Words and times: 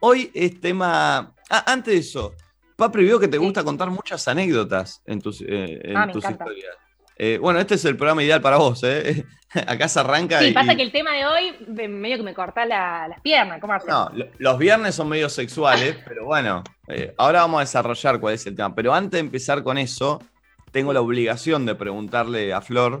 hoy 0.00 0.30
es 0.34 0.60
tema. 0.60 1.34
Ah, 1.50 1.64
antes 1.66 1.94
de 1.94 2.00
eso, 2.00 2.34
Papri, 2.76 3.04
veo 3.04 3.18
que 3.18 3.28
te 3.28 3.38
gusta 3.38 3.64
contar 3.64 3.90
muchas 3.90 4.26
anécdotas 4.28 5.02
en 5.06 5.20
tus, 5.20 5.40
eh, 5.40 5.80
en 5.84 5.96
Ah, 5.96 6.08
tus 6.12 6.24
historias. 6.28 6.76
Eh, 7.16 7.38
bueno, 7.40 7.58
este 7.58 7.74
es 7.74 7.84
el 7.84 7.96
programa 7.96 8.22
ideal 8.22 8.40
para 8.40 8.58
vos, 8.58 8.82
¿eh? 8.84 9.24
Acá 9.66 9.88
se 9.88 9.98
arranca 9.98 10.38
Sí, 10.40 10.46
y. 10.48 10.52
pasa 10.52 10.76
que 10.76 10.82
el 10.82 10.92
tema 10.92 11.12
de 11.14 11.26
hoy 11.26 11.56
me- 11.66 11.88
medio 11.88 12.18
que 12.18 12.22
me 12.22 12.34
corta 12.34 12.64
la- 12.64 13.08
las 13.08 13.20
piernas. 13.22 13.60
¿Cómo 13.60 13.72
haces? 13.72 13.88
No, 13.88 14.08
lo- 14.14 14.26
los 14.38 14.58
viernes 14.58 14.94
son 14.94 15.08
medio 15.08 15.28
sexuales, 15.28 15.96
pero 16.06 16.26
bueno, 16.26 16.62
eh, 16.86 17.14
ahora 17.18 17.40
vamos 17.40 17.58
a 17.58 17.60
desarrollar 17.62 18.20
cuál 18.20 18.34
es 18.34 18.46
el 18.46 18.54
tema. 18.54 18.72
Pero 18.74 18.94
antes 18.94 19.12
de 19.12 19.18
empezar 19.20 19.64
con 19.64 19.78
eso, 19.78 20.22
tengo 20.70 20.92
la 20.92 21.00
obligación 21.00 21.66
de 21.66 21.74
preguntarle 21.74 22.52
a 22.52 22.60
Flor 22.60 23.00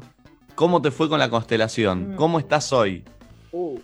cómo 0.56 0.82
te 0.82 0.90
fue 0.90 1.08
con 1.08 1.20
la 1.20 1.30
constelación, 1.30 2.14
Mm. 2.14 2.16
cómo 2.16 2.40
estás 2.40 2.72
hoy. 2.72 3.04
Uh, 3.52 3.78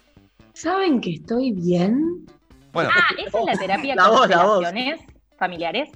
¿Saben 0.55 1.01
que 1.01 1.13
estoy 1.15 1.53
bien? 1.53 2.27
Bueno, 2.75 2.91
Ah, 2.93 3.05
esa 3.27 3.39
es 3.39 3.47
la 3.47 3.57
terapia 3.57 3.95
La 3.95 4.09
voz, 4.09 4.19
constelaciones 4.29 5.01
familiares. 5.39 5.91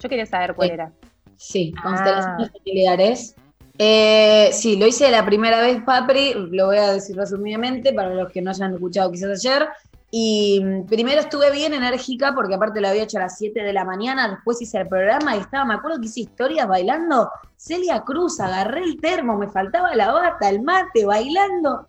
Yo 0.00 0.08
quería 0.08 0.26
saber 0.26 0.54
cuál 0.54 0.68
Sí. 0.68 0.74
era. 0.74 0.92
Sí, 1.36 1.74
Ah. 1.78 1.82
constelaciones 1.84 2.50
familiares. 2.52 3.34
Eh, 3.78 4.50
sí, 4.52 4.76
lo 4.76 4.86
hice 4.86 5.10
la 5.10 5.24
primera 5.24 5.60
vez, 5.60 5.82
Papri, 5.82 6.34
lo 6.34 6.66
voy 6.66 6.76
a 6.76 6.92
decir 6.92 7.16
resumidamente 7.16 7.92
para 7.92 8.10
los 8.10 8.30
que 8.32 8.40
no 8.42 8.50
hayan 8.50 8.74
escuchado 8.74 9.10
quizás 9.10 9.44
ayer. 9.44 9.66
Y 10.10 10.60
mm, 10.62 10.86
primero 10.86 11.20
estuve 11.20 11.50
bien 11.50 11.72
enérgica 11.74 12.32
porque 12.36 12.54
aparte 12.54 12.80
lo 12.80 12.86
había 12.88 13.02
hecho 13.02 13.18
a 13.18 13.22
las 13.22 13.36
7 13.36 13.62
de 13.64 13.72
la 13.72 13.84
mañana, 13.84 14.28
después 14.28 14.62
hice 14.62 14.78
el 14.78 14.86
programa 14.88 15.34
y 15.36 15.40
estaba, 15.40 15.64
me 15.64 15.74
acuerdo 15.74 15.98
que 15.98 16.06
hice 16.06 16.20
historias 16.20 16.68
bailando. 16.68 17.28
Celia 17.56 18.02
Cruz, 18.02 18.38
agarré 18.38 18.84
el 18.84 19.00
termo, 19.00 19.36
me 19.36 19.48
faltaba 19.48 19.92
la 19.96 20.12
bata, 20.12 20.48
el 20.50 20.62
mate, 20.62 21.04
bailando. 21.04 21.84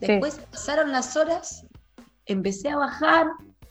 Después 0.00 0.40
pasaron 0.50 0.90
las 0.90 1.16
horas, 1.16 1.64
empecé 2.26 2.70
a 2.70 2.76
bajar, 2.76 3.28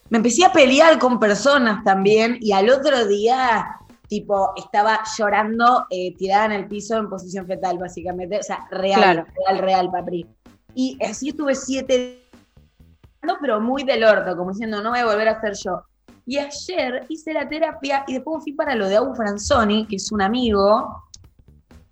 me 0.09 0.17
empecé 0.17 0.45
a 0.45 0.51
pelear 0.51 0.97
con 0.99 1.19
personas 1.19 1.83
también 1.83 2.37
y 2.41 2.51
al 2.51 2.69
otro 2.69 3.05
día, 3.07 3.77
tipo, 4.07 4.53
estaba 4.55 5.01
llorando 5.17 5.85
eh, 5.89 6.15
tirada 6.17 6.45
en 6.45 6.51
el 6.53 6.67
piso 6.67 6.97
en 6.97 7.09
posición 7.09 7.45
fetal, 7.45 7.77
básicamente. 7.77 8.39
O 8.39 8.43
sea, 8.43 8.67
real, 8.71 9.01
Claro. 9.01 9.25
real, 9.47 9.57
real, 9.59 9.91
papri. 9.91 10.25
Y 10.73 10.97
así 11.03 11.29
estuve 11.29 11.55
siete 11.55 12.29
no, 13.21 13.37
pero 13.41 13.59
muy 13.59 13.83
del 13.83 14.03
orto, 14.03 14.35
como 14.37 14.51
diciendo, 14.51 14.81
no 14.81 14.91
voy 14.91 14.99
a 14.99 15.05
volver 15.05 15.27
a 15.27 15.41
ser 15.41 15.53
yo. 15.53 15.83
Y 16.25 16.37
ayer 16.37 17.05
hice 17.09 17.33
la 17.33 17.49
terapia 17.49 18.03
y 18.07 18.13
después 18.13 18.43
fui 18.43 18.53
para 18.53 18.75
lo 18.75 18.87
de 18.87 18.97
Abu 18.97 19.15
Franzoni, 19.15 19.85
que 19.87 19.97
es 19.97 20.11
un 20.11 20.21
amigo, 20.21 21.03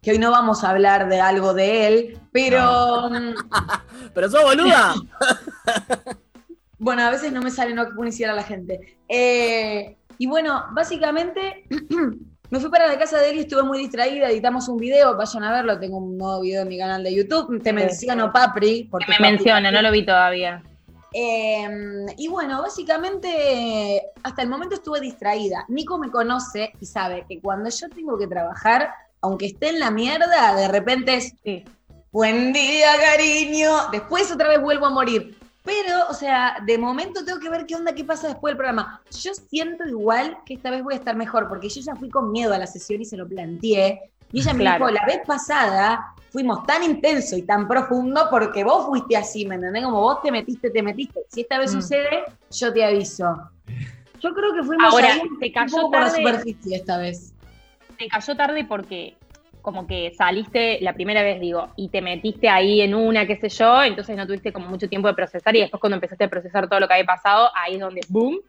que 0.02 0.12
hoy 0.12 0.20
no 0.20 0.32
vamos 0.32 0.64
a 0.64 0.70
hablar 0.70 1.10
de 1.10 1.20
algo 1.20 1.54
de 1.54 1.88
él, 1.88 2.20
pero 2.32 3.10
mm, 3.10 3.34
pero 4.14 4.30
sos 4.30 4.44
boluda. 4.44 4.94
bueno, 6.80 7.02
a 7.04 7.10
veces 7.10 7.32
no 7.32 7.42
me 7.42 7.52
sale 7.52 7.74
no 7.74 7.86
iniciar 8.02 8.32
a 8.32 8.36
la 8.36 8.44
gente. 8.44 8.98
Eh, 9.10 9.98
y 10.18 10.28
bueno, 10.28 10.66
básicamente 10.72 11.66
me 12.50 12.60
fui 12.60 12.70
para 12.70 12.88
la 12.88 12.98
casa 12.98 13.20
de 13.20 13.32
él 13.32 13.38
y 13.38 13.40
estuve 13.42 13.64
muy 13.64 13.80
distraída, 13.80 14.30
editamos 14.30 14.68
un 14.68 14.78
video, 14.78 15.16
vayan 15.18 15.44
a 15.44 15.52
verlo, 15.52 15.80
tengo 15.80 15.98
un 15.98 16.18
nuevo 16.18 16.42
video 16.42 16.62
en 16.64 16.68
mi 16.70 16.78
canal 16.78 17.04
de 17.04 17.14
YouTube, 17.14 17.62
te 17.62 17.74
menciono 17.74 18.32
Papri. 18.32 18.84
Que 18.84 18.90
porque 18.90 19.12
me 19.20 19.32
menciona, 19.32 19.72
no 19.72 19.82
lo 19.82 19.92
vi 19.92 20.06
todavía. 20.06 20.64
Eh, 21.14 22.06
y 22.18 22.28
bueno, 22.28 22.62
básicamente 22.62 24.02
hasta 24.24 24.42
el 24.42 24.50
momento 24.50 24.76
estuve 24.76 25.00
distraída. 25.00 25.66
Nico 25.68 25.98
me 25.98 26.12
conoce 26.12 26.74
y 26.80 26.86
sabe 26.86 27.26
que 27.28 27.40
cuando 27.42 27.70
yo 27.70 27.90
tengo 27.90 28.18
que 28.18 28.28
trabajar, 28.28 28.92
aunque 29.22 29.48
esté 29.48 29.70
en 29.70 29.80
la 29.80 29.90
mierda, 29.90 30.56
de 30.56 30.68
repente 30.68 31.16
es 31.16 31.34
Sí. 31.44 31.64
buen 32.12 32.54
día, 32.54 32.88
cariño. 33.00 33.90
Después 33.92 34.32
otra 34.32 34.50
vez 34.50 34.62
vuelvo 34.62 34.86
a 34.86 34.90
morir. 34.90 35.37
Pero, 35.68 36.08
o 36.10 36.14
sea, 36.14 36.58
de 36.66 36.78
momento 36.78 37.26
tengo 37.26 37.40
que 37.42 37.50
ver 37.50 37.66
qué 37.66 37.76
onda, 37.76 37.94
qué 37.94 38.06
pasa 38.06 38.30
después 38.30 38.52
del 38.52 38.58
programa. 38.58 39.02
Yo 39.22 39.34
siento 39.34 39.86
igual 39.86 40.38
que 40.46 40.54
esta 40.54 40.72
vez 40.72 40.82
voy 40.82 40.94
a 40.94 40.98
estar 40.98 41.16
mejor, 41.18 41.50
porque 41.50 41.68
yo 41.68 41.82
ya 41.82 41.94
fui 41.98 42.10
con 42.10 42.32
miedo 42.32 42.54
a 42.54 42.58
la 42.58 42.66
sesión 42.68 43.02
y 43.02 43.06
se 43.06 43.18
lo 43.18 43.28
planteé. 43.28 44.14
Y 44.32 44.40
ella 44.40 44.54
me 44.54 44.64
dijo, 44.64 44.90
la 44.90 45.06
vez 45.06 45.20
pasada 45.28 46.14
fuimos 46.32 46.66
tan 46.66 46.84
intenso 46.84 47.36
y 47.36 47.42
tan 47.42 47.68
profundo 47.68 48.28
porque 48.32 48.64
vos 48.64 48.86
fuiste 48.86 49.18
así, 49.18 49.46
¿me 49.46 49.56
entendés? 49.56 49.84
Como 49.84 50.00
vos 50.00 50.22
te 50.22 50.32
metiste, 50.32 50.70
te 50.70 50.82
metiste. 50.82 51.20
Si 51.30 51.42
esta 51.42 51.58
vez 51.60 51.74
Mm. 51.76 51.82
sucede, 51.82 52.24
yo 52.50 52.72
te 52.74 52.86
aviso. 52.86 53.26
Yo 54.22 54.34
creo 54.34 54.54
que 54.54 54.64
fuimos 54.64 54.94
Ahora, 54.94 55.14
ahí 55.14 55.22
te 55.40 55.48
un 55.48 55.52
cayó 55.54 55.72
poco 55.78 55.92
por 55.92 56.00
la 56.00 56.08
tarde. 56.08 56.18
superficie 56.24 56.76
esta 56.78 56.98
vez. 56.98 57.34
Te 57.98 58.08
cayó 58.08 58.36
tarde 58.38 58.66
porque 58.66 59.18
como 59.68 59.86
que 59.86 60.14
saliste 60.18 60.80
la 60.80 60.94
primera 60.94 61.22
vez, 61.24 61.42
digo, 61.42 61.74
y 61.76 61.90
te 61.90 62.02
metiste 62.02 62.48
ahí 62.48 62.80
en 62.80 62.96
una, 62.96 63.28
qué 63.28 63.36
sé 63.36 63.50
yo, 63.50 63.84
entonces 63.84 64.16
no 64.16 64.26
tuviste 64.26 64.54
como 64.54 64.66
mucho 64.70 64.88
tiempo 64.88 65.10
de 65.10 65.14
procesar 65.14 65.54
y 65.58 65.60
después 65.60 65.82
cuando 65.82 65.96
empezaste 65.98 66.24
a 66.24 66.30
procesar 66.30 66.70
todo 66.70 66.80
lo 66.80 66.88
que 66.88 66.94
había 66.94 67.06
pasado, 67.06 67.50
ahí 67.54 67.74
es 67.74 67.82
donde, 67.82 68.00
boom, 68.08 68.40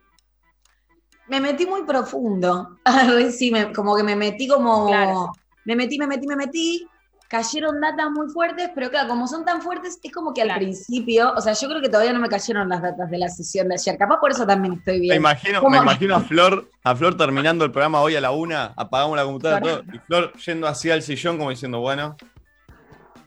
Me 1.27 1.41
metí 1.41 1.67
muy 1.67 1.83
profundo. 1.83 2.79
Sí, 3.33 3.51
me- 3.51 3.73
como 3.73 3.97
que 3.97 4.05
me 4.05 4.15
metí 4.15 4.47
como. 4.47 4.87
Claro. 4.87 5.33
Me 5.65 5.75
metí, 5.75 5.99
me 5.99 6.07
metí, 6.07 6.27
me 6.29 6.37
metí. 6.37 6.87
Cayeron 7.29 7.79
datas 7.81 8.11
muy 8.11 8.27
fuertes, 8.33 8.71
pero 8.75 8.89
claro, 8.91 9.09
como 9.09 9.29
son 9.29 9.45
tan 9.45 9.61
fuertes, 9.61 9.99
es 10.03 10.13
como 10.13 10.33
que 10.33 10.41
al 10.41 10.49
Claro. 10.49 10.61
principio, 10.61 11.35
o 11.37 11.41
sea, 11.43 11.53
yo 11.53 11.69
creo 11.69 11.83
que 11.83 11.91
todavía 11.91 12.15
no 12.15 12.21
me 12.21 12.29
cayeron 12.29 12.69
las 12.71 12.81
datas 12.81 13.11
de 13.11 13.19
la 13.19 13.29
sesión 13.29 13.69
de 13.69 13.75
ayer. 13.75 13.99
Capaz 13.99 14.19
por 14.19 14.31
eso 14.31 14.47
también 14.47 14.75
estoy 14.75 14.95
me 14.95 15.01
bien. 15.01 15.17
imagino, 15.19 15.61
¿Cómo? 15.61 15.71
me 15.71 15.77
imagino 15.77 16.17
a 16.17 16.21
Flor, 16.21 16.71
a 16.83 16.97
Flor 16.97 17.17
terminando 17.19 17.67
el 17.67 17.71
programa 17.71 18.01
hoy 18.01 18.17
a 18.17 18.21
la 18.23 18.31
una, 18.31 18.73
apagamos 18.77 19.15
la 19.17 19.25
computadora 19.25 19.61
todo, 19.61 19.85
y 19.93 19.99
Flor 19.99 20.33
yendo 20.39 20.67
hacia 20.67 20.95
el 20.95 21.03
sillón 21.03 21.37
como 21.37 21.51
diciendo, 21.51 21.81
bueno, 21.81 22.17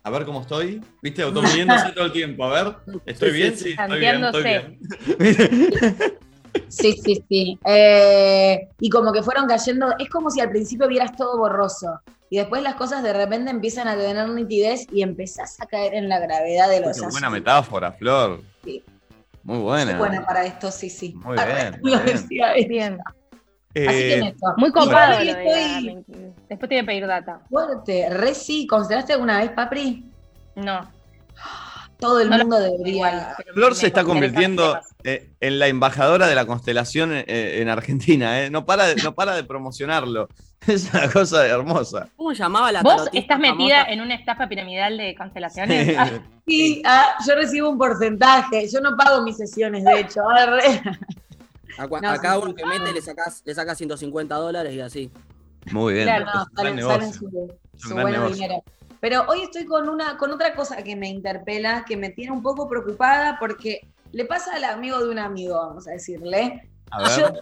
a 0.04 0.10
ver 0.10 0.26
cómo 0.26 0.42
estoy. 0.42 0.82
¿Viste? 1.04 1.22
Automidiéndose 1.22 1.92
todo 1.96 2.06
el 2.06 2.12
tiempo. 2.12 2.44
A 2.46 2.50
ver, 2.64 2.76
¿estoy 3.06 3.30
Sí, 3.30 3.36
bien? 3.38 3.52
sí, 3.56 3.58
Sí, 3.58 3.64
sí. 3.66 3.70
estoy 3.80 4.00
bien, 4.00 4.24
estoy 4.24 4.44
bien. 4.44 4.80
Sí, 6.68 6.94
sí, 6.94 7.24
sí. 7.30 7.60
Eh, 7.66 8.68
y 8.80 8.90
como 8.90 9.12
que 9.12 9.24
fueron 9.24 9.48
cayendo, 9.48 9.94
es 10.00 10.10
como 10.10 10.30
si 10.30 10.40
al 10.42 10.50
principio 10.50 10.88
vieras 10.88 11.16
todo 11.16 11.38
borroso. 11.38 12.00
Y 12.30 12.38
después 12.38 12.64
las 12.64 12.76
cosas 12.76 13.04
de 13.04 13.12
repente 13.14 13.52
empiezan 13.52 13.88
a 13.88 13.96
tener 13.98 14.30
nitidez 14.30 14.88
y 14.92 15.02
empezás 15.02 15.60
a 15.62 15.66
caer 15.66 15.94
en 15.96 16.08
la 16.08 16.20
gravedad 16.20 16.70
de 16.70 16.80
los 16.80 16.98
Qué 17.00 17.08
buena 17.08 17.30
metáfora, 17.30 17.92
Flor. 17.92 18.42
Sí. 18.64 18.82
Muy 19.44 19.58
buena. 19.60 19.92
Soy 19.92 20.00
buena 20.00 20.26
para 20.26 20.46
esto, 20.46 20.72
sí, 20.72 20.90
sí. 20.90 21.14
Muy 21.16 21.36
bien, 21.36 21.72
lo 21.82 21.90
muy 21.98 22.04
bien. 22.04 22.06
decía 22.06 22.54
bien. 22.68 22.98
Así 23.74 23.84
que 23.98 24.14
en 24.16 24.24
Eh, 24.24 24.28
esto. 24.30 24.48
Muy 24.58 24.70
Y 24.70 24.72
copado 24.72 25.12
Papri, 25.14 25.30
estoy 25.30 26.04
Después 26.50 26.70
te 26.70 26.76
voy 26.76 26.78
a 26.80 26.86
pedir 26.86 27.08
data. 27.08 27.42
fuerte. 27.50 28.10
Re 28.10 28.34
sí, 28.34 28.68
¿consideraste 28.68 29.14
alguna 29.14 29.40
vez, 29.40 29.52
Papri? 29.52 30.06
No. 30.56 30.82
Todo 32.02 32.20
el 32.20 32.30
mundo 32.30 32.60
debería. 32.60 33.36
Flor 33.54 33.76
se 33.76 33.88
está 33.88 34.04
convirtiendo 34.04 34.78
eh, 35.04 35.30
en 35.40 35.60
la 35.60 35.68
embajadora 35.68 36.28
de 36.28 36.36
la 36.36 36.46
constelación 36.46 37.12
eh, 37.14 37.62
en 37.62 37.70
Argentina. 37.70 38.42
eh. 38.44 38.50
No, 38.50 38.66
para 38.66 38.88
de, 38.88 38.96
no 38.96 39.14
para 39.16 39.36
de 39.36 39.44
promocionarlo. 39.46 40.28
Es 40.68 40.94
una 40.94 41.10
cosa 41.12 41.48
hermosa. 41.48 42.08
¿Cómo 42.16 42.34
llamaba 42.34 42.72
la 42.72 42.84
¿Vos 42.84 43.10
estás 43.14 43.40
metida 43.40 43.78
famosa? 43.78 43.94
en 43.94 44.02
una 44.02 44.14
estafa 44.14 44.48
piramidal 44.48 44.96
de 44.96 45.16
constelaciones? 45.16 45.98
Ah, 45.98 46.10
Sí, 46.46 46.82
ah, 46.86 47.16
yo 47.28 47.34
recibo 47.36 47.70
un 47.70 47.78
porcentaje. 47.80 48.68
Yo 48.72 48.80
no 48.82 48.96
pago 48.98 49.24
mis 49.24 49.38
sesiones, 49.38 49.84
de 49.84 50.00
hecho. 50.02 50.22
A, 51.78 51.88
cua- 51.88 52.02
No, 52.02 52.10
a 52.10 52.18
cada 52.20 52.38
uno 52.40 52.54
que 52.54 52.66
mete 52.66 52.94
le 52.94 53.02
sacas, 53.02 53.42
le 53.46 53.56
sacas 53.56 53.78
150 53.78 54.36
dólares 54.36 54.74
y 54.74 54.82
así. 54.82 55.12
Muy 55.72 55.94
bien. 55.94 56.06
Claro, 56.06 56.26
No, 56.26 56.46
salen, 56.56 56.80
su, 57.14 57.30
buen 57.96 58.12
negocio. 58.12 58.34
dinero. 58.36 58.64
Pero 59.02 59.26
hoy 59.28 59.42
estoy 59.42 59.66
con 59.66 59.90
una, 59.90 60.16
con 60.18 60.32
otra 60.32 60.56
cosa 60.56 60.82
que 60.84 60.96
me 60.96 61.10
interpela, 61.10 61.84
que 61.86 61.98
me 61.98 62.12
tiene 62.12 62.32
un 62.32 62.44
poco 62.44 62.70
preocupada, 62.70 63.38
porque 63.40 63.82
le 64.12 64.26
pasa 64.26 64.56
al 64.56 64.64
amigo 64.64 65.00
de 65.00 65.10
un 65.10 65.18
amigo, 65.18 65.56
vamos 65.56 65.88
a 65.88 65.92
decirle. 65.92 66.70
A 66.92 67.02
ver. 67.02 67.20
Yo 67.20 67.34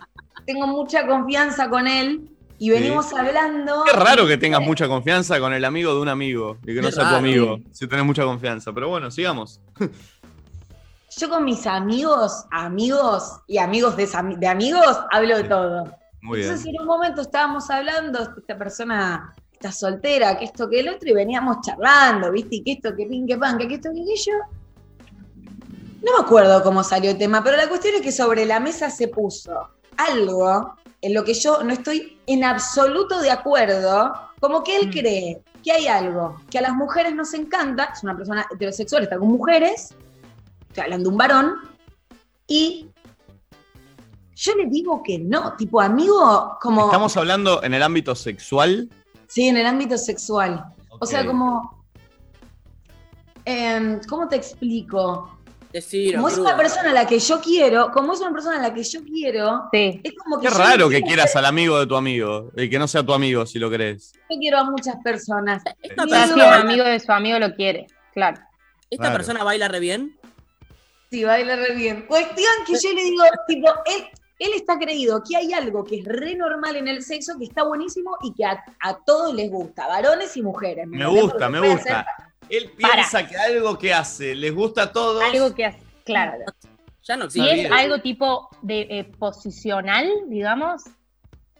tengo 0.46 0.68
mucha 0.68 1.06
confianza 1.06 1.70
con 1.70 1.86
él 1.86 2.30
y 2.58 2.70
venimos 2.70 3.14
hablando. 3.14 3.84
Qué 3.84 3.92
raro 3.92 4.25
que 4.25 4.38
tengas 4.38 4.62
mucha 4.62 4.88
confianza 4.88 5.38
con 5.42 5.53
el 5.53 5.66
amigo 5.66 5.94
de 5.94 6.00
un 6.00 6.08
amigo 6.08 6.58
y 6.64 6.74
que 6.74 6.81
no 6.81 6.92
sea 6.92 7.09
tu 7.09 7.16
amigo, 7.16 7.59
si 7.72 7.88
tenés 7.88 8.06
mucha 8.06 8.24
confianza. 8.24 8.72
Pero 8.72 8.88
bueno, 8.88 9.12
sigamos. 9.12 9.59
Yo 11.18 11.30
con 11.30 11.44
mis 11.44 11.68
amigos, 11.68 12.46
amigos 12.52 13.41
y 13.47 13.58
amigos 13.58 13.97
de, 13.97 14.08
amigos, 14.47 14.97
hablo 15.12 15.38
de 15.38 15.44
todo. 15.44 15.94
Muy 16.22 16.38
bien. 16.38 16.50
Entonces 16.50 16.73
en 16.73 16.79
un 16.79 16.88
momento 16.88 17.22
estábamos 17.22 17.70
hablando, 17.70 18.34
esta 18.38 18.58
persona 18.58 19.34
está 19.59 19.73
soltera, 19.73 20.38
que 20.38 20.46
esto, 20.46 20.70
que 20.70 20.79
el 20.79 20.88
otro, 20.88 21.09
y 21.09 21.14
veníamos 21.14 21.58
charlando, 21.61 22.32
¿viste? 22.32 22.56
Y 22.56 22.64
que 22.64 22.72
esto, 22.73 22.96
que 22.96 23.06
pin, 23.06 23.28
que 23.28 23.38
pan, 23.38 23.58
que 23.58 23.66
esto, 23.66 23.90
que 23.94 24.02
aquello. 24.02 24.34
No 26.02 26.17
me 26.17 26.23
acuerdo 26.23 26.64
cómo 26.64 26.82
salió 26.82 27.11
el 27.11 27.17
tema, 27.17 27.44
pero 27.44 27.58
la 27.58 27.67
cuestión 27.67 27.96
es 27.96 28.02
que 28.02 28.14
sobre 28.14 28.46
la 28.46 28.61
mesa 28.61 28.90
se 28.90 29.09
puso 29.09 29.52
algo 29.97 30.76
en 31.02 31.14
lo 31.14 31.26
que 31.26 31.34
yo 31.34 31.61
no 31.64 31.73
estoy 31.73 32.17
en 32.26 32.46
absoluto 32.46 33.20
de 33.20 33.32
acuerdo, 33.32 34.14
como 34.40 34.64
que 34.64 34.78
él 34.78 34.88
Mm. 34.88 34.91
cree 34.91 35.41
que 35.62 35.73
hay 35.73 35.88
algo 35.88 36.40
que 36.50 36.59
a 36.59 36.62
las 36.62 36.73
mujeres 36.73 37.14
nos 37.14 37.34
encanta, 37.34 37.91
es 37.94 38.02
una 38.02 38.16
persona 38.16 38.47
heterosexual, 38.50 39.03
está 39.03 39.17
con 39.17 39.28
mujeres, 39.28 39.94
estoy 40.70 40.84
hablando 40.84 41.09
de 41.09 41.12
un 41.12 41.17
varón, 41.17 41.55
y 42.47 42.88
yo 44.35 44.55
le 44.55 44.67
digo 44.67 45.03
que 45.03 45.20
no, 45.20 45.58
tipo 45.58 45.82
amigo, 45.82 46.58
como... 46.62 46.85
Estamos 46.85 47.17
hablando 47.17 47.62
en 47.62 47.73
el 47.73 47.84
ámbito 47.84 48.16
sexual. 48.16 48.90
Sí, 49.29 49.47
en 49.47 49.55
el 49.58 49.66
ámbito 49.66 49.97
sexual. 49.97 50.66
O 50.99 51.05
sea, 51.05 51.26
como... 51.26 51.85
em, 53.46 53.99
¿Cómo 54.08 54.28
te 54.28 54.35
explico? 54.35 55.35
Decilo, 55.72 56.17
Como 56.17 56.29
es 56.29 56.37
una 56.40 56.58
persona 56.58 56.90
a 56.90 56.93
la 56.93 57.05
que 57.05 57.20
yo 57.20 57.40
quiero, 57.40 57.91
como 57.91 58.14
es 58.14 58.20
una 58.22 58.31
persona 58.31 58.58
a 58.58 58.61
la 58.61 58.73
que 58.73 58.84
yo 58.84 59.03
quiero, 59.03 59.70
Sí. 59.72 60.02
es 60.03 60.14
como 60.17 60.40
que 60.40 60.47
Qué 60.47 60.53
raro 60.55 60.90
que 60.90 61.03
quieras 61.03 61.35
al 61.35 61.46
amigo 61.46 61.79
de 61.79 61.85
tu 61.85 61.96
amigo 61.96 62.52
y 62.58 62.67
que 62.72 62.79
no 62.79 62.87
sea 62.87 63.03
tu 63.03 63.14
amigo, 63.14 63.46
si 63.46 63.59
lo 63.59 63.70
crees. 63.70 64.14
Yo 64.31 64.37
quiero 64.40 64.58
a 64.58 64.64
muchas 64.64 64.96
personas. 65.03 65.61
Esta 65.84 66.03
si 66.05 66.09
persona, 66.09 66.34
un 66.34 66.40
baila, 66.40 66.55
amigo 66.61 66.84
de 66.85 66.99
su 66.99 67.11
amigo 67.11 67.37
lo 67.37 67.53
quiere, 67.53 67.85
claro. 68.14 68.40
esta 68.90 69.03
Claro. 69.03 69.17
persona 69.17 69.43
baila 69.43 69.67
re 69.67 69.79
bien. 69.79 70.17
Sí, 71.11 71.23
baila 71.23 71.55
re 71.55 71.76
bien. 71.76 72.05
Cuestión 72.08 72.49
que 72.66 72.73
yo 72.73 72.91
le 72.93 73.03
digo, 73.03 73.23
tipo, 73.47 73.67
él, 73.85 74.05
él 74.40 74.52
está 74.56 74.80
creído 74.80 75.22
que 75.28 75.36
hay 75.38 75.53
algo 75.53 75.84
que 75.84 76.00
es 76.00 76.06
re 76.06 76.36
normal 76.36 76.76
en 76.78 76.88
el 76.88 77.03
sexo, 77.03 77.38
que 77.38 77.46
está 77.46 77.64
buenísimo 77.64 78.18
y 78.24 78.34
que 78.34 78.46
a, 78.46 78.64
a 78.82 78.97
todos 79.06 79.34
les 79.36 79.52
gusta, 79.52 79.86
varones 79.88 80.36
y 80.38 80.41
mujeres. 80.41 80.88
Me 80.88 81.06
gusta, 81.06 81.50
me 81.50 81.59
gusta. 81.59 82.06
Él 82.50 82.72
Para. 82.82 82.94
piensa 82.96 83.28
que 83.28 83.38
algo 83.38 83.78
que 83.78 83.94
hace 83.94 84.34
les 84.34 84.56
gusta 84.56 84.84
a 84.84 84.91
todos. 84.91 85.22
Algo 85.24 85.53
que 85.53 85.66
hace, 85.66 85.80
claro. 86.06 86.38
Ya 87.03 87.18
no 87.18 87.26
existe. 87.26 87.66
es 87.66 87.72
algo 87.72 88.00
tipo 88.00 88.50
de 88.62 88.82
eh, 88.90 89.03
posicional, 89.20 90.09
digamos, 90.28 90.84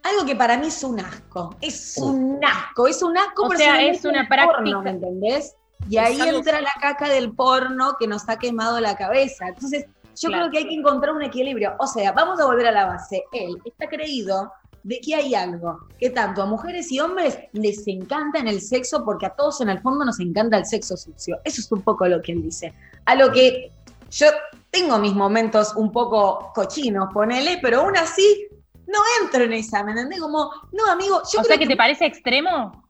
Algo 0.02 0.26
que 0.26 0.36
para 0.36 0.58
mí 0.58 0.68
es 0.68 0.82
un 0.84 1.00
asco. 1.02 1.56
Es 1.60 1.98
un 1.98 2.40
asco, 2.44 2.88
es 2.88 3.04
un 3.04 3.18
asco. 3.18 3.44
O 3.48 3.52
sea, 3.52 3.82
es 3.84 4.06
una 4.06 4.20
del 4.20 4.28
porno, 4.30 4.46
práctica. 4.54 4.80
¿Me 4.82 4.90
entendés? 4.92 5.56
Y 5.90 5.98
Es 5.98 6.04
ahí 6.06 6.22
algo- 6.22 6.38
entra 6.38 6.62
la 6.62 6.72
caca 6.80 7.10
del 7.10 7.34
porno 7.34 7.98
que 8.00 8.08
nos 8.08 8.28
ha 8.30 8.40
quemado 8.40 8.80
la 8.80 8.96
cabeza. 8.96 9.50
Entonces, 9.50 9.86
yo 10.20 10.30
Claro. 10.30 10.50
creo 10.50 10.52
que 10.52 10.58
hay 10.60 10.68
que 10.68 10.80
encontrar 10.80 11.16
un 11.16 11.22
equilibrio. 11.24 11.76
O 11.80 11.88
sea, 11.88 12.12
vamos 12.12 12.40
a 12.40 12.46
volver 12.46 12.68
a 12.68 12.72
la 12.72 12.86
base. 12.86 13.24
Él 13.32 13.58
está 13.64 13.88
creído 13.88 14.52
de 14.84 15.00
que 15.02 15.16
hay 15.16 15.36
algo 15.36 15.80
que 15.98 16.10
tanto 16.10 16.42
a 16.42 16.46
mujeres 16.46 16.92
y 16.92 17.00
hombres 17.00 17.38
les 17.54 17.88
encanta 17.88 18.40
en 18.40 18.48
el 18.48 18.62
sexo, 18.62 19.04
porque 19.04 19.26
a 19.26 19.30
todos 19.32 19.62
en 19.62 19.70
el 19.70 19.80
fondo 19.82 20.06
nos 20.06 20.20
encanta 20.20 20.58
el 20.58 20.66
sexo 20.66 20.96
sucio. 20.98 21.38
Eso 21.44 21.62
es 21.62 21.72
un 21.72 21.82
poco 21.82 22.08
lo 22.08 22.22
que 22.22 22.32
él 22.34 22.42
dice. 22.44 22.74
A 23.06 23.16
lo 23.16 23.32
que 23.32 23.72
yo 24.12 24.28
tengo 24.72 24.98
mis 24.98 25.14
momentos 25.14 25.74
un 25.76 25.92
poco 25.92 26.52
cochinos, 26.54 27.10
ponele, 27.14 27.60
pero 27.62 27.82
aún 27.82 27.96
así 27.98 28.48
no 28.88 29.00
entro 29.22 29.44
en 29.44 29.54
esa, 29.54 29.84
¿me 29.84 29.92
entendés? 29.92 30.20
Como, 30.20 30.52
no, 30.72 30.86
amigo, 30.90 31.22
yo 31.32 31.40
o 31.40 31.44
creo 31.44 31.44
sea 31.44 31.58
que 31.58 31.64
que 31.66 31.70
te 31.70 31.78
parece 31.78 32.06
extremo. 32.06 32.89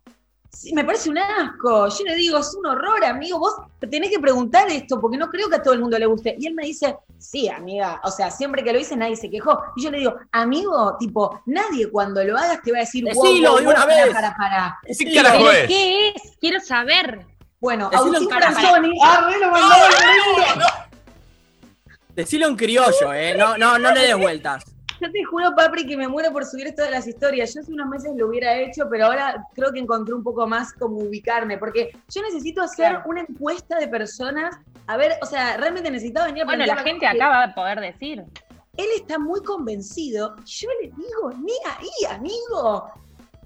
Sí, 0.52 0.74
me 0.74 0.84
parece 0.84 1.10
un 1.10 1.18
asco. 1.18 1.88
Yo 1.90 2.04
le 2.06 2.16
digo, 2.16 2.38
es 2.40 2.54
un 2.56 2.66
horror, 2.66 3.06
amigo. 3.06 3.40
Vos 3.40 3.54
tenés 3.90 4.10
que 4.10 4.20
preguntar 4.20 4.70
esto 4.70 5.00
porque 5.00 5.18
no 5.18 5.30
creo 5.30 5.48
que 5.48 5.56
a 5.58 5.64
todo 5.64 5.74
el 5.74 5.80
mundo 5.80 5.98
le 5.98 6.06
guste. 6.06 6.36
Y 6.40 6.48
él 6.48 6.54
me 6.56 6.66
dice, 6.66 6.98
sí, 7.18 7.48
amiga. 7.48 8.02
O 8.04 8.12
sea, 8.12 8.32
siempre 8.32 8.64
que 8.64 8.74
lo 8.74 8.80
hice 8.80 8.98
nadie 8.98 9.16
se 9.16 9.30
quejó. 9.30 9.62
Y 9.76 9.84
yo 9.84 9.92
le 9.92 10.00
digo, 10.00 10.16
amigo, 10.32 10.96
tipo, 11.00 11.42
nadie 11.46 11.90
cuando 11.90 12.24
lo 12.24 12.38
hagas 12.38 12.62
te 12.64 12.72
va 12.72 12.78
a 12.80 12.82
decir, 12.82 13.04
wow, 13.06 13.24
Decilo 13.24 13.52
wow, 13.52 13.60
de 13.60 13.68
una 13.68 13.86
wow, 13.86 13.88
vez. 13.88 14.14
para, 14.14 14.36
para. 14.36 14.80
¿Qué 14.86 14.94
Sí, 14.96 15.14
carajo 15.14 15.38
¿Pero 15.38 15.52
es? 15.52 15.68
qué 15.68 16.08
es? 16.10 16.14
Quiero 16.42 16.60
saber. 16.60 17.26
Bueno, 17.62 17.90
Decilo 17.90 18.18
Agustín. 18.18 18.30
Franzoni. 18.30 19.00
Ah. 19.04 20.88
Decilo 22.16 22.48
en 22.48 22.56
criollo, 22.56 23.14
eh. 23.14 23.36
No, 23.38 23.58
no, 23.58 23.78
no 23.78 23.92
le 23.94 24.02
des 24.02 24.18
vueltas. 24.18 24.66
Yo 25.02 25.12
te 25.12 25.24
juro, 25.24 25.56
Papri, 25.56 25.86
que 25.88 25.96
me 25.96 26.08
muero 26.08 26.32
por 26.32 26.46
subir 26.46 26.68
esto 26.68 26.84
de 26.84 26.92
las 26.92 27.08
historias. 27.08 27.54
Yo 27.54 27.62
hace 27.62 27.72
unos 27.72 27.88
meses 27.88 28.12
lo 28.18 28.28
hubiera 28.28 28.58
hecho, 28.58 28.88
pero 28.90 29.06
ahora 29.06 29.46
creo 29.56 29.72
que 29.72 29.80
encontré 29.80 30.14
un 30.14 30.24
poco 30.24 30.46
más 30.46 30.74
como 30.74 30.98
ubicarme, 30.98 31.58
porque 31.58 31.92
yo 32.14 32.22
necesito 32.22 32.62
hacer 32.62 32.90
Claro. 32.92 33.04
una 33.06 33.22
encuesta 33.22 33.78
de 33.80 33.88
personas. 33.88 34.58
A 34.88 34.98
ver, 34.98 35.14
o 35.22 35.26
sea, 35.26 35.56
realmente 35.58 35.90
necesitaba 35.90 36.26
venir 36.28 36.44
a 36.44 36.46
Bueno, 36.46 36.66
la 36.66 36.76
gente 36.78 37.08
acá 37.08 37.30
va 37.30 37.44
a 37.44 37.56
poder 37.56 37.80
decir. 37.80 38.24
él 38.78 38.88
está 38.96 39.20
muy 39.20 39.42
convencido. 39.44 40.36
Yo 40.46 40.70
le 40.82 40.88
digo, 40.90 41.32
ni 41.44 41.54
ahí, 41.66 42.16
amigo. 42.16 42.86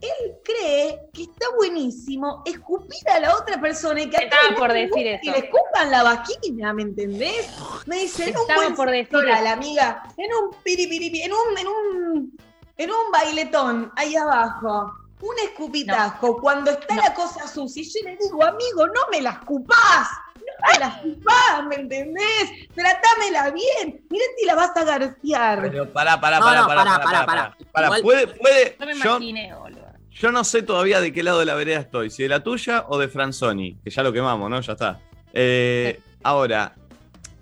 Él 0.03 0.35
cree 0.43 0.99
que 1.13 1.23
está 1.23 1.45
buenísimo 1.55 2.43
escupir 2.45 3.09
a 3.09 3.21
la 3.21 3.37
otra 3.37 3.61
persona 3.61 4.01
y 4.01 4.09
que 4.09 4.17
a 4.17 4.19
Estaba 4.19 4.55
por 4.57 4.73
decir 4.73 5.07
eso. 5.07 5.19
Y 5.23 5.29
le 5.29 5.37
escupan 5.37 5.91
la 5.91 6.03
vagina, 6.03 6.73
¿me 6.73 6.81
entendés? 6.81 7.49
Me 7.85 7.99
dice, 7.99 8.29
en 8.29 8.35
un 8.35 8.41
Estaba 8.41 8.61
buen 8.63 8.75
por 8.75 8.89
decir 8.91 9.05
sector 9.05 9.25
la 9.25 9.53
amiga, 9.53 10.03
en 10.17 10.29
un 10.33 10.61
piripiripi, 10.61 11.21
en 11.21 11.31
un, 11.31 11.57
en 11.57 11.67
un, 11.67 12.37
en 12.75 12.89
un 12.91 13.11
bailetón 13.13 13.93
ahí 13.95 14.15
abajo. 14.17 14.93
Un 15.21 15.39
escupitajo, 15.41 16.35
cuando 16.41 16.71
está 16.71 16.95
No. 16.95 17.01
la 17.01 17.13
cosa 17.13 17.47
sucia, 17.47 17.81
y 17.81 17.85
yo 17.85 17.99
le 18.03 18.17
digo, 18.17 18.43
amigo, 18.43 18.85
no 18.87 19.07
me 19.09 19.21
la 19.21 19.29
escupás, 19.29 20.09
no 20.35 20.73
me 20.73 20.79
la 20.79 20.87
escupás, 20.87 21.65
¿me 21.69 21.75
entendés? 21.75 22.67
Tratámela 22.75 23.51
bien, 23.51 24.05
mirá 24.09 24.25
si 24.37 24.45
la 24.45 24.55
vas 24.55 24.75
a 24.75 24.83
garciar. 24.83 25.61
Pero 25.61 25.93
pará, 25.93 26.19
pará, 26.19 26.41
pará, 26.41 26.67
pará, 26.67 26.83
pará, 26.83 26.99
pará, 27.03 27.25
pará, 27.25 27.55
pará, 27.71 27.89
pará. 27.95 29.82
Yo, 30.23 30.31
no 30.31 30.43
sé 30.45 30.61
todavía 30.63 31.01
de 31.01 31.11
qué 31.11 31.21
lado 31.21 31.39
de 31.39 31.45
la 31.45 31.53
vereda 31.53 31.81
estoy, 31.81 32.09
si 32.09 32.23
de 32.23 32.29
la 32.29 32.41
tuya 32.41 32.85
o 32.87 32.97
de 32.97 33.09
Franzoni, 33.09 33.77
que 33.83 33.89
ya 33.89 34.03
lo 34.03 34.13
quemamos, 34.13 34.49
¿no? 34.49 34.61
Ya 34.61 34.71
está. 34.71 35.01
Eh, 35.33 35.99
Ahora, 36.23 36.75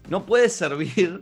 ¿no 0.10 0.26
puede 0.26 0.50
servir 0.50 1.20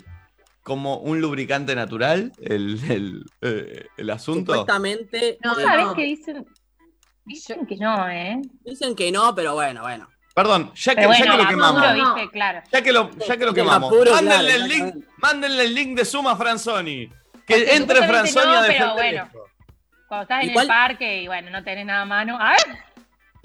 como 0.64 1.00
un 1.00 1.20
lubricante 1.20 1.76
natural 1.76 2.32
el, 2.42 2.80
el, 2.90 3.26
eh, 3.42 3.88
el 3.98 4.10
asunto? 4.10 4.54
Supuestamente. 4.54 5.38
No, 5.44 5.60
eh, 5.60 5.64
¿Sabes 5.64 5.86
no. 5.88 5.94
qué 5.96 6.04
dicen? 6.04 6.48
Dicen 7.26 7.66
que 7.68 7.76
no, 7.76 8.08
¿eh? 8.10 8.40
Dicen 8.64 8.96
que 8.96 9.12
no, 9.12 9.36
pero 9.36 9.54
bueno, 9.54 9.82
bueno. 9.82 10.08
Perdón, 10.34 10.72
ya 10.74 10.96
que, 10.96 11.02
Pero 11.02 11.12
ya 11.12 11.18
bueno, 11.20 11.32
que 11.38 11.44
lo 11.44 11.50
quemamos. 11.50 11.94
viste, 11.94 12.32
claro. 12.32 12.62
Ya 12.72 12.82
que 12.82 12.94
lo, 12.94 13.12
ya 13.28 13.36
que 13.36 13.46
lo 13.46 13.54
quemamos. 13.54 13.92
apuro, 13.92 14.14
mándenle, 14.14 14.48
claro, 14.48 14.64
el 14.64 14.70
link, 14.70 14.86
exactamente. 14.86 15.14
mándenle 15.18 15.64
el 15.66 15.76
link 15.76 15.98
de 15.98 16.06
Suma 16.06 16.38
Franzoni. 16.38 17.08
Que 17.46 17.56
Porque 17.56 17.76
entre 17.76 18.08
Franzoni 18.08 18.46
no, 18.46 18.58
a 18.60 18.62
pero 18.62 18.74
defender 18.74 18.94
bueno. 18.94 19.24
esto. 19.26 19.49
Cuando 20.10 20.24
estás 20.24 20.44
en 20.44 20.50
Igual- 20.50 20.66
el 20.66 20.68
parque 20.68 21.22
y 21.24 21.28
bueno, 21.28 21.50
no 21.52 21.64
tenés 21.64 21.86
nada 21.86 22.02
a 22.02 22.06
mano. 22.06 22.38
A 22.38 22.50
ver, 22.52 22.78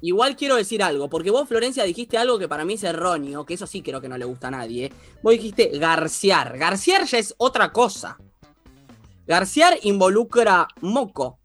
Igual 0.01 0.37
quiero 0.37 0.57
decir 0.57 0.83
algo, 0.83 1.09
porque 1.09 1.31
vos, 1.31 1.49
Florencia, 1.49 1.85
dijiste 1.85 2.19
algo 2.19 2.39
que 2.39 2.47
para 2.49 2.65
mí 2.67 2.75
es 2.75 2.83
erróneo, 2.85 3.47
que 3.47 3.55
eso 3.55 3.67
sí 3.67 3.81
creo 3.81 4.03
que 4.03 4.09
no 4.09 4.19
le 4.19 4.25
gusta 4.27 4.49
a 4.49 4.51
nadie. 4.51 4.93
Vos 5.23 5.33
dijiste 5.33 5.71
garciar. 5.79 6.59
Garciar 6.59 7.05
ya 7.05 7.17
es 7.19 7.35
otra 7.39 7.73
cosa. 7.73 8.19
Garciar 9.27 9.79
involucra 9.83 10.69
moco. 10.83 11.39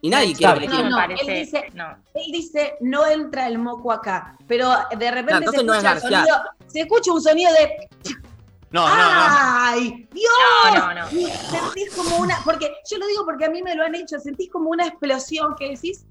Y 0.00 0.10
nadie 0.10 0.34
quiere 0.34 0.66
no, 0.68 0.90
no, 0.90 0.96
parece. 0.96 1.22
él 1.40 1.44
dice- 1.46 1.70
no. 1.72 1.86
Él 2.14 2.30
dice, 2.30 2.74
no 2.82 3.06
entra 3.06 3.48
el 3.48 3.58
moco 3.58 3.90
acá, 3.90 4.36
pero 4.46 4.68
de 4.96 5.10
repente 5.10 5.46
Claro, 5.46 5.52
se, 5.52 5.64
no 5.64 5.72
es 5.74 5.78
escucha 5.82 5.94
el 5.94 6.00
garciar. 6.00 6.26
sonido, 6.26 6.36
se 6.66 6.80
escucha 6.80 7.12
un 7.12 7.22
sonido 7.22 7.50
de 7.52 7.88
No, 8.74 8.88
no, 8.88 8.96
no. 8.96 9.26
¡Ay! 9.28 10.08
¡Dios! 10.12 10.74
No, 10.74 10.92
no, 10.94 11.06
sentís 11.08 11.94
como 11.94 12.16
una. 12.16 12.42
Porque 12.44 12.72
yo 12.90 12.98
lo 12.98 13.06
digo 13.06 13.24
porque 13.24 13.44
a 13.44 13.48
mí 13.50 13.62
me 13.62 13.76
lo 13.76 13.84
han 13.84 13.94
hecho, 13.94 14.18
sentís 14.18 14.50
como 14.50 14.68
una 14.70 14.84
explosión 14.84 15.54
que 15.56 15.70
decís. 15.70 16.04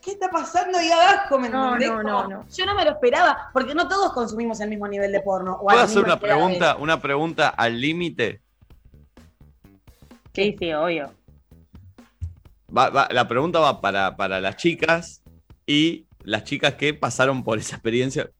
¿Qué 0.00 0.12
está 0.12 0.30
pasando? 0.30 0.80
Y 0.80 0.88
abajo, 0.90 1.38
¿me 1.38 1.48
No, 1.50 1.76
no, 1.76 2.02
no. 2.28 2.46
Yo 2.48 2.64
no 2.64 2.74
me 2.76 2.84
lo 2.84 2.92
esperaba, 2.92 3.50
porque 3.52 3.74
no 3.74 3.88
todos 3.88 4.12
consumimos 4.12 4.60
el 4.60 4.70
mismo 4.70 4.86
nivel 4.86 5.10
de 5.10 5.20
porno. 5.20 5.54
o 5.60 5.68
a 5.68 5.72
¿Puedo 5.74 5.80
hacer 5.84 6.04
una 6.04 6.14
de 6.14 6.20
pregunta, 6.20 6.76
una 6.76 7.02
pregunta 7.02 7.48
al 7.48 7.78
límite? 7.80 8.40
Sí, 10.32 10.54
sí, 10.58 10.72
obvio. 10.72 11.12
Va- 12.74 12.88
va- 12.90 13.08
la 13.10 13.26
pregunta 13.26 13.58
va 13.58 13.80
para, 13.80 14.16
para 14.16 14.40
las 14.40 14.56
chicas 14.56 15.22
y 15.66 16.06
las 16.22 16.44
chicas 16.44 16.74
que 16.74 16.94
pasaron 16.94 17.42
por 17.42 17.58
esa 17.58 17.74
experiencia. 17.76 18.30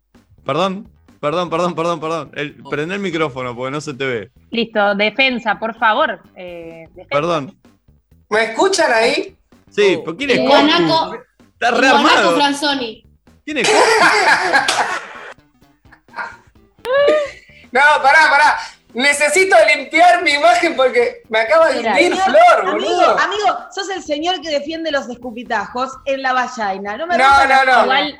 Perdón, 0.45 0.89
perdón, 1.21 1.51
perdón, 1.51 1.75
perdón, 1.75 2.01
perdón. 2.01 2.31
El, 2.35 2.55
prende 2.71 2.95
el 2.95 3.01
micrófono 3.01 3.55
porque 3.55 3.71
no 3.71 3.81
se 3.81 3.95
te 3.95 4.07
ve. 4.07 4.31
Listo, 4.51 4.95
defensa, 4.95 5.59
por 5.59 5.77
favor. 5.79 6.21
Eh, 6.37 6.87
defensa. 6.91 7.09
Perdón. 7.11 7.57
¿Me 8.29 8.45
escuchan 8.45 8.93
ahí? 8.93 9.37
Sí, 9.71 9.97
Oh. 9.99 10.05
¿pero 10.05 10.17
quién 10.17 10.31
es 10.31 10.41
guanaco, 10.41 11.17
Está 11.53 11.71
rearmado. 11.73 12.35
Franzoni. 12.37 13.05
¿Quién 13.45 13.59
es? 13.59 13.71
No, 17.73 17.81
pará, 18.03 18.29
pará. 18.31 18.59
Necesito 18.95 19.57
limpiar 19.77 20.23
mi 20.25 20.33
imagen 20.33 20.75
porque 20.75 21.23
me 21.29 21.39
acaba 21.39 21.69
de 21.69 21.79
hundir 21.79 22.17
Flor, 22.17 22.69
amigo, 22.69 22.73
boludo. 22.73 23.19
amigo, 23.21 23.59
sos 23.73 23.89
el 23.91 24.03
señor 24.03 24.41
que 24.41 24.51
defiende 24.51 24.91
los 24.91 25.09
escupitajos 25.09 25.93
en 26.07 26.23
la 26.23 26.33
vallaina. 26.33 26.97
No 26.97 27.07
me 27.07 27.17
No, 27.17 27.47
no, 27.47 27.65
no. 27.65 27.83
Igual, 27.85 28.19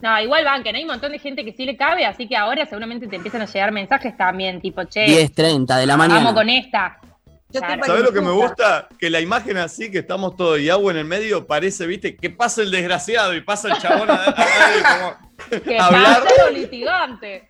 no, 0.00 0.20
igual 0.20 0.44
van, 0.44 0.62
que 0.62 0.72
no 0.72 0.78
hay 0.78 0.84
un 0.84 0.90
montón 0.90 1.12
de 1.12 1.18
gente 1.18 1.44
que 1.44 1.52
sí 1.52 1.64
le 1.64 1.76
cabe, 1.76 2.04
así 2.04 2.28
que 2.28 2.36
ahora 2.36 2.64
seguramente 2.66 3.06
te 3.06 3.16
empiezan 3.16 3.42
a 3.42 3.46
llegar 3.46 3.72
mensajes 3.72 4.16
también, 4.16 4.60
tipo, 4.60 4.84
che, 4.84 5.06
10.30 5.06 5.76
de 5.78 5.86
la 5.86 5.96
vamos 5.96 6.08
mañana. 6.14 6.34
con 6.34 6.48
esta. 6.48 6.98
Claro. 7.52 7.84
¿Sabes 7.86 8.02
lo 8.02 8.12
que 8.12 8.20
me 8.20 8.32
gusta? 8.32 8.88
Que 8.98 9.08
la 9.08 9.20
imagen 9.20 9.56
así, 9.56 9.90
que 9.90 9.98
estamos 10.00 10.36
todos 10.36 10.58
y 10.60 10.68
agua 10.68 10.92
en 10.92 10.98
el 10.98 11.04
medio, 11.06 11.46
parece, 11.46 11.86
viste, 11.86 12.16
que 12.16 12.28
pasa 12.28 12.60
el 12.60 12.70
desgraciado 12.70 13.34
y 13.34 13.40
pasa 13.40 13.68
el 13.68 13.78
chabón 13.80 14.10
a, 14.10 14.14
a- 14.14 14.30
a- 14.30 14.98
como- 14.98 15.62
Que 15.62 15.78
Hablar- 15.78 16.24
pasa 16.24 16.44
los 16.44 16.52
litigantes. 16.52 17.42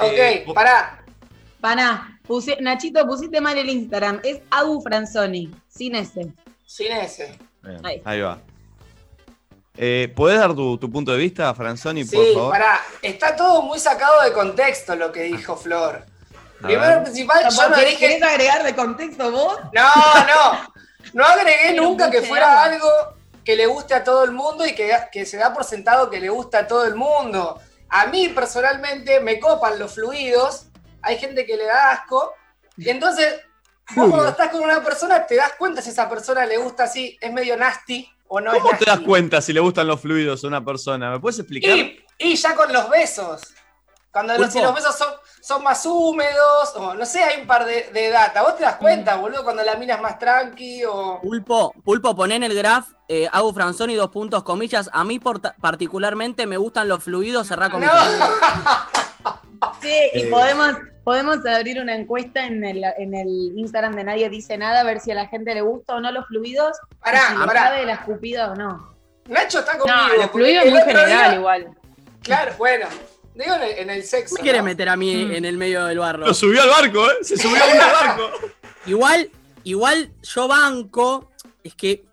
Eh, 0.00 0.44
Ok, 0.46 0.54
pará. 0.54 1.02
Paná, 1.60 2.20
puse- 2.28 2.60
Nachito, 2.60 3.04
pusiste 3.06 3.40
mal 3.40 3.58
el 3.58 3.68
Instagram. 3.68 4.20
Es 4.22 4.40
Agu 4.50 4.80
Franzoni, 4.82 5.50
sin 5.68 5.96
ese. 5.96 6.28
Sin 6.64 6.92
ese. 6.92 7.36
Ahí 8.04 8.20
va. 8.20 8.38
Eh, 9.80 10.12
¿Puedes 10.16 10.40
dar 10.40 10.54
tu, 10.54 10.76
tu 10.76 10.90
punto 10.90 11.12
de 11.12 11.18
vista, 11.18 11.54
Franzoni, 11.54 12.04
por 12.04 12.24
Sí, 12.24 12.34
favor? 12.34 12.50
pará. 12.50 12.80
Está 13.00 13.36
todo 13.36 13.62
muy 13.62 13.78
sacado 13.78 14.22
de 14.22 14.32
contexto 14.32 14.96
lo 14.96 15.12
que 15.12 15.22
dijo 15.22 15.56
Flor. 15.56 16.04
A 16.60 16.66
Primero, 16.66 16.80
ver. 16.96 17.02
principal, 17.04 17.44
yo 17.48 17.68
no 17.68 17.74
¿Querés, 17.76 17.90
dije. 17.90 18.08
querés 18.08 18.22
agregar 18.24 18.64
de 18.64 18.74
contexto 18.74 19.30
vos? 19.30 19.56
No, 19.72 19.88
no. 20.26 20.74
No 21.14 21.24
agregué 21.24 21.74
nunca 21.74 22.10
que 22.10 22.22
fuera 22.22 22.64
algo 22.64 22.88
que 23.44 23.54
le 23.54 23.66
guste 23.66 23.94
a 23.94 24.02
todo 24.02 24.24
el 24.24 24.32
mundo 24.32 24.66
y 24.66 24.74
que, 24.74 24.92
que 25.12 25.24
se 25.24 25.36
da 25.36 25.54
por 25.54 25.62
sentado 25.64 26.10
que 26.10 26.20
le 26.20 26.28
gusta 26.28 26.58
a 26.58 26.66
todo 26.66 26.84
el 26.84 26.96
mundo. 26.96 27.60
A 27.88 28.06
mí 28.06 28.28
personalmente 28.30 29.20
me 29.20 29.38
copan 29.38 29.78
los 29.78 29.94
fluidos, 29.94 30.66
hay 31.02 31.16
gente 31.18 31.46
que 31.46 31.56
le 31.56 31.64
da 31.66 31.92
asco. 31.92 32.34
Y 32.76 32.90
entonces, 32.90 33.40
vos 33.94 34.10
cuando 34.10 34.28
estás 34.28 34.48
con 34.50 34.60
una 34.62 34.82
persona, 34.82 35.24
te 35.24 35.36
das 35.36 35.52
cuenta 35.56 35.80
si 35.80 35.90
esa 35.90 36.08
persona 36.10 36.44
le 36.44 36.58
gusta 36.58 36.82
así, 36.84 37.16
es 37.20 37.32
medio 37.32 37.56
nasty 37.56 38.12
o 38.28 38.40
no 38.40 38.52
¿Cómo 38.52 38.72
es 38.72 38.78
te 38.78 38.84
das 38.84 39.00
cuenta 39.00 39.40
si 39.40 39.52
le 39.52 39.60
gustan 39.60 39.86
los 39.86 40.00
fluidos 40.00 40.44
a 40.44 40.46
una 40.46 40.64
persona? 40.64 41.10
¿Me 41.10 41.20
puedes 41.20 41.38
explicar? 41.38 41.76
Y, 41.76 42.04
y 42.18 42.36
ya 42.36 42.54
con 42.54 42.72
los 42.72 42.88
besos. 42.90 43.42
Cuando 44.10 44.36
los, 44.38 44.46
si 44.52 44.58
Pulpo. 44.58 44.66
los 44.66 44.74
besos 44.74 44.96
son, 44.96 45.08
son 45.40 45.62
más 45.62 45.84
húmedos, 45.86 46.72
o 46.76 46.94
no 46.94 47.04
sé, 47.04 47.22
hay 47.22 47.40
un 47.42 47.46
par 47.46 47.64
de, 47.66 47.90
de 47.92 48.08
data. 48.10 48.42
Vos 48.42 48.56
te 48.56 48.64
das 48.64 48.76
cuenta, 48.76 49.16
boludo, 49.16 49.44
cuando 49.44 49.62
la 49.62 49.76
mina 49.76 49.94
es 49.94 50.00
más 50.00 50.18
tranqui 50.18 50.82
o. 50.84 51.20
Pulpo, 51.22 51.72
Pulpo, 51.84 52.16
poné 52.16 52.36
en 52.36 52.42
el 52.44 52.54
graph, 52.54 52.86
eh, 53.06 53.28
Agu 53.30 53.52
Franzoni, 53.52 53.94
dos 53.94 54.10
puntos, 54.10 54.42
comillas. 54.42 54.88
A 54.92 55.04
mí 55.04 55.18
por- 55.18 55.40
particularmente 55.60 56.46
me 56.46 56.56
gustan 56.56 56.88
los 56.88 57.04
fluidos, 57.04 57.46
cerrá 57.48 57.70
comillas. 57.70 57.94
Sí, 59.82 59.94
y 60.14 60.24
podemos, 60.26 60.76
podemos 61.04 61.44
abrir 61.46 61.80
una 61.80 61.94
encuesta 61.96 62.46
en 62.46 62.64
el, 62.64 62.82
en 62.98 63.14
el 63.14 63.28
Instagram 63.56 63.94
de 63.96 64.04
Nadie 64.04 64.28
Dice 64.30 64.56
Nada, 64.58 64.80
a 64.80 64.84
ver 64.84 65.00
si 65.00 65.10
a 65.10 65.14
la 65.14 65.26
gente 65.28 65.54
le 65.54 65.62
gusta 65.62 65.94
o 65.96 66.00
no 66.00 66.10
los 66.12 66.26
fluidos. 66.26 66.76
Pará, 67.00 67.20
y 67.34 67.40
si 67.40 67.46
pará. 67.46 67.62
cabe 67.64 67.86
la 67.86 67.92
escupida 67.94 68.52
o 68.52 68.54
no. 68.56 68.94
Nacho 69.26 69.58
está 69.60 69.76
conmigo. 69.78 69.98
No, 70.08 70.14
los 70.22 70.30
fluidos 70.30 70.64
el 70.64 70.70
muy 70.72 70.80
general 70.82 71.06
día- 71.06 71.34
igual. 71.34 71.68
Claro, 72.22 72.52
bueno. 72.58 72.86
Digo 73.34 73.54
en 73.54 73.62
el, 73.62 73.70
en 73.78 73.90
el 73.90 74.02
sexo. 74.02 74.34
¿Qué 74.36 74.42
quiere 74.42 74.58
¿no? 74.58 74.64
meter 74.64 74.88
a 74.88 74.96
mí 74.96 75.34
en 75.34 75.44
el 75.44 75.56
medio 75.56 75.84
del 75.86 75.98
barro? 76.00 76.26
Lo 76.26 76.34
subió 76.34 76.62
al 76.62 76.68
barco, 76.70 77.08
¿eh? 77.10 77.14
Se 77.22 77.36
subió 77.36 77.56
uno 77.72 77.82
al 77.84 77.92
barco. 78.18 78.30
Igual, 78.86 79.30
igual 79.64 80.10
yo 80.22 80.48
banco, 80.48 81.30
es 81.62 81.74
que 81.74 82.04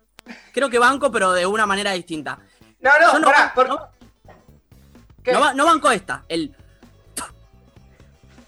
creo 0.52 0.70
que 0.70 0.78
banco, 0.78 1.10
pero 1.10 1.32
de 1.32 1.44
una 1.46 1.66
manera 1.66 1.92
distinta. 1.92 2.38
No, 2.80 2.90
no, 3.00 3.12
Yo 3.12 3.18
no, 3.18 3.26
pará. 3.26 3.38
ban- 3.38 3.54
por- 3.54 3.68
no- 3.68 3.88
¿qué? 5.24 5.32
no 5.32 5.40
ba- 5.40 5.54
no 5.54 5.64
banco 5.64 5.90
esta, 5.90 6.24
el 6.28 6.50
Mm. 6.50 6.54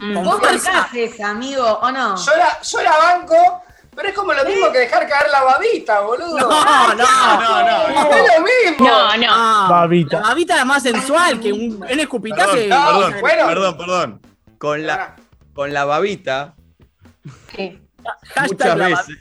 Vos 0.01 0.39
fuerza. 0.39 0.73
marcás 0.73 0.95
esa, 0.95 1.31
amigo, 1.31 1.65
¿o 1.65 1.91
no? 1.91 2.17
Yo 2.17 2.37
la, 2.37 2.61
yo 2.63 2.83
la 2.83 2.97
banco, 2.99 3.63
pero 3.97 4.09
es 4.09 4.15
como 4.15 4.33
lo 4.33 4.45
mismo 4.45 4.71
que 4.71 4.79
dejar 4.79 5.09
caer 5.09 5.29
la 5.31 5.43
babita, 5.43 6.01
boludo. 6.01 6.39
No, 6.39 6.95
no, 6.95 7.05
No, 7.05 7.63
no, 7.65 8.17
Es 8.17 8.39
lo 8.39 8.45
mismo. 8.45 8.87
No, 8.89 9.17
no. 9.17 9.27
Ah, 9.29 9.67
Babita. 9.71 10.21
La 10.21 10.29
babita 10.29 10.57
es 10.59 10.67
más 10.67 10.83
sensual 10.83 11.41
que 11.41 11.53
un, 11.53 11.83
un 11.83 12.01
escupitaje. 12.01 12.69
Perdón, 12.69 13.13
perdón, 13.13 13.21
bueno. 13.21 13.47
perdón, 13.47 13.77
perdón. 13.77 14.21
Con 14.59 14.87
la, 14.87 15.17
con 15.55 15.73
la 15.73 15.85
babita, 15.85 16.55
Sí. 17.55 17.81
Hashtag 18.35 18.49
muchas 18.49 18.77
la 18.79 18.89
veces, 18.89 19.19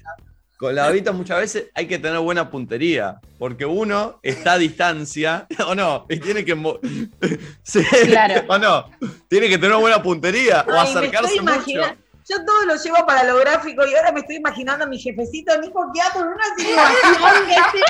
con 0.57 0.73
la 0.75 0.85
babita 0.85 1.11
muchas 1.11 1.39
veces 1.39 1.65
hay 1.75 1.87
que 1.87 1.99
tener 1.99 2.19
buena 2.19 2.49
puntería, 2.49 3.19
porque 3.37 3.65
uno 3.65 4.19
está 4.23 4.53
a 4.53 4.57
distancia, 4.57 5.47
o 5.67 5.75
no, 5.75 6.05
y 6.09 6.19
tiene 6.19 6.43
que... 6.43 6.55
Sí, 7.63 7.83
Claro. 8.05 8.43
o 8.49 8.57
no, 8.57 8.89
tiene 9.27 9.49
que 9.49 9.57
tener 9.57 9.77
buena 9.77 10.01
puntería, 10.01 10.65
o 10.67 10.71
Ay, 10.71 10.93
me 10.93 10.99
acercarse 10.99 11.41
mucho. 11.41 11.97
Yo 12.29 12.43
todo 12.45 12.65
lo 12.65 12.75
llevo 12.75 13.05
para 13.05 13.23
lo 13.23 13.37
gráfico 13.37 13.85
y 13.87 13.95
ahora 13.95 14.11
me 14.11 14.19
estoy 14.19 14.35
imaginando 14.35 14.83
a 14.83 14.87
mi 14.87 14.99
jefecito 14.99 15.57
Nico 15.61 15.89
Quiato 15.93 16.19
en 16.19 16.27
una 16.27 16.43
situación 16.57 17.47
que 17.47 17.77
tipo, 17.77 17.85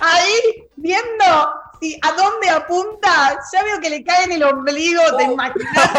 ahí 0.00 0.64
viendo 0.76 1.24
si 1.80 1.98
a 2.00 2.12
dónde 2.12 2.48
apunta. 2.48 3.38
Ya 3.52 3.62
veo 3.62 3.78
que 3.80 3.90
le 3.90 4.04
cae 4.04 4.24
en 4.24 4.32
el 4.32 4.42
ombligo, 4.42 5.02
te 5.18 5.24
Oh. 5.28 5.32
imaginas. 5.32 5.90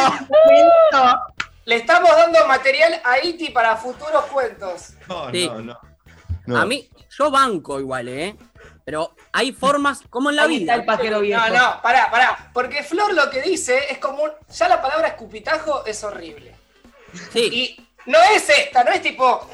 Le 1.66 1.76
estamos 1.76 2.10
dando 2.16 2.48
material 2.48 3.00
a 3.04 3.20
Iti 3.24 3.50
para 3.50 3.76
futuros 3.78 4.26
cuentos. 4.26 4.94
No, 5.08 5.30
Sí. 5.32 5.48
no, 5.48 5.62
no. 5.62 5.80
No. 6.48 6.60
A 6.60 6.66
mí, 6.66 6.90
yo 7.18 7.30
banco 7.30 7.80
igual, 7.80 8.08
¿eh? 8.08 8.36
Pero 8.84 9.14
hay 9.32 9.52
formas, 9.52 10.02
como 10.10 10.32
en 10.32 10.38
la 10.38 10.44
Ahí 10.44 10.62
está 10.62 10.74
el 10.74 10.82
vida. 10.82 10.92
pajero 10.96 11.20
viejo. 11.20 11.48
No, 11.48 11.54
no, 11.76 11.82
pará, 11.84 12.10
pará. 12.10 12.50
Porque 12.52 12.84
Flor 12.84 13.14
lo 13.14 13.30
que 13.30 13.42
dice 13.44 13.78
es 13.92 14.00
como 14.00 14.24
un. 14.24 14.32
Ya 14.52 14.68
la 14.68 14.82
palabra 14.82 15.10
escupitajo 15.10 15.86
es 15.86 16.04
horrible. 16.04 16.56
Sí, 17.32 17.40
Y 17.52 17.88
no 18.10 18.18
es 18.34 18.50
esta, 18.50 18.84
no 18.84 18.92
es 18.92 19.02
tipo. 19.04 19.48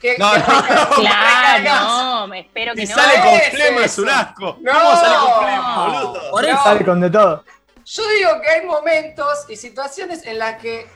Que, 0.00 0.16
No, 0.16 0.32
que 0.32 0.38
no, 0.38 0.44
recargas, 0.62 0.88
Claro, 0.94 1.84
no, 1.84 2.26
me 2.28 2.40
espero 2.40 2.72
que 2.74 2.86
Si 2.86 2.92
no. 2.94 2.98
sale 3.02 3.18
con 3.20 3.28
es 3.34 3.50
flema 3.50 3.84
es 3.84 3.98
un 3.98 4.08
asco. 4.08 4.56
No. 4.62 4.72
¿Cómo 4.72 4.96
sale 4.96 5.16
con 5.16 5.42
flema, 5.44 5.86
boludo? 5.86 6.30
por 6.30 6.42
No. 6.42 6.48
eso. 6.48 6.62
Sale 6.64 6.84
con 6.84 7.00
de 7.02 7.10
todo. 7.10 7.44
Yo 7.84 8.08
digo 8.08 8.30
que 8.42 8.48
hay 8.50 8.66
momentos 8.66 9.28
y 9.48 9.56
situaciones 9.56 10.24
en 10.26 10.38
las 10.38 10.60
que 10.60 10.86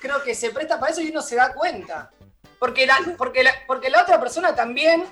creo 0.00 0.22
que 0.22 0.34
se 0.34 0.50
presta 0.50 0.78
para 0.78 0.92
eso 0.92 1.00
y 1.00 1.10
uno 1.10 1.22
se 1.22 1.36
da 1.36 1.52
cuenta. 1.54 2.10
Porque 2.58 2.86
la, 2.86 2.96
porque 3.18 3.42
la, 3.42 3.50
porque 3.66 3.90
la 3.90 4.02
otra 4.02 4.18
persona 4.20 4.54
también 4.54 5.04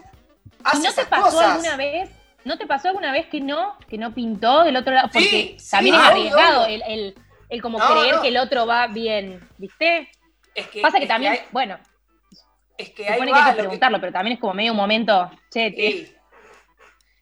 hace 0.64 0.76
¿Y 0.78 0.80
no 0.80 0.84
te 0.84 0.88
esas 0.88 1.06
pasó 1.06 1.24
cosas. 1.36 1.50
alguna 1.52 1.76
vez? 1.76 2.10
¿No 2.44 2.58
te 2.58 2.66
pasó 2.66 2.88
alguna 2.88 3.12
vez 3.12 3.26
que 3.28 3.40
no, 3.40 3.78
que 3.88 3.96
no 3.98 4.14
pintó 4.14 4.64
del 4.64 4.76
otro 4.76 4.92
lado? 4.94 5.08
Porque 5.12 5.28
Sí, 5.28 5.56
sí, 5.58 5.70
también 5.70 5.94
es 5.96 6.00
arriesgado 6.02 6.66
el, 6.66 6.82
el, 6.86 7.14
el 7.48 7.62
como 7.62 7.78
No, 7.78 7.86
creer 7.90 8.14
no. 8.16 8.22
que 8.22 8.28
el 8.28 8.36
otro 8.38 8.66
va 8.66 8.86
bien, 8.86 9.46
¿viste? 9.58 10.10
Es 10.54 10.68
que, 10.68 10.80
Pasa 10.82 10.98
que 10.98 11.04
es 11.04 11.08
también, 11.08 11.32
hay- 11.32 11.42
bueno, 11.50 11.78
es 12.76 12.90
que 12.90 13.06
supone 13.12 13.32
que 13.32 13.38
hay 13.38 13.44
que 13.44 13.50
lo 13.50 13.56
que- 13.56 13.62
preguntarlo, 13.62 14.00
pero 14.00 14.12
también 14.12 14.34
es 14.34 14.40
como 14.40 14.54
medio 14.54 14.72
un 14.72 14.76
momento, 14.76 15.30
che, 15.50 15.70
Sí. 15.74 16.16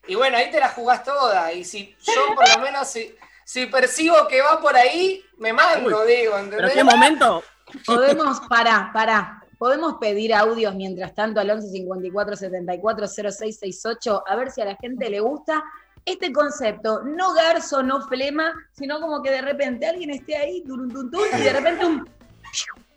Y 0.07 0.15
bueno, 0.15 0.35
ahí 0.37 0.51
te 0.51 0.59
la 0.59 0.67
jugás 0.69 1.03
toda. 1.03 1.53
Y 1.53 1.63
si 1.63 1.95
yo 2.01 2.35
por 2.35 2.47
lo 2.57 2.59
menos 2.61 2.87
si, 2.89 3.15
si 3.45 3.67
percibo 3.67 4.27
que 4.27 4.41
va 4.41 4.59
por 4.59 4.75
ahí, 4.75 5.23
me 5.37 5.53
mando, 5.53 6.03
digo, 6.05 6.33
Pero 6.33 6.37
¿entendés? 6.39 6.73
qué 6.73 6.83
momento. 6.83 7.43
Podemos, 7.85 8.39
pará, 8.49 8.91
pará. 8.93 9.43
Podemos 9.57 9.95
pedir 9.99 10.33
audios 10.33 10.75
mientras 10.75 11.15
tanto 11.15 11.39
al 11.39 11.49
11 11.49 11.69
54 11.69 12.35
74 12.35 13.07
0668 13.07 14.23
a 14.27 14.35
ver 14.35 14.51
si 14.51 14.61
a 14.61 14.65
la 14.65 14.75
gente 14.75 15.09
le 15.09 15.19
gusta 15.19 15.63
este 16.05 16.33
concepto. 16.33 17.01
No 17.03 17.33
garzo, 17.33 17.81
no 17.81 18.01
flema, 18.07 18.53
sino 18.73 18.99
como 18.99 19.21
que 19.21 19.31
de 19.31 19.41
repente 19.41 19.87
alguien 19.87 20.09
esté 20.09 20.35
ahí, 20.35 20.63
turun, 20.63 20.91
y 20.91 21.41
de 21.41 21.53
repente 21.53 21.85
un. 21.85 22.09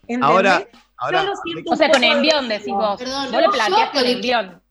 ¿entendés? 0.09 0.29
Ahora, 0.29 0.69
ahora, 0.99 1.23
Yo 1.23 1.29
lo 1.29 1.37
siento 1.37 1.73
o 1.73 1.77
sea, 1.77 1.91
con 1.91 2.05
envión 2.05 2.49
de- 2.49 2.59
decís 2.59 2.75
vos. 2.75 2.99
Perdón, 2.99 3.31
vos 3.31 3.41
le 3.41 3.47
yo 3.47 3.53
planteás 3.53 3.91
con 3.91 4.05
envión. 4.05 4.63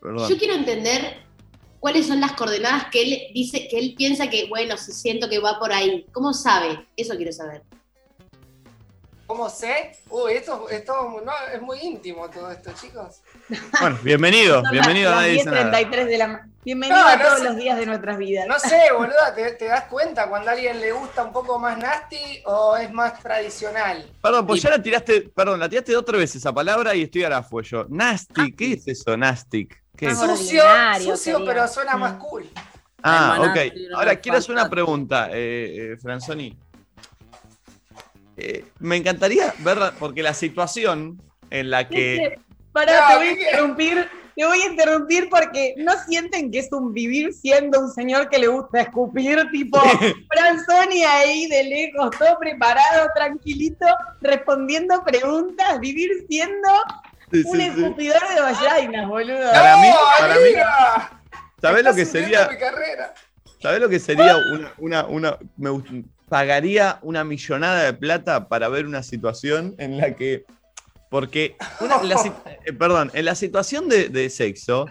perdón. 0.00 0.28
Yo 0.28 0.38
quiero 0.38 0.54
entender 0.54 1.22
cuáles 1.80 2.06
son 2.06 2.20
las 2.20 2.32
coordenadas 2.32 2.86
que 2.90 3.02
él 3.02 3.18
dice, 3.32 3.68
que 3.68 3.78
él 3.78 3.94
piensa 3.96 4.28
que, 4.28 4.48
bueno, 4.48 4.76
si 4.76 4.92
siento 4.92 5.28
que 5.28 5.38
va 5.38 5.58
por 5.58 5.72
ahí. 5.72 6.06
¿Cómo 6.12 6.32
sabe? 6.32 6.88
Eso 6.96 7.14
quiero 7.16 7.32
saber. 7.32 7.62
¿Cómo 9.26 9.50
sé? 9.50 9.92
Uy, 10.08 10.34
esto, 10.34 10.68
esto 10.70 11.20
no, 11.24 11.32
es 11.52 11.60
muy 11.60 11.78
íntimo 11.80 12.30
todo 12.30 12.50
esto, 12.52 12.70
chicos. 12.80 13.22
Bueno, 13.80 13.98
bienvenido, 14.02 14.62
bienvenido 14.70 15.10
a 15.10 15.16
Nadie 15.16 15.32
Dice 15.32 15.50
Nada. 15.50 15.80
10:33 15.80 16.06
de 16.06 16.18
la 16.18 16.48
Bienvenido 16.64 16.98
No, 17.00 17.06
a 17.08 17.16
no 17.16 17.24
todos 17.24 17.38
sé. 17.38 17.44
los 17.44 17.56
días 17.56 17.78
de 17.78 17.86
nuestras 17.86 18.18
vidas. 18.18 18.46
No 18.46 18.58
sé, 18.58 18.80
boluda, 18.96 19.34
¿te, 19.34 19.52
te 19.52 19.64
das 19.66 19.84
cuenta 19.84 20.28
cuando 20.28 20.50
a 20.50 20.52
alguien 20.52 20.80
le 20.80 20.92
gusta 20.92 21.24
un 21.24 21.32
poco 21.32 21.58
más 21.58 21.76
nasty 21.78 22.40
o 22.44 22.76
es 22.76 22.92
más 22.92 23.20
tradicional? 23.20 24.08
Perdón, 24.22 24.46
pues 24.46 24.60
Y- 24.60 24.64
ya 24.64 24.70
la 24.70 24.82
tiraste, 24.82 25.22
perdón, 25.34 25.58
la 25.60 25.68
tiraste 25.68 25.96
otra 25.96 26.18
vez 26.18 26.34
esa 26.36 26.52
palabra 26.52 26.94
y 26.94 27.02
estoy 27.02 27.24
ahora 27.24 27.42
fue 27.42 27.64
yo. 27.64 27.84
Nasty, 27.88 28.52
¿qué 28.52 28.72
es 28.74 28.86
eso? 28.88 29.16
¿Qué 29.96 30.06
es? 30.06 30.18
Ah, 30.18 30.26
Sucio, 30.98 31.16
sucio, 31.16 31.44
pero 31.44 31.66
suena 31.68 31.96
Mm. 31.96 32.00
más 32.00 32.12
cool. 32.14 32.48
Ah, 33.02 33.38
ok. 33.40 33.72
Ahora 33.94 34.16
quiero 34.16 34.38
hacer 34.38 34.52
una 34.52 34.68
pregunta, 34.68 35.28
eh, 35.32 35.92
eh, 35.92 35.96
Franzoni. 36.02 36.56
Eh, 38.36 38.64
me 38.80 38.96
encantaría 38.96 39.54
ver, 39.60 39.78
porque 39.98 40.22
la 40.22 40.34
situación 40.34 41.20
en 41.50 41.70
la 41.70 41.88
que. 41.88 42.38
No, 42.74 42.80
te 42.84 42.92
voy 43.16 43.28
a 43.28 43.34
¿qué- 43.34 43.42
interrumpir. 43.42 44.08
Te 44.36 44.44
voy 44.44 44.60
a 44.60 44.66
interrumpir 44.66 45.30
porque 45.30 45.72
no 45.78 45.92
sienten 46.06 46.50
que 46.50 46.58
es 46.58 46.70
un 46.70 46.92
vivir 46.92 47.32
siendo 47.32 47.80
un 47.80 47.90
señor 47.90 48.28
que 48.28 48.38
le 48.38 48.48
gusta 48.48 48.82
escupir, 48.82 49.42
tipo 49.50 49.80
Franzoni 50.30 51.02
ahí 51.04 51.46
de 51.46 51.64
lejos, 51.64 52.10
todo 52.18 52.38
preparado, 52.38 53.08
tranquilito, 53.14 53.86
respondiendo 54.20 55.02
preguntas, 55.04 55.80
vivir 55.80 56.10
siendo 56.28 56.68
Sí, 57.32 57.42
un 57.46 57.56
sí, 57.58 57.62
sí. 57.62 57.66
escupidor 57.82 58.20
de 58.34 58.40
vaginas, 58.42 59.08
boludo. 59.08 59.50
Para 59.50 59.76
¡No, 59.76 59.80
mí- 59.80 59.88
para 60.18 60.34
mí-! 60.34 61.40
¿Sabés 61.62 61.82
lo 61.84 61.94
que 61.94 62.04
sería? 62.04 62.46
mi 62.48 62.58
carrera. 62.58 63.14
¿Sabés 63.62 63.80
lo 63.80 63.88
que 63.88 63.98
sería 63.98 64.36
una, 64.36 64.72
una, 64.76 65.06
una, 65.06 65.38
me 65.56 65.70
gust- 65.70 66.04
pagaría 66.28 66.98
una 67.02 67.24
millonada 67.24 67.82
de 67.84 67.92
plata 67.92 68.48
para 68.48 68.68
ver 68.68 68.86
una 68.86 69.02
situación 69.02 69.74
en 69.78 69.98
la 69.98 70.14
que, 70.16 70.44
porque, 71.08 71.56
una- 71.80 72.02
la 72.02 72.16
eh, 72.66 72.72
perdón, 72.72 73.10
en 73.14 73.24
la 73.24 73.34
situación 73.34 73.88
de, 73.88 74.08
de 74.08 74.28
sexo, 74.30 74.86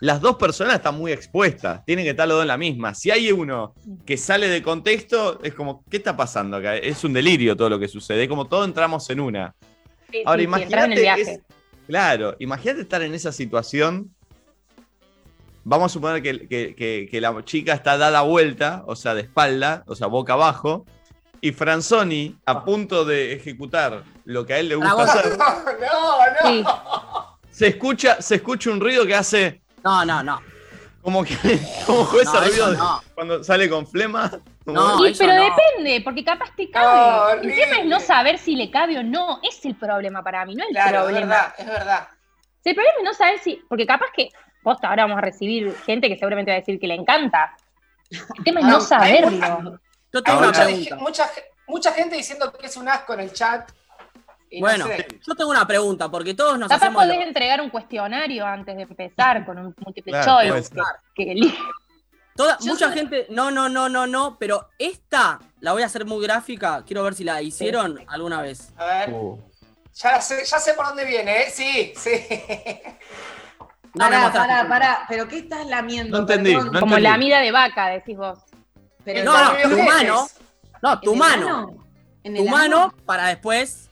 las 0.00 0.20
dos 0.20 0.36
personas 0.36 0.74
están 0.76 0.96
muy 0.96 1.10
expuestas, 1.12 1.84
tienen 1.84 2.04
que 2.04 2.10
estar 2.10 2.28
los 2.28 2.36
dos 2.36 2.42
en 2.44 2.48
la 2.48 2.58
misma. 2.58 2.94
Si 2.94 3.10
hay 3.10 3.32
uno 3.32 3.74
que 4.04 4.16
sale 4.16 4.48
de 4.48 4.62
contexto, 4.62 5.40
es 5.42 5.54
como, 5.54 5.84
¿qué 5.90 5.96
está 5.96 6.16
pasando 6.16 6.58
acá? 6.58 6.76
Es 6.76 7.02
un 7.02 7.12
delirio 7.14 7.56
todo 7.56 7.70
lo 7.70 7.78
que 7.78 7.88
sucede, 7.88 8.24
es 8.24 8.28
como 8.28 8.46
todo 8.46 8.64
entramos 8.64 9.08
en 9.10 9.20
una. 9.20 9.54
Sí, 10.12 10.22
Ahora, 10.24 10.40
sí, 10.42 10.44
sí, 10.44 10.44
imagínate, 10.44 11.20
es- 11.22 11.40
claro, 11.86 12.36
imagínate 12.38 12.82
estar 12.82 13.02
en 13.02 13.14
esa 13.14 13.32
situación. 13.32 14.14
Vamos 15.68 15.90
a 15.90 15.94
suponer 15.94 16.22
que, 16.22 16.46
que- 16.46 16.76
que- 16.76 17.08
que 17.10 17.20
la 17.20 17.44
chica 17.44 17.72
está 17.72 17.98
dada 17.98 18.20
vuelta, 18.22 18.84
o 18.86 18.94
sea, 18.94 19.14
de 19.14 19.22
espalda, 19.22 19.82
o 19.88 19.96
sea, 19.96 20.06
boca 20.06 20.34
abajo, 20.34 20.86
y 21.40 21.50
Franzoni 21.50 22.36
a 22.46 22.64
punto 22.64 23.04
de 23.04 23.32
ejecutar 23.32 24.04
lo 24.24 24.46
que 24.46 24.54
a 24.54 24.58
él 24.60 24.68
le 24.68 24.76
gusta 24.76 25.02
hacer, 25.02 25.36
No, 25.38 25.44
no, 25.74 26.42
no. 26.42 26.48
Sí. 26.48 26.64
se 27.50 27.66
escucha, 27.66 28.22
se 28.22 28.36
escucha 28.36 28.70
un 28.70 28.78
ruido 28.80 29.04
que 29.06 29.16
hace 29.16 29.60
No, 29.82 30.04
no, 30.04 30.22
no. 30.22 30.40
como 31.02 31.24
que 31.24 31.36
como 31.84 32.08
ese 32.20 32.40
ruido 32.40 32.70
de- 32.70 32.78
cuando 33.16 33.42
sale 33.42 33.68
con 33.68 33.86
flema. 33.88 34.30
No, 34.66 34.98
pero 35.18 35.32
no. 35.34 35.42
depende, 35.44 36.00
porque 36.04 36.24
capaz 36.24 36.50
te 36.56 36.70
cabe. 36.70 37.32
el 37.34 37.38
horrible. 37.40 37.56
tema 37.64 37.78
es 37.80 37.86
no 37.86 37.98
saber 38.00 38.38
si 38.38 38.54
le 38.56 38.70
cabe 38.70 38.98
o 38.98 39.02
no. 39.02 39.40
Es 39.42 39.64
el 39.64 39.74
problema 39.76 40.22
para 40.24 40.44
mí, 40.46 40.54
no 40.56 40.64
el 40.64 40.70
Claro, 40.70 40.98
es 40.98 41.04
problema. 41.06 41.26
verdad, 41.26 41.54
es 41.58 41.66
verdad. 41.66 42.08
El 42.64 42.74
problema 42.74 42.96
es 42.98 43.04
no 43.04 43.14
saber 43.14 43.38
si. 43.40 43.62
Porque 43.68 43.86
capaz 43.86 44.06
que. 44.16 44.28
Posta, 44.66 44.88
ahora 44.88 45.04
vamos 45.04 45.18
a 45.18 45.20
recibir 45.20 45.72
gente 45.86 46.08
que 46.08 46.16
seguramente 46.16 46.50
va 46.50 46.56
a 46.56 46.58
decir 46.58 46.80
que 46.80 46.88
le 46.88 46.94
encanta. 46.94 47.54
El 48.10 48.42
tema 48.42 48.58
es 48.58 48.66
Ah, 48.66 48.68
no 48.70 48.76
hay 48.78 48.82
saberlo. 48.82 49.80
Yo 50.12 50.22
tengo 50.24 50.38
Ahora- 50.38 50.48
una 50.48 50.58
Mucha, 50.58 50.64
pregunta. 50.64 50.96
mucha, 50.96 51.30
mucha 51.68 51.92
gente 51.92 52.16
diciendo 52.16 52.52
que 52.52 52.66
es 52.66 52.76
un 52.76 52.88
asco 52.88 53.14
en 53.14 53.20
el 53.20 53.32
chat. 53.32 53.70
Y 54.50 54.60
no 54.60 54.66
Bueno, 54.66 54.86
sé. 54.88 55.06
yo 55.24 55.34
tengo 55.36 55.50
una 55.52 55.64
pregunta, 55.68 56.08
porque 56.10 56.34
todos 56.34 56.58
nos 56.58 56.68
Capaz 56.68 56.86
hacemos. 56.86 57.04
podés 57.04 57.16
lo- 57.16 57.22
entregar 57.22 57.60
un 57.60 57.70
cuestionario 57.70 58.44
antes 58.44 58.74
de 58.74 58.82
empezar 58.82 59.46
con 59.46 59.56
un 59.56 59.72
multiple 59.84 60.10
Claro, 60.12 60.50
choice. 60.50 60.74
Que, 61.14 61.24
que 61.26 61.54
toda- 62.34 62.58
mucha 62.62 62.88
soy- 62.88 62.94
gente, 62.98 63.26
no, 63.30 63.52
no, 63.52 63.68
no, 63.68 63.88
no, 63.88 64.08
no, 64.08 64.36
pero 64.36 64.70
esta 64.80 65.38
la 65.60 65.74
voy 65.74 65.82
a 65.82 65.86
hacer 65.86 66.04
muy 66.06 66.20
gráfica. 66.26 66.82
Quiero 66.84 67.04
ver 67.04 67.14
si 67.14 67.22
la 67.22 67.40
hicieron 67.40 68.00
alguna 68.08 68.42
vez. 68.42 68.72
A 68.76 68.84
ver, 68.84 69.12
Uh, 69.12 69.40
ya 69.94 70.20
sé, 70.20 70.44
ya 70.44 70.58
sé 70.58 70.74
por 70.74 70.86
dónde 70.86 71.04
viene, 71.04 71.42
¿eh? 71.42 71.50
Sí, 71.52 71.92
sí. 71.96 72.10
No 73.96 74.04
pará, 74.04 74.32
pará, 74.32 74.68
pará. 74.68 75.04
¿Pero 75.08 75.26
qué 75.26 75.38
estás 75.38 75.66
lamiendo? 75.66 76.16
No 76.16 76.22
entendí, 76.22 76.54
Como 76.78 76.98
la 76.98 77.16
mira 77.16 77.40
de 77.40 77.50
vaca, 77.50 77.88
decís 77.88 78.16
vos. 78.16 78.38
Pero 79.04 79.24
No, 79.24 79.52
no, 79.54 79.70
tu 79.70 79.82
mano. 79.82 80.28
No, 80.82 81.00
tu 81.00 81.10
¿En 81.14 81.14
el 81.14 81.18
mano. 81.18 81.72
Tu 82.22 82.44
mano 82.44 82.82
ano? 82.82 82.94
para 83.06 83.28
después. 83.28 83.88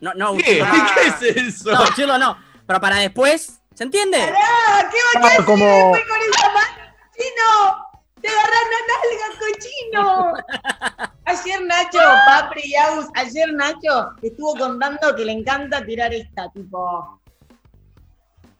No, 0.00 0.12
no, 0.14 0.36
¿Qué? 0.36 0.60
no. 0.62 0.72
¿Qué 1.20 1.26
es 1.28 1.36
eso? 1.36 1.70
no, 1.72 1.86
chilo, 1.94 2.18
no. 2.18 2.36
Pero 2.66 2.80
para 2.80 2.96
después. 2.96 3.60
¿Se 3.74 3.84
entiende? 3.84 4.18
¡Ah, 4.22 4.88
qué 4.90 4.98
Ah, 5.16 5.20
bacán! 5.20 5.44
como- 5.44 5.90
Fue 5.90 6.02
con 6.06 6.18
esa 6.32 6.48
mano! 6.52 6.94
¡Chino! 7.16 7.84
¡Te 8.20 8.28
agarran 8.28 8.66
la 8.72 8.80
nalga, 8.92 10.32
cochino! 10.32 11.12
Ayer 11.26 11.62
Nacho, 11.62 11.98
Papri 12.26 12.62
y 12.64 12.74
Agus, 12.76 13.06
ayer 13.16 13.52
Nacho 13.54 14.10
estuvo 14.22 14.54
contando 14.56 15.14
que 15.16 15.24
le 15.24 15.32
encanta 15.32 15.84
tirar 15.84 16.12
esta, 16.14 16.50
tipo. 16.52 17.20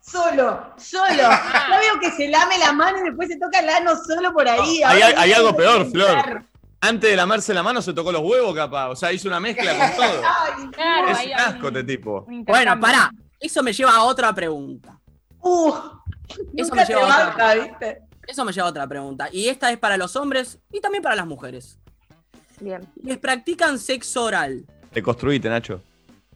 Solo, 0.05 0.75
solo. 0.77 1.07
Yo 1.23 1.79
veo 1.81 2.01
que 2.01 2.11
se 2.13 2.29
lame 2.29 2.59
la 2.59 2.73
mano 2.73 2.99
y 2.99 3.03
después 3.05 3.29
se 3.29 3.39
toca 3.39 3.61
el 3.61 3.69
ano 3.71 3.93
solo 3.97 4.33
por 4.33 4.47
ahí. 4.47 4.81
No, 4.81 4.89
hay- 4.89 5.31
no 5.31 5.37
algo 5.37 5.57
peor, 5.57 5.91
Flor. 5.91 6.45
Antes 6.81 7.11
de 7.11 7.17
lamerse 7.17 7.55
la 7.55 7.63
mano 7.63 7.81
se 7.81 7.95
tocó 7.95 8.13
los 8.13 8.21
huevos, 8.21 8.55
capaz. 8.55 8.91
O 8.91 8.97
sea, 8.97 9.11
hizo 9.13 9.29
una 9.29 9.41
mezcla 9.41 9.71
con 9.77 9.97
todo. 9.97 10.23
Ay, 10.27 10.69
Claro, 10.71 11.09
Es 11.09 11.27
un 11.27 11.33
asco 11.33 11.69
este 11.69 11.85
tipo. 11.85 12.27
Bueno, 12.29 12.79
pará. 12.79 13.11
Eso 13.41 13.63
me 13.63 13.73
lleva 13.73 13.93
a 13.97 14.03
otra 14.05 14.35
pregunta. 14.35 14.99
Uh, 15.41 15.69
Eso 16.29 16.43
nunca 16.53 16.75
me 16.77 16.87
te 16.87 16.93
lleva 16.95 17.15
a 17.25 17.31
otra. 17.31 17.55
¿viste? 17.55 18.03
Eso 18.27 18.45
me 18.45 18.53
lleva 18.53 18.67
a 18.67 18.71
otra 18.71 18.87
pregunta. 18.87 19.29
Y 19.33 19.49
esta 19.49 19.71
es 19.73 19.79
para 19.79 19.97
los 19.97 20.15
hombres 20.17 20.59
y 20.71 20.81
también 20.81 21.03
para 21.03 21.17
las 21.17 21.27
mujeres. 21.27 21.79
Bien. 22.61 22.87
¿Les 23.03 23.19
practican 23.19 23.79
sexo 23.79 24.25
oral? 24.25 24.67
Te 24.93 25.03
construiste, 25.03 25.49
Nacho. 25.49 25.81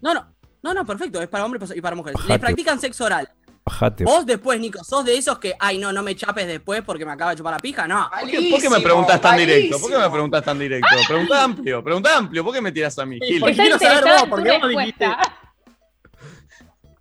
No, 0.00 0.14
no. 0.14 0.26
No, 0.62 0.74
no, 0.74 0.84
perfecto. 0.84 1.20
Es 1.22 1.28
para 1.28 1.44
hombres 1.44 1.70
y 1.76 1.80
para 1.80 1.94
mujeres. 1.94 2.20
¿Les 2.26 2.38
practican 2.38 2.80
sexo 2.80 3.04
oral? 3.04 3.30
Bajate. 3.68 4.04
Vos 4.04 4.24
después, 4.24 4.58
Nico, 4.58 4.82
sos 4.82 5.04
de 5.04 5.16
esos 5.16 5.38
que, 5.38 5.54
ay, 5.58 5.78
no, 5.78 5.92
no 5.92 6.02
me 6.02 6.16
chapes 6.16 6.46
después 6.46 6.82
porque 6.82 7.04
me 7.04 7.12
acaba 7.12 7.32
de 7.32 7.36
chupar 7.36 7.52
la 7.52 7.58
pija. 7.58 7.86
No. 7.86 8.08
¿Por 8.10 8.30
qué, 8.30 8.48
por 8.50 8.60
qué 8.60 8.70
me 8.70 8.80
preguntas 8.80 9.20
tan 9.20 9.36
directo? 9.36 9.78
¿Por 9.78 9.90
qué 9.90 9.98
me 9.98 10.10
preguntas 10.10 10.44
tan 10.44 10.58
directo? 10.58 10.88
Pregunta 11.06 11.44
amplio, 11.44 11.84
pregunta 11.84 12.16
amplio. 12.16 12.44
¿Por 12.44 12.54
qué 12.54 12.60
me 12.60 12.72
tiras 12.72 12.98
a 12.98 13.06
mí? 13.06 13.18
Gil? 13.20 13.40
porque 13.40 13.54
quiero 13.54 13.78
saber 13.78 14.04
vos, 14.04 14.12
en 14.12 14.24
tu 14.24 14.30
porque 14.30 14.58
vos 14.58 14.68
dijiste-. 14.70 15.16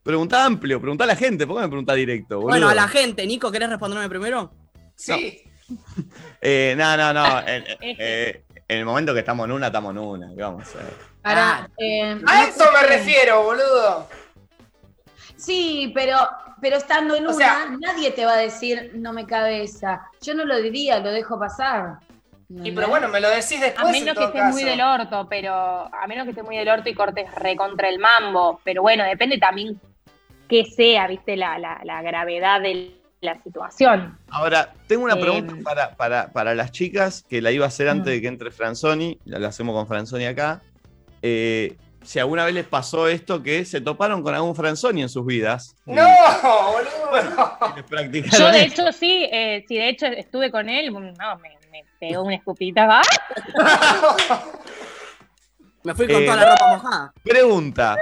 Pregunta 0.04 0.46
amplio, 0.46 0.82
pregunta 0.82 1.04
a 1.04 1.08
la 1.08 1.16
gente. 1.16 1.48
¿Por 1.48 1.58
qué 1.58 1.62
me 1.64 1.70
pregunta 1.70 1.94
directo? 1.94 2.36
boludo? 2.36 2.50
Bueno, 2.50 2.70
a 2.70 2.76
la 2.76 2.88
gente, 2.88 3.26
Nico, 3.26 3.52
¿querés 3.52 3.70
responderme 3.70 4.10
primero? 4.10 4.52
Sí. 4.96 5.44
Eh, 6.40 6.76
no, 6.78 6.96
no, 6.96 7.14
no. 7.14 7.40
En, 7.46 7.66
eh, 7.82 8.46
en 8.70 8.78
el 8.80 8.86
momento 8.86 9.14
que 9.14 9.20
estamos 9.20 9.46
en 9.46 9.52
una, 9.52 9.68
estamos 9.68 9.92
en 9.92 9.98
una. 9.98 10.30
¿Qué 10.34 10.42
vamos 10.42 10.62
a 10.62 10.64
hacer? 10.64 10.94
Pará, 11.22 11.70
eh, 11.78 12.22
A 12.26 12.46
eso 12.46 12.64
me 12.72 12.88
refiero, 12.88 13.44
boludo. 13.44 14.08
Sí, 15.38 15.92
pero, 15.96 16.18
pero 16.62 16.78
estando 16.78 17.16
en 17.16 17.26
O 17.28 17.30
una, 17.30 17.38
sea- 17.38 17.78
nadie 17.80 18.12
te 18.12 18.26
va 18.26 18.34
a 18.34 18.38
decir, 18.38 18.92
no 18.96 19.14
me 19.14 19.26
cabe 19.26 19.64
esa. 19.64 20.02
Yo 20.22 20.34
no 20.34 20.44
lo 20.46 20.58
diría, 20.62 21.00
lo 21.00 21.12
dejo 21.12 21.40
pasar. 21.40 22.00
Y 22.50 22.72
pero 22.72 22.88
bueno, 22.88 23.08
me 23.10 23.20
lo 23.20 23.30
decís 23.30 23.60
después. 23.60 23.78
A 23.86 23.86
en 23.88 23.92
menos 23.92 24.18
que 24.18 24.24
estés 24.24 24.42
caso. 24.42 24.54
muy 24.54 24.64
del 24.64 24.82
orto, 24.82 25.28
pero 25.30 25.54
a 25.54 26.08
menos 26.08 26.24
que 26.24 26.30
estés 26.32 26.46
muy 26.46 26.56
del 26.58 26.70
orto 26.70 26.90
y 26.90 26.94
cortes 26.94 27.30
recontra 27.36 27.90
el 27.90 28.00
mambo. 28.00 28.62
Pero 28.64 28.82
bueno, 28.82 29.04
depende 29.04 29.38
también 29.38 29.80
que 30.48 30.64
sea, 30.66 31.08
viste, 31.08 31.36
la, 31.36 31.60
la, 31.60 31.82
la 31.84 32.02
gravedad 32.02 32.62
de 32.62 32.94
la 33.20 33.36
situación. 33.44 34.18
Ahora, 34.30 34.72
tengo 34.88 35.04
una 35.04 35.16
Eh, 35.16 35.22
pregunta 35.22 35.56
para, 35.62 35.96
para, 35.98 36.32
para 36.32 36.56
las 36.56 36.72
chicas 36.72 37.26
que 37.30 37.42
la 37.42 37.52
iba 37.52 37.66
a 37.66 37.68
hacer 37.68 37.90
antes 37.90 38.06
Mm. 38.14 38.16
de 38.16 38.22
que 38.22 38.28
entre 38.28 38.52
Franzoni. 38.52 39.20
La, 39.26 39.40
la 39.40 39.50
hacemos 39.50 39.76
con 39.76 39.86
Franzoni 39.86 40.26
acá. 40.26 40.62
Eh, 41.22 41.76
si 42.08 42.20
alguna 42.20 42.46
vez 42.46 42.54
les 42.54 42.66
pasó 42.66 43.10
esto 43.10 43.44
que 43.44 43.66
se 43.66 43.82
toparon 43.82 44.24
con 44.24 44.34
algún 44.34 44.56
Franzoni 44.56 45.02
en 45.02 45.10
sus 45.10 45.26
vidas. 45.26 45.76
y 45.86 45.92
No, 45.92 46.08
boludo, 46.72 47.36
no. 47.36 47.76
Yo, 48.38 48.48
de 48.50 48.64
esto. 48.64 48.82
hecho, 48.88 48.94
sí, 48.94 49.28
eh, 49.30 49.66
sí, 49.68 49.76
de 49.76 49.90
hecho 49.90 50.06
estuve 50.06 50.50
con 50.50 50.70
él, 50.70 50.94
no, 50.94 51.02
me, 51.40 51.58
me 51.70 51.84
pegó 52.00 52.24
una 52.24 52.36
escupita, 52.36 52.88
¿va? 52.88 53.02
Me 55.84 55.94
fui 55.96 56.08
con 56.08 56.22
Eh, 56.22 56.26
toda 56.26 56.38
la 56.38 56.52
ropa 56.52 56.68
mojada. 56.78 57.14
Pregunta. 57.24 57.98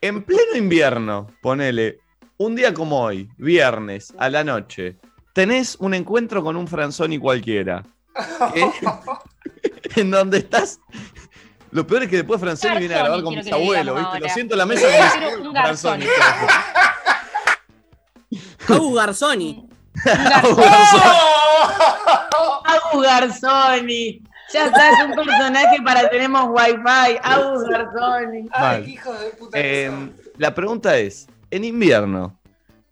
En 0.00 0.24
pleno 0.24 0.56
invierno, 0.56 1.28
ponele, 1.40 1.98
un 2.36 2.56
día 2.56 2.74
como 2.74 3.00
hoy, 3.00 3.28
viernes, 3.36 4.12
a 4.18 4.28
la 4.28 4.42
noche, 4.42 4.96
tenés 5.34 5.76
un 5.76 5.94
encuentro 5.94 6.42
con 6.42 6.56
un 6.56 6.66
Franzoni 6.66 7.18
cualquiera. 7.18 7.84
¿eh? 8.56 8.70
en 9.96 10.10
donde 10.10 10.38
estás. 10.38 10.80
Lo 11.72 11.86
peor 11.86 12.02
es 12.02 12.10
que 12.10 12.16
después 12.16 12.38
Franzoni 12.38 12.78
viene 12.80 12.94
a 12.94 12.98
grabar 12.98 13.22
con 13.22 13.34
mis 13.34 13.50
abuelos, 13.50 13.98
¿viste? 13.98 14.20
Lo 14.20 14.28
siento 14.28 14.54
en 14.54 14.58
la 14.58 14.66
mesa 14.66 14.86
si 15.10 15.24
un 15.40 15.52
Franzoni. 15.52 16.04
Agu 18.68 18.94
Garzoni. 18.94 19.68
Agus 22.64 23.02
Garzoni. 23.02 24.22
Ya 24.52 24.66
está, 24.66 24.90
es 24.90 25.04
un 25.06 25.14
personaje 25.14 25.80
para 25.82 26.10
tenemos 26.10 26.50
wifi. 26.50 27.18
Agus 27.22 27.64
Garzoni. 27.64 28.48
Ay, 28.52 28.84
qué 28.84 28.90
hijo 28.90 29.12
de 29.14 29.30
puta. 29.30 29.58
Eh, 29.58 30.10
la 30.36 30.54
pregunta 30.54 30.96
es: 30.98 31.26
en 31.50 31.64
invierno, 31.64 32.38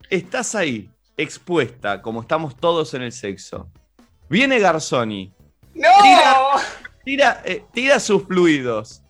estás 0.08 0.54
ahí, 0.54 0.90
expuesta, 1.16 2.00
como 2.00 2.22
estamos 2.22 2.56
todos 2.56 2.94
en 2.94 3.02
el 3.02 3.12
sexo. 3.12 3.68
Viene 4.28 4.58
Garzoni, 4.58 5.32
¡No! 5.74 5.88
tira, 6.02 6.36
eh, 7.04 7.64
tira 7.72 8.00
sus 8.00 8.24
fluidos. 8.26 9.02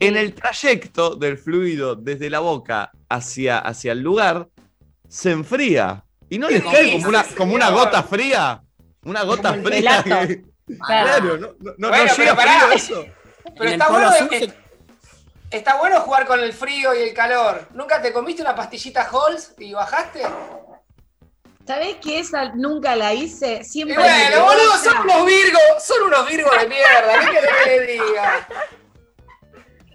En 0.00 0.16
el 0.16 0.34
trayecto 0.34 1.14
del 1.14 1.38
fluido 1.38 1.94
desde 1.94 2.28
la 2.28 2.40
boca 2.40 2.90
hacia, 3.08 3.58
hacia 3.58 3.92
el 3.92 4.00
lugar, 4.00 4.48
se 5.08 5.30
enfría. 5.30 6.04
¿Y 6.28 6.38
no 6.38 6.48
les 6.48 6.62
¿Qué 6.62 6.68
cae 6.70 6.92
como 6.94 7.08
una, 7.08 7.24
como 7.36 7.54
una 7.54 7.70
gota 7.70 8.02
fría? 8.02 8.62
Una 9.04 9.22
gota 9.22 9.50
Como 9.52 9.64
fría. 9.64 10.02
que- 10.02 10.44
Claro. 10.86 11.08
claro, 11.08 11.38
no, 11.38 11.46
no, 11.58 11.74
no- 11.76 11.88
Bueno, 11.88 12.04
no 12.04 12.14
pero 12.14 12.16
llega 12.16 12.36
frío 12.36 12.72
eso. 12.72 13.04
Pero 13.58 13.70
está 13.70 13.88
bueno, 13.90 14.10
eh, 14.30 14.52
está 15.50 15.76
bueno 15.78 16.00
jugar 16.00 16.24
con 16.26 16.40
el 16.40 16.52
frío 16.52 16.94
y 16.94 17.02
el 17.08 17.12
calor. 17.12 17.68
¿Nunca 17.74 18.00
te 18.00 18.12
comiste 18.12 18.42
una 18.42 18.54
pastillita 18.54 19.02
Halls 19.10 19.54
y 19.58 19.72
bajaste? 19.74 20.22
¿Sabés 21.66 21.96
que 21.96 22.18
esa 22.18 22.50
nunca 22.54 22.96
la 22.96 23.14
hice? 23.14 23.60
Y 23.60 23.64
Siempre 23.64 23.96
me 23.96 24.02
bueno, 24.02 24.44
boludo, 24.44 24.76
son 24.82 24.98
unos 24.98 25.26
virgos, 25.26 25.62
son 25.80 26.02
unos 26.08 26.28
virgos 26.28 26.52
de 26.60 26.68
mierda. 26.68 27.20
¿Qué 27.20 27.26
querés 27.30 27.50
que 27.64 27.70
le 27.70 27.92
diga? 27.92 28.48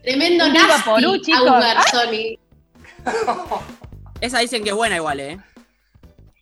Tremendo 0.03 0.45
Un 0.45 0.53
viva 0.53 0.67
nasty, 0.67 0.89
porú, 0.89 1.17
chicos. 1.17 1.41
Agus 1.41 1.63
Garzoni. 1.65 2.39
Esa 4.21 4.39
dicen 4.39 4.63
que 4.63 4.69
es 4.69 4.75
buena 4.75 4.95
igual, 4.95 5.19
¿eh? 5.19 5.37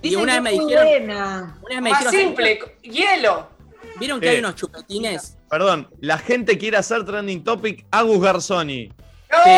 Y 0.02 0.10
Dicen 0.10 0.22
una 0.24 0.34
que 0.36 0.42
vez 0.42 0.44
me 0.44 0.50
es 0.52 0.60
dijeron, 0.68 0.86
buena. 0.88 1.58
una 1.64 1.70
vez 1.76 1.82
me 1.82 1.90
Más 1.90 2.00
dijeron, 2.00 2.14
simple, 2.28 2.78
hielo. 2.84 3.50
¿vieron 3.98 4.20
que 4.20 4.28
Eh. 4.28 4.30
hay 4.32 4.40
unos 4.40 4.56
chupetines? 4.56 5.38
Perdón, 5.50 5.90
la 6.02 6.18
gente 6.20 6.58
quiere 6.58 6.78
hacer 6.78 7.04
trending 7.06 7.44
topic 7.44 7.86
Agus 7.92 8.22
Garzoni. 8.22 8.92
No, 9.32 9.38
Sí. 9.44 9.50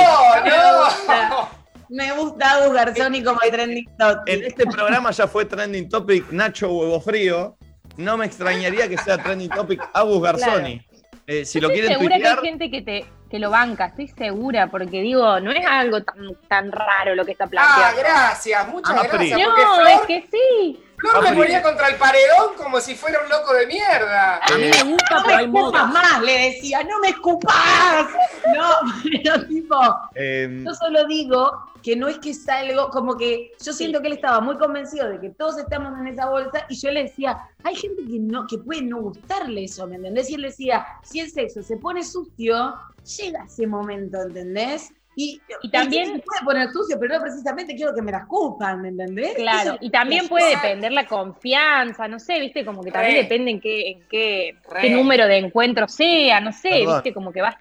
no. 1.29 1.49
Me 1.89 2.11
gusta 2.11 2.51
Agus 2.51 2.73
Garzoni 2.73 3.23
como 3.23 3.39
trending 3.39 3.85
topic. 3.97 4.33
En 4.33 4.43
este 4.43 4.65
programa 4.65 5.11
ya 5.11 5.27
fue 5.27 5.45
trending 5.45 5.87
topic 5.89 6.31
Nacho 6.31 6.71
Huevo 6.71 6.99
Frío. 7.01 7.57
No 7.97 8.17
me 8.17 8.25
extrañaría 8.25 8.87
que 8.87 8.97
sea 8.97 9.17
trending 9.17 9.49
topic 9.49 9.81
Agus 9.93 10.21
Garzoni. 10.21 10.81
Eh, 11.25 11.43
si 11.45 11.59
lo 11.59 11.67
Estoy 11.69 11.81
quieren 11.81 11.97
segura 11.97 12.17
que 12.17 12.27
hay 12.27 12.37
gente 12.37 12.71
que, 12.71 12.81
te, 12.81 13.05
que 13.29 13.37
lo 13.39 13.49
banca, 13.49 13.87
estoy 13.87 14.07
segura, 14.07 14.67
porque 14.71 15.01
digo, 15.01 15.39
no 15.41 15.51
es 15.51 15.65
algo 15.65 16.01
tan, 16.01 16.15
tan 16.47 16.71
raro 16.71 17.15
lo 17.15 17.25
que 17.25 17.33
está 17.33 17.43
Ah, 17.45 17.49
planteando. 17.49 17.99
gracias, 17.99 18.67
muchas 18.69 18.95
Ah, 18.97 19.07
gracias. 19.11 19.39
no, 19.39 19.55
Flor, 19.55 19.87
es 19.89 20.01
que 20.07 20.27
sí. 20.31 20.83
Flor 20.97 21.23
me 21.23 21.35
ponía 21.35 21.61
contra 21.61 21.89
el 21.89 21.95
paredón 21.95 22.55
como 22.57 22.79
si 22.79 22.95
fuera 22.95 23.21
un 23.23 23.29
loco 23.29 23.53
de 23.53 23.67
mierda. 23.67 24.37
A 24.37 24.57
mí 24.57 24.63
me 24.63 24.91
gusta, 24.91 25.15
No 25.17 25.23
pero 25.25 25.27
me 25.27 25.33
hay 25.35 25.47
más, 25.47 26.21
le 26.23 26.39
decía, 26.49 26.83
no 26.83 26.99
me 26.99 27.09
escupas. 27.09 28.07
No, 28.55 28.69
pero 29.23 29.47
tipo, 29.47 29.77
Eh, 30.15 30.63
yo 30.65 30.73
solo 30.73 31.05
digo 31.05 31.71
que 31.83 31.95
no 31.95 32.07
es 32.07 32.17
que 32.17 32.33
salgo, 32.33 32.89
como 32.89 33.15
que 33.15 33.51
yo 33.63 33.73
siento 33.73 34.01
que 34.01 34.07
él 34.07 34.13
estaba 34.13 34.39
muy 34.41 34.57
convencido 34.57 35.07
de 35.07 35.19
que 35.19 35.29
todos 35.29 35.59
estamos 35.59 35.97
en 35.99 36.07
esa 36.07 36.27
bolsa 36.29 36.65
y 36.67 36.75
yo 36.75 36.89
le 36.89 37.03
decía, 37.03 37.37
hay 37.63 37.75
gente 37.75 38.03
que 38.03 38.19
no, 38.19 38.47
que 38.47 38.57
puede 38.57 38.81
no 38.81 38.97
gustarle 38.97 39.65
eso, 39.65 39.85
¿me 39.85 39.97
entendés? 39.97 40.31
Y 40.31 40.35
él 40.35 40.41
decía, 40.41 40.85
si 41.03 41.19
el 41.19 41.29
sexo 41.31 41.61
se 41.61 41.77
pone 41.77 42.03
sucio, 42.03 42.75
llega 43.17 43.45
ese 43.45 43.67
momento, 43.67 44.19
¿entendés? 44.21 44.91
Y, 45.19 45.41
Y 45.63 45.71
también- 45.71 46.05
se 46.05 46.21
puede 46.21 46.41
poner 46.45 46.71
sucio, 46.71 46.95
pero 46.99 47.15
no 47.15 47.21
precisamente 47.23 47.75
quiero 47.75 47.91
que 47.95 48.03
me 48.03 48.11
las 48.11 48.21
escupan, 48.21 48.83
¿me 48.83 48.89
entendés? 48.89 49.33
Claro, 49.33 49.71
Eso- 49.71 49.79
y 49.81 49.89
también 49.89 50.27
puede 50.27 50.51
depender 50.51 50.91
la 50.91 51.07
confianza, 51.07 52.07
no 52.07 52.19
sé, 52.19 52.39
viste, 52.39 52.63
como 52.63 52.83
que 52.83 52.91
también 52.91 53.15
Re. 53.15 53.23
depende 53.23 53.49
en 53.49 53.59
qué, 53.59 53.89
en 53.89 54.07
qué, 54.07 54.55
número 54.93 55.25
de 55.25 55.37
encuentro 55.37 55.87
sea, 55.87 56.39
no 56.39 56.51
sé, 56.53 56.69
Perdón. 56.69 56.93
viste, 56.97 57.13
como 57.15 57.31
que 57.33 57.41
vas. 57.41 57.55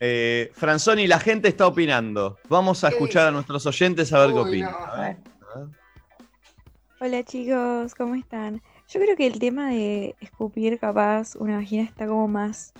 eh, 0.00 0.50
Franzoni, 0.54 1.06
la 1.06 1.20
gente 1.20 1.46
está 1.46 1.68
opinando. 1.68 2.36
Vamos 2.48 2.82
a 2.82 2.88
¿Qué 2.88 2.94
escuchar 2.96 3.28
a 3.28 3.30
nuestros 3.30 3.64
oyentes 3.66 4.12
a 4.12 4.18
ver 4.18 4.32
qué 4.34 4.40
opinan. 4.40 4.72
no. 4.72 4.78
A 4.78 5.00
ver, 5.02 5.16
a 5.54 5.58
ver. 5.60 5.68
Hola 6.98 7.22
chicos, 7.22 7.94
¿cómo 7.94 8.16
están? 8.16 8.60
Yo 8.88 8.98
creo 9.00 9.16
que 9.16 9.28
el 9.28 9.38
tema 9.38 9.70
de 9.70 10.16
escupir 10.20 10.80
capaz 10.80 11.36
una 11.36 11.58
vagina 11.58 11.84
está 11.84 12.08
como 12.08 12.26
más, 12.26 12.72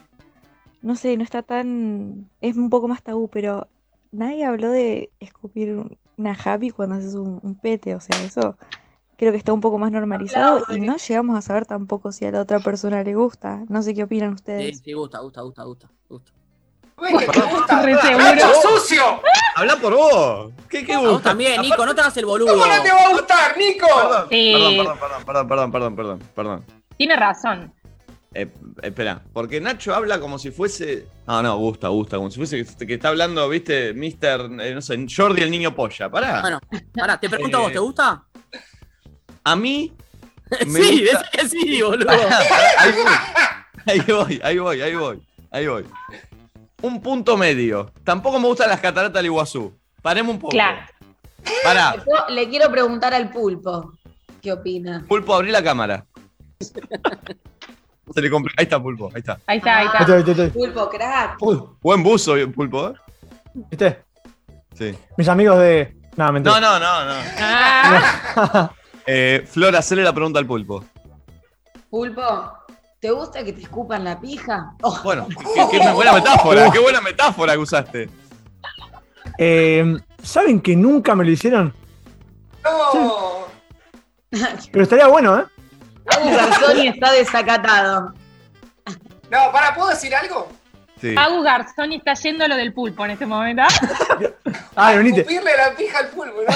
no 0.80 0.96
sé, 0.96 1.16
no 1.16 1.22
está 1.22 1.42
tan, 1.42 2.28
es 2.40 2.56
un 2.56 2.68
poco 2.68 2.88
más 2.88 3.00
tabú, 3.04 3.28
pero 3.28 3.68
nadie 4.12 4.44
habló 4.44 4.70
de 4.70 5.10
escupir 5.20 5.82
una 6.16 6.32
happy 6.44 6.70
cuando 6.70 6.94
haces 6.96 7.14
un, 7.14 7.40
un 7.42 7.54
pete, 7.56 7.94
o 7.94 8.00
sea, 8.00 8.16
eso 8.24 8.56
creo 9.16 9.32
que 9.32 9.38
está 9.38 9.52
un 9.52 9.60
poco 9.60 9.78
más 9.78 9.90
normalizado 9.92 10.64
y 10.70 10.80
no 10.80 10.96
llegamos 10.96 11.36
a 11.36 11.42
saber 11.42 11.64
tampoco 11.66 12.12
si 12.12 12.24
a 12.24 12.30
la 12.32 12.40
otra 12.40 12.60
persona 12.60 13.02
le 13.02 13.14
gusta. 13.14 13.62
No 13.68 13.82
sé 13.82 13.94
qué 13.94 14.02
opinan 14.04 14.30
Sí, 14.30 14.34
ustedes. 14.34 14.78
sí, 14.84 14.92
gusta, 14.92 15.18
gusta, 15.20 15.42
gusta, 15.42 15.62
gusta. 15.64 15.88
gusta. 16.08 16.32
Uy, 16.98 17.08
que 17.18 17.26
te 17.26 17.40
gusta. 17.40 17.82
Re 17.82 17.96
seguro. 18.00 18.24
¡Nacho 18.24 18.48
sucio! 18.62 19.02
Habla 19.56 19.76
por 19.76 19.94
vos. 19.94 20.52
¿Qué, 20.68 20.84
qué 20.84 20.94
A 20.94 20.98
vos 21.00 21.12
gusta? 21.12 21.30
también, 21.30 21.60
Nico, 21.62 21.84
no 21.86 21.94
te 21.94 22.00
hagas 22.00 22.16
el 22.16 22.26
boludo. 22.26 22.52
¿Cómo 22.52 22.66
no 22.66 22.82
te 22.82 22.90
va 22.92 23.00
a 23.04 23.08
gustar, 23.10 23.56
Nico? 23.56 23.86
Perdón, 23.86 24.26
Sí. 24.30 24.52
perdón, 24.52 24.98
perdón, 24.98 25.24
perdón, 25.24 25.46
perdón, 25.48 25.70
perdón, 25.72 25.96
perdón, 25.96 26.18
perdón. 26.34 26.64
Tiene 26.96 27.16
razón. 27.16 27.72
Eh, 28.34 28.48
espera, 28.82 29.22
porque 29.32 29.60
Nacho 29.60 29.94
habla 29.94 30.18
como 30.18 30.38
si 30.38 30.50
fuese. 30.50 31.06
No, 31.26 31.42
no, 31.42 31.56
gusta, 31.58 31.88
gusta, 31.88 32.16
como 32.16 32.30
si 32.30 32.38
fuese 32.38 32.64
que, 32.64 32.86
que 32.86 32.94
está 32.94 33.08
hablando, 33.08 33.46
viste, 33.48 33.92
Mister, 33.92 34.40
eh, 34.60 34.74
no 34.74 34.80
sé, 34.80 35.04
Jordi 35.14 35.42
el 35.42 35.50
niño 35.50 35.74
polla. 35.74 36.10
Pará. 36.10 36.40
Bueno, 36.40 36.60
pará, 36.94 37.20
te 37.20 37.28
pregunto 37.28 37.58
a 37.58 37.60
vos, 37.60 37.72
¿te 37.72 37.78
gusta? 37.78 38.24
A 39.44 39.56
mí. 39.56 39.92
me 40.66 40.80
sí, 40.80 41.00
gusta- 41.02 41.18
decís 41.18 41.30
que 41.32 41.48
sí, 41.48 41.82
boludo. 41.82 42.08
ahí 42.10 42.92
voy, 42.92 43.20
ahí 43.86 44.00
voy, 44.00 44.40
ahí 44.42 44.58
voy, 44.58 44.80
ahí 44.80 44.96
voy, 44.96 45.22
ahí 45.50 45.66
voy. 45.66 45.84
Un 46.82 47.00
punto 47.02 47.36
medio. 47.36 47.92
Tampoco 48.04 48.38
me 48.40 48.46
gustan 48.48 48.68
las 48.70 48.80
cataratas 48.80 49.14
del 49.14 49.26
Iguazú. 49.26 49.72
Paremos 50.00 50.34
un 50.34 50.40
poco. 50.40 50.52
Claro. 50.52 50.80
Pará, 51.64 51.96
Yo 51.96 52.34
le 52.34 52.48
quiero 52.48 52.70
preguntar 52.70 53.12
al 53.14 53.30
pulpo, 53.30 53.92
¿qué 54.40 54.52
opina? 54.52 55.04
Pulpo, 55.06 55.34
abrí 55.34 55.50
la 55.50 55.62
cámara. 55.62 56.06
Se 58.14 58.20
le 58.22 58.30
compre- 58.30 58.52
Ahí 58.56 58.64
está, 58.64 58.80
Pulpo, 58.82 59.08
ahí 59.14 59.20
está. 59.20 59.38
Ahí 59.46 59.58
está, 59.58 59.78
ahí 59.78 59.80
Ahí 59.80 59.86
está. 59.86 59.98
estoy, 60.00 60.14
ahí 60.14 60.20
estoy, 60.20 60.34
ahí 60.34 60.46
estoy. 60.48 60.62
Pulpo, 60.66 60.88
crack. 60.90 61.36
Uy, 61.42 61.62
Buen 61.82 62.02
buzo, 62.02 62.34
Pulpo, 62.54 62.88
¿eh? 62.88 62.94
¿viste? 63.70 64.02
Sí. 64.74 64.94
Mis 65.16 65.28
amigos 65.28 65.58
de. 65.58 65.96
Nada, 66.16 66.32
mentira. 66.32 66.60
No, 66.60 66.78
no, 66.78 66.80
no, 66.80 67.04
no. 67.06 67.20
Ah, 67.38 68.70
Eh, 69.06 69.44
Flor, 69.50 69.74
hacele 69.74 70.02
la 70.04 70.12
pregunta 70.12 70.38
al 70.38 70.46
Pulpo. 70.46 70.84
Pulpo, 71.90 72.52
¿te 73.00 73.10
gusta 73.10 73.42
que 73.44 73.52
te 73.52 73.62
escupan 73.62 74.04
la 74.04 74.20
pija? 74.20 74.74
Oh, 74.82 74.96
Bueno, 75.02 75.26
qué, 75.28 75.78
qué 75.78 75.92
buena 75.92 76.12
metáfora, 76.12 76.70
qué 76.70 76.78
buena 76.78 77.00
metáfora 77.00 77.52
que 77.54 77.58
usaste. 77.58 78.08
Eh, 79.38 79.96
¿Saben 80.22 80.60
que 80.60 80.76
nunca 80.76 81.14
me 81.14 81.24
lo 81.24 81.30
hicieron? 81.32 81.74
No. 82.64 83.46
Pero 84.72 84.82
estaría 84.84 85.08
bueno, 85.08 85.38
¿eh? 85.38 85.44
Abu 86.06 86.30
Garzoni 86.30 86.88
está 86.88 87.12
desacatado. 87.12 88.14
No, 89.30 89.52
para, 89.52 89.74
¿puedo 89.74 89.88
decir 89.88 90.14
algo? 90.14 90.48
Sí. 91.00 91.14
Agu 91.18 91.42
Garzoni 91.42 91.96
está 91.96 92.14
yendo 92.14 92.44
a 92.44 92.48
lo 92.48 92.56
del 92.56 92.72
pulpo 92.72 93.04
en 93.04 93.12
este 93.12 93.26
momento. 93.26 93.62
Ah, 94.74 94.92
venite. 94.92 95.20
Escupirle 95.20 95.54
la 95.54 95.76
pija 95.76 95.98
al 95.98 96.08
pulpo, 96.08 96.40
¿no? 96.40 96.52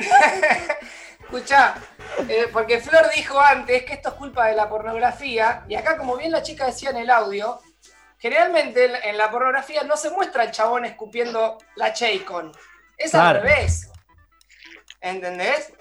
Escuchá, 1.20 1.74
eh, 2.28 2.48
porque 2.52 2.80
Flor 2.80 3.08
dijo 3.14 3.40
antes 3.40 3.84
que 3.84 3.94
esto 3.94 4.10
es 4.10 4.14
culpa 4.16 4.46
de 4.46 4.56
la 4.56 4.68
pornografía, 4.68 5.64
y 5.68 5.74
acá, 5.74 5.96
como 5.96 6.16
bien 6.16 6.32
la 6.32 6.42
chica 6.42 6.66
decía 6.66 6.90
en 6.90 6.96
el 6.98 7.10
audio, 7.10 7.60
generalmente 8.18 8.84
en, 8.86 8.94
en 9.04 9.16
la 9.16 9.30
pornografía 9.30 9.84
no 9.84 9.96
se 9.96 10.10
muestra 10.10 10.44
el 10.44 10.50
chabón 10.50 10.84
escupiendo 10.84 11.56
la 11.76 11.92
Chaycon. 11.94 12.52
Es 12.98 13.12
Claro. 13.12 13.38
al 13.38 13.42
revés. 13.46 13.88
¿Entendés? 15.00 15.72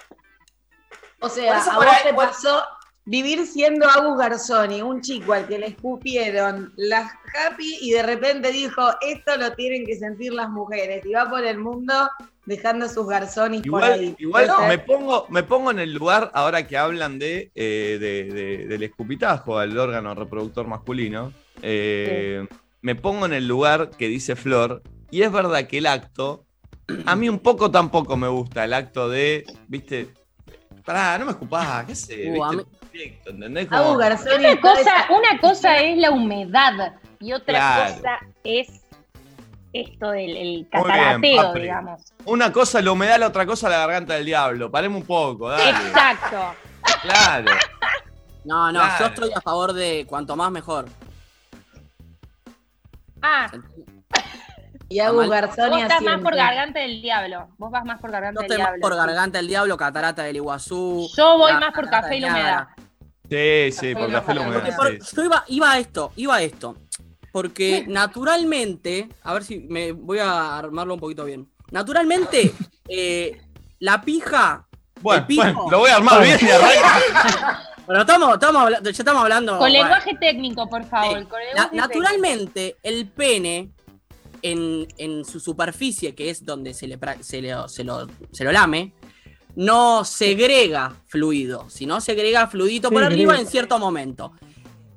O 1.21 1.29
sea, 1.29 1.59
Por 1.63 1.69
a 1.73 1.75
por 1.75 1.85
vos 1.85 1.93
ahí- 1.95 2.03
te 2.03 2.13
por- 2.13 2.25
pasó 2.27 2.61
vivir 3.05 3.45
siendo 3.47 3.89
Abu 3.89 4.15
Garzoni, 4.17 4.81
un 4.83 5.01
chico 5.01 5.33
al 5.33 5.47
que 5.47 5.57
le 5.57 5.67
escupieron 5.67 6.71
las 6.77 7.11
happy 7.33 7.77
y 7.81 7.91
de 7.91 8.03
repente 8.03 8.51
dijo, 8.51 8.81
esto 9.01 9.35
lo 9.37 9.51
tienen 9.53 9.85
que 9.85 9.95
sentir 9.97 10.31
las 10.33 10.49
mujeres. 10.49 11.03
Y 11.05 11.11
va 11.13 11.27
por 11.29 11.43
el 11.43 11.57
mundo 11.57 11.93
dejando 12.45 12.87
sus 12.87 13.07
garzonis 13.07 13.61
por 13.61 13.67
Igual, 13.81 13.91
ahí. 13.93 14.15
igual 14.19 14.47
¿Puede 14.55 14.67
me, 14.67 14.77
pongo, 14.79 15.25
me 15.29 15.43
pongo 15.43 15.71
en 15.71 15.79
el 15.79 15.93
lugar, 15.93 16.29
ahora 16.35 16.67
que 16.67 16.77
hablan 16.77 17.17
de, 17.19 17.51
eh, 17.55 17.97
de- 17.99 18.25
de- 18.33 18.67
del 18.67 18.83
escupitajo 18.83 19.57
al 19.57 19.75
órgano 19.77 20.13
reproductor 20.13 20.67
masculino, 20.67 21.33
eh, 21.63 22.47
me 22.81 22.95
pongo 22.95 23.25
en 23.25 23.33
el 23.33 23.47
lugar 23.47 23.89
que 23.91 24.07
dice 24.07 24.35
Flor, 24.35 24.81
y 25.11 25.23
es 25.23 25.31
verdad 25.31 25.67
que 25.67 25.79
el 25.79 25.87
acto, 25.87 26.45
a 27.05 27.15
mí 27.15 27.27
un 27.29 27.39
poco 27.39 27.69
tampoco 27.71 28.17
me 28.17 28.27
gusta 28.27 28.63
el 28.65 28.73
acto 28.73 29.09
de, 29.09 29.45
viste, 29.67 30.09
pará, 30.89 31.19
no 31.19 31.25
me 31.25 31.31
escupás, 31.31 31.85
qué 31.85 31.93
sé, 31.93 32.31
Uh, 32.35 32.63
viste, 32.91 33.21
¿entendés? 33.29 33.67
Como- 33.67 33.79
Abu 33.81 33.97
Garzoni 33.97 34.43
Una 34.45 34.59
cosa, 34.61 34.91
una 35.11 35.39
cosa 35.39 35.77
es 35.77 35.97
la 35.99 36.09
humedad 36.09 36.93
y 37.19 37.31
otra 37.33 37.53
Claro. 37.59 37.93
cosa 37.95 38.19
es 38.43 38.67
esto 39.71 40.09
del 40.09 40.35
el 40.35 40.67
bien, 41.21 41.53
digamos. 41.53 42.01
Una 42.25 42.51
cosa 42.51 42.81
la 42.81 42.91
humedad, 42.91 43.19
la 43.19 43.27
otra 43.27 43.45
cosa 43.45 43.69
la 43.69 43.77
garganta 43.77 44.15
del 44.15 44.25
diablo, 44.25 44.71
paremos 44.71 45.01
un 45.01 45.07
poco, 45.07 45.49
dale, 45.49 45.69
Exacto. 45.69 46.55
claro. 47.03 47.51
No, 48.45 48.71
no, 48.71 48.79
Claro. 48.79 48.95
yo 48.99 49.05
estoy 49.05 49.31
a 49.35 49.41
favor 49.41 49.73
de 49.73 50.05
cuanto 50.09 50.35
más 50.35 50.49
mejor. 50.49 50.85
Ah, 53.21 53.51
Y 54.89 54.99
Abu 54.99 55.17
Mal. 55.17 55.29
Garzoni 55.29 55.69
vos 55.69 55.81
estás 55.83 56.01
más 56.01 56.19
por 56.21 56.35
garganta 56.35 56.79
del 56.79 57.01
diablo. 57.01 57.47
Vos 57.57 57.71
vas 57.71 57.85
más 57.85 57.99
por 58.01 58.11
garganta 58.11 58.41
Yo 58.41 58.43
del 58.43 58.51
estoy 58.51 58.63
más 58.63 58.71
diablo. 58.73 58.81
por. 58.81 58.95
Garganta 58.95 59.37
del 59.37 59.47
Diablo, 59.47 59.77
Catarata 59.77 60.23
del 60.23 60.35
Iguazú. 60.37 61.07
Yo 61.15 61.37
voy 61.37 61.53
más 61.53 61.71
por 61.73 61.89
café 61.89 62.17
y 62.17 62.19
la 62.21 62.27
humedad. 62.29 62.67
Sí, 63.29 63.71
sí, 63.71 63.93
por 63.93 64.11
Café 64.11 64.13
café 64.13 64.33
la 64.33 64.41
y 64.41 64.45
humedad. 64.45 64.99
Yo 65.15 65.23
iba, 65.23 65.43
iba 65.47 65.71
a 65.71 65.77
esto, 65.79 66.11
iba 66.15 66.35
a 66.35 66.41
esto. 66.41 66.75
Porque 67.31 67.85
naturalmente, 67.87 69.07
a 69.23 69.33
ver 69.33 69.43
si 69.43 69.59
me 69.59 69.91
voy 69.91 70.17
a 70.19 70.57
armarlo 70.57 70.95
un 70.95 70.99
poquito 70.99 71.25
bien. 71.25 71.47
Naturalmente, 71.71 72.51
eh, 72.89 73.39
la 73.79 74.01
pija. 74.01 74.65
Bueno, 75.01 75.21
el 75.21 75.27
pijo- 75.27 75.43
bueno, 75.43 75.65
lo 75.71 75.79
voy 75.79 75.91
a 75.91 75.95
armar 75.97 76.23
bien 76.23 76.37
y 76.41 76.49
arranca. 76.49 77.65
Bueno, 77.89 78.01
estamos, 78.03 78.33
estamos 78.35 78.61
hablando, 78.61 78.87
ya 78.91 79.01
estamos 79.01 79.23
hablando. 79.23 79.51
Con 79.53 79.59
bueno. 79.61 79.73
lenguaje 79.79 80.15
técnico, 80.19 80.69
por 80.69 80.83
favor. 80.85 81.21
Sí. 81.21 81.25
con 81.25 81.39
Na- 81.39 81.63
lenguaje 81.63 81.75
naturalmente, 81.75 82.77
el 82.83 83.07
pene, 83.07 83.71
en, 84.41 84.87
en 84.97 85.25
su 85.25 85.39
superficie, 85.39 86.15
que 86.15 86.29
es 86.29 86.45
donde 86.45 86.73
se, 86.73 86.87
le, 86.87 86.97
se, 87.21 87.41
le- 87.41 87.67
se 87.67 87.83
lo, 87.83 88.07
se 88.31 88.43
lo 88.43 88.51
lame, 88.51 88.93
no 89.55 90.05
segrega 90.05 90.95
fluido, 91.07 91.65
sino 91.69 91.99
segrega 92.01 92.47
fluidito 92.47 92.89
por 92.91 93.03
arriba 93.03 93.33
en 93.39 93.47
cierto 93.47 93.79
momento. 93.79 94.31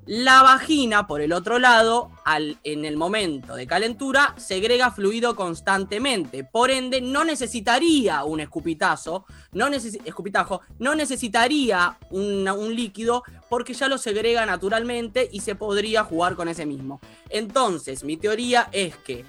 La 0.05 0.43
vagina, 0.43 1.07
por 1.07 1.21
el 1.21 1.33
otro 1.33 1.61
lado, 1.61 2.11
al, 2.25 2.59
en 2.65 2.85
el 2.85 2.97
momento 2.97 3.55
de 3.55 3.69
calentura, 3.69 4.35
segrega 4.37 4.91
fluido 4.91 5.37
constantemente. 5.37 6.43
Por 6.43 6.73
ende, 6.73 7.01
no 7.01 7.23
necesitaría 7.23 8.25
un 8.25 8.41
escupitazo, 8.41 9.27
no 9.53 9.69
escupitajo, 9.69 10.63
no 10.81 10.97
necesitaría 10.97 11.99
un 12.11 12.75
líquido 12.75 13.23
porque 13.49 13.75
ya 13.75 13.87
lo 13.87 13.97
segrega 13.97 14.45
naturalmente 14.45 15.29
y 15.31 15.39
se 15.39 15.55
podría 15.55 16.03
jugar 16.03 16.35
con 16.35 16.49
ese 16.49 16.67
mismo. 16.67 17.01
Entonces, 17.29 18.03
mi 18.03 18.17
teoría 18.17 18.69
es 18.73 18.97
que 18.97 19.25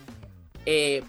eh, 0.65 1.03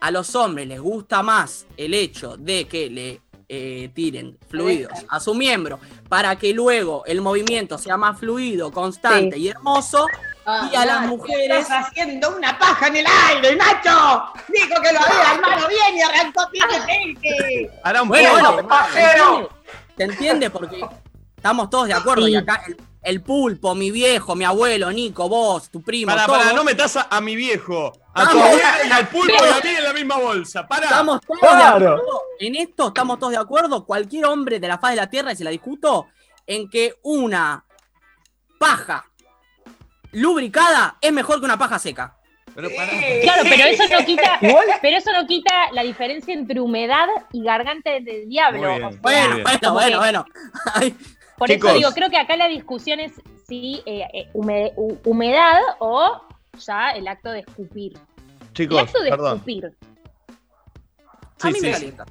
a 0.00 0.10
los 0.10 0.34
hombres 0.34 0.66
les 0.66 0.80
gusta 0.80 1.22
más 1.22 1.66
el 1.76 1.94
hecho 1.94 2.36
de 2.36 2.66
que 2.66 2.90
le 2.90 3.20
eh, 3.48 3.90
tiren 3.94 4.36
fluidos 4.48 4.92
a 5.08 5.20
su 5.20 5.34
miembro 5.34 5.78
para 6.08 6.36
que 6.36 6.52
luego 6.52 7.04
el 7.06 7.20
movimiento 7.20 7.78
sea 7.78 7.96
más 7.96 8.18
fluido, 8.18 8.70
constante 8.72 9.38
y 9.38 9.48
hermoso. 9.48 10.06
Ah, 10.48 10.68
y 10.72 10.76
a 10.76 10.86
las 10.86 11.06
mujeres- 11.08 11.62
Estás 11.62 11.88
haciendo 11.88 12.36
una 12.36 12.56
paja 12.58 12.86
en 12.86 12.96
el 12.96 13.06
aire, 13.28 13.56
Nacho. 13.56 14.24
Dijo 14.48 14.80
que 14.80 14.92
lo 14.92 15.00
había 15.00 15.30
armado 15.32 15.68
bien 15.68 15.96
y 15.96 16.00
arrancó 16.02 16.48
bien 16.52 16.66
el 16.70 17.70
Hará 17.82 18.02
un 18.02 18.08
Bueno, 18.08 18.30
poco. 18.30 18.52
bueno, 18.52 18.68
pajero. 18.68 19.48
¿Se 19.96 20.04
entiende? 20.04 20.50
Porque 20.50 20.84
estamos 21.36 21.68
todos 21.68 21.88
de 21.88 21.94
acuerdo. 21.94 22.26
Sí. 22.26 22.32
Y 22.32 22.36
acá 22.36 22.62
el, 22.66 22.76
el 23.06 23.22
pulpo, 23.22 23.74
mi 23.76 23.92
viejo, 23.92 24.34
mi 24.34 24.44
abuelo, 24.44 24.90
Nico, 24.90 25.28
vos, 25.28 25.70
tu 25.70 25.80
primo, 25.80 26.10
Para, 26.10 26.26
todos, 26.26 26.38
para, 26.38 26.52
no 26.52 26.64
metas 26.64 26.96
a, 26.96 27.06
a 27.08 27.20
mi 27.20 27.36
viejo, 27.36 27.92
a 28.12 28.28
tu 28.28 28.36
abuelo 28.40 28.58
y 28.84 28.90
al 28.90 29.08
pulpo 29.08 29.32
y 29.32 29.48
a 29.48 29.60
mí 29.62 29.76
en 29.78 29.84
la 29.84 29.92
misma 29.92 30.16
bolsa. 30.18 30.66
Para. 30.66 30.86
estamos 30.86 31.20
todos 31.20 31.38
Claro. 31.38 31.78
de 31.78 31.86
acuerdo. 31.86 32.22
En 32.40 32.56
esto 32.56 32.88
estamos 32.88 33.18
todos 33.20 33.32
de 33.32 33.38
acuerdo. 33.38 33.86
Cualquier 33.86 34.26
hombre 34.26 34.58
de 34.58 34.66
la 34.66 34.78
faz 34.78 34.90
de 34.90 34.96
la 34.96 35.08
tierra, 35.08 35.32
y 35.32 35.36
se 35.36 35.44
la 35.44 35.50
discuto, 35.50 36.08
en 36.48 36.68
que 36.68 36.94
una 37.02 37.64
paja 38.58 39.04
lubricada 40.10 40.96
es 41.00 41.12
mejor 41.12 41.38
que 41.38 41.44
una 41.44 41.58
paja 41.58 41.78
seca. 41.78 42.16
Pero. 42.56 42.70
Claro, 42.70 43.42
pero 43.44 43.64
eso 43.66 43.84
no 43.88 44.04
quita, 44.04 44.38
Igual, 44.40 44.64
pero 44.82 44.96
eso 44.96 45.12
no 45.12 45.26
quita 45.26 45.52
la 45.72 45.82
diferencia 45.82 46.34
entre 46.34 46.58
humedad 46.60 47.06
y 47.32 47.44
garganta 47.44 47.90
del 47.90 48.28
diablo. 48.28 48.58
Muy 48.60 48.68
bien. 48.70 48.84
O 48.84 48.90
sea, 48.90 49.00
Bueno, 49.00 49.42
bueno, 49.44 49.72
bueno, 49.72 49.98
bueno. 49.98 50.26
Por 51.38 51.48
Chicos. 51.48 51.70
eso 51.70 51.78
digo, 51.78 51.90
creo 51.92 52.10
que 52.10 52.16
acá 52.16 52.36
la 52.36 52.48
discusión 52.48 53.00
es 53.00 53.12
si 53.46 53.82
eh, 53.86 54.04
eh, 54.12 54.28
hume- 54.32 54.72
hu- 54.76 54.98
humedad 55.04 55.60
o 55.80 56.20
ya 56.58 56.90
el 56.92 57.06
acto 57.08 57.30
de 57.30 57.40
escupir. 57.40 57.98
el 58.56 58.78
acto 58.78 59.02
de 59.02 59.10
perdón. 59.10 59.34
escupir. 59.36 59.66
a 59.66 59.70
Sí, 61.38 61.48
mí 61.48 61.54
sí. 61.60 61.66
me 61.66 61.72
calienta. 61.72 62.04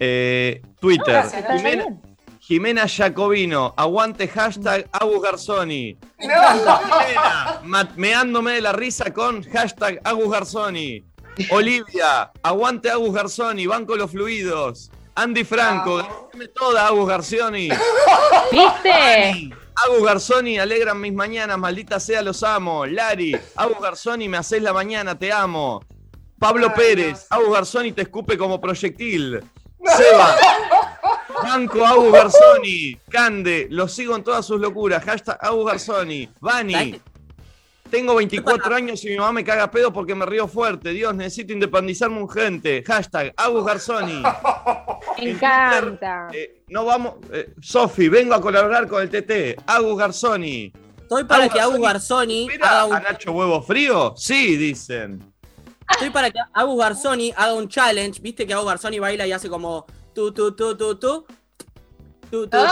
Eh, 0.00 0.62
Twitter. 0.80 1.06
No, 1.06 1.20
gracias, 1.20 1.42
¿Está 1.42 1.56
Jimena? 1.58 1.86
Jimena 2.40 2.88
Jacobino, 2.88 3.74
aguante 3.76 4.28
hashtag 4.28 4.88
Agus 4.92 5.22
Garzoni. 5.22 5.96
No. 6.18 6.26
Jimena, 6.28 7.60
ma- 7.64 7.88
meándome 7.96 8.52
de 8.52 8.60
la 8.60 8.72
risa 8.72 9.12
con 9.12 9.42
hashtag 9.44 10.00
Agus 10.04 10.30
Garzoni. 10.30 11.04
Olivia, 11.50 12.30
aguante 12.42 12.90
Agus 12.90 13.12
Garzoni, 13.14 13.66
banco 13.66 13.94
los 13.96 14.10
fluidos. 14.10 14.90
Andy 15.16 15.44
Franco, 15.44 15.96
Vamos. 15.96 16.30
dame 16.32 16.48
toda 16.48 16.86
Agus 16.86 17.08
Garzoni. 17.08 17.68
¿Viste? 18.52 19.50
Agus 19.84 20.02
Garzoni, 20.04 20.58
alegran 20.58 21.00
mis 21.00 21.12
mañanas, 21.12 21.58
maldita 21.58 21.98
sea, 22.00 22.22
los 22.22 22.42
amo. 22.42 22.84
Lari, 22.86 23.34
Agus 23.56 23.78
Garzoni, 23.80 24.28
me 24.28 24.36
haces 24.36 24.62
la 24.62 24.72
mañana, 24.72 25.18
te 25.18 25.32
amo. 25.32 25.82
Pablo 26.38 26.68
Ay, 26.68 26.74
Pérez, 26.76 27.06
Dios. 27.06 27.26
Agus 27.30 27.50
Garzoni 27.50 27.92
te 27.92 28.02
escupe 28.02 28.36
como 28.36 28.60
proyectil. 28.60 29.42
Seba, 29.96 30.36
Banco 31.42 31.84
Agus 31.86 32.12
Garzoni, 32.12 32.98
Cande, 33.10 33.68
lo 33.70 33.88
sigo 33.88 34.16
en 34.16 34.24
todas 34.24 34.44
sus 34.44 34.60
locuras. 34.60 35.02
Hashtag 35.04 35.38
Agus 35.40 35.66
Garzoni, 35.66 36.28
Vani. 36.40 37.00
Tengo 37.90 38.14
24 38.16 38.74
años 38.74 39.04
y 39.04 39.08
mi 39.10 39.16
mamá 39.16 39.32
me 39.32 39.44
caga 39.44 39.70
pedo 39.70 39.92
porque 39.92 40.14
me 40.14 40.26
río 40.26 40.48
fuerte. 40.48 40.90
Dios, 40.90 41.14
necesito 41.14 41.52
independizarme 41.52 42.20
urgente. 42.22 42.82
Hashtag 42.86 43.32
Agus 43.36 43.64
Garzoni. 43.64 44.22
Me 45.18 45.30
encanta. 45.30 46.28
Eh, 46.32 46.62
no 46.68 46.84
vamos. 46.84 47.14
eh, 47.32 47.54
Sofi, 47.62 48.08
vengo 48.08 48.34
a 48.34 48.40
colaborar 48.40 48.86
con 48.88 49.00
el 49.02 49.08
TT. 49.08 49.56
Agus 49.66 49.96
Garzoni. 49.98 50.72
Estoy 51.00 51.24
para 51.24 51.44
Agus 51.44 51.54
que 51.54 51.60
Agus 51.60 51.80
Garzoni, 51.80 52.46
Garzoni 52.46 52.46
¿Mira 52.48 52.68
haga 52.68 52.80
a 52.80 52.86
un, 52.86 53.02
Nacho 53.02 53.32
Huevo 53.32 53.62
Frío? 53.62 54.14
Sí, 54.16 54.56
dicen. 54.56 55.32
estoy 55.88 56.10
para 56.10 56.30
que 56.30 56.40
Agus 56.52 56.78
Garzoni 56.78 57.32
haga 57.36 57.54
un 57.54 57.68
challenge. 57.68 58.20
Viste 58.20 58.46
que 58.46 58.52
Agus 58.52 58.66
Garzoni 58.66 58.98
baila 58.98 59.26
y 59.26 59.32
hace 59.32 59.48
como 59.48 59.86
tu 60.12 60.32
tu 60.32 60.52
tu 60.54 60.76
tu 60.76 60.96
tu. 60.96 61.24
Tu, 62.28 62.46
tu, 62.48 62.48
tu, 62.48 62.56
¡No! 62.58 62.66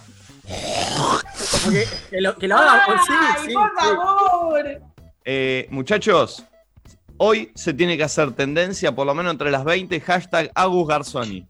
¡Un 0.50 1.29
Que 2.10 2.20
lo, 2.20 2.36
que 2.36 2.48
lo 2.48 2.56
haga. 2.56 2.84
oh, 2.88 2.92
sí, 3.06 3.12
Ay, 3.18 3.48
sí, 3.48 3.54
por 3.54 3.70
sí. 3.70 3.76
favor. 3.86 4.64
Eh, 5.24 5.66
muchachos, 5.70 6.44
hoy 7.16 7.50
se 7.54 7.72
tiene 7.74 7.96
que 7.96 8.04
hacer 8.04 8.32
tendencia, 8.32 8.94
por 8.94 9.06
lo 9.06 9.14
menos 9.14 9.32
entre 9.32 9.50
las 9.50 9.64
20, 9.64 10.00
hashtag 10.00 10.50
Agus 10.54 10.88
Garzoni. 10.88 11.46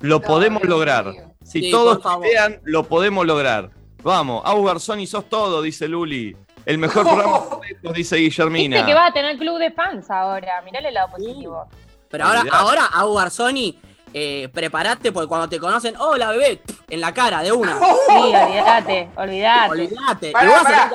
Lo 0.00 0.18
No, 0.20 0.26
podemos 0.26 0.64
lograr. 0.64 1.12
Si 1.44 1.60
Sí, 1.62 1.70
todos 1.70 2.00
vean, 2.20 2.60
lo 2.64 2.84
podemos 2.84 3.26
lograr. 3.26 3.70
Vamos, 4.02 4.42
Agus 4.44 4.66
Garzoni, 4.66 5.06
sos 5.06 5.28
todo, 5.28 5.60
dice 5.62 5.88
Luli. 5.88 6.34
El 6.64 6.78
mejor 6.78 7.04
programa 7.06 7.40
de 7.82 7.92
dice 7.92 8.16
Guillermina. 8.16 8.76
Viste 8.76 8.90
que 8.90 8.94
va 8.94 9.06
a 9.06 9.12
tener 9.12 9.36
club 9.38 9.58
de 9.58 9.70
fans 9.72 10.10
ahora. 10.10 10.60
Mirá 10.62 10.78
el 10.80 10.94
lado 10.94 11.10
positivo. 11.10 11.66
Pero 12.10 12.24
ahora, 12.24 12.42
ahora 12.52 12.86
Agus 12.92 13.18
Garzoni, 13.22 13.78
eh, 14.14 14.48
prepárate 14.52 15.12
porque 15.12 15.28
cuando 15.28 15.48
te 15.48 15.58
conocen, 15.58 15.96
hola 15.98 16.30
bebé, 16.32 16.62
en 16.88 17.00
la 17.00 17.12
cara 17.14 17.42
de 17.42 17.52
una. 17.52 17.78
Sí, 18.08 18.14
olvídate, 18.34 19.08
olvídate. 19.16 19.70
Olvídate. 19.70 20.32
Pará, 20.32 20.62
pará. 20.62 20.92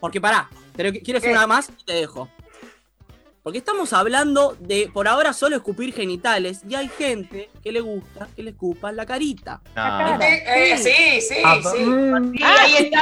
Porque 0.00 0.20
pará, 0.20 0.48
pero 0.76 0.90
qu- 0.90 1.02
quiero 1.04 1.20
decir 1.20 1.36
más 1.46 1.68
y 1.78 1.84
te 1.84 1.92
dejo. 1.94 2.28
Porque 3.42 3.58
estamos 3.58 3.92
hablando 3.92 4.56
de 4.58 4.90
por 4.90 5.06
ahora 5.06 5.34
solo 5.34 5.56
escupir 5.56 5.92
genitales 5.94 6.62
y 6.66 6.76
hay 6.76 6.88
gente 6.88 7.50
que 7.62 7.72
le 7.72 7.82
gusta 7.82 8.26
que 8.34 8.42
le 8.42 8.50
escupan 8.52 8.96
la 8.96 9.04
carita. 9.04 9.60
No. 9.76 10.18
Sí, 10.18 10.24
eh, 10.26 10.78
sí, 10.78 11.20
sí, 11.20 11.34
ah, 11.44 11.58
sí. 11.62 11.84
mm, 11.84 12.34
Ah, 12.42 12.56
ahí 12.60 12.72
sí, 12.72 12.84
está 12.84 13.00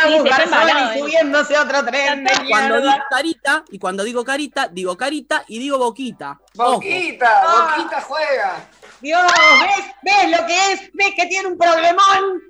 eh. 0.94 0.98
subiéndose 0.98 1.54
a 1.54 1.62
otro 1.62 1.84
tren. 1.84 2.24
de 2.24 2.32
Cuando 2.50 2.80
digo 2.80 2.92
carita, 3.08 3.64
y 3.70 3.78
cuando 3.78 4.02
digo 4.02 4.24
carita, 4.24 4.66
digo 4.66 4.96
carita 4.96 5.44
y 5.46 5.60
digo 5.60 5.78
boquita. 5.78 6.40
Boquita, 6.54 7.30
Ah. 7.44 7.76
Boquita 7.76 8.00
juega. 8.00 8.68
Dios, 9.02 9.20
¿ves? 9.22 9.86
¿Ves 10.02 10.40
lo 10.40 10.46
que 10.46 10.72
es? 10.72 10.90
¿Ves 10.94 11.12
que 11.16 11.26
tiene 11.26 11.48
un 11.48 11.58
problemón? 11.58 12.42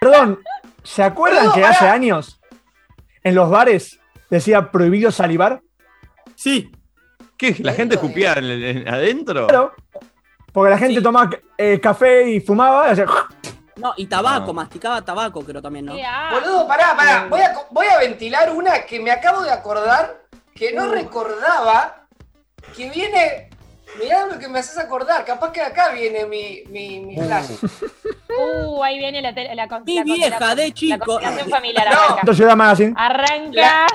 Perdón, 0.00 0.40
¿se 0.82 1.02
acuerdan 1.02 1.52
que 1.52 1.60
pará. 1.60 1.70
hace 1.74 1.88
años 1.88 2.40
en 3.22 3.34
los 3.34 3.50
bares 3.50 3.98
decía 4.30 4.70
prohibido 4.70 5.10
salivar? 5.12 5.60
Sí, 6.34 6.72
¿Qué? 7.36 7.54
¿La 7.60 7.72
gente 7.72 7.94
escupía 7.94 8.32
en 8.32 8.44
el- 8.44 8.64
en- 8.64 8.88
adentro? 8.88 9.46
Claro. 9.46 9.72
Porque 10.52 10.70
la 10.70 10.78
gente 10.78 10.96
Sí. 10.96 11.02
tomaba 11.02 11.30
eh, 11.56 11.78
café 11.80 12.28
y 12.30 12.40
fumaba. 12.40 12.88
y 12.88 12.90
hacía- 12.92 13.06
no, 13.76 13.94
y 13.96 14.06
tabaco, 14.06 14.52
masticaba 14.52 15.02
tabaco, 15.04 15.44
creo 15.44 15.62
también, 15.62 15.84
¿no? 15.84 15.92
Boludo, 16.32 16.66
pará, 16.66 16.96
pará. 16.96 17.26
Voy 17.30 17.40
a, 17.40 17.54
voy 17.70 17.86
a 17.86 17.98
ventilar 17.98 18.50
una 18.52 18.82
que 18.84 18.98
me 18.98 19.12
acabo 19.12 19.42
de 19.42 19.52
acordar, 19.52 20.22
que 20.52 20.72
no 20.72 20.90
recordaba, 20.90 22.06
que 22.76 22.90
viene... 22.90 23.47
Mirá 23.98 24.26
lo 24.26 24.38
que 24.38 24.48
me 24.48 24.58
haces 24.58 24.78
acordar, 24.78 25.24
capaz 25.24 25.50
que 25.52 25.60
acá 25.60 25.90
viene 25.90 26.26
mi, 26.26 26.62
mi, 26.68 27.00
mi 27.00 27.16
flash. 27.16 27.50
Uh, 28.38 28.82
ahí 28.84 28.98
viene 28.98 29.20
la, 29.22 29.32
tele- 29.34 29.54
la, 29.54 29.66
Mi 29.84 29.94
la 29.94 30.02
con- 30.02 30.04
vieja 30.04 30.38
la- 30.40 30.54
de 30.54 30.68
La 30.68 30.74
chico. 30.74 31.04
conspiración 31.06 31.48
familiar 31.50 31.90
No. 31.92 31.98
arranca. 32.00 32.34
Ciudad 32.34 32.56
Magazine. 32.56 32.94
Arranca. 32.96 33.50
La- 33.52 33.86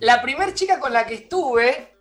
La 0.00 0.22
primer 0.22 0.54
chica 0.54 0.78
con 0.78 0.92
la 0.92 1.04
que 1.06 1.14
estuve, 1.14 1.94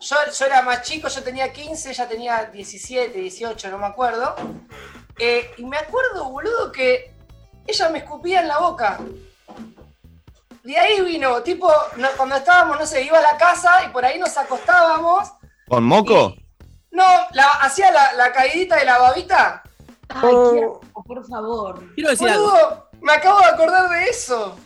yo, 0.00 0.16
yo 0.38 0.46
era 0.46 0.62
más 0.62 0.82
chico, 0.82 1.08
yo 1.08 1.22
tenía 1.22 1.52
15, 1.52 1.90
ella 1.90 2.08
tenía 2.08 2.44
17, 2.46 3.18
18, 3.18 3.70
no 3.70 3.78
me 3.78 3.86
acuerdo. 3.86 4.34
Eh, 5.18 5.50
y 5.58 5.64
me 5.64 5.76
acuerdo, 5.76 6.30
boludo, 6.30 6.72
que 6.72 7.12
ella 7.66 7.88
me 7.90 7.98
escupía 7.98 8.40
en 8.40 8.48
la 8.48 8.58
boca. 8.58 8.98
De 10.62 10.78
ahí 10.78 11.00
vino, 11.02 11.42
tipo, 11.42 11.70
no- 11.96 12.08
cuando 12.16 12.36
estábamos, 12.36 12.78
no 12.78 12.86
sé, 12.86 13.02
iba 13.02 13.18
a 13.18 13.22
la 13.22 13.36
casa 13.36 13.84
y 13.84 13.88
por 13.92 14.04
ahí 14.04 14.18
nos 14.18 14.36
acostábamos. 14.38 15.30
¿Con 15.68 15.84
moco? 15.84 16.34
No, 16.94 17.04
la, 17.32 17.44
hacía 17.60 17.90
la, 17.90 18.12
la 18.14 18.32
caidita 18.32 18.76
de 18.76 18.84
la 18.84 18.98
babita. 18.98 19.62
Ay, 20.08 20.22
Oh. 20.32 20.80
por 21.06 21.26
favor. 21.26 21.82
Quiero 21.94 22.10
decir 22.10 22.28
algo. 22.28 22.88
Me 23.02 23.12
acabo 23.12 23.38
de 23.40 23.46
acordar 23.46 23.90
de 23.90 24.04
eso. 24.04 24.56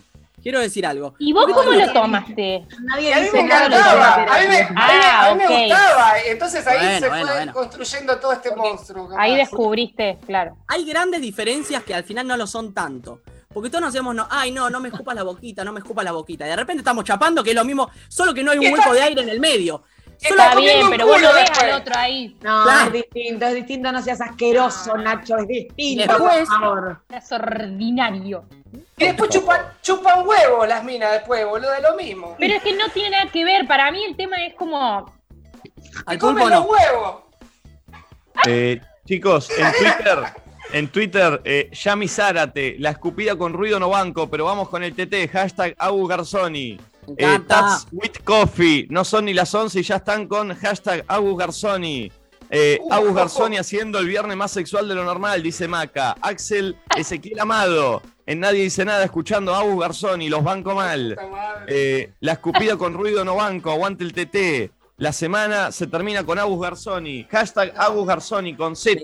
Quiero 0.43 0.61
decir 0.61 0.87
algo. 0.87 1.15
¿Y 1.19 1.33
vos 1.33 1.49
No, 1.49 1.55
cómo 1.55 1.73
lo 1.73 1.93
tomaste? 1.93 2.65
Nadie 2.83 3.13
a 3.13 3.21
mí 3.21 3.29
me 3.33 3.41
encantaba, 3.41 4.15
a 4.15 4.41
mí 4.41 4.47
me, 4.47 4.61
a 4.61 4.69
mí 4.69 4.75
me- 4.77 4.77
Ah, 4.77 5.27
a 5.31 5.35
mí 5.35 5.39
me 5.39 5.47
ok. 5.47 5.53
gustaba. 5.63 6.13
Entonces 6.27 6.67
ahí 6.67 6.79
Bueno, 6.79 6.99
se 7.01 7.09
bueno, 7.09 7.27
fue 7.27 7.35
bueno. 7.37 7.53
construyendo 7.55 8.19
todo 8.21 8.33
este 8.33 8.55
monstruo. 8.55 9.09
capaz. 9.09 9.21
Ahí 9.23 9.37
descubriste, 9.37 10.19
claro. 10.27 10.57
Hay 10.69 10.85
grandes 10.85 11.21
diferencias 11.23 11.83
que 11.83 11.95
al 11.95 12.05
final 12.05 12.27
no 12.27 12.37
lo 12.37 12.47
son 12.47 12.73
tanto. 12.73 13.21
Porque 13.53 13.71
todos 13.71 13.81
nos 13.81 13.89
hacemos, 13.89 14.15
no, 14.15 14.29
ay, 14.31 14.53
no, 14.53 14.71
no 14.71 14.79
me 14.79 14.89
escupas 14.91 15.17
la 15.17 15.23
boquita, 15.25 15.65
no 15.65 15.73
me 15.73 15.81
escupas 15.81 16.05
la 16.05 16.13
boquita. 16.13 16.47
Y 16.47 16.51
de 16.51 16.57
repente 16.57 16.83
estamos 16.83 17.05
chapando, 17.05 17.43
que 17.43 17.51
es 17.51 17.57
lo 17.57 17.65
mismo, 17.65 17.91
solo 18.09 18.33
que 18.35 18.45
no 18.45 18.51
hay 18.53 18.59
un 18.59 18.73
hueco 18.73 18.93
de 18.93 19.03
aire 19.03 19.23
en 19.23 19.29
el 19.31 19.41
medio. 19.41 19.83
Está 20.21 20.55
bien, 20.57 20.91
pero 20.91 21.07
vos 21.07 21.23
no 21.23 21.33
ves 21.33 21.51
al 21.59 21.73
otro 21.81 21.95
ahí. 21.97 22.37
No, 22.43 22.65
Claro. 22.65 22.87
es 22.87 22.93
distinto, 22.93 23.47
es 23.47 23.55
distinto, 23.55 23.93
no 23.93 24.03
seas 24.03 24.21
asqueroso, 24.21 24.97
Nacho, 24.97 25.37
es 25.39 25.47
distinto, 25.49 26.03
Después- 26.07 26.39
por 26.49 26.61
favor. 26.61 27.01
Es 27.09 27.33
ordinario. 27.33 28.45
Y 28.97 29.05
después 29.05 29.31
chupan, 29.31 29.61
chupan 29.81 30.27
huevos 30.27 30.67
las 30.67 30.83
minas 30.85 31.13
después, 31.13 31.47
boludo, 31.47 31.71
de 31.71 31.81
lo 31.83 31.95
mismo. 31.97 32.35
Pero 32.39 32.55
es 32.55 32.63
que 32.63 32.75
no 32.75 32.89
tiene 32.91 33.11
nada 33.11 33.31
que 33.31 33.45
ver. 33.45 33.67
Para 33.67 33.91
mí 33.93 34.05
el 34.05 34.17
tema 34.17 34.45
es 34.45 34.55
como. 34.55 35.13
Al 36.07 36.19
comen 36.19 36.51
los 36.51 36.61
no. 36.61 36.63
huevos. 36.67 37.17
Eh, 38.47 38.81
chicos, 39.07 39.51
en 39.51 39.73
Twitter, 39.73 40.19
en 40.73 40.89
Twitter, 40.89 41.41
eh, 41.45 41.71
Yami 41.73 42.09
Zárate, 42.09 42.77
la 42.79 42.91
escupida 42.91 43.37
con 43.37 43.53
ruido 43.53 43.79
no 43.81 43.89
banco, 43.89 44.29
pero 44.29 44.45
vamos 44.45 44.69
con 44.69 44.83
el 44.83 44.95
TT, 44.95 45.29
hashtag 45.29 45.75
Agu 45.79 46.07
Garzoni. 46.07 46.79
Eh. 47.17 47.39
Tats 47.47 47.87
with 47.93 48.19
Coffee, 48.25 48.87
no 48.91 49.05
son 49.05 49.25
ni 49.27 49.35
las 49.35 49.55
11 49.55 49.81
y 49.81 49.83
ya 49.83 49.97
están 49.97 50.27
con 50.27 50.55
hashtag 50.55 51.05
Agus 51.09 51.39
Garzoni. 51.39 52.11
Eh, 52.51 52.79
Uh, 52.81 52.93
Agus. 52.95 53.15
Garzoni 53.15 53.57
haciendo 53.59 53.99
el 53.99 54.07
viernes 54.07 54.37
más 54.37 54.51
sexual 54.51 54.89
de 54.89 54.95
lo 54.95 55.05
normal, 55.05 55.43
dice 55.43 55.69
Maca. 55.69 56.17
Axel 56.23 56.77
Ezequiel 56.97 57.39
Amado, 57.41 58.01
en 58.25 58.41
Nadie 58.41 58.63
Dice 58.63 58.85
Nada, 58.87 59.05
escuchando 59.05 59.55
a 59.55 59.61
Agus 59.61 59.79
Garzoni, 59.81 60.29
los 60.31 60.43
banco 60.43 60.75
mal. 60.75 61.17
Eh, 61.67 62.13
la 62.21 62.33
escupida 62.33 62.77
con 62.79 62.95
ruido 62.95 63.25
no 63.25 63.37
banco, 63.37 63.71
aguante 63.71 64.03
el 64.05 64.13
TT. 64.15 64.73
La 64.97 65.13
semana 65.13 65.71
se 65.73 65.87
termina 65.87 66.25
con 66.25 66.39
Agus 66.39 66.61
Garzoni. 66.61 67.25
Hashtag 67.31 67.73
Agus 67.77 68.07
Garzoni 68.07 68.57
con 68.57 68.75
Z 68.75 68.99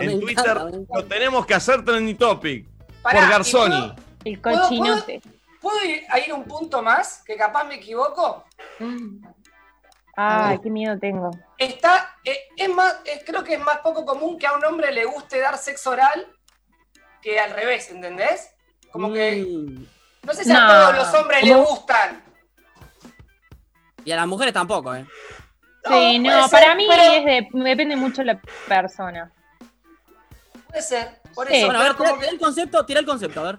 en 0.00 0.18
Twitter. 0.20 0.56
encanta. 0.56 0.94
Lo 0.98 1.04
tenemos 1.04 1.44
que 1.46 1.54
hacer 1.54 1.84
trending 1.84 2.16
topic. 2.16 2.66
Pará, 3.02 3.20
por 3.20 3.28
¿y 3.28 3.30
Garzoni. 3.32 3.92
El 4.24 4.40
¿Puedo- 4.40 4.60
cochinote. 4.62 5.20
¿Puedo 5.60 5.84
ir 5.84 6.04
a 6.08 6.18
ir 6.18 6.32
un 6.32 6.44
punto 6.44 6.82
más? 6.82 7.22
Que 7.24 7.36
capaz 7.36 7.64
me 7.64 7.76
equivoco. 7.76 8.44
Ay, 10.16 10.58
qué 10.62 10.70
miedo 10.70 10.98
tengo. 10.98 11.30
Está, 11.58 12.16
eh, 12.24 12.38
es 12.56 12.68
más, 12.68 12.96
eh, 13.04 13.22
creo 13.24 13.42
que 13.44 13.54
es 13.54 13.60
más 13.60 13.78
poco 13.78 14.04
común 14.04 14.38
que 14.38 14.46
a 14.46 14.52
un 14.54 14.64
hombre 14.64 14.92
le 14.92 15.04
guste 15.04 15.38
dar 15.38 15.56
sexo 15.58 15.90
oral 15.90 16.26
que 17.22 17.38
al 17.38 17.50
revés, 17.52 17.90
¿entendés? 17.90 18.50
Como 18.90 19.12
que, 19.12 19.44
no 20.22 20.32
sé 20.34 20.44
si 20.44 20.52
a 20.52 20.66
todos 20.66 20.96
los 20.96 21.14
hombres 21.14 21.42
le 21.44 21.54
gustan. 21.54 22.22
Y 24.04 24.12
a 24.12 24.16
las 24.16 24.26
mujeres 24.26 24.52
tampoco, 24.54 24.94
¿eh? 24.94 25.06
Sí, 25.86 26.18
No, 26.18 26.48
para 26.50 26.66
ser, 26.68 26.76
mí 26.76 26.86
pero- 26.88 27.02
es 27.02 27.24
de, 27.24 27.48
depende 27.52 27.96
mucho 27.96 28.22
de 28.22 28.26
la 28.26 28.40
persona. 28.68 29.32
Puede 30.68 30.82
ser, 30.82 31.20
por 31.34 31.46
Sí. 31.48 31.56
eso. 31.56 31.66
Bueno, 31.66 31.80
a 31.80 31.84
ver, 31.84 31.94
tira, 31.96 32.14
tira 32.18 32.30
el 32.30 32.38
concepto, 32.38 32.86
tira 32.86 33.00
el 33.00 33.06
concepto, 33.06 33.40
a 33.40 33.44
ver. 33.44 33.58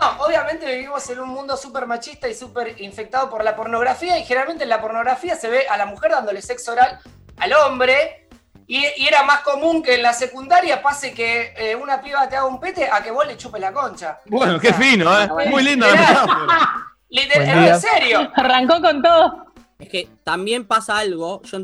No, 0.00 0.24
obviamente 0.24 0.66
vivimos 0.66 1.08
en 1.10 1.20
un 1.20 1.28
mundo 1.28 1.56
súper 1.56 1.86
machista 1.86 2.28
y 2.28 2.34
súper 2.34 2.80
infectado 2.80 3.28
por 3.28 3.42
la 3.42 3.56
pornografía 3.56 4.18
y 4.18 4.24
generalmente 4.24 4.64
en 4.64 4.70
la 4.70 4.80
pornografía 4.80 5.34
se 5.34 5.48
ve 5.48 5.66
a 5.68 5.76
la 5.76 5.86
mujer 5.86 6.12
dándole 6.12 6.40
sexo 6.40 6.72
oral 6.72 7.00
al 7.36 7.52
hombre 7.52 8.28
y, 8.66 8.84
y 8.96 9.06
era 9.06 9.24
más 9.24 9.40
común 9.40 9.82
que 9.82 9.94
en 9.94 10.02
la 10.02 10.12
secundaria 10.12 10.82
pase 10.82 11.12
que 11.14 11.54
eh, 11.56 11.74
una 11.74 12.00
piba 12.00 12.28
te 12.28 12.36
haga 12.36 12.46
un 12.46 12.60
pete 12.60 12.88
a 12.90 13.02
que 13.02 13.10
vos 13.10 13.26
le 13.26 13.36
chupes 13.36 13.60
la 13.60 13.72
concha. 13.72 14.20
Bueno, 14.26 14.60
qué 14.60 14.72
fino, 14.74 15.18
¿eh? 15.20 15.26
bueno. 15.26 15.50
Muy 15.50 15.62
linda 15.62 15.88
la 15.88 15.94
metáfora. 15.94 16.86
Literal, 17.08 17.68
en 17.68 17.80
serio. 17.80 18.30
Arrancó 18.36 18.80
con 18.82 19.02
todo. 19.02 19.46
Es 19.78 19.88
que 19.88 20.08
también 20.22 20.66
pasa 20.66 20.98
algo, 20.98 21.40
yo 21.44 21.60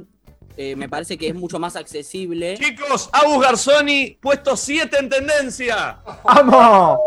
eh, 0.57 0.75
me 0.77 0.89
parece 0.89 1.19
que 1.19 1.29
es 1.29 1.35
mucho 1.35 1.59
más 1.59 1.77
accesible. 1.77 2.57
Chicos, 2.57 3.11
Agus 3.13 3.43
Garzoni, 3.43 4.19
puesto 4.21 4.57
7 4.57 4.97
en 4.99 5.09
tendencia. 5.11 5.99
¡Vamos! 6.23 7.01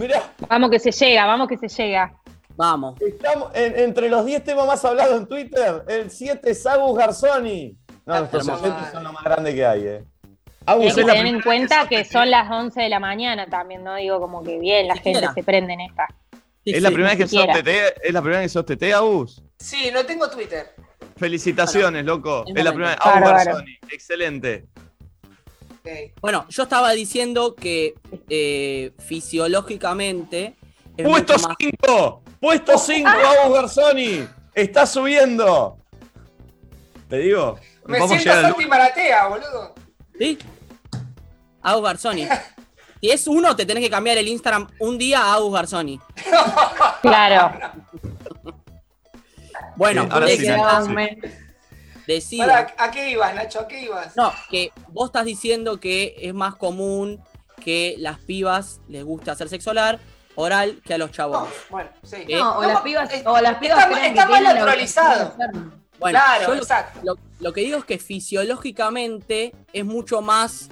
Mirá, 0.00 0.32
Vamos 0.48 0.70
que 0.70 0.78
se 0.78 0.90
llega, 0.92 1.26
vamos 1.26 1.46
que 1.46 1.58
se 1.58 1.68
llega. 1.68 2.14
Vamos. 2.56 2.98
estamos 3.02 3.50
en- 3.54 3.78
entre 3.78 4.08
los 4.08 4.24
10 4.24 4.42
temas 4.42 4.66
más 4.66 4.82
hablados 4.84 5.20
en 5.20 5.26
Twitter, 5.26 5.82
el 5.88 6.10
7 6.10 6.50
es 6.50 6.66
Agus 6.66 6.98
Garzoni. 6.98 7.76
No, 8.06 8.18
nuestros 8.18 8.48
oyentes 8.48 8.90
son 8.92 9.04
lo 9.04 9.12
más 9.12 9.22
grande 9.24 9.54
que 9.54 9.64
hay, 9.66 9.82
¿eh? 9.86 10.04
Hay 10.66 10.74
Agus 10.74 10.94
que 10.94 11.00
es 11.02 11.06
la 11.06 11.12
tener 11.12 11.26
en 11.34 11.42
cuenta 11.42 11.86
que 11.88 12.04
son 12.04 12.30
las 12.30 12.50
11 12.50 12.80
de 12.80 12.88
la 12.88 12.98
mañana 12.98 13.46
también, 13.46 13.84
¿no? 13.84 13.94
Digo, 13.96 14.20
como 14.20 14.42
que 14.42 14.58
bien, 14.58 14.88
la 14.88 14.96
gente 14.96 15.26
se 15.34 15.42
prende 15.42 15.74
en 15.74 15.82
esta. 15.82 16.06
Sí, 16.64 16.72
¿Es 16.74 16.82
la 16.82 16.88
sí. 16.88 16.94
primera 16.94 17.14
vez 17.14 17.24
que 17.30 17.36
sos. 17.36 17.46
TT? 17.46 17.68
¿Es 18.02 18.12
la 18.12 18.20
primera 18.22 18.40
vez 18.40 18.46
que 18.46 18.52
sos 18.52 18.64
TT, 18.66 18.92
Agus? 18.94 19.42
Sí, 19.58 19.90
no 19.92 20.04
tengo 20.04 20.28
Twitter. 20.30 20.66
Felicitaciones, 21.16 22.04
loco. 22.04 22.44
es 22.46 22.54
Es 22.56 22.64
la 22.64 22.70
primera 22.72 22.90
vez. 22.90 22.98
Agus. 23.02 23.28
Garzoni, 23.44 23.78
excelente. 23.90 24.66
Bueno, 26.20 26.46
yo 26.48 26.62
estaba 26.64 26.92
diciendo 26.92 27.54
que 27.54 27.94
eh, 28.28 28.92
fisiológicamente 28.98 30.56
es 30.96 31.06
Puesto 31.06 31.32
mucho 31.34 31.48
más 31.48 31.56
5, 31.58 32.22
puesto 32.40 32.78
5, 32.78 33.08
Agus 33.08 33.54
Garzoni. 33.54 34.28
Está 34.54 34.86
subiendo. 34.86 35.78
¿Te 37.08 37.18
digo? 37.18 37.58
Me 37.86 37.98
siento 38.06 38.30
Santi 38.30 38.66
Maratea, 38.66 39.26
boludo. 39.28 39.74
¿Sí? 40.18 40.38
Agus 41.62 41.82
Garzoni. 41.84 42.28
Si 43.00 43.10
es 43.10 43.26
uno, 43.26 43.56
te 43.56 43.64
tenés 43.64 43.82
que 43.82 43.90
cambiar 43.90 44.18
el 44.18 44.28
Instagram 44.28 44.68
un 44.78 44.98
día 44.98 45.20
a 45.22 45.34
Agus 45.34 45.52
Garzoni. 45.52 46.00
Claro. 47.02 47.58
Bueno, 49.76 50.02
Sí, 50.28 50.48
ahora 50.48 50.82
sí. 50.84 51.30
Decía. 52.14 52.66
¿A 52.78 52.90
qué 52.90 53.10
ibas, 53.10 53.34
Nacho? 53.34 53.60
¿A 53.60 53.68
qué 53.68 53.82
ibas? 53.82 54.16
No, 54.16 54.32
que 54.50 54.72
vos 54.88 55.06
estás 55.08 55.24
diciendo 55.24 55.78
que 55.80 56.14
es 56.20 56.34
más 56.34 56.54
común 56.56 57.22
que 57.62 57.94
las 57.98 58.18
pibas 58.18 58.80
les 58.88 59.04
guste 59.04 59.30
hacer 59.30 59.48
sexo 59.48 59.70
oral, 59.70 60.00
oral 60.34 60.80
que 60.84 60.94
a 60.94 60.98
los 60.98 61.10
No, 61.10 61.14
chabones. 61.14 61.52
bueno, 61.68 61.90
sí. 62.02 62.16
Eh, 62.28 62.36
No, 62.38 62.58
o 62.58 62.62
las 62.62 62.80
pibas, 62.80 63.12
es- 63.12 63.26
o 63.26 63.38
las 63.40 63.56
pibas 63.58 63.78
está- 63.78 63.90
creen 63.90 64.06
está 64.12 64.24
que 64.26 64.32
mal 64.32 64.44
naturalizado. 64.44 65.34
Bueno, 65.98 66.18
claro, 66.18 66.54
yo 66.54 66.60
exacto. 66.60 67.00
lo, 67.02 67.14
lo 67.40 67.52
que 67.52 67.60
digo 67.60 67.76
es 67.76 67.84
que 67.84 67.98
fisiológicamente 67.98 69.52
es 69.72 69.84
mucho 69.84 70.22
más 70.22 70.70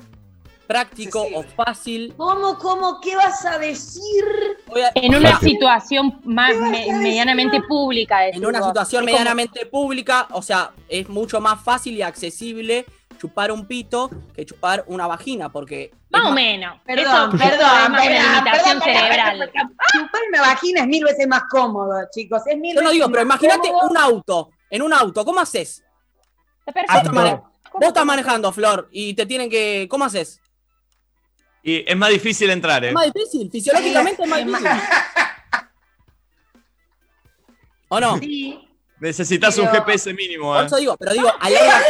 práctico 0.69 1.27
o 1.35 1.43
fácil. 1.43 2.15
¿Cómo, 2.17 2.57
cómo, 2.59 3.01
qué 3.01 3.17
vas 3.17 3.45
a 3.47 3.59
decir? 3.59 4.25
Voy 4.67 4.83
a- 4.83 4.93
En 4.95 5.15
una 5.17 5.33
Fácil. 5.33 5.51
situación 5.53 6.21
más 6.25 6.55
medianamente 6.55 7.61
pública. 7.63 8.29
en 8.29 8.45
una 8.47 8.61
vos. 8.61 8.69
situación 8.69 9.05
medianamente 9.07 9.67
pública, 9.67 10.29
o 10.31 10.43
sea, 10.43 10.71
es 10.89 11.09
mucho 11.09 11.41
más 11.41 11.61
fácil 11.65 11.95
y 11.97 12.03
accesible 12.03 12.85
chupar 13.19 13.51
un 13.51 13.67
pito 13.67 14.09
que 14.33 14.47
chupar 14.47 14.85
una 14.87 15.07
vagina, 15.09 15.51
porque 15.51 15.91
Más 16.11 16.27
o 16.27 16.31
menos. 16.33 16.79
Perdón, 16.85 17.31
eso, 17.35 17.39
perdón, 17.39 17.95
es 17.97 18.01
perdón, 18.07 18.33
limitación 18.33 18.79
perdón, 18.79 18.83
cerebral. 18.83 19.51
Chupar 19.93 20.21
una 20.29 20.41
vagina 20.43 20.81
es 20.83 20.87
mil 20.87 21.03
veces 21.05 21.27
más 21.27 21.43
cómodo, 21.51 21.95
chicos. 22.15 22.43
Es 22.47 22.57
mil 22.59 22.77
Yo 22.77 22.83
no 22.83 22.91
digo, 22.91 23.09
pero 23.11 23.23
imagínate 23.23 23.71
un 23.91 23.97
auto, 23.97 24.51
en 24.71 24.83
un 24.83 24.93
auto, 24.93 25.25
¿cómo 25.25 25.41
haces? 25.41 25.83
Está 26.65 26.73
Vos 26.73 26.83
estás, 26.83 26.97
perfecto. 26.97 27.13
mane- 27.15 27.43
¿Cómo 27.71 27.81
vos 27.81 27.89
estás 27.89 28.05
manejando, 28.05 28.53
Flor, 28.53 28.89
y 28.93 29.15
te 29.15 29.27
tienen 29.27 29.51
que. 29.51 29.87
¿Cómo 29.91 30.05
haces? 30.05 30.41
Y 31.69 31.85
es 31.87 31.97
más 31.99 32.09
difícil 32.09 32.49
entrar, 32.49 32.83
¿eh? 32.83 32.89
Es 32.89 32.95
más 32.95 33.13
difícil, 33.13 33.51
fisiológicamente 33.51 34.23
es 34.23 34.29
más 34.29 34.39
difícil. 34.47 34.69
¿O 37.89 38.01
no? 38.01 38.19
Sí. 38.19 38.69
Necesitas 39.01 39.57
un 39.59 39.69
GPS 39.69 40.13
mínimo, 40.15 40.53
Por 40.55 40.63
¿eh? 40.63 40.67
eso 40.67 40.77
digo, 40.77 40.97
pero 40.97 41.13
digo, 41.13 41.29
a 41.39 41.51
larga. 41.51 41.81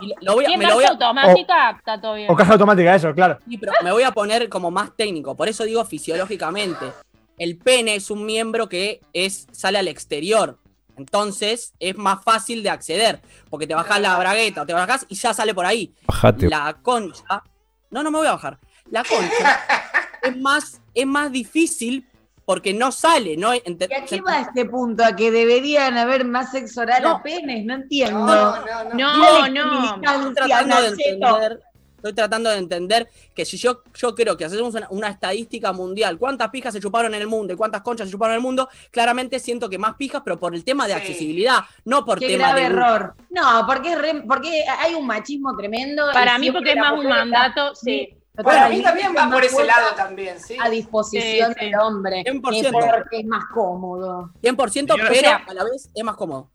y 0.00 0.12
lo 0.20 0.34
voy 0.34 0.44
a- 0.44 0.48
Si 0.48 0.52
es 0.52 0.58
me 0.58 0.66
lo 0.66 0.74
voy 0.74 0.84
marcha 0.84 1.04
a, 1.04 1.08
automática, 1.08 1.70
está 1.78 2.00
todo 2.00 2.14
bien. 2.14 2.30
O 2.30 2.36
caja 2.36 2.52
automática, 2.52 2.94
eso, 2.94 3.14
claro. 3.14 3.38
sí, 3.48 3.56
pero 3.58 3.72
me 3.82 3.90
voy 3.90 4.02
a 4.02 4.12
poner 4.12 4.48
como 4.50 4.70
más 4.70 4.94
técnico. 4.94 5.34
Por 5.34 5.48
eso 5.48 5.64
digo 5.64 5.82
fisiológicamente. 5.86 6.92
El 7.38 7.56
pene 7.56 7.94
es 7.96 8.10
un 8.10 8.26
miembro 8.26 8.68
que 8.68 9.00
es, 9.14 9.46
sale 9.50 9.78
al 9.78 9.88
exterior. 9.88 10.58
Entonces 10.98 11.72
es 11.80 11.96
más 11.96 12.22
fácil 12.22 12.62
de 12.62 12.70
acceder. 12.70 13.20
Porque 13.48 13.66
te 13.66 13.74
bajás 13.74 13.98
la 14.00 14.16
bragueta 14.18 14.62
o 14.62 14.66
te 14.66 14.74
bajás 14.74 15.06
y 15.08 15.14
ya 15.14 15.32
sale 15.32 15.54
por 15.54 15.64
ahí. 15.64 15.94
Bajate. 16.06 16.48
La 16.50 16.76
concha. 16.82 17.42
No, 17.90 18.02
no 18.02 18.10
me 18.10 18.18
voy 18.18 18.26
a 18.26 18.32
bajar. 18.32 18.58
La 18.90 19.04
concha 19.04 19.60
es 20.22 20.36
más, 20.36 20.80
es 20.94 21.06
más 21.06 21.30
difícil 21.32 22.06
porque 22.44 22.72
no 22.72 22.92
sale, 22.92 23.36
¿no? 23.36 23.54
¿Y 23.54 23.58
a 23.58 24.04
qué 24.06 24.22
va 24.22 24.40
este 24.40 24.64
punto? 24.64 25.04
¿A 25.04 25.14
que 25.14 25.30
deberían 25.30 25.98
haber 25.98 26.24
más 26.24 26.50
sexo 26.50 26.80
oral 26.80 27.02
No. 27.02 27.10
a 27.16 27.22
penes? 27.22 27.64
No 27.66 27.74
entiendo. 27.74 28.20
No, 28.20 28.64
no, 28.64 28.94
no. 28.94 29.48
No, 29.48 29.48
no. 29.48 29.84
Estoy 30.02 30.34
tratando 30.34 30.80
de 30.80 30.88
entender. 30.88 31.60
Estoy 31.98 32.14
tratando 32.14 32.48
de 32.50 32.56
entender 32.58 33.08
que 33.34 33.44
si 33.44 33.56
yo, 33.56 33.82
yo 33.94 34.14
creo 34.14 34.36
que 34.36 34.44
hacemos 34.44 34.72
una, 34.74 34.86
una 34.90 35.08
estadística 35.08 35.72
mundial, 35.72 36.16
cuántas 36.16 36.48
pijas 36.50 36.72
se 36.72 36.80
chuparon 36.80 37.12
en 37.14 37.20
el 37.20 37.26
mundo 37.26 37.52
y 37.52 37.56
cuántas 37.56 37.82
conchas 37.82 38.06
se 38.06 38.12
chuparon 38.12 38.34
en 38.34 38.38
el 38.38 38.42
mundo, 38.42 38.68
claramente 38.92 39.38
siento 39.40 39.68
que 39.68 39.78
más 39.78 39.94
pijas, 39.96 40.22
pero 40.24 40.38
por 40.38 40.54
el 40.54 40.64
tema 40.64 40.86
de 40.86 40.94
Sí. 40.94 40.98
accesibilidad, 41.00 41.58
no 41.84 42.04
por 42.04 42.18
Qué 42.20 42.28
tema 42.28 42.46
grave 42.52 42.60
de. 42.60 42.66
error. 42.66 43.14
No, 43.30 43.64
porque, 43.66 43.92
es 43.92 43.98
re- 43.98 44.22
porque 44.26 44.64
hay 44.78 44.94
un 44.94 45.06
machismo 45.06 45.56
tremendo. 45.56 46.06
Para 46.12 46.38
mí, 46.38 46.50
porque 46.52 46.70
es 46.70 46.76
más 46.76 46.92
un 46.92 47.00
está 47.06 47.14
mandato, 47.16 47.74
sí. 47.74 48.14
Para 48.36 48.68
mí 48.68 48.76
totalmente 48.80 48.82
también 48.84 49.14
va 49.16 49.34
por 49.34 49.44
ese 49.44 49.64
lado 49.64 49.96
también, 49.96 50.38
¿sí? 50.38 50.56
A 50.60 50.70
disposición 50.70 51.52
Sí, 51.54 51.58
sí. 51.58 51.64
del 51.66 51.74
hombre. 51.80 52.22
100%. 52.24 52.66
Es 52.66 52.72
porque 52.72 53.18
es 53.18 53.26
más 53.26 53.44
cómodo. 53.52 54.30
100%, 54.40 54.70
Señora, 54.94 55.10
pero 55.10 55.30
a 55.50 55.54
la 55.54 55.64
vez 55.64 55.90
es 55.92 56.04
más 56.04 56.14
cómodo. 56.14 56.48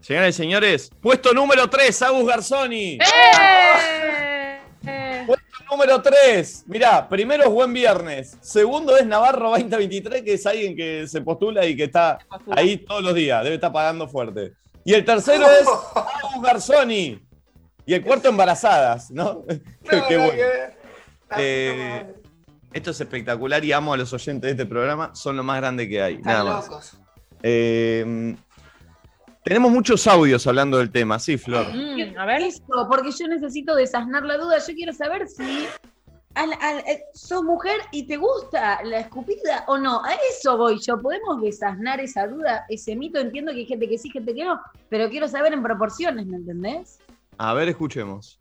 Señoras 0.00 0.28
y 0.28 0.32
señores, 0.34 0.90
puesto 1.00 1.32
número 1.34 1.68
3, 1.68 2.02
Agus 2.02 2.26
Garzoni. 2.26 2.98
¡Eh! 3.00 4.23
Número 5.70 6.00
3. 6.02 6.64
Mirá, 6.66 7.08
primero 7.08 7.44
es 7.44 7.50
Buen 7.50 7.72
Viernes. 7.72 8.36
Segundo 8.40 8.96
es 8.96 9.06
Navarro 9.06 9.50
2023, 9.50 10.22
que 10.22 10.34
es 10.34 10.46
alguien 10.46 10.76
que 10.76 11.06
se 11.08 11.20
postula 11.20 11.66
y 11.66 11.76
que 11.76 11.84
está 11.84 12.18
ahí 12.50 12.76
todos 12.78 13.02
los 13.02 13.14
días. 13.14 13.42
Debe 13.42 13.56
estar 13.56 13.72
pagando 13.72 14.06
fuerte. 14.08 14.52
Y 14.84 14.92
el 14.94 15.04
tercero 15.04 15.46
es 15.50 15.66
Agus 15.66 16.42
Garzoni. 16.42 17.20
Y 17.86 17.94
el 17.94 18.02
cuarto, 18.02 18.28
embarazadas, 18.28 19.10
¿no? 19.10 19.44
Qué, 19.88 19.96
No, 19.96 20.08
qué 20.08 20.16
nada 20.16 20.26
bueno. 20.26 20.42
Eh. 21.36 22.14
Esto 22.72 22.90
es 22.90 23.00
espectacular 23.00 23.64
y 23.64 23.72
amo 23.72 23.94
a 23.94 23.96
los 23.96 24.12
oyentes 24.12 24.42
de 24.42 24.50
este 24.50 24.66
programa. 24.66 25.14
Son 25.14 25.36
lo 25.36 25.44
más 25.44 25.58
grande 25.58 25.88
que 25.88 26.02
hay. 26.02 26.18
Nada 26.18 26.38
Están 26.38 26.46
más. 26.56 26.68
locos. 26.68 26.98
Eh, 27.42 28.34
tenemos 29.44 29.70
muchos 29.70 30.06
audios 30.06 30.46
hablando 30.46 30.78
del 30.78 30.90
tema, 30.90 31.18
sí, 31.18 31.36
Flor. 31.36 31.66
Mm, 31.72 32.18
a 32.18 32.26
ver. 32.26 32.42
Eso, 32.42 32.62
porque 32.88 33.10
yo 33.12 33.28
necesito 33.28 33.74
desasnar 33.74 34.24
la 34.24 34.36
duda. 34.38 34.58
Yo 34.58 34.74
quiero 34.74 34.92
saber 34.92 35.28
si 35.28 35.66
al- 36.34 36.52
al- 36.60 36.78
eh, 36.88 37.02
sos 37.14 37.44
mujer 37.44 37.76
y 37.92 38.06
te 38.06 38.16
gusta 38.16 38.80
la 38.82 38.98
escupida 39.00 39.64
o 39.68 39.78
no. 39.78 40.02
A 40.04 40.14
eso 40.30 40.56
voy 40.56 40.80
yo. 40.84 40.98
¿Podemos 41.00 41.40
desasnar 41.42 42.00
esa 42.00 42.26
duda, 42.26 42.64
ese 42.68 42.96
mito? 42.96 43.20
Entiendo 43.20 43.52
que 43.52 43.58
hay 43.58 43.66
gente 43.66 43.88
que 43.88 43.98
sí, 43.98 44.10
gente 44.10 44.34
que 44.34 44.44
no, 44.44 44.60
pero 44.88 45.08
quiero 45.10 45.28
saber 45.28 45.52
en 45.52 45.62
proporciones, 45.62 46.26
¿me 46.26 46.36
entendés? 46.38 46.98
A 47.38 47.52
ver, 47.54 47.68
escuchemos. 47.68 48.38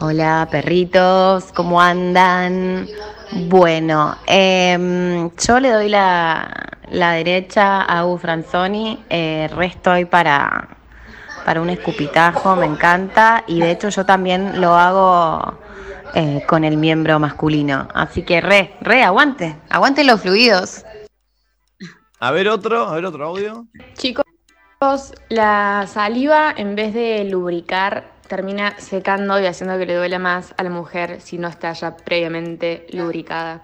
Hola 0.00 0.46
perritos, 0.50 1.50
¿cómo 1.54 1.80
andan? 1.80 2.86
Bueno, 3.48 4.14
em, 4.26 5.30
yo 5.36 5.58
le 5.58 5.70
doy 5.70 5.88
la, 5.88 6.71
la 6.92 7.12
derecha, 7.12 7.82
Agu 7.82 8.18
Franzoni. 8.18 9.02
Eh, 9.08 9.48
resto 9.54 9.90
hoy 9.90 10.04
para, 10.04 10.68
para 11.44 11.60
un 11.60 11.70
escupitajo, 11.70 12.54
me 12.54 12.66
encanta. 12.66 13.44
Y 13.46 13.60
de 13.60 13.70
hecho 13.72 13.88
yo 13.88 14.04
también 14.04 14.60
lo 14.60 14.74
hago 14.74 15.58
eh, 16.14 16.44
con 16.46 16.64
el 16.64 16.76
miembro 16.76 17.18
masculino. 17.18 17.88
Así 17.94 18.22
que 18.22 18.40
re, 18.40 18.76
re, 18.82 19.02
aguante. 19.02 19.56
Aguante 19.70 20.04
los 20.04 20.20
fluidos. 20.20 20.84
A 22.20 22.30
ver 22.30 22.48
otro, 22.48 22.86
a 22.86 22.94
ver 22.94 23.06
otro 23.06 23.24
audio. 23.26 23.66
Chicos, 23.94 24.24
la 25.28 25.86
saliva 25.88 26.52
en 26.56 26.76
vez 26.76 26.92
de 26.92 27.24
lubricar 27.24 28.12
termina 28.28 28.78
secando 28.78 29.40
y 29.40 29.46
haciendo 29.46 29.78
que 29.78 29.86
le 29.86 29.96
duela 29.96 30.18
más 30.18 30.54
a 30.56 30.62
la 30.62 30.70
mujer 30.70 31.20
si 31.20 31.38
no 31.38 31.48
está 31.48 31.72
ya 31.72 31.96
previamente 31.96 32.86
lubricada. 32.92 33.62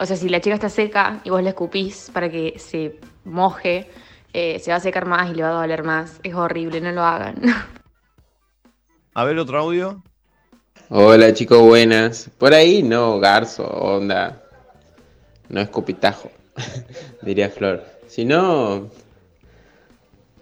O 0.00 0.06
sea, 0.06 0.16
si 0.16 0.30
la 0.30 0.40
chica 0.40 0.54
está 0.54 0.70
seca 0.70 1.20
y 1.24 1.28
vos 1.28 1.42
le 1.42 1.50
escupís 1.50 2.10
para 2.10 2.30
que 2.30 2.58
se 2.58 2.98
moje, 3.24 3.86
eh, 4.32 4.58
se 4.58 4.70
va 4.70 4.78
a 4.78 4.80
secar 4.80 5.04
más 5.04 5.30
y 5.30 5.34
le 5.34 5.42
va 5.42 5.50
a 5.50 5.60
doler 5.60 5.84
más. 5.84 6.20
Es 6.22 6.32
horrible, 6.34 6.80
no 6.80 6.90
lo 6.90 7.02
hagan. 7.02 7.42
A 9.14 9.24
ver 9.24 9.38
otro 9.38 9.58
audio. 9.58 10.02
Hola 10.88 11.34
chicos, 11.34 11.60
buenas. 11.60 12.30
Por 12.38 12.54
ahí 12.54 12.82
no, 12.82 13.20
garzo, 13.20 13.64
onda. 13.64 14.42
No 15.50 15.60
escupitajo, 15.60 16.30
diría 17.20 17.50
Flor. 17.50 17.84
Si 18.06 18.24
no, 18.24 18.88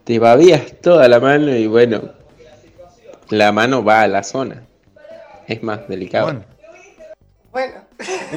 te 0.05 0.21
babías 0.21 0.81
toda 0.81 1.09
la 1.09 1.19
mano 1.19 1.51
y 1.51 1.67
bueno, 1.67 2.13
la 3.31 3.51
mano 3.51 3.83
va 3.83 4.03
a 4.03 4.07
la 4.07 4.23
zona. 4.23 4.63
Es 5.49 5.65
más 5.65 5.89
delicado. 5.89 6.27
Bueno, 6.27 6.45
Bueno, 7.51 7.88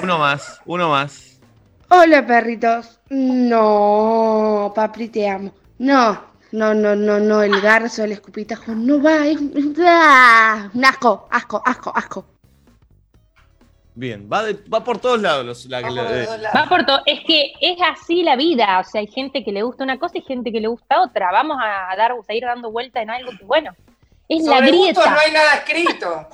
uno 0.01 0.17
más, 0.17 0.61
uno 0.65 0.89
más. 0.89 1.39
Hola 1.89 2.25
perritos. 2.25 2.99
No, 3.09 4.71
papi, 4.75 5.09
te 5.09 5.27
amo. 5.29 5.51
No, 5.79 6.21
no, 6.51 6.73
no, 6.73 6.95
no, 6.95 7.19
no, 7.19 7.41
el 7.41 7.59
garzo, 7.61 8.03
el 8.03 8.13
escupitajo, 8.13 8.73
no 8.73 9.01
va, 9.01 9.27
es 9.27 9.37
¡Ah! 9.85 10.69
un 10.73 10.85
asco, 10.85 11.27
asco, 11.29 11.61
asco, 11.65 11.91
asco. 11.95 12.25
Bien, 13.93 14.29
va, 14.31 14.43
de- 14.43 14.53
va 14.73 14.81
por 14.83 14.99
todos 14.99 15.21
lados. 15.21 15.45
los- 15.45 15.65
la- 15.65 15.81
la- 15.81 16.51
Va 16.55 16.65
por 16.69 16.85
todo. 16.85 17.01
Es 17.05 17.19
que 17.27 17.51
es 17.59 17.77
así 17.81 18.23
la 18.23 18.37
vida. 18.37 18.79
O 18.79 18.83
sea, 18.85 19.01
hay 19.01 19.07
gente 19.07 19.43
que 19.43 19.51
le 19.51 19.63
gusta 19.63 19.83
una 19.83 19.99
cosa 19.99 20.17
y 20.17 20.21
gente 20.21 20.51
que 20.51 20.61
le 20.61 20.67
gusta 20.69 21.01
otra. 21.01 21.29
Vamos 21.31 21.57
a 21.61 21.93
dar, 21.97 22.13
a 22.27 22.33
ir 22.33 22.43
dando 22.45 22.71
vuelta 22.71 23.01
en 23.01 23.09
algo 23.09 23.31
que, 23.37 23.43
bueno, 23.43 23.71
es 24.29 24.45
la 24.45 24.55
sobre 24.59 24.67
grieta. 24.71 25.11
no 25.11 25.19
hay 25.19 25.31
nada 25.33 25.55
escrito. 25.55 26.27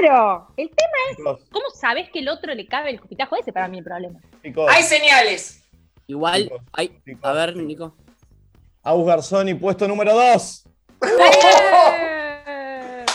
Claro. 0.00 0.48
El 0.56 0.68
tema 0.68 0.90
es, 1.10 1.16
Chicos. 1.16 1.40
¿cómo 1.50 1.64
sabes 1.74 2.08
que 2.12 2.20
el 2.20 2.28
otro 2.28 2.54
le 2.54 2.66
cabe 2.66 2.90
el 2.90 2.96
escupitajo? 2.96 3.36
Ese 3.36 3.52
para 3.52 3.68
mí 3.68 3.78
el 3.78 3.84
problema. 3.84 4.20
chicos, 4.42 4.66
Hay 4.70 4.82
señales. 4.82 5.62
Igual, 6.06 6.44
Chicos, 6.44 6.60
hay, 6.72 6.88
chicos. 7.04 7.24
a 7.24 7.32
ver, 7.32 7.56
Nico. 7.56 7.96
Agus 8.82 9.06
Garzoni, 9.06 9.54
puesto 9.54 9.88
número 9.88 10.14
2. 10.14 10.64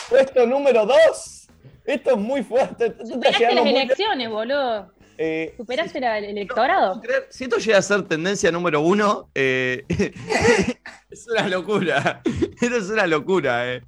Puesto 0.09 0.45
número 0.45 0.86
2. 0.86 1.47
Esto 1.86 2.12
es 2.12 2.18
muy 2.18 2.43
fuerte. 2.43 2.93
Superaste 3.05 3.53
las 3.53 3.64
muy 3.64 3.76
elecciones, 3.76 4.30
boludo. 4.30 4.91
Eh, 5.18 5.53
Superaste 5.57 5.99
la- 5.99 6.18
el 6.18 6.26
electorado. 6.26 7.01
si 7.30 7.43
esto 7.45 7.57
llega 7.57 7.78
a 7.78 7.82
ser 7.82 8.03
tendencia 8.07 8.51
número 8.51 8.82
uno, 8.82 9.30
eh, 9.36 9.86
es 11.09 11.28
una 11.28 11.47
locura. 11.47 12.22
Esto 12.62 12.76
es 12.78 12.89
una 12.89 13.07
locura, 13.07 13.72
eh. 13.74 13.82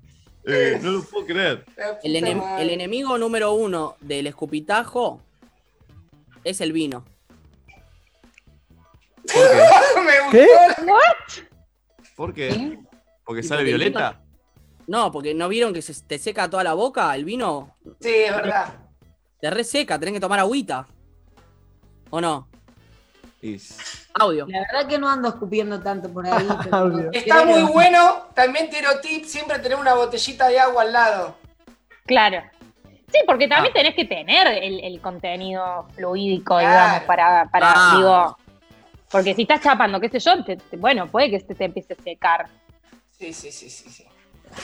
Eh, 0.46 0.80
no 0.82 0.92
lo 0.92 1.04
puedo 1.04 1.26
creer. 1.26 1.66
El, 2.04 2.16
enem- 2.16 2.60
el 2.60 2.70
enemigo 2.70 3.18
número 3.18 3.54
uno 3.54 3.96
del 4.02 4.28
escupitajo 4.28 5.22
es 6.44 6.60
el 6.62 6.74
vino. 6.74 7.06
¿Por 9.34 10.32
qué? 10.32 10.48
¿Por 12.16 12.34
qué? 12.34 12.80
¿Porque 13.26 13.42
sale 13.44 13.62
porque 13.62 13.70
violeta? 13.70 14.22
No, 14.86 15.12
porque 15.12 15.34
no 15.34 15.48
vieron 15.48 15.74
que 15.74 15.82
se 15.82 15.94
te 16.04 16.20
seca 16.20 16.50
toda 16.50 16.64
la 16.64 16.74
boca, 16.74 17.16
el 17.16 17.24
vino 17.24 17.78
Sí, 18.02 18.10
es 18.14 18.36
verdad. 18.36 18.76
te 19.40 19.50
reseca, 19.50 19.98
tenés 19.98 20.16
que 20.16 20.20
tomar 20.20 20.40
agüita. 20.40 20.86
¿O 22.10 22.20
no? 22.22 22.48
Audio. 24.16 24.46
La 24.48 24.60
verdad 24.60 24.88
que 24.88 24.98
no 25.00 25.10
ando 25.10 25.30
escupiendo 25.30 25.80
tanto 25.82 26.10
por 26.12 26.26
ahí. 26.28 26.48
pero. 26.64 27.12
Está 27.12 27.46
muy 27.46 27.64
bueno. 27.64 28.28
También 28.34 28.70
tiro 28.70 29.00
tip, 29.02 29.26
siempre 29.26 29.60
tener 29.60 29.78
una 29.78 29.94
botellita 29.96 30.48
de 30.48 30.60
agua 30.60 30.84
al 30.84 30.94
lado. 30.94 31.36
Claro. 32.06 32.42
Sí, 33.12 33.20
porque 33.28 33.48
también 33.48 33.74
Ah. 33.76 33.78
tenés 33.80 33.96
que 33.96 34.06
tener 34.06 34.48
el, 34.48 34.80
el 34.84 35.00
contenido 35.02 35.88
fluídico, 35.96 36.58
Claro. 36.58 36.68
digamos, 36.70 37.04
para, 37.04 37.46
para 37.52 37.74
Ah. 37.76 37.94
digo, 37.98 38.38
porque 39.12 39.36
si 39.36 39.44
estás 39.44 39.62
chapando, 39.62 40.00
qué 40.00 40.10
sé 40.10 40.20
yo, 40.20 40.44
te- 40.44 40.58
te- 40.58 40.78
bueno, 40.78 41.08
puede 41.08 41.30
que 41.30 41.40
te 41.40 41.64
empiece 41.66 41.94
a 41.94 42.04
secar. 42.04 42.48
Sí, 43.12 43.32
sí, 43.32 43.52
sí, 43.52 43.70
sí. 43.70 43.90
sí. 43.90 44.06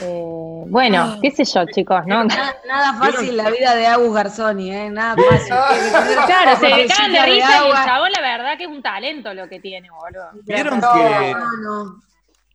Eh, 0.01 0.63
bueno, 0.67 1.17
qué 1.21 1.31
sé 1.31 1.43
yo, 1.45 1.65
chicos, 1.65 2.01
¿no? 2.05 2.23
Nada, 2.23 2.55
nada 2.67 2.93
fácil 2.93 3.35
la 3.37 3.49
vida 3.49 3.75
de 3.75 3.87
Agus 3.87 4.13
Garzoni, 4.13 4.71
¿eh? 4.73 4.89
Nada 4.89 5.15
fácil. 5.29 5.53
Ah. 5.53 6.23
Claro, 6.25 6.59
se 6.59 6.69
botellita 6.69 6.95
cagan 6.95 7.11
de 7.13 7.25
risa 7.25 7.31
y 7.33 7.37
el 7.37 7.43
agua. 7.65 7.85
chabón, 7.85 8.11
la 8.11 8.21
verdad 8.21 8.57
que 8.57 8.63
es 8.65 8.69
un 8.69 8.81
talento 8.81 9.33
lo 9.33 9.47
que 9.49 9.59
tiene, 9.59 9.89
boludo. 9.89 10.29
¿Vieron 10.45 10.79
No, 10.79 10.93
que, 10.93 11.33
No, 11.33 11.57
no. 11.85 12.01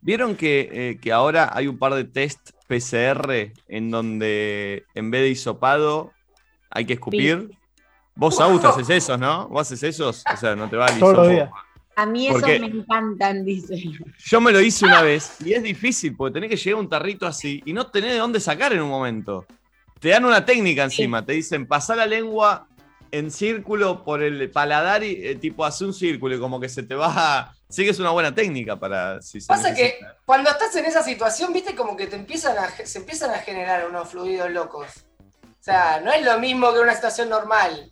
¿vieron 0.01 0.35
que, 0.35 0.69
eh, 0.71 0.99
que 1.01 1.11
ahora 1.11 1.49
hay 1.53 1.67
un 1.67 1.77
par 1.79 1.93
de 1.95 2.03
test 2.05 2.51
PCR 2.67 3.51
en 3.67 3.91
donde 3.91 4.85
en 4.93 5.11
vez 5.11 5.21
de 5.21 5.29
hisopado 5.29 6.11
hay 6.69 6.85
que 6.85 6.93
escupir? 6.93 7.49
Vos, 8.15 8.39
Agus, 8.39 8.63
haces 8.63 8.89
esos, 8.89 9.19
¿no? 9.19 9.47
¿Vos 9.49 9.61
haces 9.63 9.83
esos? 9.83 10.23
O 10.33 10.37
sea, 10.37 10.55
no 10.55 10.69
te 10.69 10.77
va 10.77 10.85
el 10.87 10.99
Todos 10.99 11.17
los 11.17 11.25
hisopo. 11.27 11.35
días. 11.35 11.49
A 11.97 12.05
mí 12.05 12.27
¿Por 12.27 12.49
esos 12.49 12.61
me 12.61 12.67
encantan, 12.67 13.45
dice. 13.45 13.81
Yo 14.25 14.41
me 14.41 14.51
lo 14.51 14.59
hice 14.59 14.85
una 14.85 15.01
vez 15.03 15.37
y 15.43 15.53
es 15.53 15.63
difícil 15.63 16.15
porque 16.15 16.33
tenés 16.33 16.49
que 16.49 16.57
llegar 16.57 16.77
a 16.77 16.81
un 16.81 16.89
tarrito 16.89 17.25
así 17.25 17.61
y 17.65 17.73
no 17.73 17.87
tenés 17.87 18.11
de 18.13 18.17
dónde 18.17 18.39
sacar 18.39 18.73
en 18.73 18.81
un 18.81 18.89
momento. 18.89 19.45
Te 19.99 20.09
dan 20.09 20.25
una 20.25 20.45
técnica 20.45 20.83
encima, 20.83 21.25
te 21.25 21.33
dicen 21.33 21.67
pasar 21.67 21.97
la 21.97 22.05
lengua 22.05 22.67
en 23.11 23.31
círculo 23.31 24.03
por 24.03 24.21
el 24.21 24.51
paladar 24.51 25.03
y 25.03 25.25
eh, 25.25 25.35
tipo 25.35 25.63
hace 25.63 25.85
un 25.85 25.93
círculo 25.93 26.35
y 26.35 26.39
como 26.39 26.59
que 26.59 26.69
se 26.69 26.83
te 26.83 26.95
va. 26.95 27.51
Sí 27.67 27.83
que 27.83 27.89
es 27.89 27.99
una 27.99 28.11
buena 28.11 28.33
técnica 28.33 28.79
para 28.79 29.23
si 29.23 29.41
se 29.41 29.47
Pasa 29.47 29.73
que 29.73 29.83
necesita. 29.83 30.17
cuando 30.23 30.51
estás 30.51 30.73
en 30.75 30.85
esa 30.85 31.01
situación, 31.01 31.51
viste, 31.51 31.75
como 31.75 31.97
que 31.97 32.05
te 32.05 32.15
empiezan 32.15 32.55
a, 32.59 32.69
se 32.69 32.99
empiezan 32.99 33.31
a 33.31 33.39
generar 33.39 33.89
unos 33.89 34.07
fluidos 34.07 34.51
locos. 34.51 34.87
O 35.33 35.63
sea, 35.65 35.99
no 35.99 36.13
es 36.13 36.23
lo 36.23 36.39
mismo 36.39 36.71
que 36.71 36.79
una 36.79 36.93
situación 36.93 37.27
normal. 37.27 37.91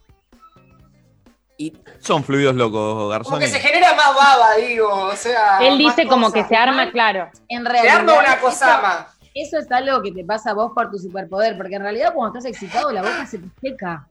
Y 1.64 1.74
Son 2.00 2.24
fluidos 2.24 2.56
locos, 2.56 2.94
Como 2.96 3.08
Garzón. 3.10 3.40
que 3.40 3.48
se 3.48 3.60
genera 3.60 3.94
más 3.94 4.16
baba, 4.16 4.56
digo. 4.56 4.90
O 4.90 5.16
sea. 5.16 5.60
Él 5.62 5.78
dice 5.78 6.08
como 6.08 6.32
que 6.32 6.44
se 6.44 6.56
arma, 6.56 6.92
claro. 6.92 7.30
En 7.48 7.66
Se 7.66 7.90
arma 7.90 8.14
una 8.20 8.34
eso- 8.34 8.42
cosama. 8.42 9.08
Eso 9.36 9.58
es 9.58 9.72
algo 9.72 10.02
que 10.04 10.12
te 10.12 10.24
pasa 10.24 10.52
a 10.52 10.54
vos 10.54 10.72
por 10.76 10.92
tu 10.92 10.98
superpoder, 11.00 11.58
porque 11.58 11.76
en 11.76 11.82
realidad 11.82 12.14
cuando 12.14 12.38
estás 12.38 12.52
excitado 12.52 12.92
la 12.92 13.02
boca 13.02 13.26
se 13.26 13.40
te 13.40 13.48
seca. 13.62 14.08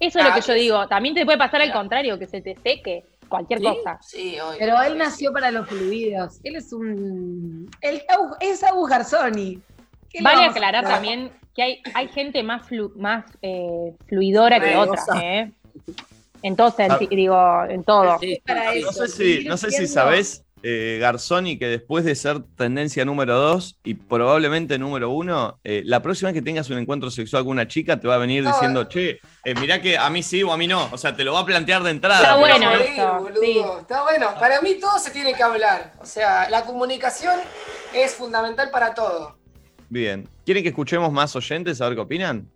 Eso 0.00 0.18
es 0.20 0.24
lo 0.24 0.30
Ah, 0.30 0.34
que 0.36 0.40
yo 0.40 0.52
sí. 0.54 0.60
digo. 0.60 0.86
También 0.88 1.14
te 1.14 1.24
puede 1.24 1.36
pasar 1.38 1.60
al 1.60 1.66
Claro. 1.68 1.80
contrario, 1.80 2.18
que 2.18 2.26
se 2.28 2.40
te 2.40 2.56
seque 2.62 3.04
cualquier 3.28 3.58
¿Sí? 3.58 3.64
cosa. 3.66 3.98
Sí, 4.00 4.38
obvio. 4.40 4.56
Pero 4.58 4.80
él 4.82 4.92
Sí, 4.92 4.98
nació 4.98 5.32
para 5.32 5.50
los 5.50 5.68
fluidos. 5.68 6.38
Él 6.44 6.56
es 6.56 6.72
un. 6.72 7.68
Él 7.82 8.02
es 8.40 8.62
Agus 8.64 8.88
Garzoni. 8.88 9.60
¿Qué 10.08 10.18
le 10.20 10.24
Vale 10.24 10.46
aclarar 10.46 10.84
también 10.84 11.30
que 11.54 11.62
hay, 11.62 11.82
hay 11.92 12.08
gente 12.08 12.42
más, 12.42 12.62
flu- 12.70 12.94
más 12.94 13.24
eh, 13.42 13.92
fluidora 14.06 14.58
que 14.60 14.76
otra, 14.76 15.02
¿eh? 15.20 15.52
En 16.42 16.54
todo 16.56 16.70
sentido, 16.70 17.10
digo, 17.10 17.64
en 17.68 17.82
todo. 17.84 18.18
sí, 18.20 18.40
Para 18.46 18.66
No 18.66 18.70
eso, 18.72 18.92
sé 18.92 19.08
si, 19.08 19.44
no 19.44 19.56
sé 19.56 19.70
si 19.72 19.86
sabés, 19.88 20.44
eh, 20.62 20.98
Garzoni, 21.00 21.56
que 21.58 21.66
después 21.66 22.04
de 22.04 22.14
ser 22.16 22.42
tendencia 22.56 23.04
número 23.04 23.36
2 23.38 23.78
y 23.84 23.94
probablemente 23.94 24.78
número 24.78 25.10
1, 25.10 25.60
la 25.64 26.02
próxima 26.02 26.30
vez 26.30 26.40
que 26.40 26.44
tengas 26.44 26.68
un 26.70 26.78
encuentro 26.78 27.10
sexual 27.10 27.42
con 27.44 27.52
una 27.52 27.66
chica 27.68 27.98
te 28.00 28.08
va 28.08 28.14
a 28.16 28.18
venir 28.18 28.42
No. 28.44 28.50
diciendo, 28.52 28.84
che, 28.84 29.18
eh, 29.44 29.54
mirá 29.60 29.80
que 29.80 29.96
a 29.98 30.08
mí 30.10 30.22
sí 30.22 30.42
o 30.42 30.52
a 30.52 30.56
mí 30.56 30.66
no. 30.66 30.88
O 30.92 30.98
sea, 30.98 31.14
te 31.14 31.24
lo 31.24 31.32
va 31.32 31.40
a 31.40 31.44
plantear 31.46 31.82
de 31.82 31.90
entrada. 31.90 32.22
Está 32.22 32.36
bueno 32.36 32.72
eso, 32.72 33.18
boludo. 33.20 33.40
sí. 33.40 33.58
Está 33.80 34.02
bueno. 34.02 34.28
Para 34.38 34.60
mí 34.60 34.74
todo 34.80 34.98
se 34.98 35.10
tiene 35.10 35.34
que 35.34 35.42
hablar. 35.42 35.92
O 36.00 36.06
sea, 36.06 36.48
la 36.50 36.64
comunicación 36.64 37.34
es 37.94 38.14
fundamental 38.14 38.70
para 38.70 38.94
todo. 38.94 39.36
Bien. 39.88 40.28
¿Quieren 40.44 40.62
que 40.62 40.68
escuchemos 40.70 41.10
más 41.12 41.34
oyentes 41.36 41.80
a 41.80 41.86
ver 41.86 41.94
qué 41.94 42.00
opinan? 42.02 42.48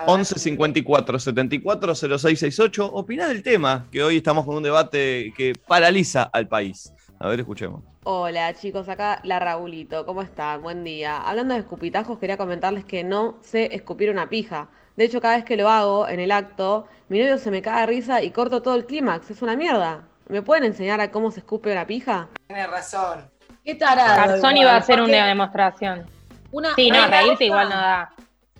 A 0.00 0.04
ver. 0.04 0.10
11 0.10 0.38
54 0.38 1.18
74 1.18 1.94
0668. 1.94 2.86
Opina 2.86 3.28
del 3.28 3.42
tema, 3.42 3.86
que 3.92 4.02
hoy 4.02 4.16
estamos 4.16 4.46
con 4.46 4.56
un 4.56 4.62
debate 4.62 5.32
que 5.36 5.52
paraliza 5.66 6.22
al 6.22 6.48
país. 6.48 6.92
A 7.18 7.28
ver, 7.28 7.40
escuchemos. 7.40 7.82
Hola 8.04 8.54
chicos, 8.54 8.88
acá 8.88 9.20
la 9.24 9.38
Raulito, 9.38 10.06
¿cómo 10.06 10.22
están? 10.22 10.62
Buen 10.62 10.84
día. 10.84 11.18
Hablando 11.18 11.52
de 11.52 11.60
escupitajos, 11.60 12.18
quería 12.18 12.38
comentarles 12.38 12.86
que 12.86 13.04
no 13.04 13.36
sé 13.42 13.74
escupir 13.74 14.08
una 14.10 14.30
pija. 14.30 14.68
De 14.96 15.04
hecho, 15.04 15.20
cada 15.20 15.36
vez 15.36 15.44
que 15.44 15.58
lo 15.58 15.68
hago 15.68 16.08
en 16.08 16.18
el 16.18 16.32
acto, 16.32 16.86
mi 17.10 17.18
novio 17.18 17.36
se 17.36 17.50
me 17.50 17.60
cae 17.60 17.82
de 17.82 17.86
risa 17.86 18.22
y 18.22 18.30
corto 18.30 18.62
todo 18.62 18.74
el 18.74 18.86
clímax. 18.86 19.30
Es 19.30 19.42
una 19.42 19.54
mierda. 19.54 20.04
¿Me 20.28 20.40
pueden 20.40 20.64
enseñar 20.64 21.00
a 21.02 21.10
cómo 21.10 21.30
se 21.30 21.40
escupe 21.40 21.70
una 21.70 21.86
pija? 21.86 22.28
Tienes 22.46 22.70
razón. 22.70 23.30
Qué 23.64 23.74
tarado. 23.74 24.16
Garzón 24.16 24.56
iba 24.56 24.72
a 24.72 24.76
hacer 24.76 25.02
una 25.02 25.26
demostración. 25.26 26.06
Una, 26.52 26.74
Sí, 26.74 26.90
no, 26.90 27.06
reírte 27.06 27.44
igual 27.44 27.68
no 27.68 27.76
da. 27.76 28.12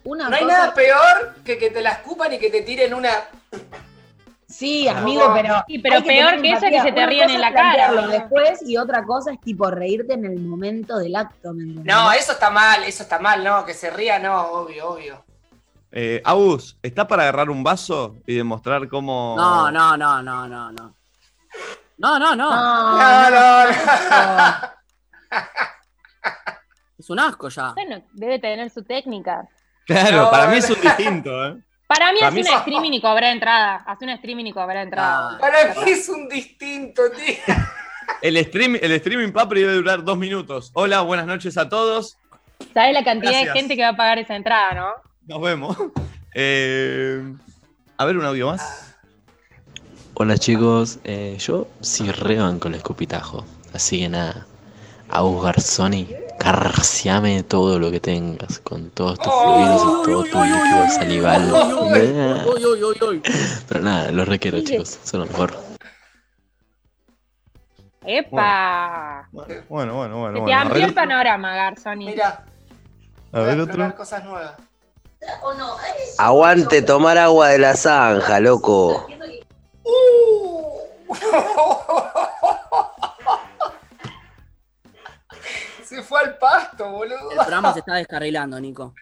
Una 0.04 0.28
No 0.28 0.36
hay 0.36 0.42
cosa- 0.44 0.58
nada 0.58 0.74
peor 0.74 1.34
que 1.44 1.58
que 1.58 1.70
te 1.70 1.82
la 1.82 1.90
escupan 1.90 2.32
y 2.32 2.38
que 2.38 2.50
te 2.50 2.62
tiren 2.62 2.94
una. 2.94 3.10
Sí, 4.48 4.88
amigo, 4.88 5.30
pero. 5.34 5.62
Sí, 5.68 5.78
pero 5.78 6.02
peor 6.02 6.30
tener 6.30 6.42
que 6.42 6.52
eso 6.52 6.66
es 6.66 6.72
que 6.72 6.80
se 6.82 6.92
te 6.92 7.06
ríen 7.06 7.30
en 7.30 7.40
la 7.40 7.52
cara. 7.52 7.88
plantearlo 7.92 8.08
después 8.08 8.62
y 8.68 8.76
otra 8.76 9.04
cosa 9.04 9.32
es 9.32 9.40
tipo 9.40 9.70
reírte 9.70 10.14
en 10.14 10.24
el 10.24 10.40
momento 10.40 10.98
del 10.98 11.14
acto. 11.16 11.52
No, 11.54 12.10
eso 12.12 12.32
está 12.32 12.50
mal, 12.50 12.82
eso 12.84 13.02
está 13.04 13.18
mal, 13.18 13.44
no, 13.44 13.64
que 13.64 13.74
se 13.74 13.90
ría, 13.90 14.18
no, 14.18 14.40
obvio, 14.48 14.88
obvio. 14.90 15.24
Eh, 15.92 16.20
Agus, 16.24 16.78
¿está 16.82 17.06
para 17.06 17.24
agarrar 17.24 17.50
un 17.50 17.62
vaso 17.62 18.16
y 18.26 18.36
demostrar 18.36 18.88
cómo. 18.88 19.34
No, 19.36 19.70
no, 19.70 19.96
no, 19.96 20.22
no, 20.22 20.48
no, 20.48 20.72
no. 20.72 20.94
No, 21.98 22.18
no, 22.18 22.34
no. 22.34 22.50
No, 22.50 23.30
no, 23.30 23.64
no. 23.64 23.70
Es 26.98 27.08
un 27.10 27.18
asco 27.18 27.48
ya. 27.48 27.72
Bueno, 27.74 28.02
debe 28.12 28.38
tener 28.38 28.70
su 28.70 28.82
técnica. 28.82 29.48
Claro, 29.92 30.16
No, 30.22 30.30
para 30.30 30.46
mí 30.48 30.56
es 30.58 30.70
un 30.70 30.80
distinto, 30.80 31.46
¿eh? 31.46 31.56
Para 31.86 32.12
mí 32.12 32.18
Para 32.20 32.28
hace 32.28 32.34
mí 32.36 32.40
un 32.42 32.46
es- 32.46 32.58
streaming 32.60 32.92
y 32.92 33.00
cobrar 33.00 33.32
entrada. 33.32 33.82
Hace 33.86 34.04
un 34.04 34.10
streaming 34.10 34.44
y 34.46 34.52
cobrar 34.52 34.76
entrada. 34.76 35.38
Para 35.38 35.74
mí 35.74 35.90
es 35.90 36.08
un 36.08 36.28
distinto, 36.28 37.02
tío. 37.10 37.34
El, 38.22 38.36
stream, 38.44 38.76
el 38.80 38.90
streaming 38.92 39.30
Papri 39.32 39.60
debe 39.62 39.74
durar 39.74 40.02
dos 40.04 40.18
minutos. 40.18 40.70
Hola, 40.74 41.00
buenas 41.02 41.26
noches 41.26 41.56
a 41.56 41.68
todos. 41.68 42.16
¿Sabes 42.74 42.92
la 42.92 43.04
cantidad 43.04 43.30
Gracias. 43.32 43.54
de 43.54 43.60
gente 43.60 43.76
que 43.76 43.82
va 43.82 43.90
a 43.90 43.96
pagar 43.96 44.18
esa 44.18 44.34
entrada, 44.36 44.72
no? 44.74 44.88
Nos 45.26 45.40
vemos. 45.42 45.76
Eh, 46.34 47.24
a 47.96 48.04
ver, 48.04 48.16
un 48.16 48.24
audio 48.24 48.46
más. 48.46 48.94
Hola 50.14 50.38
chicos, 50.38 51.00
eh, 51.02 51.36
yo 51.40 51.66
sí 51.80 52.08
reban 52.12 52.60
con 52.60 52.72
el 52.72 52.78
escupitajo. 52.78 53.44
Así 53.74 53.98
que 54.00 54.08
nada, 54.08 54.46
Agus 55.08 55.42
Garzoni, 55.44 56.06
carciame 56.40 57.42
todo 57.42 57.78
lo 57.78 57.90
que 57.90 58.00
tengas, 58.00 58.58
con 58.60 58.88
todos 58.90 59.18
tus 59.18 59.30
fluidos 59.30 59.82
y 59.82 60.10
todo 60.10 60.22
tu 60.24 60.42
líquido 60.42 60.88
salival. 60.88 61.52
Pero 63.68 63.80
nada, 63.80 64.10
los 64.10 64.26
requiero 64.26 64.60
chicos, 64.62 64.98
son 65.04 65.20
lo 65.20 65.26
mejor. 65.26 65.52
¡Epa! 68.06 69.28
Bueno, 69.32 69.62
bueno, 69.68 69.94
bueno. 69.94 70.16
Se 70.16 70.18
bueno 70.18 70.44
te 70.46 70.52
a, 70.54 70.60
amplió 70.62 70.86
el 70.86 70.94
panorama, 70.94 71.54
Garzoni. 71.54 72.06
Mira, 72.06 72.46
a 73.32 73.40
ver 73.40 73.60
otro. 73.60 73.94
cosas 73.94 74.24
nuevas. 74.24 74.54
Aguante 76.16 76.80
tomar 76.80 77.18
agua 77.18 77.48
de 77.48 77.58
la 77.58 77.76
zanja, 77.76 78.40
loco. 78.40 79.06
Se 81.12 82.09
fue 86.10 86.20
al 86.22 86.36
pasto, 86.38 86.90
boludo. 86.90 87.30
El 87.30 87.36
programa 87.36 87.72
se 87.72 87.78
está 87.78 87.94
descarrilando, 87.94 88.60
Nico. 88.60 88.94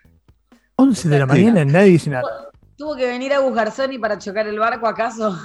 11 0.77 1.09
de 1.09 1.19
la 1.19 1.25
mañana, 1.25 1.65
nadie 1.65 1.93
dice 1.93 2.11
nada. 2.11 2.51
¿Tuvo 2.77 2.95
que 2.95 3.07
venir 3.07 3.33
a 3.33 3.41
Garzoni 3.41 3.99
para 3.99 4.19
chocar 4.19 4.47
el 4.47 4.59
barco 4.59 4.87
acaso? 4.87 5.35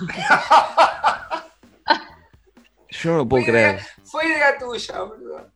Yo 2.89 3.11
no 3.11 3.17
lo 3.19 3.29
puedo 3.29 3.45
creer. 3.45 3.79
Fue 4.03 4.25
idea 4.27 4.57
tuya, 4.59 5.03
boludo. 5.03 5.49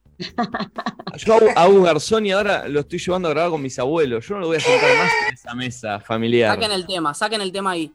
Yo 1.18 1.40
a 1.56 1.62
Agus 1.62 1.84
Garzoni 1.84 2.32
ahora 2.32 2.70
lo 2.70 2.80
estoy 2.80 3.00
llevando 3.00 3.28
a 3.28 3.32
grabar 3.32 3.52
con 3.52 3.62
mis 3.62 3.78
abuelos. 3.78 4.26
Yo 4.26 4.36
no 4.36 4.42
lo 4.42 4.48
voy 4.48 4.58
a 4.58 4.62
sentar 4.62 4.98
más 4.98 5.12
en 5.28 5.34
esa 5.34 5.54
mesa 5.56 6.00
familiar. 6.00 6.56
Saquen 6.56 6.72
el 6.72 6.88
tema, 6.88 7.14
saquen 7.14 7.42
el 7.42 7.52
tema 7.52 7.72
ahí. 7.72 7.94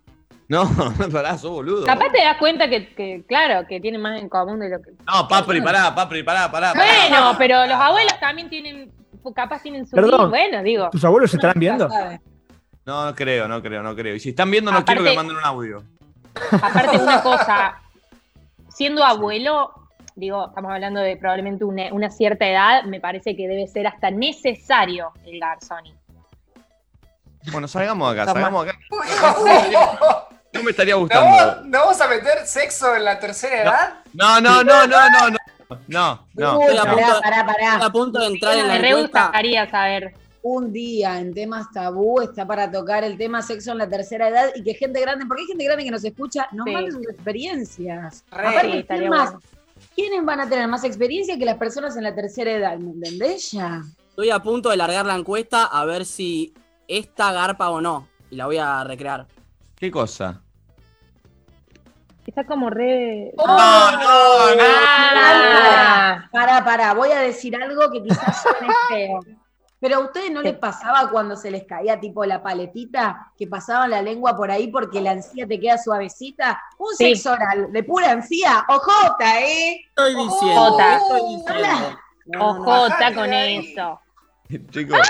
No, 0.49 0.65
no 0.65 1.09
pará, 1.13 1.39
sos 1.39 1.51
boludo. 1.51 1.87
Capaz 1.87 2.11
te 2.13 2.19
das 2.19 2.37
cuenta 2.39 2.69
que, 2.69 2.95
que, 2.95 3.25
claro, 3.27 3.67
que 3.67 3.81
tienen 3.81 4.01
más 4.01 4.21
en 4.21 4.29
común 4.29 4.61
de 4.61 4.69
lo 4.69 4.83
que. 4.83 4.91
No, 5.07 5.29
Papri, 5.29 5.61
pará, 5.61 5.95
Papri, 5.95 6.23
pará, 6.23 6.51
pará. 6.51 6.73
pará. 6.73 6.85
Bueno, 6.85 7.35
pero 7.39 7.67
los 7.67 7.77
abuelos 7.77 8.19
también 8.21 8.49
tienen, 8.51 8.93
capaz 9.35 9.63
tienen 9.63 9.87
su 9.87 9.97
Perdón. 9.97 10.31
Bueno, 10.31 10.63
digo. 10.63 10.91
¿Tus 10.91 11.05
abuelos 11.05 11.31
se 11.31 11.37
estarán 11.37 11.59
viendo? 11.59 11.89
No, 12.85 13.07
no 13.07 13.15
creo, 13.15 13.47
no 13.47 13.63
creo, 13.63 13.83
no 13.83 13.95
creo. 13.95 14.15
Y 14.15 14.21
si 14.21 14.31
están 14.31 14.51
viendo, 14.51 14.73
no 14.73 14.85
quiero 14.85 15.05
que 15.05 15.15
manden 15.15 15.37
un 15.37 15.45
audio. 15.45 15.83
Aparte, 16.51 16.99
una 16.99 17.23
cosa, 17.23 17.81
siendo 18.69 19.05
abuelo, 19.05 19.73
digo, 20.17 20.49
estamos 20.49 20.73
hablando 20.73 21.01
de 21.01 21.17
probablemente 21.17 21.65
una, 21.65 21.93
una 21.93 22.11
cierta 22.11 22.47
edad, 22.47 22.85
me 22.85 23.01
parece 23.01 23.37
que 23.37 23.47
debe 23.47 23.67
ser 23.69 23.87
hasta 23.87 24.11
necesario 24.11 25.13
el 25.25 25.39
Garzoni. 25.39 25.95
Bueno, 27.51 27.67
salgamos 27.69 28.15
de 28.15 28.21
acá, 28.21 28.33
salgamos 28.33 28.67
acá. 28.69 28.79
No 30.53 30.63
me 30.63 30.71
estaría 30.71 30.95
gustando. 30.97 31.57
¿No, 31.63 31.65
¿No 31.65 31.79
vamos 31.81 32.01
a 32.01 32.09
meter 32.09 32.47
sexo 32.47 32.95
en 32.95 33.05
la 33.05 33.19
tercera 33.19 33.63
edad? 33.63 33.95
No, 34.13 34.41
no, 34.41 34.63
no, 34.63 34.87
no, 34.87 35.11
no, 35.11 35.31
no. 35.31 35.37
No, 35.89 36.27
no. 36.35 36.59
Uy, 36.59 36.65
Estoy 36.67 36.77
a 36.79 36.85
no. 36.85 36.95
punto, 36.97 37.21
pará, 37.23 37.47
pará. 37.47 37.73
estoy 37.73 37.87
a 37.89 37.91
punto 37.91 38.19
de 38.21 38.27
entrar 38.27 38.59
en 38.59 38.69
la 38.69 38.79
Me 38.79 38.95
gustaría 38.95 39.71
saber. 39.71 40.15
Un 40.43 40.73
día 40.73 41.19
en 41.19 41.33
temas 41.33 41.67
tabú 41.73 42.21
está 42.21 42.47
para 42.47 42.71
tocar 42.71 43.05
el 43.05 43.17
tema 43.17 43.41
sexo 43.43 43.73
en 43.73 43.79
la 43.79 43.89
tercera 43.89 44.29
edad 44.29 44.51
y 44.55 44.63
que 44.63 44.75
gente 44.75 45.01
grande, 45.01 45.25
porque 45.27 45.43
hay 45.43 45.47
gente 45.49 45.65
grande 45.65 45.85
que 45.85 45.91
nos 45.91 46.05
escucha, 46.05 46.49
nos 46.53 46.67
Sí. 46.67 46.91
sus 46.91 47.09
experiencias. 47.09 48.25
Re. 48.31 48.49
Aparte, 48.49 48.61
Sí, 48.61 48.67
¿quién 48.69 48.79
estaría 48.81 49.09
más? 49.11 49.31
bueno. 49.33 49.41
¿Quiénes 49.95 50.25
van 50.25 50.41
a 50.41 50.49
tener 50.49 50.69
más 50.69 50.85
experiencia 50.85 51.39
que 51.39 51.45
las 51.45 51.57
personas 51.57 51.97
en 51.97 52.03
la 52.03 52.15
tercera 52.15 52.51
edad? 52.53 52.77
¿Me 52.77 52.91
entendés 52.91 53.53
ya? 53.53 53.83
Estoy 54.11 54.31
a 54.31 54.41
punto 54.41 54.69
de 54.71 54.77
largar 54.77 55.07
la 55.07 55.15
encuesta 55.15 55.65
a 55.65 55.85
ver 55.87 56.05
si 56.05 56.53
esta 56.99 57.33
garpa 57.33 57.71
o 57.71 57.81
no. 57.81 58.09
Y 58.31 58.37
la 58.37 58.47
voy 58.47 58.59
a 58.59 58.83
recrear. 58.85 59.27
¿Qué 59.77 59.91
cosa? 59.91 60.41
Está 62.27 62.45
como 62.47 62.71
re. 62.71 63.33
Oh, 63.37 63.47
No, 63.47 63.91
no, 63.93 64.55
no. 64.57 64.63
Ah. 64.65 66.29
Pará, 66.31 66.65
pará, 66.65 66.95
voy 66.95 67.11
a 67.11 67.19
decir 67.21 67.55
algo 67.57 67.91
que 67.91 68.03
quizás 68.03 68.43
suene 68.43 68.73
feo. 68.89 69.21
Pero 69.81 69.97
a 69.97 69.99
ustedes 69.99 70.31
no 70.31 70.43
les 70.43 70.57
pasaba 70.57 71.11
cuando 71.11 71.35
se 71.35 71.51
les 71.51 71.65
caía 71.65 71.99
tipo 71.99 72.25
la 72.25 72.41
paletita, 72.41 73.33
que 73.37 73.49
pasaban 73.49 73.91
la 73.91 74.01
lengua 74.01 74.37
por 74.37 74.49
ahí 74.49 74.69
porque 74.69 75.01
la 75.01 75.11
encía 75.13 75.45
te 75.49 75.59
queda 75.59 75.77
suavecita. 75.77 76.63
Un 76.79 76.95
Sí. 76.97 77.17
sexo 77.17 77.33
oral 77.33 77.73
de 77.73 77.83
pura 77.83 78.13
encía, 78.13 78.65
ojota, 78.69 79.41
¿eh? 79.41 79.81
Estoy 79.89 80.15
diciendo. 80.15 80.61
Jota. 80.61 80.97
Estoy 80.99 81.21
diciendo. 81.37 81.99
Ojota 82.39 83.15
con 83.15 83.33
ahí. 83.33 83.73
eso. 83.73 84.01
Chicos, 84.71 85.01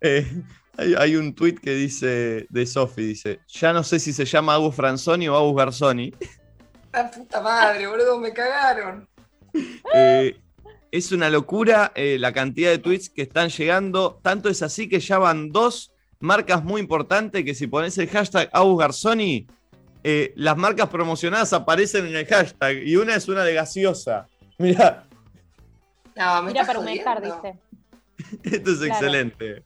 eh, 0.00 0.42
hay, 0.80 0.94
hay 0.98 1.16
un 1.16 1.34
tweet 1.34 1.54
que 1.56 1.72
dice 1.74 2.46
de 2.48 2.66
Sofi, 2.66 3.02
dice, 3.02 3.40
ya 3.48 3.72
no 3.72 3.82
sé 3.84 3.98
si 4.00 4.12
se 4.12 4.24
llama 4.24 4.54
Agus 4.54 4.74
Franzoni 4.74 5.28
o 5.28 5.36
Agus 5.36 5.56
Garzoni. 5.56 6.12
La 6.92 7.10
puta 7.10 7.40
madre, 7.40 7.86
boludo, 7.86 8.18
me 8.18 8.32
cagaron. 8.32 9.06
Eh, 9.94 10.36
es 10.92 11.10
una 11.12 11.28
locura 11.28 11.90
eh, 11.96 12.16
la 12.20 12.32
cantidad 12.32 12.70
de 12.70 12.78
tweets 12.78 13.10
que 13.10 13.22
están 13.22 13.48
llegando. 13.48 14.20
Tanto 14.22 14.48
es 14.48 14.62
así 14.62 14.88
que 14.88 15.00
ya 15.00 15.18
van 15.18 15.50
dos 15.50 15.92
marcas 16.20 16.62
muy 16.64 16.80
importantes 16.80 17.44
que 17.44 17.54
si 17.54 17.66
pones 17.66 17.98
el 17.98 18.08
hashtag 18.08 18.48
Agus 18.52 18.78
Garzoni, 18.78 19.46
eh, 20.04 20.32
las 20.36 20.56
marcas 20.56 20.88
promocionadas 20.88 21.52
aparecen 21.52 22.06
en 22.06 22.16
el 22.16 22.26
hashtag. 22.26 22.76
Y 22.86 22.94
una 22.96 23.16
es 23.16 23.28
una 23.28 23.42
de 23.44 23.54
gaseosa. 23.54 24.26
Mira, 24.58 25.04
No, 26.16 26.42
me 26.42 26.52
Mira 26.52 26.64
para 26.64 26.78
jodiendo. 26.78 27.10
dice. 27.20 27.58
esto 28.56 28.70
es 28.70 28.78
Claro. 28.78 28.92
excelente. 28.94 29.64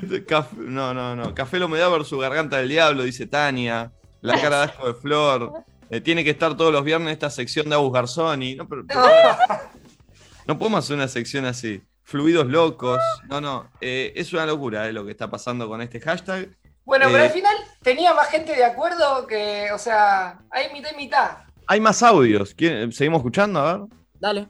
No, 0.56 0.94
no, 0.94 1.16
no. 1.16 1.34
Café 1.34 1.58
la 1.58 1.66
humedad 1.66 1.90
versus 1.90 2.20
garganta 2.20 2.58
del 2.58 2.68
diablo, 2.68 3.02
dice 3.02 3.26
Tania. 3.26 3.92
La 4.20 4.40
cara 4.40 4.58
de 4.58 4.64
asco 4.64 4.86
de 4.86 4.94
Flor. 4.94 5.52
Eh, 5.90 6.00
tiene 6.00 6.22
que 6.24 6.30
estar 6.30 6.56
todos 6.56 6.72
los 6.72 6.84
viernes 6.84 7.12
esta 7.12 7.30
sección 7.30 7.68
de 7.68 7.74
Agus 7.74 7.92
Garzoni. 7.92 8.56
No, 8.56 8.68
pero, 8.68 8.82
no 10.46 10.58
podemos 10.58 10.84
hacer 10.84 10.96
una 10.96 11.08
sección 11.08 11.44
así. 11.44 11.82
Fluidos 12.04 12.46
locos. 12.46 13.00
No, 13.28 13.40
no. 13.40 13.70
eh, 13.80 14.12
es 14.16 14.32
una 14.32 14.46
locura 14.46 14.88
eh, 14.88 14.92
lo 14.92 15.04
que 15.04 15.10
está 15.12 15.30
pasando 15.30 15.68
con 15.68 15.80
este 15.82 16.00
hashtag. 16.00 16.48
Bueno, 16.84 17.06
pero 17.12 17.24
al 17.24 17.30
final 17.30 17.54
tenía 17.82 18.14
más 18.14 18.28
gente 18.28 18.56
de 18.56 18.64
acuerdo 18.64 19.26
que, 19.26 19.68
o 19.74 19.78
sea, 19.78 20.38
hay 20.50 20.72
mitad 20.72 20.90
y 20.94 20.96
mitad. 20.96 21.30
Hay 21.66 21.80
más 21.80 22.02
audios. 22.02 22.54
¿Quieren- 22.54 22.92
¿Seguimos 22.92 23.18
escuchando? 23.18 23.60
A 23.60 23.76
ver. 23.78 23.86
Dale. 24.18 24.48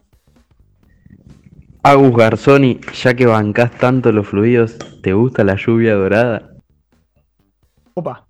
Agus 1.83 2.15
Garzoni, 2.15 2.79
ya 2.93 3.13
que 3.13 3.25
bancás 3.25 3.71
tanto 3.71 4.11
los 4.11 4.27
fluidos, 4.27 4.77
¿te 5.01 5.13
gusta 5.13 5.43
la 5.43 5.55
lluvia 5.55 5.93
dorada? 5.95 6.49
Opa. 7.93 8.25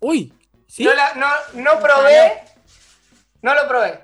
Uy. 0.00 0.32
¿Sí? 0.66 0.84
No, 0.84 0.92
la- 0.94 1.14
no, 1.14 1.26
no 1.62 1.70
probé. 1.80 2.32
No 3.40 3.54
lo 3.54 3.66
probé. 3.68 4.00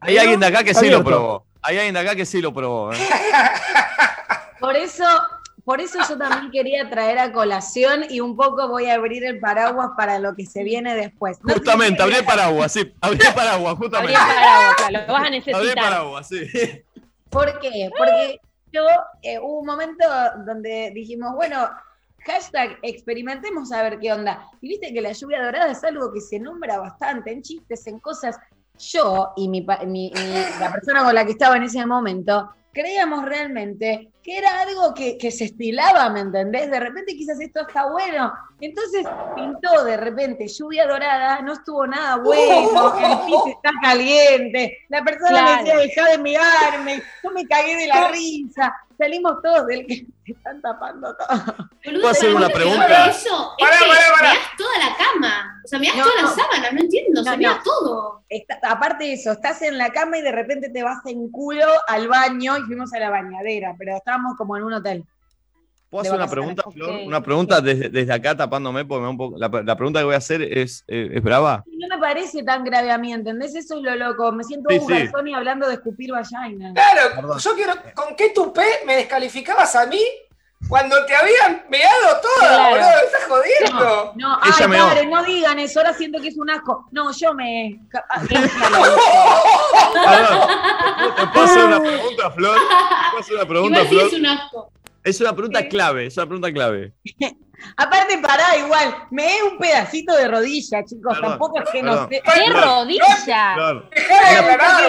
Hay 0.00 0.16
alguien 0.18 0.40
de 0.40 0.46
acá 0.46 0.64
que 0.64 0.74
sí 0.74 0.88
lo 0.90 1.04
probó. 1.04 1.46
Hay 1.62 1.76
alguien 1.76 1.94
de 1.94 2.00
acá 2.00 2.14
que 2.16 2.24
sí 2.26 2.40
lo 2.40 2.52
probó. 2.52 2.92
¿eh? 2.92 2.96
Por 4.58 4.76
eso, 4.76 5.04
por 5.64 5.80
eso 5.80 5.98
yo 6.08 6.16
también 6.16 6.50
quería 6.52 6.88
traer 6.88 7.18
a 7.18 7.32
colación 7.32 8.04
y 8.08 8.20
un 8.20 8.36
poco 8.36 8.68
voy 8.68 8.86
a 8.88 8.94
abrir 8.94 9.24
el 9.24 9.40
paraguas 9.40 9.90
para 9.96 10.20
lo 10.20 10.36
que 10.36 10.46
se 10.46 10.62
viene 10.62 10.94
después. 10.94 11.38
No 11.42 11.54
Justamente, 11.54 12.00
abrí 12.00 12.14
el 12.14 12.24
paraguas, 12.24 12.70
sí. 12.72 12.92
Abrí 13.00 13.18
el 13.26 13.34
paraguas, 13.34 13.72
Abrí 13.74 13.82
justamente. 13.88 14.12
el 14.12 14.18
paraguas, 14.18 14.74
claro, 14.76 15.06
lo 15.06 15.12
vas 15.12 15.22
a 15.22 15.26
Abrí 15.26 15.36
el 15.36 15.44
necesitar. 15.46 15.74
paraguas, 15.74 16.28
sí. 16.28 16.84
¿Por 17.32 17.58
qué? 17.60 17.90
Porque 17.96 18.38
yo 18.72 18.86
eh, 19.22 19.38
hubo 19.38 19.60
un 19.60 19.66
momento 19.66 20.04
donde 20.46 20.92
dijimos, 20.94 21.34
bueno, 21.34 21.68
hashtag 22.26 22.78
experimentemos 22.82 23.72
a 23.72 23.82
ver 23.82 23.98
qué 23.98 24.12
onda. 24.12 24.46
Y 24.60 24.68
viste 24.68 24.92
que 24.92 25.00
la 25.00 25.12
lluvia 25.12 25.42
dorada 25.42 25.72
es 25.72 25.82
algo 25.84 26.12
que 26.12 26.20
se 26.20 26.38
nombra 26.38 26.78
bastante 26.78 27.32
en 27.32 27.42
chistes, 27.42 27.86
en 27.86 27.98
cosas. 28.00 28.38
Yo 28.78 29.32
y 29.36 29.48
mi, 29.48 29.60
mi- 29.86 30.10
mi- 30.14 30.34
la 30.58 30.72
persona 30.72 31.04
con 31.04 31.14
la 31.14 31.24
que 31.24 31.32
estaba 31.32 31.56
en 31.56 31.64
ese 31.64 31.84
momento 31.86 32.50
creíamos 32.72 33.24
realmente 33.24 34.10
que 34.22 34.38
era 34.38 34.60
algo 34.62 34.94
que, 34.94 35.18
que 35.18 35.30
se 35.30 35.44
estilaba, 35.46 36.08
¿me 36.10 36.20
entendés? 36.20 36.70
De 36.70 36.78
repente 36.78 37.16
quizás 37.16 37.40
esto 37.40 37.60
está 37.66 37.90
bueno. 37.90 38.32
Entonces 38.60 39.04
pintó 39.34 39.84
de 39.84 39.96
repente 39.96 40.46
lluvia 40.46 40.86
dorada, 40.86 41.40
no 41.42 41.54
estuvo 41.54 41.84
nada 41.86 42.16
bueno, 42.16 42.94
el 42.98 43.26
piso 43.26 43.44
está 43.48 43.70
caliente, 43.82 44.78
la 44.88 45.02
persona 45.02 45.30
Claro. 45.30 45.52
me 45.52 45.58
decía, 45.62 45.76
dejá 45.78 46.10
de 46.10 46.18
mirarme, 46.18 47.02
yo 47.22 47.30
me 47.32 47.46
cagué 47.46 47.76
de 47.76 47.86
la 47.88 48.08
risa, 48.08 48.72
salimos 48.96 49.42
todos 49.42 49.66
del 49.66 49.84
que 49.86 50.06
se 50.26 50.32
están 50.32 50.62
tapando 50.62 51.16
todo. 51.16 51.68
¿Puedo 51.82 52.08
hacer 52.08 52.32
una 52.32 52.48
pregunta? 52.48 53.10
Eso, 53.10 53.54
es 53.58 53.66
Pará, 53.66 53.78
que 53.80 53.86
pará, 53.88 54.00
pará. 54.16 54.30
mirás 54.32 54.46
toda 54.56 54.78
la 54.78 54.96
cama. 54.96 55.60
O 55.64 55.68
sea, 55.68 55.78
mirás 55.80 55.96
No, 55.96 56.04
todas 56.04 56.22
no. 56.22 56.28
las 56.28 56.36
sábanas, 56.36 56.72
no 56.72 56.80
entiendo. 56.80 57.22
No, 57.24 57.30
se 57.32 57.36
mira 57.36 57.60
todo. 57.64 58.22
Está- 58.28 58.58
aparte 58.70 59.04
de 59.04 59.12
eso, 59.14 59.32
estás 59.32 59.62
en 59.62 59.76
la 59.78 59.90
cama 59.90 60.18
y 60.18 60.22
de 60.22 60.30
repente 60.30 60.68
te 60.70 60.82
vas 60.84 61.04
en 61.06 61.28
culo 61.32 61.66
al 61.88 62.06
baño 62.06 62.56
y 62.58 62.62
fuimos 62.62 62.92
a 62.94 63.00
la 63.00 63.10
bañadera, 63.10 63.74
pero 63.76 63.96
estábamos 64.12 64.36
como 64.36 64.56
en 64.56 64.64
un 64.64 64.72
hotel. 64.74 65.04
¿Puedo 65.88 66.02
hacer 66.02 66.14
una 66.14 66.26
pregunta, 66.28 66.62
Flor? 66.72 67.00
Una 67.06 67.22
pregunta 67.22 67.60
desde, 67.60 67.90
desde 67.90 68.12
acá 68.14 68.34
tapándome, 68.34 68.84
porque 68.86 69.00
me 69.00 69.04
da 69.06 69.10
un 69.10 69.16
poco. 69.18 69.36
La, 69.38 69.48
la 69.62 69.76
pregunta 69.76 70.00
que 70.00 70.04
voy 70.06 70.14
a 70.14 70.18
hacer 70.18 70.40
es, 70.42 70.84
eh, 70.88 71.10
¿es 71.12 71.22
brava? 71.22 71.62
No 71.66 71.86
me 71.88 72.00
parece 72.00 72.42
tan 72.42 72.64
grave 72.64 72.90
a 72.90 72.96
mí, 72.96 73.12
¿entendés? 73.12 73.54
Eso 73.54 73.76
es 73.76 73.82
lo 73.82 73.94
loco. 73.96 74.32
Me 74.32 74.42
siento 74.42 74.70
Sí, 74.70 74.78
un 74.78 74.86
sí. 74.86 74.92
Garzoni 74.94 75.34
hablando 75.34 75.68
de 75.68 75.74
escupir 75.74 76.10
vagina. 76.12 76.72
Claro, 76.72 77.14
Perdón. 77.16 77.38
yo 77.38 77.54
quiero. 77.54 77.72
¿Con 77.94 78.16
qué 78.16 78.30
tupé 78.30 78.64
me 78.86 78.96
descalificabas 78.96 79.76
a 79.76 79.86
mí 79.86 80.00
cuando 80.68 81.04
te 81.06 81.14
habían 81.14 81.64
meado 81.68 82.20
toda, 82.22 82.48
Claro. 82.48 82.70
boludo? 82.70 82.88
¿Me 82.88 83.06
estás 83.06 83.24
jodiendo? 83.28 84.12
No, 84.16 84.38
Ella 84.44 84.54
ay, 84.60 84.68
meó. 84.68 84.86
padre, 84.86 85.06
no 85.06 85.22
digan 85.24 85.58
eso, 85.58 85.80
ahora 85.80 85.92
siento 85.94 86.20
que 86.20 86.28
es 86.28 86.36
un 86.38 86.50
asco. 86.50 86.86
No, 86.92 87.10
yo 87.12 87.34
me. 87.34 87.80
ah, 88.08 88.20
Perdón. 89.92 91.32
¿Te 91.32 91.40
hacer 91.40 91.64
una 91.64 91.80
pregunta, 91.82 92.30
Flor? 92.30 92.58
¿Te 93.12 93.18
hacer 93.20 93.34
una 93.36 93.46
pregunta, 93.46 93.84
Flor? 93.84 94.06
es 94.06 94.12
un 94.14 94.26
asco. 94.26 94.72
Es 95.04 95.20
una 95.20 95.32
pregunta 95.34 95.68
clave, 95.68 96.06
es 96.06 96.16
una 96.16 96.26
pregunta 96.26 96.52
clave. 96.52 96.92
Aparte, 97.76 98.18
pará, 98.18 98.56
igual, 98.58 98.94
me 99.10 99.36
es 99.36 99.42
un 99.44 99.58
pedacito 99.58 100.14
de 100.16 100.28
rodilla, 100.28 100.84
chicos. 100.84 101.14
Perdón, 101.14 101.30
tampoco 101.30 101.58
es 101.60 101.70
que 101.70 101.80
perdón. 101.80 101.96
no 102.02 102.08
sé. 102.08 102.22
¡Qué 102.22 102.52
rodilla! 102.52 103.54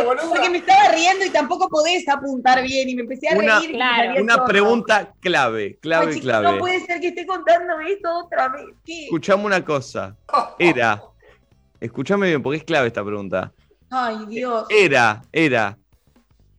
Porque- 0.06 0.28
Porque 0.30 0.50
me 0.50 0.58
estaba 0.58 0.90
riendo 0.90 1.26
y 1.26 1.30
tampoco 1.30 1.70
podés 1.70 2.08
apuntar 2.08 2.62
bien 2.64 2.90
y 2.90 2.96
me 2.96 3.02
empecé 3.02 3.30
a 3.30 3.38
Una- 3.38 3.60
reír. 3.60 3.72
Claro. 3.72 4.22
una 4.22 4.36
todo. 4.36 4.46
pregunta 4.46 5.14
clave, 5.20 5.64
Ay, 5.64 5.74
clave, 5.82 6.06
chicos, 6.14 6.22
clave. 6.24 6.52
No 6.52 6.58
puede 6.60 6.80
ser 6.86 7.00
que 7.00 7.08
esté 7.10 7.26
contando 7.26 7.80
esto 7.80 8.18
otra 8.26 8.50
vez. 8.50 8.66
¿Qué? 8.86 9.06
Escuchame 9.06 9.46
una 9.46 9.64
cosa. 9.64 10.16
Era. 10.60 11.02
Escuchame 11.80 12.28
bien, 12.28 12.42
porque 12.42 12.58
es 12.60 12.64
clave 12.64 12.88
esta 12.88 13.04
pregunta. 13.04 13.52
Ay, 13.90 14.26
Dios. 14.28 14.66
Era, 14.70 15.22
era. 15.32 15.78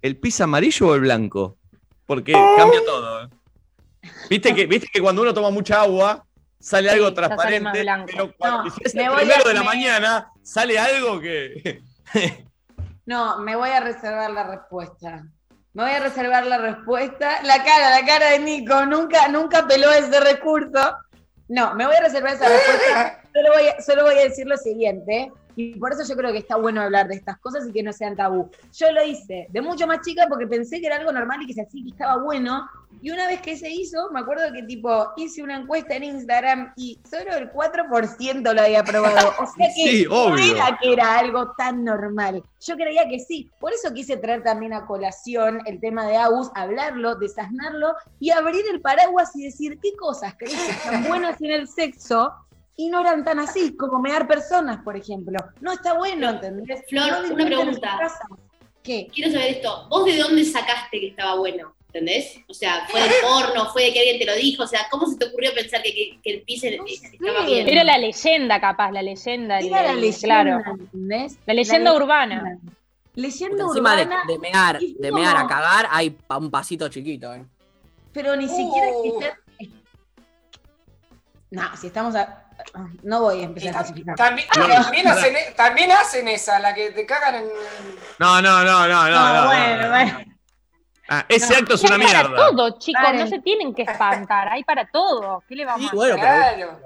¿El 0.03 0.17
pis 0.19 0.41
amarillo 0.41 0.89
o 0.89 0.95
el 0.95 1.01
blanco? 1.01 1.57
Porque 2.07 2.33
cambia 2.33 2.85
todo. 2.85 3.25
¿eh? 3.25 3.29
¿Viste 4.31 4.55
que, 4.55 4.67
¿Viste 4.67 4.89
que 4.93 5.01
cuando 5.01 5.23
uno 5.23 5.33
toma 5.35 5.51
mucha 5.51 5.81
agua, 5.83 6.25
sale 6.59 6.91
algo 6.91 7.11
ya 7.11 7.15
sale 7.37 7.61
más 7.61 7.73
transparente? 7.73 8.13
Pero 8.13 8.33
cuando 8.37 8.65
No, 8.65 8.71
si 8.71 8.81
es 8.85 8.95
me 8.95 9.03
el 9.05 9.09
voy 9.11 9.19
primero 9.19 9.45
a- 9.45 9.49
de 9.49 9.55
la 9.55 9.63
mañana, 9.63 10.31
sale 10.43 10.79
algo 10.79 11.21
que. 11.21 11.83
No, 13.07 13.39
me 13.41 13.55
voy 13.55 13.69
a 13.69 13.81
reservar 13.81 14.31
la 14.31 14.45
respuesta. 14.45 15.25
Me 15.75 15.83
voy 15.83 15.93
a 15.93 16.01
reservar 16.01 16.47
la 16.47 16.57
respuesta. 16.57 17.43
La 17.43 17.63
cara, 17.63 17.91
la 17.91 18.07
cara 18.07 18.31
de 18.31 18.39
Nico, 18.39 18.87
nunca, 18.87 19.29
nunca 19.29 19.67
peló 19.67 19.91
ese 19.93 20.21
recurso. 20.21 20.97
No, 21.49 21.75
me 21.75 21.85
voy 21.87 21.97
a 21.97 22.01
reservar 22.01 22.33
esa 22.35 22.49
respuesta. 22.49 23.21
Solo 23.35 23.53
voy 23.53 23.67
a, 23.69 23.83
solo 23.83 24.03
voy 24.05 24.15
a 24.15 24.23
decir 24.23 24.47
lo 24.47 24.57
siguiente. 24.57 25.31
Y 25.57 25.79
por 25.79 25.93
eso 25.93 26.03
yo 26.05 26.17
creo 26.17 26.33
que 26.33 26.39
está 26.39 26.57
bueno 26.57 26.83
hablar 26.83 27.09
de 27.09 27.15
estas 27.15 27.39
cosas 27.39 27.67
y 27.69 27.73
que 27.73 27.83
no 27.83 27.93
sean 27.93 28.17
tabú. 28.17 28.51
Yo 28.73 28.93
lo 28.93 29.05
hice 29.05 29.47
de 29.51 29.61
mucho 29.61 29.87
más 29.87 30.01
chica 30.01 30.27
porque 30.29 30.47
pensé 30.47 30.81
que 30.81 30.87
era 30.87 30.97
algo 30.97 31.13
normal 31.13 31.43
y 31.43 31.47
que 31.47 31.55
se 31.55 31.67
y 31.73 31.85
que 31.85 31.91
estaba 31.91 32.23
bueno. 32.23 32.69
Y 33.03 33.11
una 33.11 33.27
vez 33.27 33.41
que 33.41 33.57
se 33.57 33.69
hizo, 33.71 34.11
me 34.13 34.21
acuerdo 34.21 34.53
que 34.53 34.63
tipo 34.63 35.13
hice 35.17 35.43
una 35.43 35.57
encuesta 35.57 35.95
en 35.97 36.05
Instagram 36.05 36.73
y 36.77 36.99
solo 37.09 37.35
el 37.35 37.53
4% 37.53 38.55
lo 38.55 38.63
había 38.63 38.83
probado. 38.85 39.33
O 39.41 39.47
sea 39.47 39.69
que 39.77 39.91
Sí, 39.91 40.07
no 40.09 40.37
era 40.37 40.79
que 40.81 40.93
era 40.93 41.19
algo 41.19 41.53
tan 41.57 41.85
normal. 41.85 42.43
Yo 42.61 42.77
creía 42.77 43.09
que 43.09 43.19
sí. 43.19 43.51
Por 43.61 43.73
eso 43.73 43.93
quise 43.93 44.17
traer 44.17 44.43
también 44.43 44.73
a 44.73 44.87
colación 44.87 45.61
el 45.67 45.81
tema 45.81 46.07
de 46.07 46.17
Agus, 46.17 46.51
hablarlo, 46.55 47.17
desasnarlo 47.17 47.95
y 48.21 48.31
abrir 48.31 48.65
el 48.73 48.81
paraguas 48.81 49.35
y 49.37 49.45
decir 49.45 49.79
qué 49.83 49.95
cosas 49.97 50.35
crees 50.39 50.55
que 50.55 50.71
están 50.71 51.05
buenas 51.05 51.41
en 51.43 51.51
el 51.51 51.69
sexo 51.69 52.33
y 52.77 52.89
no 52.89 53.01
eran 53.01 53.25
tan 53.25 53.39
así, 53.39 53.77
como 53.77 53.99
mear 54.01 54.27
personas, 54.27 54.83
por 54.83 54.97
ejemplo. 54.97 55.39
No 55.61 55.73
está 55.73 55.95
bueno, 55.95 56.31
¿entendés? 56.31 56.83
Flor, 56.89 57.11
No 57.29 57.35
una 57.35 57.45
pregunta. 57.47 57.99
¿Qué? 58.83 59.09
Quiero 59.13 59.31
saber 59.33 59.53
esto. 59.53 59.87
¿Vos 59.89 60.05
de 60.05 60.17
dónde 60.19 60.45
sacaste 60.45 61.01
que 61.01 61.09
estaba 61.09 61.37
bueno? 61.37 61.75
¿Entendés? 61.87 62.41
O 62.49 62.55
sea, 62.55 62.87
¿fue 62.91 63.01
del 63.01 63.13
porno? 63.23 63.71
¿Fue 63.73 63.85
de 63.85 63.93
que 63.93 64.01
alguien 64.01 64.19
te 64.19 64.27
lo 64.27 64.35
dijo? 64.35 64.65
O 64.65 64.67
sea, 64.67 64.81
¿cómo 64.91 65.07
se 65.07 65.17
te 65.17 65.27
ocurrió 65.27 65.55
pensar 65.55 65.81
que, 65.81 65.95
que- 65.95 66.19
que 66.23 66.31
el 66.35 66.43
pis 66.43 66.65
era- 66.65 66.83
estaba 66.87 67.47
bien? 67.47 67.69
Era 67.69 67.85
la 67.85 67.97
leyenda, 67.99 68.61
capaz, 68.61 68.91
la 68.91 69.01
leyenda. 69.03 69.61
Era 69.61 69.83
la 69.85 69.95
leyenda, 69.95 70.21
Claro. 70.43 70.63
¿entendés? 70.81 71.39
La 71.47 71.55
leyenda 71.55 71.91
La 71.93 71.97
urbana. 71.97 72.59
Leyenda 73.15 73.63
Encima 73.65 73.95
de, 73.97 74.03
urbana. 74.03 74.23
de 74.27 74.39
mear, 74.41 74.81
de 74.81 75.13
mear 75.13 75.37
a 75.37 75.47
cagar, 75.47 75.87
hay 75.89 76.17
un 76.37 76.51
pasito 76.51 76.89
chiquito, 76.89 77.33
¿eh? 77.33 77.45
Pero 78.13 78.35
ni 78.35 78.49
siquiera 78.49 78.89
es 78.89 78.95
que 79.05 79.09
Uh. 79.11 79.21
sea- 79.21 79.39
No, 81.51 81.77
si 81.77 81.87
estamos 81.87 82.15
a... 82.17 82.44
No 83.03 83.21
voy 83.23 83.41
a 83.41 83.45
empezar 83.45 83.77
a 83.77 83.81
especificar. 83.81 84.17
También, 84.17 84.47
No, 84.57 84.67
también, 84.69 85.05
pará. 85.05 85.17
hacen, 85.21 85.37
e, 85.37 85.53
también 85.57 85.93
hacen 85.93 86.29
esa, 86.29 86.59
la 86.59 86.75
que 86.75 86.91
te 86.91 87.07
cagan 87.07 87.37
en. 87.37 87.45
No, 88.19 88.41
no, 88.43 88.65
no, 88.65 88.87
no, 88.87 88.89
no. 88.89 89.09
No, 89.11 89.35
no, 89.43 89.47
bueno, 89.47 89.83
no. 89.83 89.89
bueno. 89.91 90.19
Ah, 91.07 91.23
ese 91.29 91.53
No. 91.53 91.59
acto 91.59 91.75
es 91.75 91.85
Hay 91.85 91.91
una 91.97 92.07
para 92.07 92.29
mierda. 92.29 92.37
todo, 92.51 92.79
chicos, 92.79 93.03
no 93.15 93.27
se 93.27 93.39
tienen 93.41 93.75
que 93.75 93.83
espantar, 93.83 94.49
hay 94.49 94.65
para 94.65 94.87
todo. 94.91 95.43
¿Qué 95.47 95.55
le 95.55 95.67
vamos 95.67 95.93
a 95.93 95.95
Bueno, 95.95 96.15
hacer? 96.15 96.25
Claro. 96.67 96.81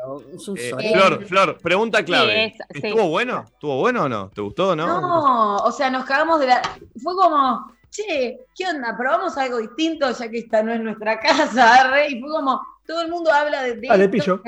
Eh. 0.57 0.93
Flor, 0.93 1.25
Flor, 1.27 1.59
pregunta 1.59 2.05
clave. 2.05 2.33
Sí, 2.57 2.57
es- 2.71 2.81
sí. 2.83 2.89
¿Estuvo 2.89 3.09
bueno? 3.11 3.45
¿Estuvo 3.47 3.77
bueno 3.79 4.03
o 4.05 4.09
no? 4.09 4.29
¿Te 4.31 4.41
gustó 4.41 4.71
o 4.71 4.77
no? 4.77 4.87
No, 5.01 5.57
o 5.59 5.71
sea, 5.71 5.89
nos 5.91 6.05
cagamos 6.05 6.41
de 6.41 6.49
la. 6.49 6.61
Fue 7.01 7.15
como, 7.15 7.73
che, 7.91 8.41
¿qué 8.57 8.67
onda? 8.67 8.97
¿Probamos 8.97 9.39
algo 9.39 9.59
distinto 9.59 10.11
ya 10.11 10.29
que 10.29 10.39
esta 10.39 10.65
no 10.65 10.73
es 10.73 10.81
nuestra 10.81 11.21
casa? 11.21 12.09
Y 12.09 12.21
fue 12.21 12.29
como, 12.29 12.61
todo 12.89 13.03
el 13.03 13.09
mundo 13.13 13.31
habla 13.33 13.63
de, 13.63 13.75
de 13.77 13.89
Ah, 13.89 13.97
de 13.97 14.05
esto, 14.07 14.13
pillo. 14.13 14.43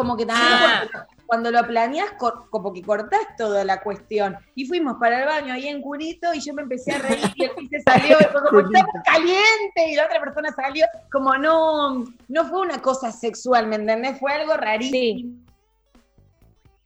Como 0.00 0.16
que 0.16 0.24
también 0.24 0.48
Ah. 0.50 0.84
cuando, 0.90 1.08
cuando 1.26 1.50
lo 1.50 1.66
planeas, 1.66 2.10
cor- 2.12 2.48
como 2.48 2.72
que 2.72 2.80
cortás 2.82 3.20
toda 3.36 3.64
la 3.64 3.82
cuestión. 3.82 4.34
Y 4.54 4.64
fuimos 4.64 4.96
para 4.98 5.20
el 5.20 5.26
baño 5.26 5.52
ahí 5.52 5.68
en 5.68 5.82
Curito 5.82 6.32
y 6.32 6.40
yo 6.40 6.54
me 6.54 6.62
empecé 6.62 6.92
a 6.92 6.98
reír 6.98 7.30
y 7.34 7.44
el 7.44 7.50
se 7.68 7.80
salió 7.82 8.16
y 8.18 8.24
fue 8.24 8.42
como, 8.42 8.60
está 8.60 8.82
muy 8.82 9.02
caliente. 9.04 9.88
Y 9.90 9.94
la 9.96 10.06
otra 10.06 10.20
persona 10.20 10.50
salió, 10.52 10.86
como 11.12 11.36
no, 11.36 12.04
no 12.28 12.44
fue 12.46 12.60
una 12.62 12.80
cosa 12.80 13.12
sexual, 13.12 13.66
¿me 13.66 13.76
entendés? 13.76 14.18
Fue 14.18 14.32
algo 14.32 14.54
rarísimo. 14.54 15.36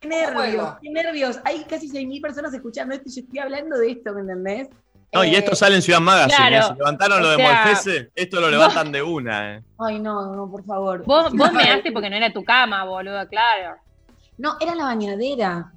Qué 0.00 0.08
nervios, 0.08 0.74
qué 0.82 0.90
nervios. 0.90 1.40
Hay 1.44 1.64
casi 1.64 1.88
6.000 1.88 2.20
personas 2.20 2.52
escuchando 2.52 2.94
esto 2.94 3.08
y 3.08 3.12
yo 3.14 3.20
estoy 3.22 3.38
hablando 3.38 3.78
de 3.78 3.92
esto, 3.92 4.12
¿me 4.12 4.20
entendés? 4.22 4.68
No, 5.14 5.24
y 5.24 5.34
Eh, 5.34 5.38
esto 5.38 5.54
sale 5.54 5.76
en 5.76 5.82
Ciudad 5.82 6.00
Magazine. 6.00 6.36
claro. 6.48 6.56
¿eh? 6.56 6.68
Si 6.72 6.78
levantaron 6.78 7.22
lo 7.22 7.30
de 7.30 7.36
sea- 7.36 7.64
Molfese, 7.64 8.10
esto 8.14 8.40
lo 8.40 8.50
levantan 8.50 8.92
de 8.92 9.02
una. 9.02 9.54
¿eh? 9.56 9.62
Ay, 9.78 9.98
no, 10.00 10.34
no, 10.34 10.50
por 10.50 10.64
favor. 10.64 11.04
Vos, 11.04 11.32
vos 11.32 11.52
measte 11.82 11.92
porque 11.92 12.10
no 12.10 12.16
era 12.16 12.32
tu 12.32 12.42
cama, 12.44 12.84
boludo, 12.84 13.26
claro. 13.28 13.76
No, 14.38 14.56
era 14.60 14.74
la 14.74 14.84
bañadera. 14.84 15.72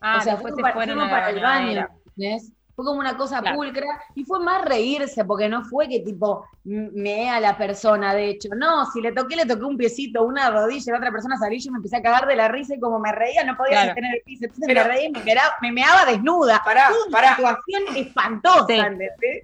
Ah, 0.00 0.16
o 0.18 0.20
sea, 0.22 0.32
después 0.34 0.54
se 0.56 0.60
fueron 0.62 0.98
fuimos 0.98 1.04
a 1.04 1.06
la 1.06 1.12
para 1.12 1.30
el 1.30 1.40
baño. 1.40 1.88
¿entendés? 2.16 2.52
Fue 2.74 2.84
como 2.86 2.98
una 3.00 3.16
cosa 3.18 3.40
Claro. 3.40 3.56
pulcra 3.56 3.86
y 4.14 4.24
fue 4.24 4.40
más 4.40 4.64
reírse, 4.64 5.24
porque 5.26 5.48
no 5.48 5.62
fue 5.64 5.88
que 5.88 6.00
tipo 6.00 6.46
m- 6.64 6.88
meé 6.94 7.28
a 7.28 7.38
la 7.38 7.56
persona, 7.58 8.14
de 8.14 8.30
hecho. 8.30 8.48
No, 8.56 8.90
si 8.90 9.00
le 9.02 9.12
toqué, 9.12 9.36
le 9.36 9.44
toqué 9.44 9.64
un 9.64 9.76
piecito, 9.76 10.22
una 10.24 10.50
rodilla, 10.50 10.92
la 10.92 10.98
otra 10.98 11.10
persona 11.12 11.36
salió 11.38 11.58
y 11.58 11.60
yo 11.60 11.70
me 11.70 11.76
empecé 11.76 11.96
a 11.98 12.02
cagar 12.02 12.26
de 12.26 12.34
la 12.34 12.48
risa 12.48 12.74
y 12.74 12.80
como 12.80 12.98
me 12.98 13.12
reía, 13.12 13.44
no 13.44 13.56
podía 13.56 13.72
Claro. 13.72 13.86
sostener 13.88 14.14
el 14.16 14.22
piso. 14.22 14.44
Entonces 14.46 14.64
Pero- 14.66 14.82
me 14.84 14.88
reía 14.88 15.08
y 15.08 15.12
me, 15.12 15.22
quedaba- 15.22 15.54
me 15.60 15.72
meaba 15.72 16.04
desnuda. 16.06 16.62
Pará, 16.64 16.88
Fue 16.88 17.02
una 17.02 17.10
pará. 17.10 17.36
situación 17.36 17.96
espantosa. 17.96 18.90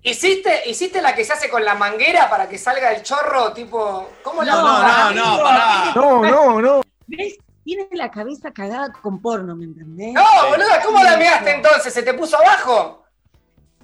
¿Hiciste, 0.02 0.62
¿Hiciste 0.68 1.02
la 1.02 1.14
que 1.14 1.24
se 1.24 1.32
hace 1.32 1.50
con 1.50 1.64
la 1.64 1.74
manguera 1.74 2.28
para 2.30 2.48
que 2.48 2.56
salga 2.58 2.92
el 2.92 3.02
chorro? 3.02 3.52
Tipo, 3.52 4.08
¿cómo 4.22 4.42
la 4.42 4.52
No, 4.52 4.62
no, 4.62 5.10
no, 5.14 5.36
no, 5.36 5.42
pará. 5.42 5.92
No, 5.94 6.22
no, 6.22 6.60
no. 6.62 6.80
¿Ves? 7.06 7.36
Tiene 7.64 7.86
la 7.92 8.10
cabeza 8.10 8.50
cagada 8.50 8.90
con 9.02 9.20
porno, 9.20 9.54
¿me 9.54 9.64
entendés? 9.66 10.14
No, 10.14 10.22
boluda, 10.48 10.80
¿cómo 10.82 11.02
la 11.02 11.18
measte 11.18 11.50
entonces? 11.50 11.92
¿Se 11.92 12.02
te 12.02 12.14
puso 12.14 12.38
abajo? 12.38 13.04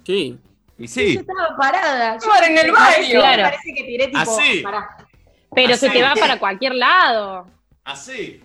Sí. 0.05 0.39
Y 0.77 0.87
Yo 0.87 0.93
sí. 0.93 1.17
estaba 1.17 1.55
parada. 1.57 2.11
Yo 2.13 2.17
Estaba 2.17 2.45
en 2.47 2.57
el 2.57 2.71
baño. 2.71 3.21
Me 3.37 3.43
parece 3.43 3.73
que 3.73 3.83
tiré 3.83 4.07
tipo. 4.07 4.19
Así. 4.19 4.59
pará. 4.61 4.97
Pero 5.53 5.75
se 5.77 5.89
te 5.89 6.01
va 6.03 6.13
para 6.15 6.37
cualquier 6.37 6.75
lado. 6.75 7.47
Así. 7.85 8.43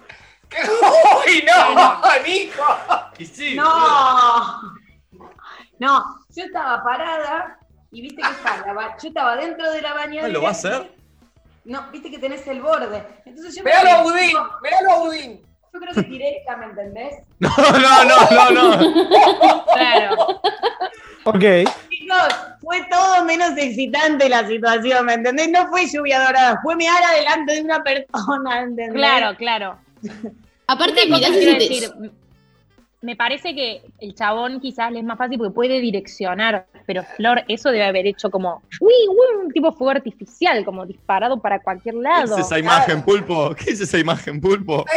¡Uy, 1.27 1.45
no! 1.47 2.01
¡Nico! 2.27 2.65
Y 3.19 3.27
sí. 3.27 3.55
No. 3.55 4.61
No, 5.79 6.05
yo 6.35 6.45
estaba 6.45 6.83
parada 6.83 7.59
y 7.91 8.03
viste 8.03 8.21
que 8.23 8.29
está 8.31 8.63
la 8.67 8.73
ba- 8.75 8.97
yo 9.03 9.09
estaba 9.09 9.37
dentro 9.37 9.71
de 9.71 9.81
la 9.83 9.95
bañadera. 9.95 10.29
¿Lo 10.29 10.43
va 10.43 10.49
a 10.49 10.53
hacer? 10.53 10.93
No, 11.65 11.91
viste 11.91 12.11
que 12.11 12.19
tenés 12.19 12.47
el 12.49 12.61
borde. 12.61 13.03
Entonces 13.25 13.55
yo 13.57 13.63
¡Miralo 13.65 13.91
a 13.91 13.97
me- 13.99 14.03
Budín! 14.03 14.37
¡Miralo 14.63 14.91
a 14.93 14.99
Budín! 14.99 15.47
Yo 15.73 15.79
creo 15.81 15.95
que 15.95 16.03
tiré 16.05 16.39
esta, 16.39 16.57
¿me 16.57 16.67
entendés? 16.67 17.15
No, 17.41 17.51
no, 17.57 18.05
no, 18.05 18.51
no, 18.51 18.77
no. 18.77 19.65
Claro. 19.75 20.41
Ok. 21.25 21.45
Chicos, 21.91 22.29
fue 22.61 22.85
todo 22.91 23.25
menos 23.25 23.57
excitante 23.57 24.29
la 24.29 24.47
situación, 24.47 25.07
¿me 25.07 25.15
entendés? 25.15 25.49
No 25.51 25.69
fue 25.69 25.87
lluvia 25.87 26.25
dorada, 26.25 26.59
fue 26.63 26.77
mirar 26.77 27.03
adelante 27.03 27.55
de 27.55 27.61
una 27.63 27.83
persona, 27.83 28.61
¿entendés? 28.63 28.95
Claro, 28.95 29.37
claro. 29.37 29.79
Aparte, 30.67 31.07
mirá 31.07 31.29
si 31.29 31.59
te- 31.59 32.11
me 33.03 33.17
parece 33.17 33.55
que 33.55 33.83
el 33.99 34.15
chabón 34.15 34.61
quizás 34.61 34.93
le 34.93 34.99
es 34.99 35.05
más 35.05 35.17
fácil 35.17 35.39
porque 35.39 35.55
puede 35.55 35.81
direccionar, 35.81 36.67
pero 36.87 37.03
Flor 37.17 37.43
eso 37.49 37.71
debe 37.71 37.85
haber 37.85 38.07
hecho 38.07 38.31
como, 38.31 38.63
uy, 38.81 38.93
uy, 39.09 39.45
un 39.45 39.51
tipo 39.51 39.73
fuego 39.73 39.93
artificial, 39.93 40.65
como 40.65 40.85
disparado 40.85 41.41
para 41.41 41.61
cualquier 41.61 41.95
¿Qué 41.95 42.03
lado. 42.03 42.37
es 42.37 42.45
esa 42.47 42.59
imagen, 42.59 43.03
pulpo? 43.03 43.55
¿Qué 43.55 43.71
es 43.71 43.81
esa 43.81 43.99
imagen, 43.99 44.41
pulpo? 44.41 44.85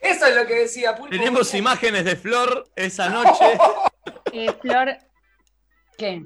Eso 0.00 0.26
es 0.26 0.36
lo 0.36 0.46
que 0.46 0.54
decía 0.60 0.94
Pulpo. 0.94 1.10
Tenemos 1.10 1.52
imágenes 1.52 2.04
de 2.04 2.14
Flor 2.16 2.68
esa 2.76 3.08
noche. 3.08 3.44
Eh, 4.32 4.52
Flor, 4.60 4.98
¿Qué? 5.96 6.24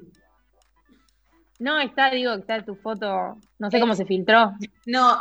no, 1.61 1.79
está, 1.79 2.11
digo, 2.11 2.33
está 2.33 2.65
tu 2.65 2.75
foto, 2.75 3.37
no 3.59 3.71
sé 3.71 3.79
cómo 3.79 3.95
se 3.95 4.07
filtró. 4.07 4.53
No, 4.87 5.21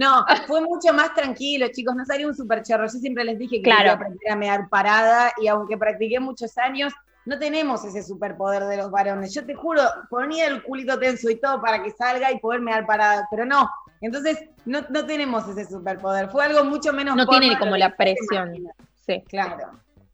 no, 0.00 0.24
fue 0.46 0.62
mucho 0.62 0.94
más 0.94 1.12
tranquilo, 1.12 1.66
chicos. 1.70 1.94
No 1.94 2.06
salió 2.06 2.26
un 2.26 2.34
super 2.34 2.62
chorro. 2.62 2.84
Yo 2.86 2.98
siempre 2.98 3.22
les 3.22 3.38
dije 3.38 3.56
que 3.56 3.62
Claro. 3.62 3.80
quería 3.80 3.92
aprender 3.92 4.32
a 4.32 4.36
mear 4.36 4.68
parada 4.70 5.30
y 5.36 5.46
aunque 5.46 5.76
practiqué 5.76 6.18
muchos 6.18 6.56
años, 6.56 6.90
no 7.26 7.38
tenemos 7.38 7.84
ese 7.84 8.02
superpoder 8.02 8.64
de 8.64 8.78
los 8.78 8.90
varones. 8.90 9.34
Yo 9.34 9.44
te 9.44 9.54
juro, 9.54 9.82
ponía 10.08 10.46
el 10.46 10.62
culito 10.62 10.98
tenso 10.98 11.28
y 11.28 11.38
todo 11.38 11.60
para 11.60 11.82
que 11.82 11.90
salga 11.90 12.32
y 12.32 12.38
poder 12.38 12.62
mear 12.62 12.86
parada, 12.86 13.28
pero 13.30 13.44
no. 13.44 13.68
Entonces, 14.00 14.38
no, 14.64 14.80
no 14.88 15.04
tenemos 15.04 15.46
ese 15.46 15.66
superpoder. 15.66 16.30
Fue 16.30 16.46
algo 16.46 16.64
mucho 16.64 16.94
menos 16.94 17.14
No 17.14 17.26
tiene 17.26 17.58
como 17.58 17.76
la 17.76 17.94
presión. 17.94 18.54
Sí. 19.06 19.22
Claro. 19.28 19.70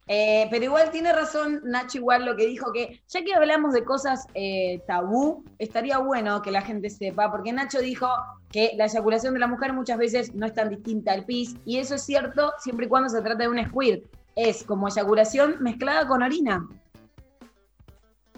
Eh, 0.07 0.47
pero 0.49 0.63
igual 0.63 0.89
tiene 0.91 1.11
razón 1.11 1.61
Nacho 1.65 1.97
igual 1.97 2.25
lo 2.25 2.35
que 2.37 2.45
dijo, 2.45 2.71
que 2.71 3.01
ya 3.07 3.23
que 3.23 3.33
hablamos 3.33 3.73
de 3.73 3.83
cosas 3.83 4.25
eh, 4.35 4.81
tabú, 4.87 5.43
estaría 5.59 5.97
bueno 5.97 6.41
que 6.41 6.51
la 6.51 6.61
gente 6.61 6.89
sepa, 6.89 7.29
porque 7.29 7.51
Nacho 7.51 7.79
dijo 7.79 8.07
que 8.51 8.71
la 8.77 8.85
eyaculación 8.85 9.33
de 9.33 9.41
la 9.41 9.47
mujer 9.47 9.73
muchas 9.73 9.97
veces 9.97 10.33
no 10.33 10.45
es 10.45 10.53
tan 10.53 10.69
distinta 10.69 11.11
al 11.11 11.25
pis, 11.25 11.57
y 11.65 11.77
eso 11.77 11.95
es 11.95 12.03
cierto 12.03 12.53
siempre 12.59 12.85
y 12.85 12.89
cuando 12.89 13.09
se 13.09 13.21
trata 13.21 13.43
de 13.43 13.49
un 13.49 13.65
squirt. 13.65 14.03
Es 14.35 14.63
como 14.63 14.87
eyaculación 14.87 15.57
mezclada 15.61 16.07
con 16.07 16.21
orina. 16.21 16.67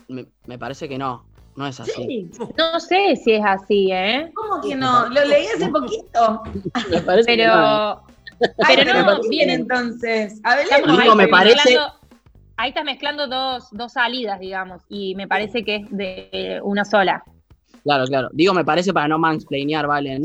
Me, 0.08 0.26
me 0.48 0.58
parece 0.58 0.90
que 0.90 0.98
no. 0.98 1.30
No 1.56 1.68
es 1.68 1.78
así. 1.78 1.92
Sí. 1.92 2.32
No 2.58 2.80
sé 2.80 3.18
si 3.18 3.34
es 3.34 3.44
así, 3.46 3.92
¿eh? 3.92 4.32
¿Cómo 4.34 4.62
que 4.62 4.76
no? 4.78 5.10
Lo 5.10 5.26
leí 5.26 5.46
hace 5.48 5.68
poquito. 5.68 6.44
Me 6.90 7.02
parece 7.02 7.36
que 7.36 7.46
no, 7.46 7.92
¿eh? 7.92 8.09
Pero, 8.68 8.94
no, 8.94 9.06
¿por 9.06 9.22
qué 9.22 9.30
viene 9.30 9.54
entonces. 9.54 10.40
Hablemos. 10.44 10.72
ahí 10.90 11.02
Digo, 11.04 11.16
me 11.16 11.28
parece- 11.28 11.56
mezclando- 11.56 11.96
Ahí 12.58 12.70
estás 12.70 12.84
mezclando 12.84 13.28
dos, 13.28 13.68
dos 13.72 13.94
salidas, 13.94 14.38
digamos, 14.40 14.82
y 14.90 15.16
me 15.16 15.28
parece 15.30 15.64
que 15.64 15.78
es 15.78 15.88
de 15.92 16.30
eh, 16.34 16.60
una 16.62 16.84
sola. 16.84 17.24
Claro, 17.84 18.04
claro. 18.06 18.28
Digo, 18.34 18.54
me 18.54 18.66
parece 18.66 18.92
para 18.92 19.08
no 19.08 19.18
mansplainear, 19.18 19.88
Valen. 19.88 20.24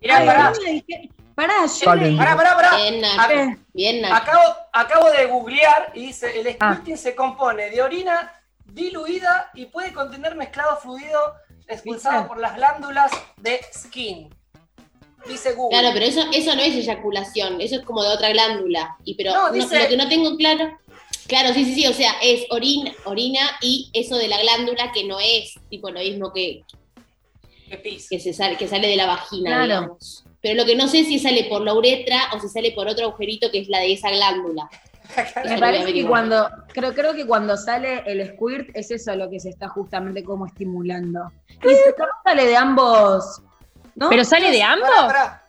Mirá, 0.00 0.18
Ay, 0.18 0.26
pará. 0.26 0.50
no 0.52 0.60
me 0.64 0.70
dije- 0.74 1.10
Pará, 1.34 1.54
yo 1.66 1.84
Pará, 2.18 2.36
pará, 2.36 2.54
pará. 2.54 2.76
Bien, 2.76 3.02
A 3.18 3.26
ver, 3.26 3.56
Bien. 3.72 4.04
Acabo, 4.04 4.42
acabo 4.72 5.10
de 5.10 5.26
googlear 5.26 5.90
y 5.94 6.06
dice, 6.06 6.38
el 6.40 6.56
Ah. 6.60 6.74
squirting 6.74 6.96
se 6.96 7.14
compone 7.16 7.70
de 7.70 7.82
orina 7.82 8.30
diluida 8.64 9.50
y 9.54 9.66
puede 9.66 9.92
contener 9.92 10.34
mezclado 10.36 10.76
fluido 10.76 11.18
expulsado 11.66 12.28
por 12.28 12.38
las 12.38 12.54
glándulas 12.54 13.10
de 13.38 13.60
skin. 13.74 14.32
Dice 15.28 15.52
Google. 15.52 15.78
Claro, 15.78 15.90
pero 15.94 16.06
eso, 16.06 16.22
eso 16.32 16.54
no 16.56 16.62
es 16.62 16.74
eyaculación, 16.74 17.60
eso 17.60 17.76
es 17.76 17.82
como 17.82 18.02
de 18.02 18.08
otra 18.10 18.30
glándula. 18.30 18.96
Y 19.04 19.14
pero 19.14 19.32
No, 19.32 19.48
no- 19.50 19.54
lo 19.54 19.88
que 19.88 19.96
no 19.96 20.08
tengo 20.08 20.36
claro. 20.36 20.78
Claro, 21.28 21.54
sí, 21.54 21.64
sí, 21.64 21.74
sí, 21.74 21.86
o 21.86 21.92
sea, 21.92 22.12
es 22.20 22.44
orina, 22.50 22.92
orina 23.04 23.40
y 23.60 23.88
eso 23.92 24.16
de 24.16 24.26
la 24.28 24.40
glándula 24.40 24.90
que 24.92 25.04
no 25.04 25.18
es 25.20 25.54
tipo 25.70 25.88
lo 25.90 26.00
mismo 26.00 26.32
que, 26.32 26.62
pis. 27.82 28.08
que 28.10 28.18
se 28.18 28.32
sale, 28.32 28.56
que 28.56 28.66
sale 28.68 28.88
de 28.88 28.96
la 28.96 29.06
vagina, 29.06 29.50
Claro. 29.50 29.64
digamos. 29.64 30.24
Pero 30.40 30.54
lo 30.56 30.66
que 30.66 30.74
no 30.74 30.88
sé 30.88 31.04
si 31.04 31.20
sale 31.20 31.44
por 31.44 31.62
la 31.62 31.74
uretra 31.74 32.22
o 32.34 32.40
si 32.40 32.48
sale 32.48 32.72
por 32.72 32.88
otro 32.88 33.06
agujerito 33.06 33.50
que 33.52 33.60
es 33.60 33.68
la 33.68 33.78
de 33.78 33.92
esa 33.92 34.10
glándula. 34.10 34.68
Me 35.44 35.58
parece 35.58 35.92
que 35.92 36.04
cuando, 36.06 36.48
creo, 36.68 36.92
creo 36.94 37.14
que 37.14 37.26
cuando 37.26 37.56
sale 37.56 38.02
el 38.06 38.34
squirt 38.34 38.70
es 38.74 38.90
eso 38.90 39.14
lo 39.14 39.30
que 39.30 39.38
se 39.38 39.50
está 39.50 39.68
justamente 39.68 40.24
como 40.24 40.46
estimulando. 40.46 41.30
Y 41.48 41.68
si 41.68 41.90
no 41.98 42.06
sale 42.24 42.46
de 42.46 42.56
ambos, 42.56 43.40
¿no? 43.94 44.08
¿Pero 44.08 44.24
sale 44.24 44.50
de 44.50 44.62
ambos? 44.62 44.88
pará. 44.90 45.44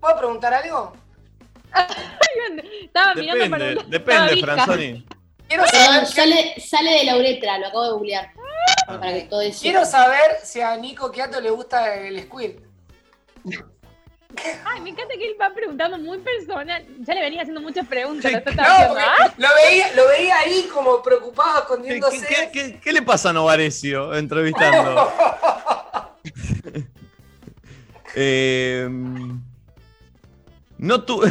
¿Puedo 0.00 0.16
preguntar 0.18 0.54
algo? 0.54 0.92
Estaba 2.82 3.14
mirando 3.14 3.50
para 3.50 3.64
Depende, 3.66 3.84
un- 3.84 3.90
depende. 3.90 4.36
Franzoni. 4.40 5.06
Quiero 5.48 5.64
Perdón, 5.64 5.84
saber, 5.84 6.06
sale, 6.06 6.54
sale 6.60 6.90
de 6.92 7.04
la 7.04 7.16
uretra, 7.16 7.58
lo 7.58 7.66
acabo 7.66 7.84
de 7.84 7.90
googlear. 7.92 8.30
Para 8.86 9.12
que 9.14 9.22
todo 9.22 9.40
eso. 9.40 9.60
quiero 9.62 9.84
saber 9.84 10.20
si 10.42 10.60
a 10.60 10.76
Nico 10.76 11.10
Quiato 11.12 11.40
le 11.40 11.50
gusta 11.50 11.94
el 11.94 12.20
squirt. 12.22 12.58
Ay, 14.64 14.80
me 14.80 14.90
encanta 14.90 15.14
que 15.18 15.26
él 15.26 15.36
va 15.40 15.50
preguntando 15.52 15.98
muy 15.98 16.18
personal. 16.18 16.84
Ya 17.00 17.14
le 17.14 17.20
venía 17.20 17.40
haciendo 17.42 17.60
muchas 17.60 17.86
preguntas. 17.86 18.30
Sí. 18.30 18.36
No, 18.36 18.42
porque 18.88 19.02
Ah, 19.04 19.32
lo 19.36 19.48
veía, 19.54 19.92
lo 19.94 20.06
veía 20.08 20.38
ahí 20.38 20.68
como 20.72 21.02
preocupado, 21.02 21.54
¿Qué, 21.54 21.60
escondiéndose. 21.62 22.26
qué- 22.26 22.50
qué- 22.52 22.80
qué 22.80 22.92
le 22.92 23.02
pasa 23.02 23.30
a 23.30 23.32
Novarecio 23.32 24.14
entrevistando? 24.14 25.12
Eh, 28.14 28.88
no 30.78 31.04
tu... 31.04 31.22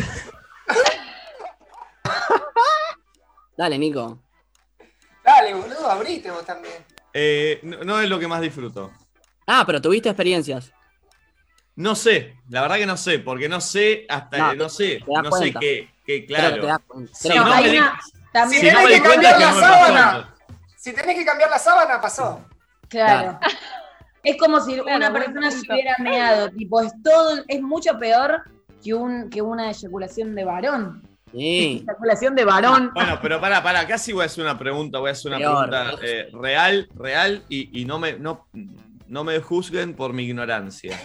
Dale, 3.57 3.77
Nico. 3.77 4.19
Dale, 5.23 5.53
boludo, 5.53 5.89
abrite 5.89 6.31
vos 6.31 6.45
también. 6.45 6.85
eh, 7.13 7.59
no, 7.63 7.83
no 7.83 7.99
es 7.99 8.09
lo 8.09 8.17
que 8.19 8.27
más 8.27 8.41
disfruto. 8.41 8.91
Ah, 9.45 9.63
pero 9.65 9.81
tuviste 9.81 10.09
experiencias. 10.09 10.71
No 11.75 11.95
sé, 11.95 12.35
la 12.49 12.61
verdad 12.61 12.75
que 12.77 12.85
no 12.85 12.97
sé, 12.97 13.19
porque 13.19 13.47
no 13.49 13.61
sé 13.61 14.05
hasta, 14.09 14.37
No, 14.37 14.55
no, 14.55 14.69
sé, 14.69 14.99
te 15.05 15.11
das 15.13 15.23
no 15.23 15.31
sé 15.31 15.53
qué, 15.59 15.89
qué, 16.05 16.25
claro. 16.25 16.61
te 16.61 16.67
das 16.67 16.79
cuenta. 16.87 17.13
Si 17.13 17.29
no 17.29 17.45
me 17.45 17.69
di- 17.69 17.79
también 18.33 18.61
si 18.61 18.71
no 18.71 18.79
tenés 18.79 18.89
me 18.89 19.01
que 19.01 19.09
cambiar 19.09 19.39
la 19.39 19.39
me 19.39 19.45
pasó. 19.45 19.59
sábana. 19.61 20.35
Si 20.77 20.93
tenés 20.93 21.15
que 21.15 21.25
cambiar 21.25 21.49
la 21.49 21.59
sábana, 21.59 22.01
pasó. 22.01 22.45
Claro. 22.89 23.39
Es 24.23 24.37
como 24.37 24.59
si 24.59 24.73
Claro, 24.73 24.97
una 24.97 25.13
persona 25.13 25.51
se 25.51 25.71
hubiera 25.71 25.95
meado, 25.99 26.49
tipo, 26.49 26.81
es 26.81 26.91
todo, 27.03 27.43
es 27.47 27.61
mucho 27.61 27.97
peor 27.97 28.41
que, 28.83 28.93
un, 28.93 29.29
que 29.29 29.41
una 29.41 29.69
eyaculación 29.69 30.35
de 30.35 30.43
varón. 30.43 31.03
Sí. 31.31 31.83
Eyaculación 31.87 32.35
de 32.35 32.45
varón. 32.45 32.91
Bueno, 32.93 33.19
pero 33.21 33.39
pará, 33.39 33.63
pará, 33.63 33.87
casi 33.87 34.11
voy 34.11 34.23
a 34.23 34.25
hacer 34.25 34.43
una 34.43 34.57
pregunta, 34.57 34.99
voy 34.99 35.09
a 35.09 35.11
hacer 35.13 35.31
una 35.31 35.37
Peor. 35.37 35.69
pregunta 35.69 36.05
eh, 36.05 36.29
real, 36.33 36.89
real, 36.95 37.43
y, 37.49 37.81
y 37.81 37.85
no, 37.85 37.99
me, 37.99 38.13
no, 38.13 38.47
no 39.07 39.23
me 39.23 39.39
juzguen 39.39 39.93
por 39.93 40.13
mi 40.13 40.23
ignorancia. 40.23 40.99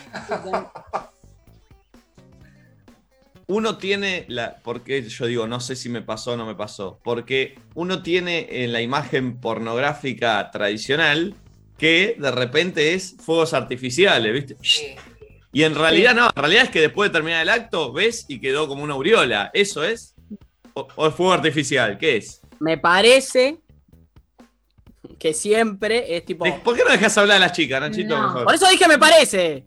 Uno 3.46 3.76
tiene 3.76 4.24
la. 4.28 4.56
Porque 4.62 5.02
yo 5.02 5.26
digo, 5.26 5.46
no 5.46 5.60
sé 5.60 5.76
si 5.76 5.88
me 5.88 6.02
pasó 6.02 6.32
o 6.32 6.36
no 6.36 6.46
me 6.46 6.54
pasó. 6.54 6.98
Porque 7.04 7.58
uno 7.74 8.02
tiene 8.02 8.64
en 8.64 8.72
la 8.72 8.80
imagen 8.80 9.38
pornográfica 9.40 10.50
tradicional 10.50 11.34
que 11.78 12.16
de 12.18 12.30
repente 12.30 12.94
es 12.94 13.16
fuegos 13.24 13.52
artificiales, 13.54 14.32
¿viste? 14.32 14.56
Sí. 14.62 14.94
Y 15.52 15.62
en 15.62 15.74
realidad 15.74 16.14
no, 16.14 16.26
en 16.26 16.32
realidad 16.34 16.64
es 16.64 16.70
que 16.70 16.80
después 16.80 17.10
de 17.10 17.12
terminar 17.14 17.42
el 17.42 17.48
acto 17.48 17.92
ves 17.92 18.24
y 18.28 18.40
quedó 18.40 18.66
como 18.66 18.82
una 18.82 18.94
aureola. 18.94 19.50
¿Eso 19.54 19.84
es? 19.84 20.14
¿O, 20.74 20.88
o 20.96 21.06
es 21.08 21.14
fuego 21.14 21.32
artificial? 21.32 21.96
¿Qué 21.98 22.16
es? 22.16 22.40
Me 22.58 22.76
parece 22.78 23.58
que 25.18 25.32
siempre 25.32 26.16
es 26.16 26.24
tipo. 26.24 26.44
¿Por 26.62 26.76
qué 26.76 26.82
no 26.84 26.90
dejas 26.90 27.16
hablar 27.18 27.36
a 27.36 27.40
las 27.40 27.52
chicas, 27.52 27.80
Nachito? 27.80 28.20
No. 28.20 28.44
por 28.44 28.54
eso 28.54 28.68
dije 28.68 28.88
me 28.88 28.98
parece. 28.98 29.64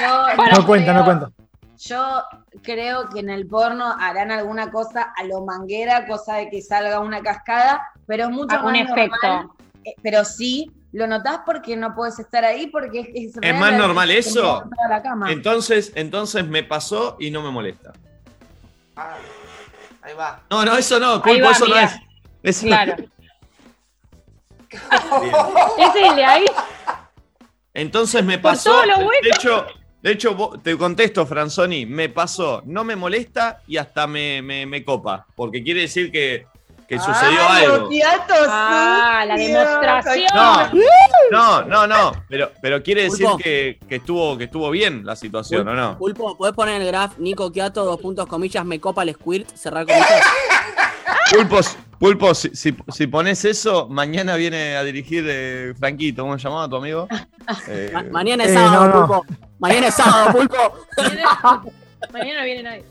Yo, 0.00 0.46
No 0.56 0.66
cuenta, 0.66 0.92
no 0.92 1.04
cuenta. 1.04 1.30
Yo 1.78 2.22
creo 2.62 3.08
que 3.08 3.20
en 3.20 3.30
el 3.30 3.46
porno 3.46 3.94
harán 3.98 4.30
alguna 4.30 4.70
cosa 4.70 5.12
a 5.16 5.24
lo 5.24 5.44
manguera, 5.44 6.06
cosa 6.06 6.36
de 6.36 6.50
que 6.50 6.60
salga 6.62 7.00
una 7.00 7.22
cascada, 7.22 7.82
pero 8.06 8.24
es 8.24 8.30
mucho 8.30 8.58
más 8.60 8.74
efecto. 8.74 9.16
normal. 9.22 9.48
Eh, 9.84 9.94
Pero 10.02 10.24
sí, 10.24 10.70
lo 10.92 11.06
notás 11.06 11.40
porque 11.46 11.76
no 11.76 11.94
puedes 11.94 12.18
estar 12.18 12.44
ahí, 12.44 12.66
porque 12.66 13.00
es, 13.00 13.08
es, 13.14 13.36
¿Es 13.36 13.40
real 13.42 13.58
más 13.58 13.72
la 13.72 13.78
normal 13.78 14.10
eso? 14.10 14.64
Entonces, 15.28 15.92
entonces 15.94 16.46
me 16.46 16.62
pasó 16.64 17.16
y 17.20 17.30
no 17.30 17.42
me 17.42 17.50
molesta. 17.50 17.92
Ah, 18.96 19.16
ahí 20.02 20.14
va. 20.14 20.42
No, 20.50 20.64
no, 20.64 20.76
eso 20.76 20.98
no, 20.98 21.22
Pulpo, 21.22 21.44
va, 21.44 21.52
eso 21.52 21.66
no 21.68 21.76
es. 21.78 21.92
Eso- 22.42 22.66
Claro. 22.66 22.96
Es 24.70 25.94
el 26.10 26.16
de 26.16 26.24
ahí. 26.24 26.44
Entonces 27.74 28.24
me 28.24 28.38
Por 28.38 28.52
pasó. 28.52 28.70
todo 28.72 28.86
lo 28.86 28.94
bueno. 28.96 29.10
De 29.22 29.30
hecho, 29.30 29.66
de 30.02 30.12
hecho, 30.12 30.34
vos- 30.34 30.62
te 30.62 30.76
contesto, 30.76 31.26
Franzoni, 31.26 31.86
me 31.86 32.08
pasó, 32.08 32.62
no 32.66 32.84
me 32.84 32.96
molesta 32.96 33.62
y 33.66 33.76
hasta 33.76 34.06
me, 34.06 34.42
me, 34.42 34.66
me 34.66 34.84
copa. 34.84 35.26
Porque 35.36 35.62
quiere 35.62 35.82
decir 35.82 36.10
que, 36.10 36.46
que 36.90 36.98
sucedió 36.98 37.38
Ay, 37.48 37.64
algo. 37.66 37.76
los 37.76 37.88
gatos 37.90 38.46
Ah, 38.48 39.24
la 39.24 39.36
demostración. 39.36 40.26
No, 41.30 41.62
no, 41.62 41.64
no, 41.64 41.86
no. 41.86 42.12
Pero, 42.28 42.50
pero 42.60 42.82
quiere 42.82 43.04
decir 43.04 43.28
que, 43.40 43.78
que 43.88 43.96
estuvo, 43.96 44.36
que 44.36 44.44
estuvo 44.44 44.68
bien 44.72 45.06
la 45.06 45.14
situación, 45.14 45.68
¿o 45.68 45.74
no? 45.74 45.96
Pulpo, 45.96 46.36
¿podés 46.36 46.52
poner 46.52 46.74
en 46.74 46.82
el 46.82 46.88
graph 46.88 47.16
Nico 47.18 47.52
Quiato, 47.52 47.84
dos 47.84 48.00
puntos 48.00 48.26
comillas, 48.26 48.64
me 48.64 48.80
copa 48.80 49.04
el 49.04 49.14
squirt, 49.14 49.48
cerrar 49.54 49.86
comillas? 49.86 50.24
Pulpos, 51.30 51.76
Pulpo, 52.00 52.34
si, 52.34 52.50
si, 52.56 52.74
si 52.88 53.06
pones 53.06 53.44
eso, 53.44 53.86
mañana 53.88 54.34
viene 54.34 54.76
a 54.76 54.82
dirigir 54.82 55.24
eh, 55.28 55.74
Franquito. 55.78 56.22
¿Cómo 56.22 56.36
se 56.38 56.42
llamaba 56.48 56.68
tu 56.68 56.74
amigo? 56.74 57.06
Eh, 57.68 57.90
Ma- 57.94 58.02
mañana 58.10 58.42
es 58.44 58.50
Eh, 58.50 58.54
sábado, 58.54 58.88
no, 58.88 58.88
no. 59.00 59.06
pulpo. 59.06 59.26
Mañana 59.60 59.86
es 59.86 59.94
sábado, 59.94 60.32
pulpo. 60.32 60.56
Mañana 62.12 62.40
no 62.40 62.44
viene 62.44 62.62
nadie. 62.64 62.84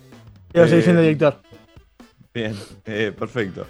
Yo 0.54 0.68
soy 0.70 0.80
Eh, 0.80 0.82
siendo 0.84 1.02
director. 1.02 1.42
Bien, 2.34 2.58
eh, 2.86 3.12
perfecto. 3.18 3.68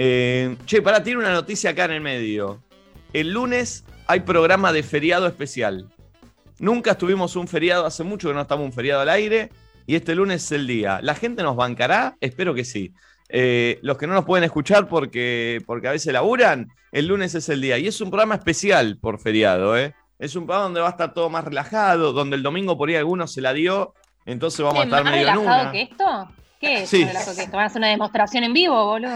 Eh, 0.00 0.56
che, 0.64 0.80
para, 0.80 1.02
tiene 1.02 1.18
una 1.18 1.32
noticia 1.32 1.70
acá 1.70 1.86
en 1.86 1.90
el 1.90 2.00
medio. 2.00 2.62
El 3.12 3.32
lunes 3.32 3.84
hay 4.06 4.20
programa 4.20 4.72
de 4.72 4.84
feriado 4.84 5.26
especial. 5.26 5.88
Nunca 6.60 6.92
estuvimos 6.92 7.34
un 7.34 7.48
feriado, 7.48 7.84
hace 7.84 8.04
mucho 8.04 8.28
que 8.28 8.34
no 8.34 8.42
estamos 8.42 8.64
un 8.64 8.72
feriado 8.72 9.00
al 9.00 9.08
aire, 9.08 9.50
y 9.88 9.96
este 9.96 10.14
lunes 10.14 10.44
es 10.44 10.52
el 10.52 10.68
día. 10.68 11.00
¿La 11.02 11.16
gente 11.16 11.42
nos 11.42 11.56
bancará? 11.56 12.16
Espero 12.20 12.54
que 12.54 12.64
sí. 12.64 12.92
Eh, 13.28 13.80
los 13.82 13.98
que 13.98 14.06
no 14.06 14.14
nos 14.14 14.24
pueden 14.24 14.44
escuchar 14.44 14.86
porque, 14.86 15.60
porque 15.66 15.88
a 15.88 15.92
veces 15.92 16.12
laburan, 16.12 16.68
el 16.92 17.08
lunes 17.08 17.34
es 17.34 17.48
el 17.48 17.60
día. 17.60 17.76
Y 17.78 17.88
es 17.88 18.00
un 18.00 18.10
programa 18.10 18.36
especial 18.36 18.98
por 19.00 19.18
feriado, 19.18 19.76
¿eh? 19.76 19.96
Es 20.20 20.36
un 20.36 20.46
programa 20.46 20.64
donde 20.64 20.80
va 20.80 20.86
a 20.86 20.90
estar 20.90 21.12
todo 21.12 21.28
más 21.28 21.44
relajado, 21.44 22.12
donde 22.12 22.36
el 22.36 22.44
domingo 22.44 22.78
por 22.78 22.88
ahí 22.88 22.94
alguno 22.94 23.26
se 23.26 23.40
la 23.40 23.52
dio, 23.52 23.94
entonces 24.26 24.60
vamos 24.60 24.78
a 24.78 24.82
¿Qué, 24.82 24.88
estar 24.90 25.02
¿Más 25.02 25.12
medio 25.12 25.28
en 25.28 25.34
relajado 25.34 25.62
una. 25.62 25.72
que 25.72 25.82
esto? 25.82 26.28
¿Qué 26.60 26.82
es 26.82 26.90
Sí. 26.90 27.04
¿Van 27.04 27.16
a 27.60 27.64
hacer 27.66 27.78
una 27.78 27.88
demostración 27.88 28.44
en 28.44 28.52
vivo, 28.52 28.84
boludo? 28.84 29.14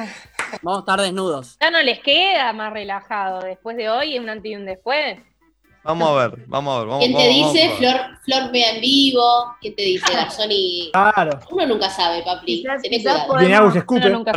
Vamos 0.63 0.79
a 0.79 0.81
estar 0.81 1.01
desnudos. 1.01 1.57
Ya 1.61 1.71
no 1.71 1.83
les 1.83 2.01
queda 2.01 2.53
más 2.53 2.73
relajado 2.73 3.41
después 3.41 3.77
de 3.77 3.89
hoy, 3.91 4.19
un 4.19 4.29
antes 4.29 4.51
y 4.51 4.55
un 4.55 4.65
después. 4.67 5.19
Vamos 5.85 6.09
a 6.09 6.13
ver, 6.29 6.45
vamos 6.47 6.77
a 6.77 6.79
ver. 6.79 6.89
Vamos, 6.89 7.05
¿Quién 7.05 7.17
te 7.17 7.29
vamos- 7.29 7.53
dice? 7.53 7.67
vamos. 7.67 7.79
Flor, 7.79 8.19
Flor 8.25 8.53
vea 8.53 8.71
en 8.77 8.81
vivo. 8.81 9.57
¿Quién 9.61 9.75
te 9.75 9.83
dice? 9.83 10.13
Garzoni. 10.13 10.91
Claro. 10.93 11.41
Uno 11.51 11.67
nunca 11.67 11.91
sabe, 11.91 12.23
papi. 12.23 12.63
Quizás- 12.63 12.83
Tené 12.83 12.97
quizás 12.99 13.13
cuidado. 13.25 13.29
podemos- 13.29 13.73
Viene. 13.73 13.85
Uno 13.89 14.19
nunca 14.19 14.33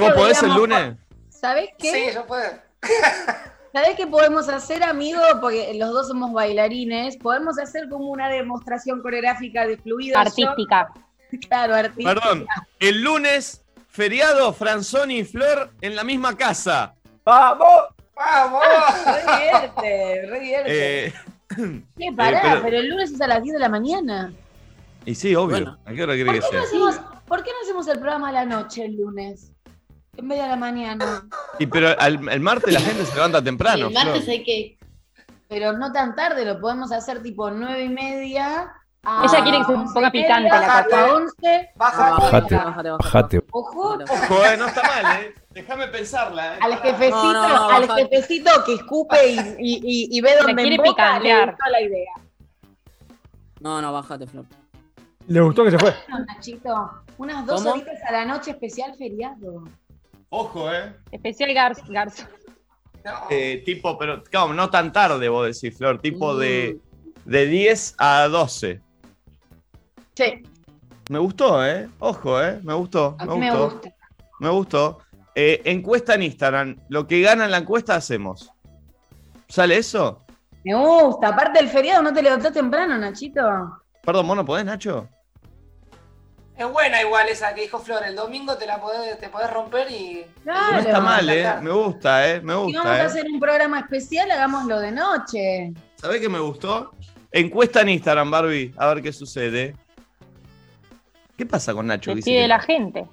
¿vos 0.00 0.12
podés 0.14 0.42
el 0.42 0.54
lunes? 0.54 0.96
¿Sabés 1.28 1.70
qué? 1.78 1.92
Sí, 1.92 2.14
yo 2.14 2.26
puedo. 2.26 2.50
¿Sabés 3.72 3.94
qué 3.96 4.06
podemos 4.08 4.48
hacer, 4.48 4.82
amigo? 4.82 5.20
Porque 5.40 5.72
los 5.74 5.90
dos 5.92 6.08
somos 6.08 6.32
bailarines. 6.32 7.16
Podemos 7.18 7.58
hacer 7.60 7.88
como 7.88 8.06
una 8.06 8.28
demostración 8.28 9.00
coreográfica 9.02 9.66
de 9.66 9.76
fluidos. 9.76 10.16
Artística. 10.18 10.88
Yo- 10.96 11.02
claro, 11.48 11.74
artística. 11.74 12.14
Perdón, 12.14 12.46
el 12.80 13.02
lunes, 13.02 13.62
feriado, 13.88 14.52
Franzoni 14.52 15.18
y 15.20 15.24
Flor 15.24 15.70
en 15.80 15.96
la 15.96 16.04
misma 16.04 16.36
casa. 16.36 16.94
¡Vamos! 17.24 17.68
¡Vamos! 18.16 18.62
Re 19.06 19.22
divierte, 19.38 20.26
re 20.30 20.40
divierte. 20.40 21.06
Eh, 21.06 21.14
¿Qué, 21.96 22.12
pará? 22.16 22.38
eh, 22.38 22.42
pero- 22.42 22.62
pero... 22.62 22.76
el 22.78 22.88
lunes 22.88 23.10
es 23.12 23.20
a 23.20 23.26
las 23.26 23.42
10 23.42 23.54
de 23.54 23.60
la 23.60 23.68
mañana. 23.68 24.32
y 25.04 25.14
sí, 25.14 25.34
obvio. 25.34 25.56
Bueno. 25.56 25.78
¿A 25.84 25.92
qué 25.92 26.02
hora 26.02 26.14
quiere 26.14 26.30
¿Por 26.30 26.34
que 26.34 26.40
qué, 26.40 26.56
no 26.56 26.62
sea? 26.62 26.68
hacemos, 26.90 27.00
¿Por 27.26 27.42
qué 27.44 27.50
no 27.52 27.56
hacemos 27.62 27.86
el 27.88 27.98
programa 27.98 28.28
a 28.30 28.32
la 28.32 28.44
noche 28.44 28.84
el 28.84 28.96
lunes? 28.96 29.52
En 30.16 30.26
vez 30.26 30.38
de 30.38 30.44
a 30.44 30.48
la 30.48 30.56
mañana. 30.56 31.28
Y 31.60 31.66
pero 31.66 31.88
al- 32.00 32.28
el 32.28 32.40
martes 32.40 32.72
la 32.74 32.80
gente 32.80 33.04
se 33.04 33.14
levanta 33.14 33.38
Y 33.38 33.44
temprano. 33.44 33.86
el 33.86 33.94
martes 33.94 34.24
Flor. 34.24 34.30
hay 34.30 34.44
que. 34.44 34.78
Pero 35.48 35.72
no 35.74 35.92
tan 35.92 36.16
tarde, 36.16 36.44
lo 36.44 36.60
podemos 36.60 36.90
hacer 36.92 37.22
tipo 37.22 37.50
9 37.50 37.84
y 37.84 37.88
media. 37.88 38.72
Ella 39.04 39.42
quiere 39.42 39.58
que 39.58 39.64
se 39.64 39.72
11 39.72 39.94
ponga 39.94 40.10
picante 40.10 40.48
la 40.48 40.78
a 40.78 40.84
cosa. 40.84 41.14
11. 41.14 41.70
Baja. 41.76 42.10
Bájate, 42.10 42.20
Bájate, 42.20 42.54
bájate. 42.56 42.90
bájate. 42.90 43.44
Ojo, 43.52 43.94
Ojo, 43.94 44.44
eh, 44.44 44.56
no 44.58 44.66
está 44.66 44.82
mal, 44.82 45.22
¿eh? 45.22 45.34
Déjame 45.50 45.86
pensarla, 45.88 46.54
¿eh? 46.54 46.58
al 46.60 46.78
jefecito, 46.78 47.16
No, 47.32 47.48
no, 47.48 47.48
no, 47.48 47.68
al 47.70 47.90
jefecito 47.96 48.50
que 48.66 48.74
escupe 48.74 49.28
y, 49.28 49.38
y, 49.38 49.80
y- 49.82 50.08
y 50.18 50.20
ve 50.20 50.36
dónde 50.36 50.54
quiere 50.62 50.76
emboca, 50.76 51.18
le 51.20 51.46
gustó 51.46 51.70
la 51.70 51.80
idea. 51.80 52.12
No, 53.60 53.80
no, 53.82 53.92
bájate, 53.92 54.26
Flor. 54.26 54.44
Le 55.26 55.40
gustó 55.40 55.64
que 55.64 55.70
se 55.72 55.78
fue. 55.78 55.94
Nachito, 56.26 56.90
unas 57.18 57.44
dos 57.46 57.62
¿Cómo? 57.62 57.74
horitas 57.74 58.00
a 58.08 58.12
la 58.12 58.24
noche 58.24 58.50
especial 58.52 58.94
feriado. 58.96 59.64
Ojo, 60.30 60.72
¿eh? 60.72 60.94
Especial. 61.10 61.50
No. 63.04 63.12
Eh, 63.30 63.62
tipo, 63.64 63.96
pero 63.96 64.22
claro, 64.24 64.52
no 64.54 64.68
tan 64.70 64.92
tarde, 64.92 65.28
vos 65.28 65.46
decís, 65.60 65.76
Flor. 65.76 66.00
Tipo 66.00 66.34
Mm. 66.34 66.38
de, 66.38 66.80
de 67.24 67.46
10 67.46 67.94
a 67.98 68.28
12. 68.28 68.80
Sí, 70.18 70.42
Me 71.10 71.20
gustó, 71.20 71.64
¿eh? 71.64 71.88
Ojo, 72.00 72.42
¿eh? 72.42 72.58
Me 72.64 72.74
gustó. 72.74 73.14
a 73.20 73.24
me 73.24 73.34
mí 73.34 73.38
me 73.38 73.50
gustó. 73.52 73.70
gusta. 73.70 73.94
Me 74.40 74.48
gustó. 74.50 74.98
Eh, 75.36 75.62
encuesta 75.64 76.14
en 76.14 76.24
Instagram. 76.24 76.76
Lo 76.88 77.06
que 77.06 77.20
gana 77.20 77.44
en 77.44 77.52
la 77.52 77.58
encuesta 77.58 77.94
hacemos. 77.94 78.50
¿Sale 79.48 79.76
eso? 79.76 80.24
Me 80.64 80.74
gusta. 80.74 81.28
Aparte 81.28 81.60
del 81.60 81.68
feriado, 81.68 82.02
¿no 82.02 82.12
te 82.12 82.20
levantás 82.20 82.52
temprano, 82.52 82.98
Nachito? 82.98 83.40
Perdón, 84.02 84.26
¿vos 84.26 84.36
no 84.36 84.44
podés, 84.44 84.64
Nacho? 84.64 85.08
Es 86.56 86.66
buena 86.68 87.00
igual 87.00 87.28
esa 87.28 87.54
que 87.54 87.60
dijo 87.60 87.78
Flor. 87.78 88.02
El 88.04 88.16
domingo 88.16 88.56
te 88.56 88.66
la 88.66 88.80
podés, 88.80 89.20
te 89.20 89.28
podés 89.28 89.52
romper 89.52 89.88
y. 89.92 90.26
Claro. 90.42 90.72
No 90.72 90.78
está 90.80 91.00
mal, 91.00 91.30
¿eh? 91.30 91.48
Me 91.62 91.70
gusta, 91.70 92.28
¿eh? 92.28 92.40
Me 92.40 92.54
Si 92.54 92.58
vamos 92.58 92.72
gusta, 92.72 92.92
a 92.92 92.98
¿eh? 92.98 93.02
hacer 93.02 93.26
un 93.32 93.38
programa 93.38 93.78
especial, 93.78 94.28
hagámoslo 94.32 94.80
de 94.80 94.90
noche. 94.90 95.72
¿Sabés 95.94 96.20
qué 96.20 96.28
me 96.28 96.40
gustó? 96.40 96.90
Encuesta 97.30 97.82
en 97.82 97.90
Instagram, 97.90 98.32
Barbie. 98.32 98.74
A 98.76 98.88
ver 98.92 99.00
qué 99.00 99.12
sucede. 99.12 99.76
¿Qué 101.38 101.46
pasa 101.46 101.72
con 101.72 101.86
Nacho? 101.86 102.12
Pide 102.16 102.48
la 102.48 102.58
gente. 102.58 103.08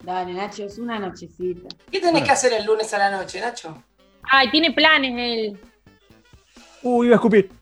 Dale, 0.00 0.32
Nacho, 0.32 0.64
es 0.64 0.78
una 0.78 0.98
nochecita. 0.98 1.68
¿Qué 1.90 2.00
tenés 2.00 2.24
que 2.24 2.30
hacer 2.30 2.54
el 2.54 2.64
lunes 2.64 2.92
a 2.94 2.98
la 2.98 3.10
noche, 3.10 3.42
Nacho? 3.42 3.84
Ay, 4.22 4.50
tiene 4.50 4.72
planes 4.72 5.12
él. 5.14 5.60
Uy, 6.82 7.08
iba 7.08 7.16
a 7.16 7.18
escupir. 7.18 7.52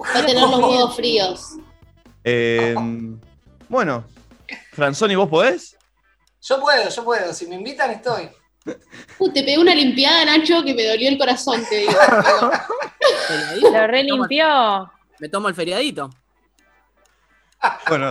Va 0.00 0.20
a 0.20 0.24
tener 0.24 0.42
los 0.42 0.60
huevos 0.60 0.94
fríos. 0.94 1.56
Eh, 2.22 2.76
bueno, 3.68 4.04
Franzoni, 4.70 5.16
¿vos 5.16 5.28
podés? 5.28 5.76
Yo 6.40 6.60
puedo, 6.60 6.88
yo 6.88 7.04
puedo. 7.04 7.32
Si 7.32 7.48
me 7.48 7.56
invitan, 7.56 7.90
estoy. 7.90 8.28
Uh, 9.18 9.32
te 9.32 9.42
pegué 9.42 9.58
una 9.58 9.74
limpiada, 9.74 10.24
Nacho, 10.24 10.62
que 10.62 10.72
me 10.72 10.84
dolió 10.84 11.08
el 11.08 11.18
corazón, 11.18 11.64
te 11.68 11.78
digo. 11.78 11.92
Lo 13.72 13.86
relimpió. 13.88 14.88
Me 15.18 15.28
tomo 15.28 15.48
el 15.48 15.54
feriadito. 15.56 16.10
Bueno, 17.88 18.10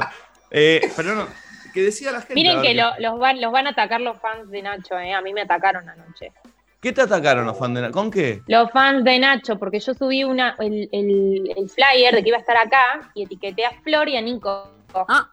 eh, 0.52 0.82
pero 0.96 1.16
no. 1.16 1.28
Que 1.74 1.82
decía 1.82 2.12
la 2.12 2.20
gente. 2.22 2.36
Miren 2.36 2.62
que 2.62 2.74
lo- 2.74 2.94
los, 3.00 3.20
van, 3.20 3.42
los 3.42 3.52
van 3.52 3.68
a 3.68 3.72
atacar 3.72 4.00
los 4.02 4.18
fans 4.20 4.50
de 4.50 4.62
Nacho, 4.62 4.98
¿eh? 4.98 5.14
A 5.14 5.22
mí 5.22 5.34
me 5.34 5.42
atacaron 5.42 5.88
anoche. 5.90 6.32
¿Qué 6.80 6.94
te 6.94 7.02
atacaron 7.02 7.46
los 7.46 7.58
fans 7.58 7.76
de 7.76 7.82
Nacho? 7.82 7.94
¿Con 7.94 8.12
qué? 8.12 8.42
Los 8.48 8.72
fans 8.72 9.04
de 9.04 9.20
Nacho, 9.20 9.58
porque 9.60 9.80
yo 9.80 9.94
subí 9.94 10.24
una, 10.24 10.56
el, 10.60 10.88
el- 10.92 11.52
el 11.58 11.70
flyer 11.70 12.14
de 12.16 12.24
que 12.24 12.30
iba 12.30 12.38
a 12.38 12.42
estar 12.42 12.56
acá 12.58 13.12
y 13.14 13.24
etiqueté 13.24 13.66
a 13.66 13.72
Flor 13.82 14.08
y 14.08 14.16
a 14.18 14.22
Nico. 14.22 14.72
Ah. 14.94 15.30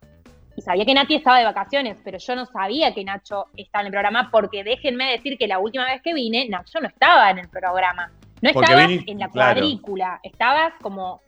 Y 0.56 0.60
sabía 0.62 0.84
que 0.84 0.92
Nati 0.94 1.14
estaba 1.14 1.38
de 1.38 1.44
vacaciones, 1.44 1.96
pero 2.04 2.18
yo 2.18 2.34
no 2.36 2.44
sabía 2.46 2.92
que 2.92 3.04
Nacho 3.04 3.46
estaba 3.56 3.82
en 3.82 3.86
el 3.86 3.92
programa 3.92 4.28
porque 4.30 4.64
déjenme 4.64 5.12
decir 5.12 5.38
que 5.38 5.46
la 5.46 5.58
última 5.58 5.84
vez 5.86 6.02
que 6.02 6.12
vine, 6.12 6.46
Nacho 6.48 6.80
no 6.80 6.88
estaba 6.88 7.30
en 7.30 7.38
el 7.38 7.48
programa. 7.48 8.10
No 8.42 8.50
Porque 8.52 8.72
estaba 8.72 8.86
vini- 8.88 9.04
en 9.06 9.18
la 9.20 9.28
claro. 9.28 9.60
cuadrícula, 9.60 10.20
estabas 10.24 10.72
como, 10.82 11.22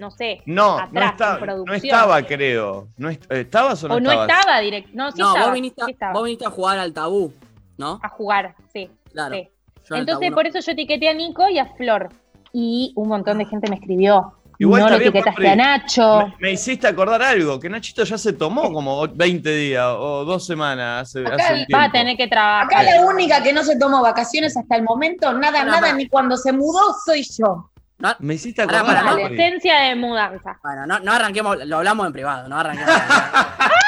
no 0.00 0.10
sé, 0.10 0.42
No, 0.46 0.78
no, 0.90 1.00
en 1.02 1.16
producción. 1.16 1.64
no 1.66 1.72
estaba, 1.74 2.22
creo. 2.22 2.88
¿No 2.96 3.08
est- 3.10 3.30
¿Estabas 3.30 3.84
o 3.84 3.88
no 3.88 3.94
o 3.94 4.00
no 4.00 4.10
estabas? 4.10 4.30
estaba 4.38 4.60
directo. 4.60 4.90
No, 4.94 5.12
sí 5.12 5.18
No, 5.20 5.28
estaba, 5.28 5.46
vos 5.46 5.54
viniste, 5.54 5.82
sí 5.84 5.90
estaba. 5.92 6.12
vos 6.14 6.24
viniste 6.24 6.46
a 6.46 6.50
jugar 6.50 6.78
al 6.78 6.92
tabú, 6.92 7.32
¿no? 7.76 8.00
a 8.02 8.08
jugar, 8.08 8.56
sí. 8.72 8.90
Claro. 9.12 9.34
sí. 9.34 9.48
Entonces, 9.92 10.32
por 10.32 10.46
eso 10.46 10.58
yo 10.60 10.72
etiqueté 10.72 11.08
a 11.08 11.14
Nico 11.14 11.48
y 11.48 11.58
a 11.58 11.66
Flor. 11.74 12.08
Y 12.52 12.92
un 12.96 13.08
montón 13.08 13.38
de 13.38 13.44
gente 13.44 13.68
me 13.70 13.76
escribió. 13.76 14.34
Igual 14.58 14.82
no 14.82 14.88
lo 14.90 14.96
etiquetaste 14.96 15.48
a 15.48 15.56
Nacho. 15.56 16.26
Me, 16.26 16.34
me 16.40 16.50
hiciste 16.52 16.86
acordar 16.86 17.22
algo, 17.22 17.58
que 17.58 17.70
Nachito 17.70 18.04
ya 18.04 18.18
se 18.18 18.34
tomó 18.34 18.70
como 18.72 19.08
20 19.08 19.50
días 19.54 19.86
o 19.98 20.24
dos 20.26 20.44
semanas 20.46 21.08
hace, 21.08 21.20
Acá 21.26 21.36
hace 21.36 21.52
un 21.54 21.58
el- 21.60 21.66
tiempo. 21.66 21.80
Va 21.80 21.84
a 21.84 21.92
tener 21.92 22.16
que 22.16 22.28
trabajar. 22.28 22.66
Acá 22.66 22.82
la 22.82 23.00
única 23.06 23.42
que 23.42 23.52
no 23.54 23.62
se 23.64 23.78
tomó 23.78 24.02
vacaciones 24.02 24.54
hasta 24.56 24.76
el 24.76 24.82
momento, 24.82 25.32
nada, 25.32 25.64
nada, 25.64 25.92
ni 25.94 26.08
cuando 26.08 26.36
se 26.36 26.52
mudó, 26.52 26.94
soy 27.06 27.22
yo. 27.38 27.69
No, 28.00 28.14
Me 28.20 28.34
hiciste 28.34 28.62
acordar. 28.62 28.86
pará, 28.86 29.02
Papri. 29.04 29.22
Adolescencia 29.24 29.80
de 29.82 29.94
mudanza. 29.94 30.58
bueno, 30.62 30.86
no, 30.86 31.00
no 31.00 31.12
arranquemos, 31.12 31.56
lo 31.66 31.76
hablamos 31.78 32.06
en 32.06 32.12
privado, 32.12 32.48
no 32.48 32.58
arranquemos. 32.58 32.94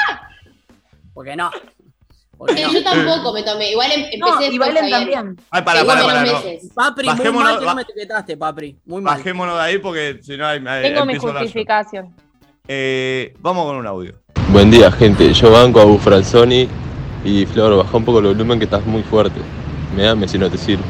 Porque 1.13 1.35
no. 1.35 1.51
Porque 2.37 2.61
Eh, 2.61 2.65
no. 2.65 2.73
Yo 2.73 2.83
tampoco 2.83 3.33
me 3.33 3.43
tomé. 3.43 3.71
Igual 3.71 3.91
em- 3.91 3.99
empecé 4.11 4.17
No, 4.19 4.41
y 4.41 4.59
bien. 4.59 4.89
también. 4.89 5.37
Ay, 5.51 5.61
para, 5.61 5.85
para, 5.85 6.03
para. 6.03 6.25
no. 6.25 6.31
Papri, 6.75 7.07
muy 7.07 7.17
Bajémonos, 7.17 7.43
mal 7.51 7.59
que 7.59 7.65
ba- 7.65 7.71
no 7.71 7.75
me 7.75 7.81
etiquetaste, 7.83 8.37
Papri. 8.37 8.79
Muy 8.85 9.01
mal. 9.01 9.17
Bajémonos 9.17 9.55
de 9.55 9.61
ahí 9.61 9.77
porque 9.79 10.19
si 10.21 10.37
no 10.37 10.45
hay, 10.45 10.63
Tengo 10.63 11.05
mi 11.05 11.15
justificación. 11.17 12.15
Eh, 12.67 13.33
vamos 13.39 13.65
con 13.65 13.75
un 13.77 13.87
audio. 13.87 14.15
Buen 14.49 14.71
día, 14.71 14.91
gente. 14.91 15.31
Yo 15.33 15.51
banco 15.51 15.79
a 15.81 15.85
Bufranzoni 15.85 16.67
y 17.23 17.45
Flor, 17.45 17.77
baja 17.83 17.97
un 17.97 18.05
poco 18.05 18.19
el 18.19 18.25
volumen 18.25 18.59
que 18.59 18.65
estás 18.65 18.85
muy 18.85 19.03
fuerte. 19.03 19.39
Me 19.95 20.03
dame 20.03 20.27
si 20.27 20.37
no 20.37 20.49
te 20.49 20.57
sirve. 20.57 20.83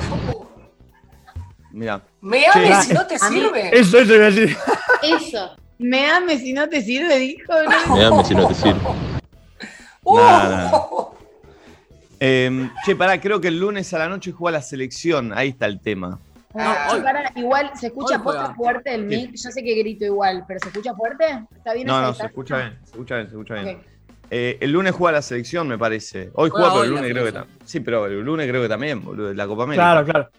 Mira, 1.71 2.01
¿Me 2.23 2.47
ames 2.47 2.85
si 2.85 2.93
no 2.93 3.05
te 3.05 3.19
sirve? 3.19 3.77
Eso, 3.77 3.99
eso 3.99 4.15
iba 4.15 4.25
a 4.27 4.31
decir. 4.31 4.57
Eso. 5.01 5.51
Me 5.77 6.09
ames 6.09 6.39
si 6.39 6.53
no 6.53 6.69
te 6.69 6.81
sirve, 6.81 7.17
dijo. 7.19 7.51
¿no? 7.51 7.95
Me 7.95 8.01
dame 8.01 8.23
si 8.23 8.33
no 8.33 8.47
te 8.47 8.53
sirve. 8.53 8.79
Uh, 10.05 11.07
eh, 12.21 12.69
che, 12.85 12.95
pará, 12.95 13.19
creo 13.19 13.41
que 13.41 13.49
el 13.49 13.59
lunes 13.59 13.93
a 13.93 13.99
la 13.99 14.07
noche 14.07 14.31
juega 14.31 14.57
la 14.59 14.61
selección. 14.63 15.33
Ahí 15.37 15.49
está 15.49 15.65
el 15.65 15.81
tema. 15.81 16.17
Ah, 16.55 16.89
hoy- 16.93 17.01
pará, 17.01 17.29
igual, 17.35 17.71
¿se 17.77 17.87
escucha 17.87 18.19
posta 18.23 18.53
fuerte 18.53 18.93
el 18.95 19.09
Sí. 19.09 19.17
mic? 19.17 19.31
Yo 19.35 19.51
sé 19.51 19.61
que 19.61 19.75
grito 19.75 20.05
igual, 20.05 20.45
pero 20.47 20.61
¿se 20.61 20.69
escucha 20.69 20.93
fuerte? 20.93 21.25
¿Está 21.57 21.73
bien 21.73 21.87
No, 21.87 21.99
no, 21.99 22.13
se 22.13 22.25
escucha 22.25 22.57
bien, 22.57 22.77
se 22.85 22.91
escucha 22.91 23.15
bien, 23.15 23.27
se 23.27 23.33
escucha 23.33 23.53
bien. 23.55 23.81
Eh, 24.31 24.57
el 24.61 24.71
lunes 24.71 24.93
juega 24.93 25.17
la 25.17 25.21
selección, 25.21 25.67
me 25.67 25.77
parece. 25.77 26.29
Hoy 26.35 26.49
Juega 26.49 26.69
juega, 26.69 26.69
pero 26.69 26.79
hoy 26.81 26.87
el 26.87 26.93
lunes 26.93 27.11
creo 27.11 27.25
que 27.25 27.31
también. 27.33 27.57
Sí, 27.65 27.79
pero 27.81 28.05
el 28.05 28.21
lunes 28.21 28.47
creo 28.47 28.61
que 28.61 28.69
también, 28.69 29.03
boludo, 29.03 29.27
de 29.27 29.35
la 29.35 29.45
Copa 29.45 29.63
América. 29.63 29.83
Claro, 29.83 30.05
claro. 30.05 30.29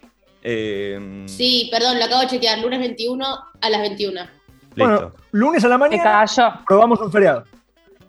Eh, 0.45 1.25
Sí, 1.27 1.69
perdón, 1.73 1.99
lo 1.99 2.05
acabo 2.05 2.21
de 2.21 2.27
chequear. 2.29 2.59
Lunes 2.61 2.79
21 2.79 3.25
a 3.61 3.71
las 3.71 3.81
21. 3.81 4.21
Listo. 4.21 4.31
Bueno, 4.77 5.13
lunes 5.33 5.65
a 5.65 5.69
la 5.69 5.79
mañana 5.79 6.25
probamos 6.67 7.01
un 7.01 7.11
feriado. 7.11 7.45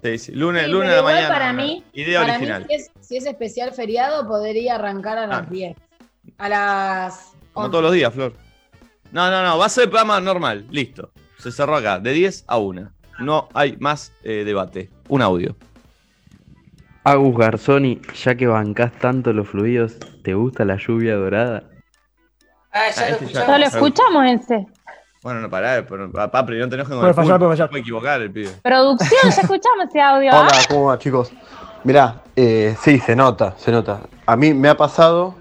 Sí, 0.04 0.18
sí. 0.20 0.32
Lunes, 0.34 0.66
Sí, 0.66 0.72
lunes 0.72 0.90
a 0.90 0.94
la 0.94 1.00
igual 1.00 1.16
mañana. 1.16 1.34
para 1.34 1.54
mí- 1.54 1.84
Idea 1.94 2.22
Para 2.22 2.34
original. 2.36 2.62
mí, 2.62 2.68
si 2.70 2.76
es, 2.76 2.92
si 3.02 3.18
es 3.18 3.26
especial 3.26 3.72
feriado, 3.74 4.28
podría 4.28 4.76
arrancar 4.76 5.18
a 5.18 5.26
las 5.28 5.40
Ah. 5.40 5.48
10. 5.50 5.78
A 6.38 6.50
las. 6.50 7.32
Como 7.54 7.66
11. 7.68 7.72
todos 7.72 7.84
los 7.86 7.94
días, 7.94 8.14
Flor. 8.14 8.34
No, 9.12 9.32
no, 9.32 9.44
no. 9.44 9.58
Va 9.58 9.66
a 9.66 9.70
ser 9.70 9.86
programa 9.90 10.20
normal. 10.20 10.66
Listo. 10.70 11.12
Se 11.38 11.52
cerró 11.52 11.76
acá. 11.78 12.00
De 12.00 12.12
10 12.12 12.44
a 12.48 12.58
1. 12.58 12.92
No 13.20 13.48
hay 13.54 13.78
más 13.80 14.12
eh, 14.24 14.44
debate. 14.44 14.90
Un 15.08 15.22
audio. 15.22 15.56
Agus 17.04 17.38
Garzoni, 17.38 18.02
ya 18.24 18.36
que 18.36 18.48
bancás 18.48 18.92
tanto 19.00 19.32
los 19.32 19.48
fluidos, 19.48 19.98
¿te 20.24 20.34
gusta 20.34 20.66
la 20.66 20.78
lluvia 20.78 21.16
dorada? 21.16 21.64
Ah, 22.78 22.90
ya 22.94 23.04
Ah, 23.06 23.10
lo 23.10 23.16
este 23.16 23.26
ya- 23.28 23.40
escuchamos. 23.42 23.60
Lo 23.60 23.66
escuchamos 23.66 24.26
ese. 24.44 24.68
Bueno, 25.24 25.40
no 25.40 25.50
pará, 25.50 25.84
pero, 25.88 26.12
Papri, 26.12 26.60
no 26.60 26.68
te 26.70 26.76
enojes 26.76 26.90
con 26.90 26.98
Puede 27.00 27.10
el 27.10 27.16
fallar, 27.16 27.38
fútbol. 27.38 27.48
puede 27.48 27.58
fallar. 27.58 27.70
Puede 27.70 27.82
equivocar 27.82 28.22
el 28.22 28.32
pibe. 28.32 28.52
Producción, 28.62 29.22
ya 29.24 29.42
escuchamos 29.42 29.86
ese 29.90 30.02
audio. 30.02 30.30
¿ah? 30.34 30.42
Hola, 30.42 30.52
¿cómo 30.70 30.86
va 30.88 31.00
chicos? 31.00 31.32
Mirá, 31.86 32.22
eh, 32.36 32.76
sí, 32.82 33.00
se 33.00 33.16
nota, 33.16 33.54
se 33.58 33.72
nota. 33.72 34.02
A 34.26 34.36
mí 34.36 34.54
me 34.54 34.68
ha 34.70 34.76
pasado 34.76 35.36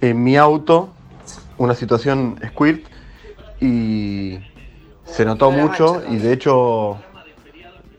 en 0.00 0.22
mi 0.22 0.36
auto 0.36 0.92
una 1.58 1.74
situación 1.74 2.38
squirt 2.52 2.86
y 3.60 4.38
se 5.04 5.24
notó 5.24 5.50
mucho 5.50 5.94
mancha, 5.94 6.10
y 6.10 6.16
de 6.18 6.32
hecho 6.32 6.98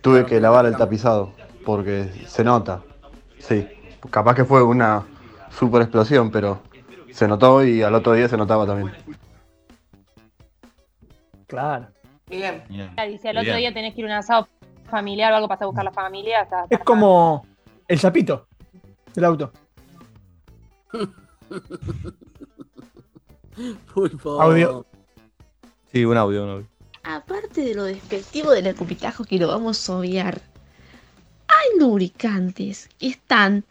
tuve 0.01 0.25
que 0.25 0.39
lavar 0.39 0.65
el 0.65 0.75
tapizado 0.77 1.31
porque 1.65 2.09
se 2.27 2.43
nota. 2.43 2.79
Sí, 3.39 3.67
capaz 4.09 4.35
que 4.35 4.45
fue 4.45 4.63
una 4.63 5.03
super 5.57 5.81
explosión, 5.81 6.31
pero 6.31 6.59
se 7.13 7.27
notó 7.27 7.63
y 7.63 7.83
al 7.83 7.93
otro 7.93 8.13
día 8.13 8.27
se 8.27 8.37
notaba 8.37 8.65
también. 8.65 8.91
Claro. 11.47 11.87
Bien. 12.27 12.63
Dice, 13.07 13.29
el 13.29 13.37
otro 13.37 13.51
Bien. 13.51 13.57
día 13.57 13.73
tenés 13.73 13.93
que 13.93 14.01
ir 14.01 14.07
a 14.07 14.09
un 14.09 14.15
asado 14.15 14.47
familiar 14.89 15.31
o 15.31 15.35
algo 15.35 15.47
para 15.47 15.67
buscar 15.67 15.85
la 15.85 15.91
familia. 15.91 16.41
Está, 16.41 16.65
Es 16.69 16.79
como 16.79 17.45
el 17.87 17.99
sapito 17.99 18.47
del 19.13 19.25
auto. 19.25 19.51
Pulpo. 23.93 24.41
Audio. 24.41 24.85
Sí, 25.91 26.03
un 26.05 26.17
audio, 26.17 26.43
un 26.43 26.49
audio. 26.49 26.67
Aparte 27.03 27.61
de 27.61 27.75
lo 27.75 27.83
despectivo 27.83 28.51
del 28.51 28.65
escupitajo 28.65 29.25
que 29.25 29.37
lo 29.37 29.49
vamos 29.49 29.87
a 29.87 29.97
obviar, 29.97 30.41
hay 31.47 31.79
lubricantes 31.79 32.89
que 32.97 33.09
están 33.09 33.65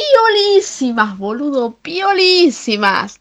piolísimas, 0.00 1.18
boludo, 1.18 1.72
piolísimas. 1.82 3.20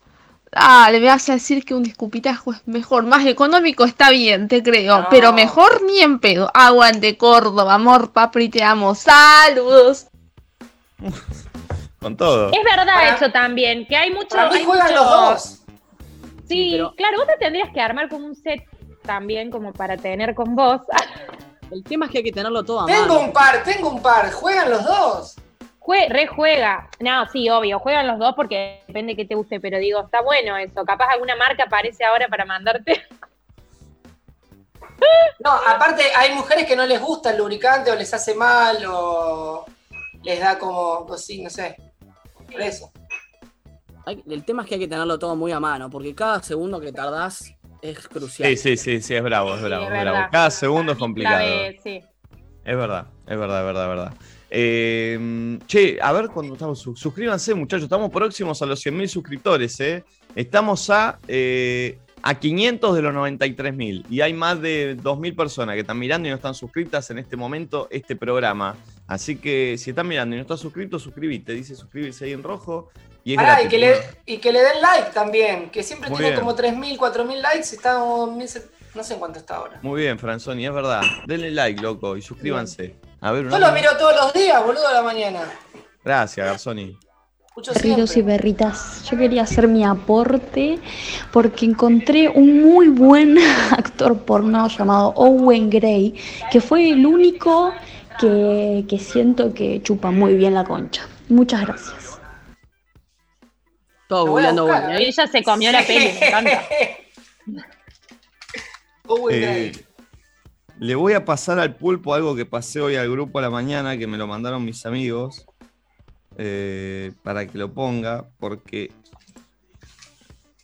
Dale, 0.51 0.99
me 1.01 1.07
vas 1.07 1.28
a 1.30 1.34
decir 1.34 1.65
que 1.65 1.73
un 1.73 1.86
escupitajo 1.86 2.53
es 2.53 2.65
mejor, 2.65 3.03
más 3.03 3.26
económico 3.26 3.84
está 3.84 4.09
bien, 4.09 4.47
te 4.47 4.63
creo, 4.63 4.99
No. 5.01 5.07
pero 5.09 5.34
mejor 5.34 5.82
ni 5.84 5.99
en 5.99 6.19
pedo. 6.19 6.49
Aguante 6.53 7.17
Córdoba, 7.17 7.73
amor, 7.73 8.11
papri, 8.13 8.47
te 8.49 8.63
amo. 8.63 8.95
Saludos. 8.95 10.07
Con 11.99 12.15
todo. 12.15 12.51
Es 12.51 12.59
verdad 12.63 12.86
Para- 12.93 13.15
eso 13.15 13.32
también, 13.32 13.86
que 13.88 13.95
hay 13.97 14.11
mucho. 14.13 14.30
Para 14.30 14.49
mí 14.51 14.57
hay 14.59 14.63
juegan 14.65 14.88
mucho- 14.91 15.03
los 15.03 15.09
dos. 15.11 15.59
Sí, 16.47 16.69
pero- 16.73 16.93
claro, 16.95 17.17
vos 17.17 17.28
te 17.28 17.38
tendrías 17.38 17.69
que 17.73 17.82
armar 17.82 18.07
como 18.07 18.26
un 18.28 18.36
set 18.36 18.61
también, 19.03 19.49
como 19.51 19.73
para 19.73 19.97
tener 19.97 20.36
con 20.36 20.55
vos. 20.55 20.82
El 21.71 21.84
tema 21.84 22.05
es 22.05 22.11
que 22.11 22.19
hay 22.19 22.23
que 22.23 22.32
tenerlo 22.32 22.63
todo 22.63 22.82
a 22.82 22.86
Tengo 22.86 23.07
mano. 23.07 23.19
un 23.21 23.34
par, 23.34 23.63
tengo 23.63 23.89
un 23.89 24.01
par. 24.01 24.32
Juegan 24.32 24.69
los 24.69 24.84
dos. 24.86 25.36
Jue, 25.86 26.08
rejuega. 26.10 26.90
No, 27.00 27.28
sí, 27.28 27.48
obvio, 27.48 27.78
juegan 27.78 28.08
los 28.08 28.18
dos 28.18 28.34
porque 28.36 28.82
depende 28.88 29.12
de 29.14 29.18
qué 29.18 29.26
te 29.26 29.36
guste, 29.36 29.60
pero 29.60 29.78
digo, 29.78 30.02
está 30.04 30.22
bueno 30.22 30.58
eso. 30.58 30.84
Capaz 30.84 31.12
alguna 31.12 31.36
marca 31.36 31.66
aparece 31.66 32.04
ahora 32.04 32.28
para 32.28 32.44
mandarte. 32.46 33.04
No, 35.40 35.52
aparte 35.52 36.04
hay 36.16 36.34
mujeres 36.34 36.66
que 36.66 36.76
no 36.76 36.86
les 36.86 37.00
gusta 37.02 37.30
el 37.32 37.38
lubricante 37.38 37.92
o 37.92 37.96
les 37.96 38.12
hace 38.14 38.34
mal 38.34 38.78
o 38.88 39.66
les 40.24 40.40
da 40.40 40.58
como, 40.58 41.06
pues 41.06 41.24
sí, 41.26 41.44
no 41.44 41.50
sé. 41.50 41.76
Por 42.52 42.62
eso. 42.62 42.92
Hay- 44.06 44.24
el 44.28 44.44
tema 44.46 44.64
es 44.64 44.70
que 44.70 44.76
hay 44.76 44.80
que 44.82 44.88
tenerlo 44.88 45.20
todo 45.20 45.36
muy 45.36 45.52
a 45.52 45.60
mano, 45.60 45.90
porque 45.90 46.16
cada 46.16 46.42
segundo 46.42 46.80
que 46.80 46.92
tardás 46.92 47.54
es 47.82 48.08
crucial. 48.08 48.50
Sí, 48.50 48.58
sí, 48.58 48.78
sí, 48.78 49.02
sí, 49.02 49.16
es 49.16 49.22
bravo, 49.22 49.54
es 49.56 49.62
bravo, 49.62 49.86
es 49.86 49.92
es 49.94 50.02
bravo. 50.02 50.28
Cada 50.32 50.50
segundo 50.50 50.94
es 50.94 50.98
complicado. 50.98 51.46
Sí. 51.84 52.02
Es 52.64 52.76
verdad, 52.78 53.06
es 53.28 53.38
verdad, 53.38 53.60
es 53.60 53.66
verdad, 53.66 53.84
es 53.84 53.90
verdad. 53.90 54.14
Eh, 54.50 55.60
che, 55.68 55.98
a 56.02 56.12
ver 56.12 56.28
cuando 56.30 56.54
estamos. 56.54 56.80
su- 56.80 56.96
Suscríbanse, 56.96 57.54
muchachos. 57.54 57.84
Estamos 57.84 58.12
próximos 58.12 58.62
a 58.62 58.66
los 58.66 58.80
100.000 58.86 59.08
suscriptores, 59.08 59.80
¿eh? 59.80 60.04
Estamos 60.36 60.89
a, 60.89 61.20
eh, 61.28 61.98
a 62.22 62.36
500 62.39 62.96
de 62.96 63.02
los 63.02 63.14
93.000. 63.14 64.06
Y 64.10 64.22
hay 64.22 64.34
más 64.34 64.62
de 64.62 64.98
2.000 64.98 65.36
personas 65.36 65.76
que 65.76 65.82
están 65.82 66.00
mirando 66.00 66.28
y 66.28 66.32
no 66.32 66.36
están 66.36 66.54
suscritas 66.56 67.10
en 67.12 67.20
este 67.20 67.36
momento 67.38 67.88
este 67.91 68.16
programa. 68.16 68.76
Así 69.08 69.36
que 69.38 69.78
si 69.78 69.91
están 69.91 70.08
mirando 70.08 70.36
y 70.36 70.39
no 70.39 70.41
estás 70.41 70.60
suscrito, 70.60 71.00
suscríbete. 71.00 71.54
Dice 71.54 71.76
suscribirse 71.76 72.26
ahí 72.26 72.34
en 72.34 72.43
rojo. 72.43 72.89
Y 73.24 73.32
es 73.34 73.38
Pará, 73.38 73.62
gratis. 73.62 73.66
y, 73.66 73.70
que 73.70 73.78
le, 73.80 73.96
y 74.26 74.38
que 74.38 74.52
le 74.52 74.60
den 74.62 74.82
like 74.82 75.12
también, 75.12 75.70
que 75.72 75.82
siempre 75.82 76.10
Muy 76.12 76.18
tiene 76.20 76.34
bien. 76.34 76.41
como 76.41 76.56
3.000, 76.56 76.98
4.000 76.98 77.41
likes 77.41 77.68
y 77.72 77.76
está 77.76 77.96
como 78.00 78.28
1.000, 78.38 78.62
no 78.93 79.04
sé 79.04 79.14
en 79.14 79.20
cuánto 79.20 79.39
está 79.39 79.56
ahora. 79.56 79.80
Muy 79.82 80.02
bien, 80.02 80.20
Franzoni, 80.20 80.64
es 80.68 80.72
verdad. 80.74 81.02
Denle 81.26 81.50
like, 81.50 81.82
loco, 81.82 82.16
y 82.18 82.22
suscríbanse. 82.22 82.96
A 83.22 83.32
ver, 83.32 83.49
Yo 83.49 83.59
lo 83.59 83.72
miro 83.72 83.89
todos 83.97 84.16
los 84.16 84.34
días, 84.34 84.63
boludo, 84.63 84.88
a 84.88 84.93
la 84.93 85.01
mañana. 85.01 85.41
Gracias, 86.03 86.45
Garzoni. 86.45 86.97
Perritos 87.74 88.18
y 88.18 88.24
perritas, 88.24 89.05
yo 89.09 89.18
quería 89.18 89.43
hacer 89.43 89.70
mi 89.70 89.86
aporte 89.86 90.78
porque 91.32 91.66
encontré 91.66 92.28
un 92.28 92.61
muy 92.61 92.89
buen 92.89 93.38
actor 93.72 94.18
porno 94.20 94.68
llamado 94.68 95.13
Owen 95.16 95.70
Gray, 95.70 96.13
que 96.51 96.59
fue 96.59 96.89
el 96.89 97.05
único 97.05 97.74
que, 98.20 98.84
que 98.89 98.99
siento 98.99 99.53
que 99.53 99.82
chupa 99.82 100.11
muy 100.11 100.36
bien 100.36 100.53
la 100.53 100.66
concha. 100.66 101.07
Muchas 101.30 101.61
gracias. 101.61 102.20
Todo 104.09 104.28
buscar, 104.28 104.53
Google. 104.53 104.97
¿eh? 104.97 105.07
Ella 105.07 105.26
se 105.26 105.41
comió 105.41 105.72
la 105.72 105.82
peli, 105.82 106.11
me 106.20 106.28
encanta. 106.28 106.63
Owen 109.07 109.36
Eh, 109.36 109.39
Gray. 109.39 109.85
Le 110.80 110.95
voy 110.95 111.13
a 111.13 111.26
pasar 111.26 111.59
al 111.59 111.76
pulpo 111.76 112.13
algo 112.13 112.36
que 112.36 112.45
pasé 112.45 112.82
hoy 112.82 112.95
al 112.95 113.09
grupo 113.09 113.39
a 113.39 113.41
la 113.41 113.49
mañana, 113.49 113.97
que 113.97 114.07
me 114.07 114.17
lo 114.17 114.28
mandaron 114.28 114.65
mis 114.65 114.86
amigos, 114.86 115.45
eh, 116.38 117.13
para 117.23 117.47
que 117.47 117.57
lo 117.57 117.73
ponga, 117.73 118.26
porque... 118.39 118.91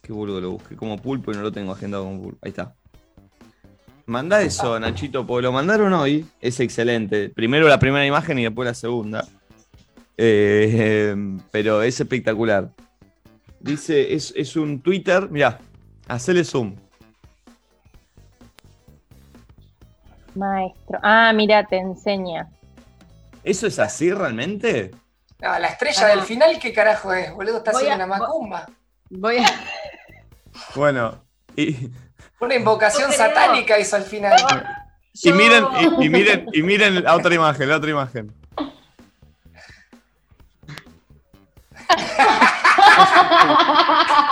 Qué 0.01 0.11
boludo, 0.11 0.41
lo 0.41 0.51
busqué 0.51 0.75
como 0.75 0.97
pulpo 0.97 1.31
y 1.31 1.35
no 1.35 1.41
lo 1.41 1.51
tengo 1.51 1.71
agendado 1.71 2.03
como 2.03 2.23
pulpo. 2.23 2.39
Ahí 2.41 2.49
está. 2.49 2.73
Manda 4.07 4.41
eso, 4.41 4.79
Nachito, 4.79 5.25
porque 5.25 5.43
lo 5.43 5.51
mandaron 5.51 5.93
hoy. 5.93 6.25
Es 6.41 6.59
excelente. 6.59 7.29
Primero 7.29 7.67
la 7.67 7.79
primera 7.79 8.05
imagen 8.05 8.39
y 8.39 8.43
después 8.43 8.65
la 8.65 8.73
segunda. 8.73 9.27
Eh, 10.17 11.15
pero 11.51 11.83
es 11.83 11.99
espectacular. 11.99 12.71
Dice, 13.59 14.13
es, 14.13 14.33
es 14.35 14.55
un 14.55 14.81
Twitter. 14.81 15.29
Mirá, 15.29 15.59
hacele 16.07 16.43
zoom. 16.43 16.75
Maestro. 20.35 20.99
Ah, 21.03 21.31
mira, 21.33 21.65
te 21.65 21.77
enseña. 21.77 22.47
¿Eso 23.43 23.67
es 23.67 23.79
así 23.79 24.11
realmente? 24.11 24.91
No, 25.39 25.57
la 25.59 25.67
estrella 25.69 26.07
del 26.07 26.21
final, 26.21 26.59
¿qué 26.59 26.71
carajo 26.73 27.13
es, 27.13 27.33
boludo? 27.33 27.57
Está 27.57 27.71
haciendo 27.71 27.93
a- 27.93 27.95
una 27.95 28.07
macumba. 28.19 28.65
Voy 29.09 29.37
a. 29.37 29.45
Bueno, 30.75 31.23
y, 31.55 31.89
Una 32.41 32.55
invocación 32.55 33.09
No 33.09 33.15
satánica 33.15 33.79
hizo 33.79 33.95
al 33.95 34.03
final. 34.03 34.37
y 35.13 35.31
miren, 35.31 35.65
y, 35.99 36.05
y 36.05 36.09
miren, 36.09 36.45
y 36.53 36.61
miren 36.61 37.03
la 37.03 37.15
otra 37.15 37.33
imagen, 37.33 37.69
la 37.69 37.77
otra 37.77 37.89
imagen. 37.89 38.33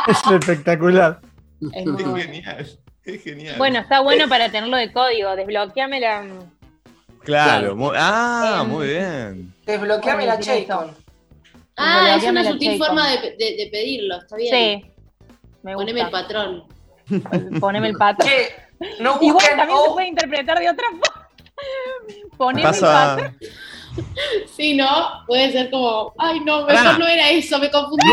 Es 0.08 0.18
espectacular. 0.32 1.20
Es 1.62 1.86
Es 1.86 2.24
genial, 2.26 2.68
es 3.06 3.24
genial. 3.24 3.56
Bueno, 3.58 3.80
está 3.80 4.02
bueno 4.02 4.28
para 4.30 4.50
tenerlo 4.52 4.78
de 4.78 4.92
código. 4.92 5.36
Desbloqueame 5.36 6.00
la. 6.00 6.26
Claro, 7.24 7.78
ah, 7.96 8.60
Em, 8.64 8.68
muy 8.70 8.88
bien. 8.88 9.54
Desbloqueame 9.66 10.26
la 10.26 10.40
Chaycon. 10.40 10.96
Ah, 11.78 12.16
es 12.18 12.24
una 12.24 12.44
sutil 12.44 12.78
forma 12.78 13.10
de, 13.10 13.18
de- 13.38 13.56
de 13.58 13.70
pedirlo, 13.72 14.18
está 14.18 14.36
bien. 14.36 14.54
Sí. 14.84 14.92
Me 15.64 15.74
Poneme 15.76 16.02
el 16.02 16.06
gusta. 16.10 16.22
patrón. 16.22 16.64
Poneme 17.60 17.88
el 17.90 17.96
patrón. 17.96 18.30
Che, 18.30 19.02
no 19.02 19.18
Igual 19.22 19.46
también 19.56 19.78
se 19.80 19.90
O- 19.90 19.94
puede 19.94 20.08
interpretar 20.08 20.60
de 20.60 20.70
otra 20.70 20.88
forma. 20.90 21.30
Poneme 22.38 22.70
el 22.70 22.80
patrón. 22.80 23.38
Sí, 24.56 24.76
¿no? 24.76 25.26
Puede 25.28 25.52
ser 25.52 25.70
como, 25.70 26.14
ay, 26.18 26.40
no, 26.42 26.66
mejor 26.66 27.00
no 27.00 27.08
era 27.08 27.30
eso, 27.32 27.60
me 27.60 27.70
confundí. 27.70 28.06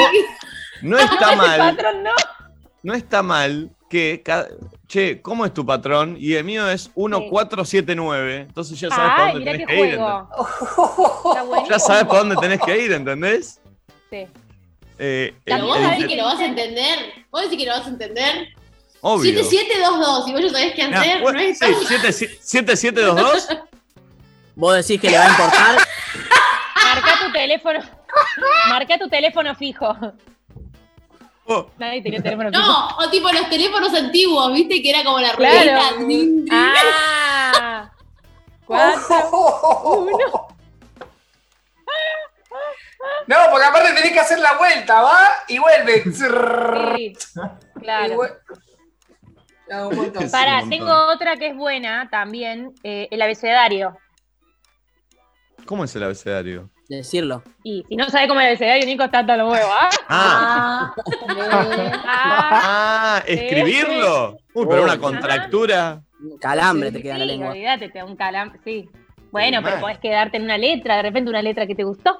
no 0.82 0.98
está 0.98 1.32
El 1.32 1.38
mal, 1.38 1.58
patrón 1.76 2.02
no. 2.02 2.10
no 2.82 2.94
está 2.94 3.22
mal 3.22 3.70
que 3.88 4.22
ca- 4.24 4.48
che, 4.88 5.20
¿cómo 5.20 5.44
es 5.44 5.52
tu 5.54 5.64
patrón? 5.64 6.16
Y 6.18 6.34
el 6.34 6.44
mío 6.44 6.68
es 6.70 6.90
1479. 6.96 8.46
Entonces 8.48 8.78
ya 8.78 8.90
sabes 8.90 9.12
para 9.16 9.32
dónde 9.32 9.52
tenés 9.52 9.66
que 9.66 9.74
ir. 9.74 9.96
juego. 9.96 10.28
Está 11.24 11.40
¿entendés? 11.40 11.68
Ya 11.68 11.78
sabes 11.78 12.04
para 12.04 12.18
dónde 12.20 12.36
tenés 12.36 12.60
que 12.60 12.84
ir, 12.84 12.92
¿entendés? 12.92 13.60
Sí. 14.10 14.26
Eh, 14.98 15.34
vos 15.60 15.80
decís 15.80 16.06
que 16.06 16.16
lo 16.16 16.24
vas 16.24 16.40
a 16.40 16.46
entender. 16.46 16.98
Vos 17.30 17.42
decís 17.42 17.58
que 17.58 17.66
lo 17.66 17.72
vas 17.72 17.86
a 17.86 17.90
entender. 17.90 18.48
Obvio. 19.00 19.44
7722 19.44 20.28
y 20.28 20.32
vos 20.32 20.42
ya 20.42 20.48
sabés 20.48 20.74
qué 20.74 20.82
hacer. 20.82 21.20
bueno, 21.22 21.38
no 21.38 21.44
es 21.44 21.58
sí, 21.58 21.64
7- 21.66 22.12
7722. 22.40 23.48
¿Vos 24.54 24.74
decís 24.74 25.00
que 25.00 25.10
le 25.10 25.18
va 25.18 25.26
a 25.26 25.30
importar? 25.30 25.76
Marca 26.94 27.26
tu 27.26 27.32
teléfono. 27.32 27.80
Marca 28.68 28.98
tu 28.98 29.08
teléfono 29.08 29.54
fijo. 29.54 29.96
Oh. 31.48 31.70
Nadie 31.78 32.02
tenía 32.02 32.20
teléfono 32.22 32.50
fijo. 32.50 32.62
No, 32.62 32.88
o 32.98 33.10
tipo 33.10 33.30
los 33.30 33.48
teléfonos 33.48 33.94
antiguos, 33.94 34.52
viste 34.52 34.82
que 34.82 34.90
era 34.90 35.04
como 35.04 35.20
la 35.20 35.32
Claro. 35.32 35.96
ruedita. 35.98 36.50
Ah. 36.52 37.90
Cuatro, 38.64 39.30
uno. 39.84 40.48
No, 43.28 43.36
porque 43.50 43.66
aparte 43.66 43.92
tenés 43.94 44.12
que 44.12 44.20
hacer 44.20 44.38
la 44.40 44.56
vuelta, 44.56 45.02
¿va? 45.02 45.18
Y 45.48 45.58
vuelve. 45.58 46.02
Sí, 46.12 46.24
Y 47.76 47.80
claro. 47.80 48.16
No. 49.68 49.90
Para, 50.30 50.62
un 50.62 50.70
tengo 50.70 50.92
otra 51.12 51.36
que 51.36 51.48
es 51.48 51.56
buena 51.56 52.08
también, 52.10 52.72
eh, 52.84 53.08
el 53.10 53.20
abecedario. 53.22 53.96
¿Cómo 55.64 55.84
es 55.84 55.94
el 55.96 56.04
abecedario? 56.04 56.70
Decirlo. 56.88 57.42
Y 57.64 57.84
si 57.88 57.96
no 57.96 58.08
sabes 58.10 58.28
cómo 58.28 58.40
es 58.40 58.44
el 58.46 58.50
abecedario, 58.50 58.86
Nico 58.86 59.02
está 59.04 59.18
hasta 59.20 59.36
los 59.36 59.52
huevos. 59.52 59.70
¿ah? 59.72 59.90
Ah, 60.08 60.94
Ah, 62.04 62.62
ah, 63.18 63.22
escribirlo. 63.26 64.38
Uy, 64.54 64.66
pero 64.68 64.84
una 64.84 64.98
contractura. 64.98 66.00
Calambre 66.40 66.92
te 66.92 67.02
queda 67.02 67.14
en 67.14 67.18
la 67.20 67.24
lengua. 67.26 67.50
olvídate, 67.50 67.88
te 67.88 67.98
da 67.98 68.04
un 68.04 68.16
calambre. 68.16 68.58
Sí. 68.64 68.88
Bueno, 69.30 69.60
pero 69.62 69.80
podés 69.80 69.98
quedarte 69.98 70.36
en 70.38 70.44
una 70.44 70.56
letra, 70.56 70.96
de 70.96 71.02
repente 71.02 71.28
una 71.28 71.42
letra 71.42 71.66
que 71.66 71.74
te 71.74 71.84
gustó. 71.84 72.18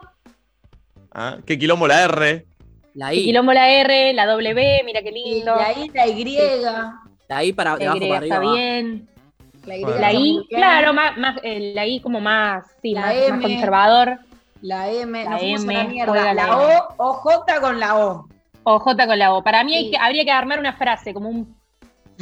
Ah, 1.13 1.39
¿Qué 1.47 1.59
quilombo 1.59 1.87
la 1.87 2.05
R? 2.05 2.45
La 2.95 3.15
Y 3.15 3.21
I. 3.21 3.25
quilombo 3.27 3.53
la 3.53 3.71
R, 3.71 4.13
la 4.13 4.27
W, 4.27 4.83
mira 4.85 5.01
qué 5.03 5.13
lindo. 5.13 5.55
la 5.55 5.73
I, 5.73 5.89
la 5.95 6.07
Y. 6.07 6.39
La 7.29 7.45
I 7.45 7.53
para, 7.53 7.77
de 7.77 7.85
La 7.85 7.91
abajo 7.93 8.05
Y 8.05 8.09
para 8.09 8.19
arriba. 8.19 8.37
está 8.37 8.53
bien. 8.53 9.09
La 9.65 10.13
Y, 10.13 10.29
I, 10.31 10.47
claro, 10.49 10.93
más, 10.95 11.17
más, 11.17 11.37
eh, 11.43 11.73
la 11.75 11.87
I 11.87 12.01
como 12.01 12.21
más, 12.21 12.65
sí, 12.83 12.93
La 12.93 13.07
más, 13.31 13.41
conservador. 13.41 14.19
La 14.63 14.89
M, 14.91 15.25
La 15.25 15.31
la 15.33 15.39
M, 15.41 15.87
mierda. 15.89 16.15
la 16.15 16.35
La 16.35 16.57
O, 16.59 16.95
OJ 16.97 17.61
con 17.61 17.79
la 17.81 17.97
O. 17.99 18.29
O 18.65 18.79
J 18.81 19.07
con 19.07 19.19
la 19.19 19.33
O. 19.33 19.45
Para 19.45 19.63
mí 19.63 19.77
hay 19.77 19.91
que, 19.91 19.97
habría 19.97 20.25
que 20.25 20.33
armar 20.33 20.59
una 20.59 20.73
frase, 20.77 21.15
como 21.15 21.29
un 21.29 21.57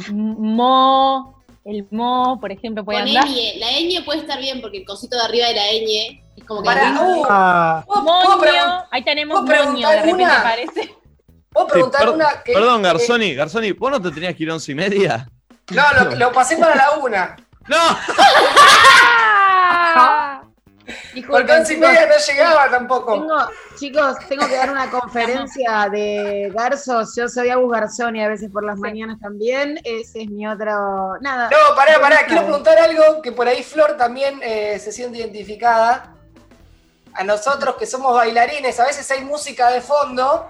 mo, 0.09 1.43
el 1.63 1.87
mo, 1.89 2.37
por 2.39 2.51
ejemplo, 2.51 2.85
puede 2.85 2.99
Con 2.99 3.07
andar. 3.07 3.25
ñ. 3.25 3.57
La 3.59 3.67
ñ 3.71 4.03
puede 4.05 4.19
estar 4.19 4.39
bien 4.39 4.61
porque 4.61 4.77
el 4.79 4.85
cosito 4.85 5.17
de 5.17 5.23
arriba 5.23 5.47
de 5.47 5.53
la 5.55 5.63
ñ 5.71 6.21
es 6.37 6.43
como 6.43 6.61
que. 6.61 6.65
Para, 6.65 6.91
uh, 7.01 7.23
Ah, 7.29 7.83
¿puedo- 7.87 8.03
puedo 8.03 8.39
pregun- 8.41 8.67
Moño, 8.67 8.83
ahí 8.91 9.03
tenemos 9.03 9.41
¿puedo 9.41 9.65
moño, 9.65 9.87
de 9.89 9.95
preguntar 9.95 9.95
repente 10.05 10.23
una? 10.23 10.39
aparece. 10.39 10.95
¿Puedo 11.51 11.65
Sí, 11.67 11.71
preguntar 11.73 12.01
per- 12.01 12.09
una 12.09 12.43
que. 12.43 12.53
perdón, 12.53 12.81
que- 12.81 12.87
Garzoni, 12.89 13.33
Garzoni, 13.33 13.71
¿vos 13.71 13.91
no 13.91 14.01
te 14.01 14.11
tenías 14.11 14.35
que 14.35 14.43
ir 14.43 14.49
a 14.51 14.53
once 14.53 14.71
y 14.71 14.75
media? 14.75 15.27
No, 15.71 15.83
lo, 16.03 16.15
lo 16.15 16.31
pasé 16.31 16.57
para 16.57 16.75
la 16.75 16.91
una. 17.01 17.35
¡No! 17.67 17.77
¡Ah! 21.23 21.27
Porque 21.29 21.51
once 21.51 21.73
y 21.73 21.77
media 21.77 22.05
no 22.07 22.13
llegaba 22.27 22.69
tampoco. 22.69 23.13
Tengo, 23.13 23.37
chicos, 23.75 24.15
tengo 24.27 24.47
que 24.47 24.55
dar 24.55 24.69
una 24.71 24.89
conferencia 24.99 25.87
de 25.91 26.51
garzos. 26.53 27.15
Yo 27.15 27.27
soy 27.29 27.49
Agus 27.49 27.71
Garzoni 27.71 28.23
a 28.23 28.27
veces 28.29 28.49
por 28.51 28.63
las 28.65 28.77
mañanas 28.77 29.19
también. 29.19 29.79
Ese 29.83 30.23
es 30.23 30.29
mi 30.29 30.47
otro. 30.47 31.17
Nada. 31.21 31.49
No, 31.49 31.75
pará, 31.75 31.99
pará, 31.99 32.25
quiero 32.27 32.43
preguntar 32.43 32.77
algo 32.79 33.21
que 33.21 33.31
por 33.31 33.47
ahí 33.47 33.63
Flor 33.63 33.95
también 33.97 34.39
eh, 34.43 34.77
se 34.79 34.91
siente 34.91 35.19
identificada. 35.19 36.11
A 37.13 37.23
nosotros 37.23 37.75
que 37.77 37.85
somos 37.85 38.13
bailarines, 38.13 38.77
a 38.79 38.85
veces 38.85 39.09
hay 39.09 39.23
música 39.23 39.69
de 39.71 39.79
fondo, 39.79 40.47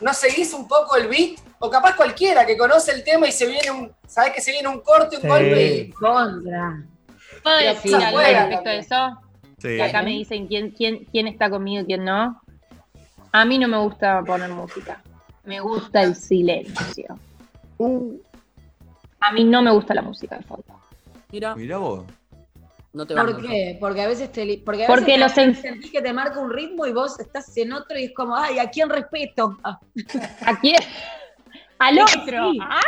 ¿no 0.00 0.14
seguís 0.14 0.54
un 0.54 0.66
poco 0.66 0.96
el 0.96 1.06
beat? 1.06 1.38
O 1.58 1.68
capaz 1.70 1.94
cualquiera 1.96 2.46
que 2.46 2.56
conoce 2.56 2.92
el 2.92 3.04
tema 3.04 3.28
y 3.28 3.32
se 3.32 3.46
viene 3.46 3.70
un, 3.70 3.94
sabés 4.06 4.32
que 4.32 4.40
se 4.40 4.52
viene 4.52 4.68
un 4.68 4.80
corte, 4.80 5.16
un 5.16 5.22
Sí. 5.22 5.28
golpe 5.28 5.62
y... 5.66 5.90
Contra. 5.92 6.82
¿Puedo 7.42 7.56
decir 7.58 7.94
algo 7.96 8.20
respecto 8.20 8.68
a 8.70 8.72
eso? 8.72 9.20
Sí. 9.62 9.76
Que 9.76 9.82
acá 9.84 10.02
me 10.02 10.10
dicen 10.10 10.48
quién, 10.48 10.70
quién, 10.72 11.04
quién 11.12 11.28
está 11.28 11.48
conmigo 11.48 11.82
y 11.82 11.86
quién 11.86 12.04
no. 12.04 12.40
A 13.30 13.44
mí 13.44 13.58
no 13.60 13.68
me 13.68 13.78
gusta 13.78 14.20
poner 14.24 14.50
música. 14.50 15.00
Me 15.44 15.60
gusta 15.60 16.02
el 16.02 16.16
silencio. 16.16 17.16
A 19.20 19.32
mí 19.32 19.44
no 19.44 19.62
me 19.62 19.70
gusta 19.70 19.94
la 19.94 20.02
música 20.02 20.36
de 20.36 20.42
fondo. 20.42 20.64
Mira, 21.30 21.54
Mirá 21.54 21.78
vos. 21.78 22.04
no 22.92 23.06
te 23.06 23.14
¿Por 23.14 23.40
qué? 23.40 23.76
Porque 23.80 24.02
a 24.02 24.08
veces 24.08 24.30
te 24.32 24.60
porque 24.64 24.84
a 24.84 24.88
Porque 24.88 25.04
veces 25.16 25.20
los 25.20 25.34
también 25.34 25.56
en- 25.56 25.62
sentís 25.62 25.90
que 25.92 26.02
te 26.02 26.12
marca 26.12 26.40
un 26.40 26.50
ritmo 26.52 26.86
y 26.86 26.92
vos 26.92 27.18
estás 27.20 27.56
en 27.56 27.72
otro 27.72 27.98
y 27.98 28.04
es 28.06 28.14
como, 28.14 28.36
ay, 28.36 28.58
¿a 28.58 28.68
quién 28.68 28.90
respeto? 28.90 29.56
Ah, 29.64 29.78
¿A 30.46 30.58
quién? 30.60 30.80
Al 31.78 31.98
otro. 32.00 32.50
sí. 32.52 32.58
Ah, 32.60 32.80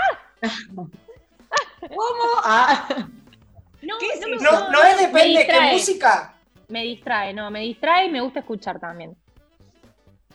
¿Cómo? 1.81 2.25
Ah, 2.43 2.89
no, 3.83 3.99
¿Qué 3.99 4.07
es 4.15 4.21
no, 4.21 4.29
me? 4.29 4.37
No, 4.37 4.51
gusta. 4.51 4.71
no 4.71 4.83
es 4.83 4.97
Me 4.97 5.03
depende 5.07 5.39
de 5.39 5.47
qué 5.47 5.61
música. 5.73 6.34
Me 6.69 6.83
distrae, 6.83 7.33
no, 7.35 7.51
me 7.51 7.61
distrae 7.61 8.07
y 8.07 8.11
me 8.11 8.21
gusta 8.21 8.41
escuchar 8.41 8.79
también. 8.81 9.15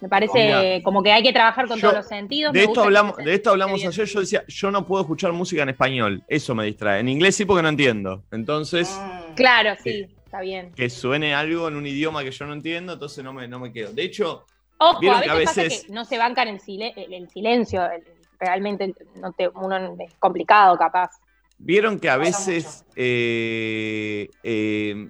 Me 0.02 0.08
parece 0.08 0.82
como 0.84 1.04
que 1.04 1.12
hay 1.12 1.22
que 1.22 1.34
trabajar 1.34 1.68
con 1.68 1.78
Yo- 1.78 1.90
todos 1.90 2.04
los 2.04 2.08
sentidos. 2.08 2.54
De 2.54 2.60
me 2.60 2.66
esto 2.66 2.84
hablamos, 2.84 3.16
se- 3.18 3.24
de 3.24 3.34
esto 3.34 3.50
hablamos 3.50 3.86
ayer. 3.86 4.06
Yo 4.08 4.20
decía, 4.22 4.44
yo 4.48 4.72
no 4.72 4.86
puedo 4.86 5.02
escuchar 5.02 5.34
música 5.34 5.64
en 5.64 5.70
español. 5.70 6.24
Eso 6.28 6.56
me 6.56 6.64
distrae. 6.66 7.02
En 7.02 7.10
inglés 7.10 7.36
sí 7.36 7.44
porque 7.44 7.62
no 7.64 7.70
entiendo. 7.70 8.24
Entonces, 8.32 8.90
Mm. 8.98 9.34
Claro, 9.36 9.76
sí, 9.84 10.08
está 10.24 10.40
bien. 10.40 10.72
que 10.74 10.90
suene 10.90 11.34
algo 11.36 11.68
en 11.68 11.76
un 11.76 11.86
idioma 11.86 12.24
que 12.24 12.32
yo 12.32 12.46
no 12.46 12.54
entiendo, 12.54 12.94
entonces 12.94 13.24
no 13.26 13.34
me, 13.34 13.48
no 13.50 13.60
me 13.60 13.74
quedo. 13.74 13.92
De 13.92 14.04
hecho, 14.04 14.46
Ojo, 14.82 15.02
Vieron 15.02 15.18
a 15.20 15.22
que 15.24 15.30
veces, 15.32 15.42
a 15.42 15.50
pasa 15.50 15.62
veces- 15.64 15.84
que 15.88 15.92
no 15.92 16.06
se 16.06 16.18
bancan 16.18 16.48
el, 16.48 16.62
sile- 16.62 16.94
el- 16.96 17.14
el 17.14 17.30
silencio. 17.30 17.84
el- 17.92 18.04
realmente 18.40 18.94
no 19.20 19.34
te, 19.34 19.50
uno 19.50 19.76
es 20.00 20.14
complicado, 20.18 20.78
capaz. 20.78 21.10
vieron 21.58 22.00
que 22.00 22.10
a 22.10 22.16
veces 22.16 22.86
eh, 22.96 24.30
eh, 24.44 25.10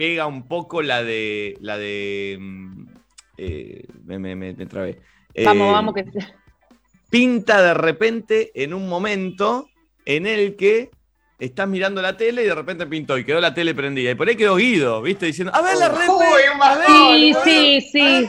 pega 0.00 0.24
un 0.26 0.48
poco 0.48 0.80
la 0.80 1.04
de. 1.04 1.58
la 1.60 1.76
de. 1.76 2.38
mm, 2.40 2.86
eh, 3.36 3.84
me, 4.04 4.18
me, 4.18 4.34
me- 4.34 4.54
trabé. 4.66 4.98
Vamos, 5.44 5.68
Eh, 5.68 5.72
vamos, 5.72 5.94
que 5.94 6.04
pinta 7.10 7.60
de 7.60 7.74
repente 7.74 8.50
en 8.54 8.72
un 8.72 8.88
momento 8.88 9.68
en 10.06 10.26
el 10.26 10.56
que 10.56 10.88
estás 11.38 11.68
mirando 11.68 12.00
la 12.00 12.16
tele 12.16 12.42
y 12.44 12.46
de 12.46 12.54
repente 12.54 12.86
pintó 12.86 13.18
y 13.18 13.24
quedó 13.26 13.40
la 13.42 13.52
tele 13.52 13.74
prendida. 13.74 14.10
Y 14.10 14.14
por 14.14 14.26
ahí 14.26 14.36
quedó 14.36 14.56
Guido, 14.56 15.02
¿viste? 15.02 15.26
Diciendo, 15.26 15.54
a 15.54 15.60
ver 15.60 15.76
la 15.76 15.88
red. 15.90 15.98
Ver, 15.98 16.58
bajón, 16.58 16.86
Sí, 16.86 17.32
boludo. 17.32 17.44
sí, 17.44 17.80
sí. 17.92 18.28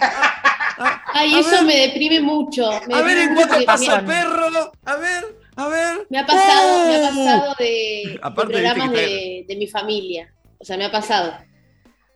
Ay, 1.14 1.36
A 1.36 1.40
eso 1.40 1.52
ver. 1.52 1.64
me 1.64 1.76
deprime 1.88 2.20
mucho. 2.20 2.70
Me 2.88 2.96
a 2.96 3.02
ver 3.02 3.18
en 3.18 3.34
cuánto 3.34 3.64
pasa 3.66 4.04
perro. 4.06 4.74
A 4.84 4.96
ver, 4.98 5.24
a 5.56 5.68
ver. 5.70 6.08
Me 6.10 6.20
ha 6.20 6.26
pasado, 6.26 6.88
me 6.88 6.96
ha 6.96 6.98
¡Eh! 6.98 7.02
pasado 7.02 7.56
de, 7.60 8.20
programas 8.36 8.92
de 8.92 9.56
mi 9.58 9.68
familia. 9.68 10.34
O 10.62 10.64
sea, 10.64 10.78
me 10.78 10.86
ha 10.86 10.92
pasado. 10.92 11.34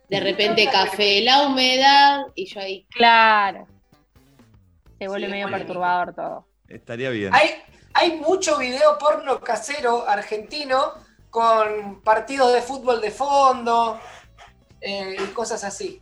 De 0.08 0.20
repente 0.20 0.68
café, 0.70 1.20
la 1.22 1.46
humedad, 1.46 2.26
y 2.34 2.46
yo 2.46 2.60
ahí. 2.60 2.86
Claro. 2.90 3.66
Se 4.98 5.08
vuelve 5.08 5.26
Sí, 5.26 5.32
medio 5.32 5.50
perturbador 5.50 6.14
todo. 6.14 6.46
Estaría 6.68 7.10
bien. 7.10 7.34
Hay, 7.34 7.50
hay 7.94 8.16
mucho 8.16 8.58
video 8.58 8.98
porno 8.98 9.40
casero 9.40 10.08
argentino 10.08 10.92
con 11.30 12.00
partidos 12.02 12.52
de 12.52 12.62
fútbol 12.62 13.00
de 13.00 13.10
fondo 13.10 13.98
eh, 14.80 15.16
y 15.18 15.26
cosas 15.32 15.64
así. 15.64 16.00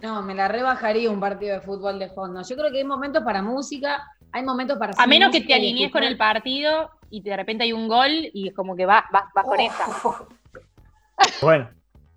no, 0.00 0.22
me 0.22 0.34
la 0.34 0.48
rebajaría 0.48 1.10
un 1.10 1.20
partido 1.20 1.54
de 1.54 1.60
fútbol 1.60 1.98
de 1.98 2.08
fondo. 2.08 2.42
Yo 2.42 2.56
creo 2.56 2.70
que 2.72 2.78
hay 2.78 2.84
momentos 2.84 3.22
para 3.22 3.42
música, 3.42 4.02
hay 4.32 4.42
momentos 4.42 4.78
para 4.78 4.94
A 4.96 5.06
menos 5.06 5.30
que 5.30 5.42
te 5.42 5.54
alinees 5.54 5.92
con 5.92 6.02
el 6.02 6.16
partido 6.16 6.90
y 7.10 7.20
de 7.20 7.36
repente 7.36 7.64
hay 7.64 7.72
un 7.72 7.86
gol 7.86 8.10
y 8.10 8.48
es 8.48 8.54
como 8.54 8.74
que 8.74 8.86
vas, 8.86 9.04
vas, 9.12 9.24
vas 9.34 9.44
con 9.44 9.60
esa. 9.60 9.86
Oh, 10.04 10.26
bueno. 11.42 11.70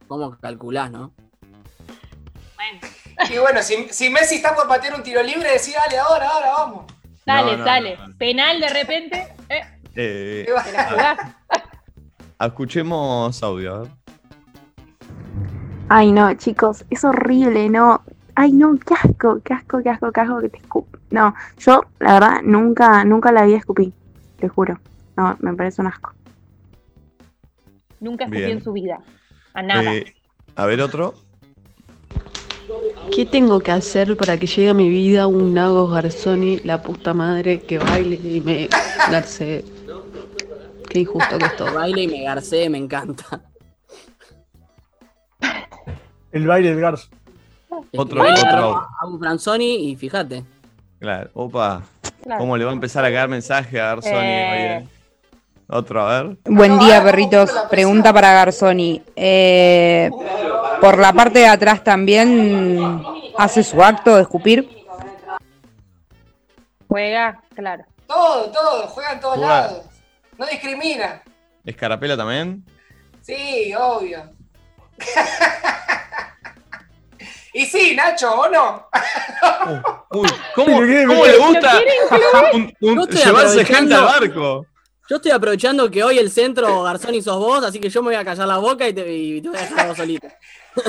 ¿Cómo 0.07 0.37
calculás, 0.39 0.91
no? 0.91 1.13
Y 3.33 3.37
bueno, 3.37 3.61
si, 3.61 3.87
si 3.91 4.09
Messi 4.09 4.35
está 4.35 4.53
por 4.55 4.67
patear 4.67 4.95
un 4.95 5.03
tiro 5.03 5.21
libre, 5.23 5.49
decís, 5.51 5.73
dale, 5.73 5.97
ahora, 5.97 6.27
ahora, 6.29 6.51
vamos. 6.51 6.85
Dale, 7.25 7.51
No, 7.53 7.57
no, 7.59 7.63
dale. 7.65 7.97
no, 7.97 8.07
no. 8.09 8.17
Penal 8.17 8.59
de 8.59 8.69
repente, 8.69 9.27
eh, 9.49 9.61
Eh, 9.95 10.45
Te 10.63 10.63
te 10.63 10.71
la 10.73 10.89
jugás. 10.89 11.17
escuchemos 12.39 13.41
audio. 13.43 13.75
a 13.75 13.79
ver. 13.79 13.91
Ay, 15.89 16.11
no, 16.11 16.33
chicos, 16.35 16.83
es 16.89 17.03
horrible, 17.03 17.69
no. 17.69 18.01
Ay, 18.35 18.51
no, 18.51 18.75
qué 18.77 18.93
asco, 18.95 19.39
qué 19.43 19.53
asco, 19.53 19.81
qué 19.81 19.89
asco, 19.89 20.11
qué 20.11 20.21
asco 20.21 20.41
que 20.41 20.49
te 20.49 20.57
escup. 20.57 20.97
No, 21.11 21.33
yo, 21.57 21.85
la 21.99 22.13
verdad, 22.15 22.41
nunca, 22.43 23.05
nunca 23.05 23.31
la 23.31 23.45
vi 23.45 23.53
escupir, 23.53 23.93
te 24.37 24.49
juro. 24.49 24.79
No, 25.15 25.37
me 25.39 25.53
parece 25.53 25.81
un 25.81 25.87
asco. 25.87 26.13
Nunca 28.01 28.25
escupió 28.25 28.45
Bien. 28.45 28.57
en 28.57 28.63
su 28.63 28.73
vida. 28.73 28.99
A 29.53 29.61
nada. 29.61 29.93
Eh, 29.95 30.13
a 30.57 30.65
ver 30.65 30.81
otro. 30.81 31.13
¿Qué 33.13 33.25
tengo 33.25 33.59
que 33.59 33.71
hacer 33.71 34.17
para 34.17 34.37
que 34.37 34.47
llegue 34.47 34.69
a 34.69 34.73
mi 34.73 34.89
vida 34.89 35.27
un 35.27 35.53
Nago 35.53 35.87
Garzoni, 35.87 36.59
la 36.59 36.81
puta 36.81 37.13
madre, 37.13 37.61
que 37.61 37.77
baile 37.77 38.19
y 38.23 38.41
me 38.41 38.67
garce? 39.09 39.63
Qué 40.89 40.99
injusto 40.99 41.37
que 41.37 41.45
es 41.45 41.55
todo. 41.55 41.73
Baile 41.73 42.03
y 42.03 42.07
me 42.07 42.23
garcé, 42.23 42.69
me 42.69 42.77
encanta. 42.77 43.41
El 46.31 46.47
baile 46.47 46.69
del 46.69 46.81
garzo. 46.81 47.07
Otro, 47.95 48.21
Baile 48.21 48.39
otro. 48.39 48.75
a 48.99 49.05
un 49.05 49.19
Franzoni 49.19 49.89
y 49.89 49.95
fíjate. 49.95 50.43
Claro, 50.99 51.29
opa. 51.33 51.83
Claro. 52.23 52.39
¿Cómo 52.39 52.57
le 52.57 52.65
va 52.65 52.71
a 52.71 52.73
empezar 52.73 53.05
a 53.05 53.11
caer 53.11 53.29
mensaje 53.29 53.79
a 53.79 53.87
Garzoni? 53.87 54.17
Eh. 54.17 54.81
Oye. 54.81 54.87
Otro, 55.67 56.01
a 56.01 56.23
ver. 56.23 56.37
Buen 56.45 56.79
día, 56.79 57.03
perritos. 57.03 57.51
Pregunta 57.69 58.13
para 58.13 58.33
Garzoni. 58.33 59.01
Eh, 59.15 60.09
por 60.81 60.97
la 60.97 61.13
parte 61.13 61.39
de 61.39 61.47
atrás 61.47 61.83
también 61.83 63.03
hace 63.37 63.63
su 63.63 63.81
acto 63.83 64.15
de 64.15 64.21
escupir. 64.23 64.69
Juega, 66.87 67.41
claro. 67.55 67.83
Todo, 68.07 68.51
todo, 68.51 68.87
juega 68.87 69.13
en 69.13 69.19
todos 69.19 69.37
Juega. 69.37 69.61
lados. 69.61 69.85
No 70.37 70.45
discrimina. 70.45 71.21
¿Escarapela 71.65 72.15
también? 72.15 72.63
Sí, 73.21 73.73
obvio. 73.77 74.29
y 77.53 77.65
sí, 77.65 77.95
Nacho, 77.95 78.33
¿o 78.33 78.49
no? 78.49 78.87
Uy, 80.11 80.29
¿cómo, 80.53 80.67
cómo 80.77 81.25
le 81.25 81.37
gusta 81.37 81.79
un- 82.53 82.73
un- 82.81 83.07
llevarse 83.07 83.65
gente 83.65 83.95
al 83.95 84.03
barco? 84.05 84.65
Yo 85.07 85.17
estoy 85.17 85.31
aprovechando 85.31 85.89
que 85.91 86.03
hoy 86.03 86.17
el 86.17 86.31
centro 86.31 86.81
Garzoni 86.83 87.21
sos 87.21 87.37
vos, 87.37 87.63
así 87.63 87.79
que 87.79 87.89
yo 87.89 88.01
me 88.01 88.07
voy 88.09 88.15
a 88.15 88.25
callar 88.25 88.47
la 88.47 88.57
boca 88.57 88.87
y 88.87 88.93
te, 88.93 89.13
y 89.13 89.41
te 89.41 89.49
voy 89.49 89.57
a 89.57 89.61
dejar 89.61 89.87
vos 89.87 89.97
solito. 89.97 90.27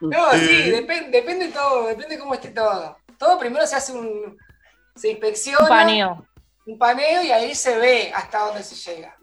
No, 0.00 0.30
sí, 0.32 0.38
Eh. 0.48 0.70
depende, 0.70 1.10
depende 1.10 1.48
todo, 1.48 1.88
depende 1.88 2.18
cómo 2.18 2.34
esté 2.34 2.48
todo. 2.50 2.96
Todo 3.18 3.38
primero 3.38 3.66
se 3.66 3.76
hace 3.76 3.92
un. 3.92 4.36
se 4.94 5.10
inspecciona. 5.10 5.62
Un 5.62 5.68
paneo. 5.68 6.26
Un 6.66 6.78
paneo 6.78 7.22
y 7.22 7.30
ahí 7.32 7.54
se 7.54 7.76
ve 7.76 8.10
hasta 8.14 8.38
dónde 8.46 8.62
se 8.62 8.74
llega. 8.76 9.14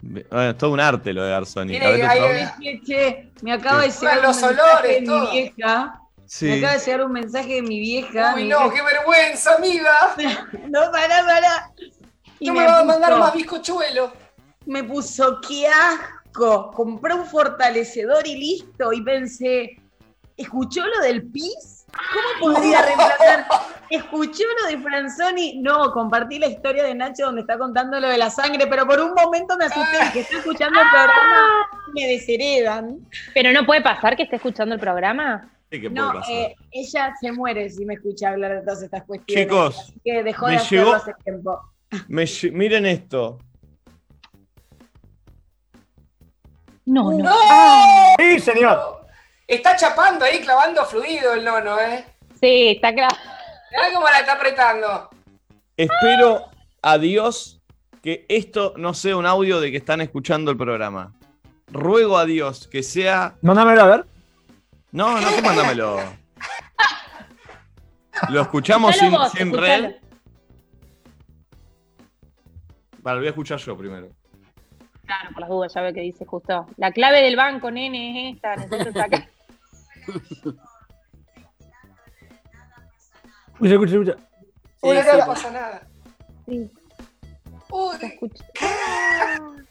Bueno, 0.00 0.50
es 0.50 0.58
todo 0.58 0.72
un 0.72 0.80
arte 0.80 1.12
lo 1.12 1.22
de 1.24 1.34
hay- 1.34 2.80
Che, 2.84 3.30
me 3.42 3.52
acaba 3.52 3.82
de 3.82 3.90
llegar 3.90 4.18
un 4.18 4.24
Los 4.24 4.42
olores, 4.42 5.04
todo. 5.04 5.30
vieja. 5.30 6.00
Sí. 6.26 6.46
Me 6.46 6.58
acaba 6.58 6.72
de 6.74 6.78
llegar 6.84 7.04
un 7.04 7.12
mensaje 7.12 7.54
de 7.54 7.62
mi 7.62 7.78
vieja. 7.80 8.32
Uy, 8.34 8.42
mi 8.44 8.48
no, 8.48 8.58
vieja- 8.60 8.74
qué 8.74 8.82
vergüenza, 8.82 9.54
amiga. 9.54 9.94
No, 10.68 10.90
pará, 10.90 11.24
pará. 11.24 11.70
Y 12.38 12.48
No 12.48 12.54
me 12.54 12.66
va 12.66 12.80
a 12.80 12.84
mandar 12.84 13.18
más 13.18 13.32
bizcochuelo. 13.34 14.12
Me 14.66 14.82
puso, 14.84 15.40
qué 15.46 15.68
asco. 15.68 16.70
Compré 16.72 17.14
un 17.14 17.24
fortalecedor 17.24 18.26
y 18.26 18.36
listo. 18.36 18.92
Y 18.92 19.02
pensé, 19.02 19.76
¿escuchó 20.36 20.84
lo 20.86 21.00
del 21.00 21.22
PIS? 21.28 21.86
¿Cómo 21.96 22.52
podría 22.54 22.82
reemplazar? 22.82 23.46
¿Escuchó 23.88 24.42
lo 24.62 24.68
de 24.68 24.78
Franzoni? 24.82 25.60
No, 25.62 25.92
compartí 25.92 26.38
la 26.38 26.48
historia 26.48 26.82
de 26.82 26.94
Nacho 26.94 27.26
donde 27.26 27.40
está 27.42 27.56
contando 27.56 27.98
lo 28.00 28.08
de 28.08 28.18
la 28.18 28.28
sangre, 28.28 28.66
pero 28.66 28.86
por 28.86 29.00
un 29.00 29.14
momento 29.14 29.56
me 29.56 29.66
asusté 29.66 29.96
que 30.12 30.20
estoy 30.20 30.38
escuchando 30.38 30.78
el 30.80 30.88
programa 30.90 31.68
y 31.88 32.00
me 32.00 32.06
desheredan. 32.08 32.98
Pero 33.32 33.52
no 33.52 33.64
puede 33.64 33.80
pasar 33.80 34.16
que 34.16 34.24
esté 34.24 34.36
escuchando 34.36 34.74
el 34.74 34.80
programa. 34.80 35.48
Sí, 35.70 35.80
que 35.80 35.90
puede 35.90 36.00
No, 36.06 36.12
pasar. 36.12 36.32
eh, 36.32 36.54
ella 36.70 37.14
se 37.20 37.32
muere 37.32 37.68
si 37.70 37.84
me 37.84 37.94
escucha 37.94 38.30
hablar 38.30 38.52
de 38.54 38.60
todas 38.62 38.82
estas 38.82 39.02
cuestiones. 39.04 39.44
Chicos, 39.46 39.78
así 39.80 40.00
que 40.04 40.22
dejó 40.22 40.46
me 40.46 40.52
de 40.52 40.58
hacerlo 40.58 40.94
hace 40.94 41.12
tiempo. 41.24 41.60
Me 42.08 42.24
miren 42.52 42.84
esto. 42.86 43.38
No, 46.84 47.12
no. 47.12 47.32
Sí, 48.18 48.38
señor. 48.40 49.06
Está 49.46 49.76
chapando 49.76 50.24
ahí, 50.24 50.40
clavando 50.40 50.84
fluido 50.84 51.34
el 51.34 51.44
nono, 51.44 51.78
¿eh? 51.80 52.04
Sí, 52.40 52.68
está 52.76 52.92
claro. 52.92 53.14
Mirá 53.70 53.92
cómo 53.94 54.06
la 54.08 54.20
está 54.20 54.32
apretando. 54.34 55.10
Espero 55.76 56.46
a 56.82 56.98
Dios 56.98 57.60
que 58.02 58.24
esto 58.28 58.74
no 58.76 58.94
sea 58.94 59.16
un 59.16 59.26
audio 59.26 59.60
de 59.60 59.70
que 59.70 59.76
están 59.76 60.00
escuchando 60.00 60.50
el 60.50 60.56
programa. 60.56 61.12
Ruego 61.68 62.18
a 62.18 62.24
Dios 62.24 62.68
que 62.68 62.82
sea. 62.82 63.36
Mándamelo 63.42 63.82
a 63.82 63.86
ver. 63.86 64.06
No, 64.92 65.20
no, 65.20 65.28
tú 65.30 65.42
mándamelo. 65.42 66.00
Lo 68.30 68.40
escuchamos 68.42 68.96
sin, 68.96 69.10
vos, 69.10 69.30
sin 69.32 69.52
red. 69.56 69.96
Vale, 73.00 73.16
lo 73.16 73.20
voy 73.20 73.26
a 73.26 73.30
escuchar 73.30 73.58
yo 73.58 73.76
primero. 73.76 74.08
Claro, 75.04 75.30
por 75.32 75.40
las 75.40 75.48
dudas, 75.50 75.74
ya 75.74 75.82
veo 75.82 75.92
que 75.92 76.00
dice 76.00 76.24
justo. 76.24 76.66
La 76.76 76.90
clave 76.92 77.22
del 77.22 77.36
banco, 77.36 77.70
nene, 77.70 78.30
es 78.30 78.36
esta. 78.36 78.56
Necesito 78.56 78.92
sacar. 78.92 79.28
Escucha, 83.54 83.72
escucha, 83.72 83.92
escucha. 83.94 84.16
Uy, 84.82 84.92
Sí, 84.92 84.98
acá 84.98 85.12
sí. 85.12 85.18
no 85.18 85.26
pasa 85.26 85.50
nada. 85.50 85.86
Sí. 86.46 86.70
Uy. 87.70 87.96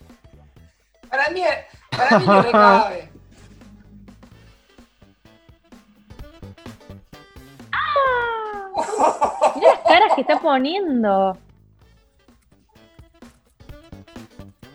Para 1.09 1.29
mí, 1.29 1.41
para 1.91 2.19
mí 2.19 2.25
le 2.25 2.41
recabe. 2.41 3.04
Que 10.15 10.21
está 10.21 10.39
poniendo. 10.39 11.37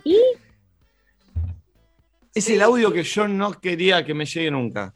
¿Y? 0.05 0.19
Es 2.35 2.49
el 2.49 2.62
audio 2.62 2.93
que 2.93 3.03
yo 3.03 3.27
no 3.27 3.53
quería 3.53 4.05
que 4.05 4.15
me 4.15 4.25
llegue 4.25 4.51
nunca. 4.51 4.95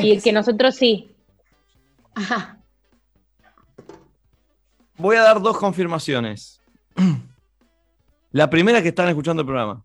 Y 0.00 0.20
que 0.20 0.32
nosotros 0.32 0.74
sí. 0.76 1.14
Voy 4.96 5.16
a 5.16 5.22
dar 5.22 5.40
dos 5.40 5.58
confirmaciones. 5.58 6.60
La 8.32 8.50
primera 8.50 8.82
que 8.82 8.88
están 8.88 9.08
escuchando 9.08 9.42
el 9.42 9.46
programa. 9.46 9.82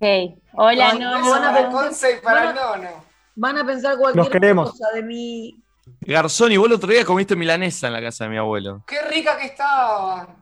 Hey. 0.00 0.36
Hola, 0.54 0.94
no, 0.94 1.16
el 1.16 2.20
para 2.22 2.50
el 2.50 2.56
Van 2.56 2.58
a- 2.58 2.76
nono. 2.76 3.04
Van 3.34 3.58
a 3.58 3.64
pensar 3.66 3.96
cualquier 3.96 4.54
cosa 4.54 4.88
de 4.94 5.02
mí. 5.02 5.62
Garzoni, 6.00 6.56
vos 6.56 6.66
el 6.66 6.74
otro 6.74 6.90
día 6.90 7.04
comiste 7.04 7.36
milanesa 7.36 7.88
en 7.88 7.92
la 7.92 8.00
casa 8.00 8.24
de 8.24 8.30
mi 8.30 8.36
abuelo. 8.36 8.84
Qué 8.86 9.02
rica 9.02 9.36
que 9.38 9.46
estaba. 9.46 10.36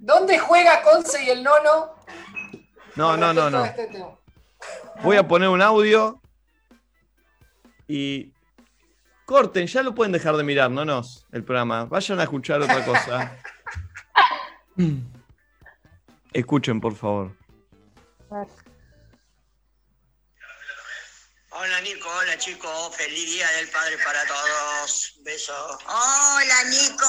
¿Dónde 0.00 0.38
juega 0.38 0.82
Conce 0.82 1.24
y 1.24 1.30
el 1.30 1.42
nono? 1.42 1.94
No, 2.96 3.16
no, 3.16 3.32
no, 3.32 3.50
no. 3.50 3.64
este? 3.64 4.04
Voy 5.02 5.16
a 5.16 5.26
poner 5.26 5.48
un 5.48 5.62
audio 5.62 6.20
y 7.86 8.32
corten, 9.24 9.66
ya 9.66 9.82
lo 9.82 9.94
pueden 9.94 10.12
dejar 10.12 10.36
de 10.36 10.42
mirar, 10.42 10.70
no 10.70 10.84
nos, 10.84 11.26
el 11.32 11.44
programa. 11.44 11.84
Vayan 11.84 12.20
a 12.20 12.24
escuchar 12.24 12.60
otra 12.60 12.84
cosa. 12.84 13.36
Escuchen, 16.32 16.80
por 16.80 16.94
favor. 16.94 17.32
Hola 21.62 21.78
Nico, 21.82 22.08
hola 22.08 22.38
chicos, 22.38 22.96
feliz 22.96 23.26
día 23.26 23.46
del 23.52 23.68
padre 23.68 23.98
para 23.98 24.24
todos. 24.26 25.12
Besos. 25.18 25.78
Hola 25.84 26.64
Nico, 26.64 27.06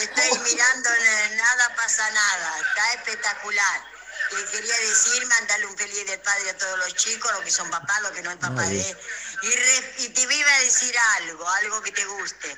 estoy 0.00 0.38
mirando 0.38 0.88
en 0.94 1.36
Nada 1.36 1.76
pasa 1.76 2.10
nada, 2.10 2.58
está 2.60 2.94
espectacular. 2.94 3.84
Te 4.30 4.42
quería 4.52 4.78
decir, 4.78 5.26
mandarle 5.26 5.66
un 5.66 5.76
feliz 5.76 6.06
del 6.06 6.18
padre 6.20 6.48
a 6.48 6.56
todos 6.56 6.78
los 6.78 6.94
chicos, 6.94 7.30
los 7.32 7.42
que 7.42 7.50
son 7.50 7.68
papás, 7.68 8.00
los 8.00 8.12
que 8.12 8.22
no 8.22 8.30
son 8.30 8.38
papás 8.38 8.70
de... 8.70 8.96
Y, 9.42 9.50
re- 9.50 9.94
y 9.98 10.08
te 10.08 10.22
iba 10.22 10.50
a 10.54 10.60
decir 10.60 10.96
algo, 11.16 11.46
algo 11.46 11.82
que 11.82 11.92
te 11.92 12.04
guste. 12.06 12.56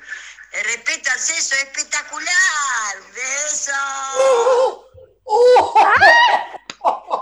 El 0.53 0.65
respeto 0.65 1.11
al 1.11 1.19
sexo 1.19 1.57
es 1.57 1.63
espectacular. 1.65 3.03
Besos. 3.15 3.75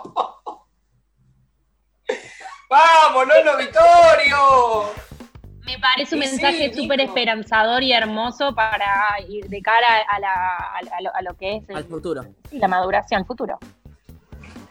¡Vamos, 2.71 3.27
nono 3.27 3.57
Vittorio! 3.59 4.93
Me 5.67 5.77
parece 5.79 6.15
un 6.17 6.23
sí, 6.23 6.29
mensaje 6.31 6.73
súper 6.73 7.01
esperanzador 7.01 7.83
y 7.83 7.93
hermoso 7.93 8.55
para 8.55 8.87
ir 9.29 9.49
de 9.49 9.61
cara 9.61 9.89
a, 10.09 10.19
la, 10.21 10.57
a, 10.57 11.01
lo, 11.03 11.15
a 11.15 11.23
lo 11.23 11.37
que 11.37 11.57
es 11.57 11.69
el- 11.69 11.77
Al 11.77 11.85
futuro. 11.85 12.25
la 12.53 12.69
maduración, 12.69 13.21
el 13.23 13.27
futuro. 13.27 13.59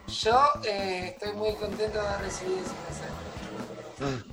Yo 0.07 0.41
eh, 0.65 1.09
estoy 1.13 1.33
muy 1.33 1.53
contento 1.55 2.01
de 2.01 2.07
haber 2.07 2.21
recibido 2.21 2.57
ese 2.59 2.73
mensaje. 3.99 4.23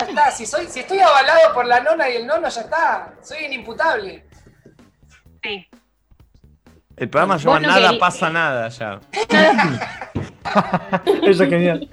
Ya 0.00 0.06
está, 0.06 0.30
si, 0.30 0.46
soy, 0.46 0.66
si 0.68 0.80
estoy 0.80 1.00
avalado 1.00 1.52
por 1.52 1.66
la 1.66 1.80
nona 1.80 2.08
y 2.08 2.16
el 2.16 2.26
nono, 2.26 2.48
ya 2.48 2.60
está. 2.62 3.12
Soy 3.22 3.44
inimputable. 3.44 4.24
Sí. 5.42 5.68
El 6.96 7.10
programa 7.10 7.38
se 7.38 7.44
llama 7.44 7.60
no 7.60 7.68
Nada 7.68 7.90
querí- 7.90 7.98
pasa 7.98 8.30
nada 8.30 8.68
ya. 8.68 9.00
Eso 11.22 11.44
es 11.44 11.50
genial. 11.50 11.88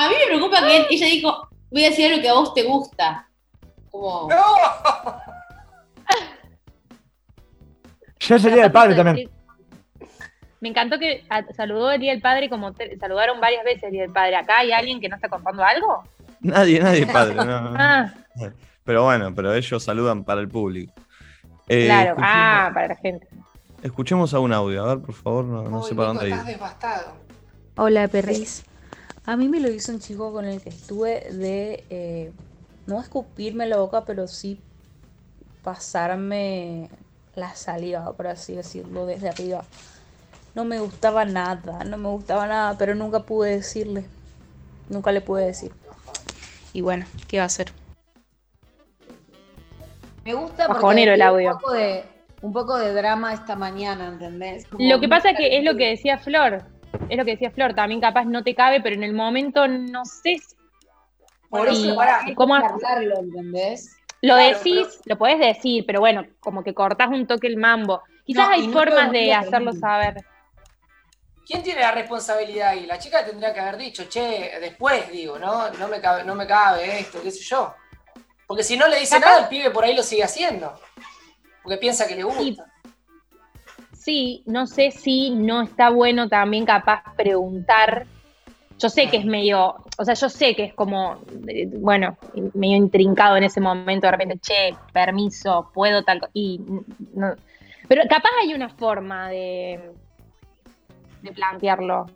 A 0.00 0.08
mí 0.08 0.14
me 0.18 0.26
preocupa 0.28 0.60
que 0.66 0.86
ella 0.90 1.06
dijo, 1.06 1.48
voy 1.70 1.84
a 1.84 1.90
decir 1.90 2.06
algo 2.10 2.22
que 2.22 2.28
a 2.30 2.32
vos 2.32 2.54
te 2.54 2.62
gusta. 2.62 3.28
Como... 3.90 4.28
Ya 8.20 8.38
sería 8.38 8.66
el 8.66 8.72
padre 8.72 8.94
también. 8.94 9.30
Me 10.60 10.68
encantó 10.68 10.98
que 10.98 11.24
saludó 11.56 11.90
el 11.90 12.00
Día 12.00 12.12
del 12.12 12.20
Padre 12.20 12.50
como 12.50 12.72
te- 12.72 12.98
saludaron 12.98 13.40
varias 13.40 13.64
veces 13.64 13.84
el 13.84 13.92
Día 13.92 14.02
del 14.02 14.12
Padre. 14.12 14.36
¿Acá 14.36 14.58
hay 14.58 14.72
alguien 14.72 15.00
que 15.00 15.08
no 15.08 15.16
está 15.16 15.28
contando 15.28 15.64
algo? 15.64 16.04
Nadie, 16.40 16.80
nadie, 16.80 17.06
padre. 17.06 17.34
no. 17.34 17.74
Ah, 17.78 18.12
Pero 18.84 19.04
bueno, 19.04 19.34
pero 19.34 19.54
ellos 19.54 19.82
saludan 19.82 20.22
para 20.24 20.40
el 20.42 20.48
público. 20.48 20.92
Eh, 21.66 21.86
claro, 21.86 22.14
ah, 22.18 22.70
para 22.74 22.88
la 22.88 22.96
gente. 22.96 23.26
Escuchemos 23.82 24.34
a 24.34 24.38
un 24.40 24.52
audio, 24.52 24.84
a 24.84 24.94
ver, 24.94 25.04
por 25.04 25.14
favor, 25.14 25.44
no, 25.46 25.62
no 25.62 25.82
sé 25.82 25.94
para 25.94 26.08
dónde 26.08 26.26
ir. 26.28 26.32
Estás 26.34 26.46
devastado. 26.46 27.12
Hola, 27.76 28.06
perris. 28.08 28.64
A 29.30 29.36
mí 29.36 29.48
me 29.48 29.60
lo 29.60 29.70
hizo 29.70 29.92
un 29.92 30.00
chico 30.00 30.32
con 30.32 30.44
el 30.44 30.60
que 30.60 30.70
estuve 30.70 31.30
de 31.30 31.84
eh, 31.88 32.32
no 32.88 33.00
escupirme 33.00 33.64
la 33.68 33.76
boca, 33.76 34.04
pero 34.04 34.26
sí 34.26 34.58
pasarme 35.62 36.90
la 37.36 37.54
saliva, 37.54 38.12
por 38.12 38.26
así 38.26 38.56
decirlo, 38.56 39.06
desde 39.06 39.28
arriba. 39.28 39.62
No 40.56 40.64
me 40.64 40.80
gustaba 40.80 41.24
nada, 41.26 41.84
no 41.84 41.96
me 41.96 42.08
gustaba 42.08 42.48
nada, 42.48 42.76
pero 42.76 42.96
nunca 42.96 43.20
pude 43.20 43.52
decirle. 43.52 44.04
Nunca 44.88 45.12
le 45.12 45.20
pude 45.20 45.46
decir. 45.46 45.70
Y 46.72 46.80
bueno, 46.80 47.06
¿qué 47.28 47.36
va 47.36 47.44
a 47.44 47.46
hacer? 47.46 47.70
Me 50.24 50.34
gusta 50.34 50.66
porque 50.66 51.04
el 51.04 51.22
audio. 51.22 51.52
Un 51.52 51.56
poco, 51.60 51.72
de, 51.72 52.04
un 52.42 52.52
poco 52.52 52.78
de 52.78 52.92
drama 52.92 53.32
esta 53.32 53.54
mañana, 53.54 54.08
¿entendés? 54.08 54.66
Como 54.66 54.84
Lo 54.88 54.98
que 54.98 55.08
pasa 55.08 55.30
es 55.30 55.36
que 55.36 55.56
es 55.56 55.62
lo 55.62 55.76
que 55.76 55.90
decía 55.90 56.18
Flor. 56.18 56.79
Es 57.08 57.16
lo 57.16 57.24
que 57.24 57.32
decía 57.32 57.50
Flor, 57.50 57.74
también 57.74 58.00
capaz 58.00 58.24
no 58.24 58.42
te 58.44 58.54
cabe, 58.54 58.80
pero 58.80 58.94
en 58.96 59.02
el 59.04 59.12
momento 59.12 59.66
no 59.68 60.04
sé. 60.04 60.38
si- 60.38 60.56
Por 61.48 61.68
eso, 61.68 61.96
y 62.26 62.34
cómo 62.34 62.58
charlarlo, 62.60 63.18
¿entendés? 63.18 63.96
lo 64.22 64.34
Claro, 64.34 64.58
decís, 64.58 65.00
lo 65.06 65.18
podés 65.18 65.38
decir, 65.38 65.84
pero 65.86 66.00
bueno, 66.00 66.26
como 66.40 66.62
que 66.62 66.74
cortás 66.74 67.08
un 67.08 67.26
toque 67.26 67.46
el 67.46 67.56
mambo. 67.56 68.02
Quizás 68.24 68.46
No, 68.48 68.52
hay 68.54 68.68
formas 68.72 69.10
de 69.10 69.32
hacerlo 69.34 69.72
saber. 69.72 70.24
¿Quién 71.46 71.62
tiene 71.64 71.80
la 71.80 71.90
responsabilidad 71.90 72.68
ahí? 72.68 72.86
La 72.86 72.98
chica 72.98 73.24
tendría 73.24 73.52
que 73.52 73.58
haber 73.60 73.76
dicho, 73.76 74.04
che, 74.08 74.58
después 74.60 75.10
digo, 75.10 75.38
¿no? 75.38 75.68
No 75.70 75.88
me 75.88 76.00
cabe, 76.00 76.22
no 76.22 76.34
me 76.36 76.46
cabe 76.46 77.00
esto, 77.00 77.20
qué 77.22 77.30
sé 77.32 77.42
yo. 77.42 77.74
Porque 78.46 78.62
si 78.62 78.76
no 78.76 78.86
le 78.86 79.00
dice 79.00 79.18
nada, 79.18 79.40
el 79.40 79.48
pibe 79.48 79.70
por 79.70 79.84
ahí 79.84 79.96
lo 79.96 80.02
sigue 80.02 80.22
haciendo. 80.22 80.78
Porque 81.62 81.78
piensa 81.78 82.06
que 82.06 82.14
le 82.14 82.22
gusta. 82.22 82.42
Sí, 82.42 82.56
no 84.46 84.66
sé 84.66 84.90
si 84.90 85.30
no 85.30 85.62
está 85.62 85.90
bueno 85.90 86.28
también 86.28 86.64
capaz 86.66 87.02
preguntar. 87.16 88.06
Yo 88.78 88.88
sé 88.88 89.08
que 89.10 89.18
es 89.18 89.26
medio, 89.26 89.74
o 89.98 90.04
sea, 90.06 90.14
yo 90.14 90.30
sé 90.30 90.56
que 90.56 90.64
es 90.64 90.74
como, 90.74 91.18
eh, 91.48 91.66
bueno, 91.70 92.16
medio 92.54 92.76
intrincado 92.76 93.36
en 93.36 93.44
ese 93.44 93.60
momento, 93.60 94.06
de 94.06 94.10
repente, 94.12 94.38
che, 94.38 94.74
permiso, 94.92 95.70
puedo 95.74 96.02
tal, 96.02 96.20
co- 96.20 96.28
y 96.32 96.60
no. 97.14 97.34
Pero 97.88 98.02
capaz 98.08 98.30
hay 98.42 98.54
una 98.54 98.70
forma 98.70 99.28
de, 99.28 99.92
de 101.20 101.32
plantearlo. 101.32 102.06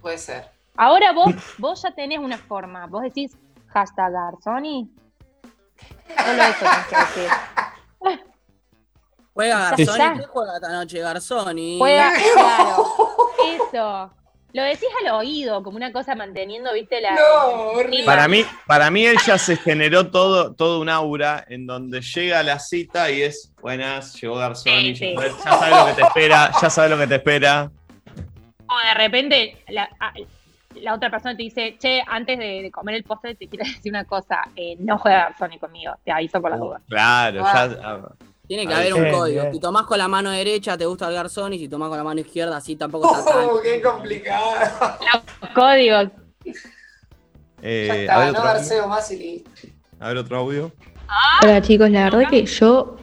Puede 0.00 0.16
ser. 0.16 0.46
Ahora 0.76 1.12
vos, 1.12 1.34
vos 1.58 1.82
ya 1.82 1.90
tenés 1.90 2.20
una 2.20 2.38
forma, 2.38 2.86
vos 2.86 3.02
decís 3.02 3.36
hashtag 3.66 4.10
Garzoni. 4.12 4.88
Solo 6.24 6.42
eso 6.42 6.64
tenés 6.64 6.86
que 6.88 7.20
decir. 7.20 8.27
Juega. 9.38 9.70
Garzoni. 9.70 10.18
¿Qué 10.18 10.26
juega 10.26 10.54
esta 10.56 10.72
noche? 10.72 10.98
Garzoni. 10.98 11.78
Juega, 11.78 12.12
claro. 12.34 12.84
Eso. 13.68 14.10
Lo 14.52 14.62
decís 14.64 14.88
al 15.04 15.14
oído, 15.14 15.62
como 15.62 15.76
una 15.76 15.92
cosa 15.92 16.16
manteniendo, 16.16 16.72
viste, 16.72 17.00
la. 17.00 17.16
Sí, 17.90 18.02
Para 18.04 18.26
mí, 18.26 18.44
para 18.66 18.90
mí 18.90 19.06
él 19.06 19.16
ya 19.24 19.38
se 19.38 19.56
generó 19.56 20.10
todo, 20.10 20.54
todo 20.54 20.80
un 20.80 20.88
aura 20.88 21.44
en 21.48 21.66
donde 21.68 22.00
llega 22.00 22.40
a 22.40 22.42
la 22.42 22.58
cita 22.58 23.10
y 23.12 23.22
es 23.22 23.52
buenas, 23.60 24.20
llegó 24.20 24.34
Garzón 24.36 24.72
y 24.72 24.96
Sí, 24.96 25.14
ya, 25.14 25.22
sí. 25.22 25.28
sabes- 25.28 25.44
ya 25.44 25.52
sabes 25.52 25.76
lo 25.78 25.86
que 25.86 25.92
te 25.92 26.02
espera, 26.02 26.50
ya 26.60 26.70
sabes 26.70 26.90
lo 26.90 26.98
que 26.98 27.06
te 27.06 27.14
espera. 27.16 27.70
O 28.66 28.86
de 28.88 28.94
repente 28.94 29.64
la, 29.68 29.88
otra 30.94 31.10
persona 31.10 31.36
te 31.36 31.42
dice, 31.44 31.76
che, 31.78 32.02
antes 32.04 32.38
de, 32.38 32.62
de 32.62 32.70
comer 32.72 32.96
el 32.96 33.04
postre 33.04 33.34
te 33.36 33.46
quiero 33.48 33.64
decir 33.66 33.92
una 33.92 34.04
cosa, 34.04 34.40
eh, 34.56 34.76
no 34.80 34.98
juega 34.98 35.32
Sony 35.38 35.58
conmigo, 35.60 35.92
te 36.04 36.10
aviso 36.10 36.40
por 36.40 36.50
la 36.50 36.56
duda. 36.56 36.80
Claro, 36.88 37.42
Ah. 37.46 37.68
ya. 37.70 38.00
Tiene 38.48 38.66
que 38.66 38.72
Ahí 38.74 38.88
haber 38.90 38.94
un 39.12 39.12
código. 39.18 39.40
Bien. 39.42 39.52
Si 39.52 39.60
tomás 39.60 39.84
con 39.84 39.98
la 39.98 40.08
mano 40.08 40.30
derecha 40.30 40.76
te 40.76 40.86
gusta 40.86 41.06
el 41.08 41.14
garzón 41.14 41.52
y 41.52 41.58
si 41.58 41.68
tomás 41.68 41.88
con 41.90 41.98
la 41.98 42.04
mano 42.04 42.20
izquierda 42.20 42.56
así 42.56 42.74
tampoco 42.76 43.14
está 43.16 43.24
tan. 43.32 43.44
Oh, 43.44 43.60
qué 43.62 43.80
complicado. 43.82 44.52
Códigos. 45.54 46.08
eh, 47.62 47.86
Ya 47.86 47.92
a, 47.92 47.96
está, 47.96 48.18
ver 48.18 48.32
no 48.32 48.38
otro, 48.40 48.42
garseo 48.44 48.88
más 48.88 49.10
y 49.10 49.16
listo. 49.18 49.50
a 50.00 50.08
ver 50.08 50.16
otro 50.16 50.38
audio. 50.38 50.72
Hola 51.42 51.62
chicos, 51.62 51.90
la 51.90 52.04
verdad 52.04 52.28
que 52.30 52.44
yo 52.46 52.96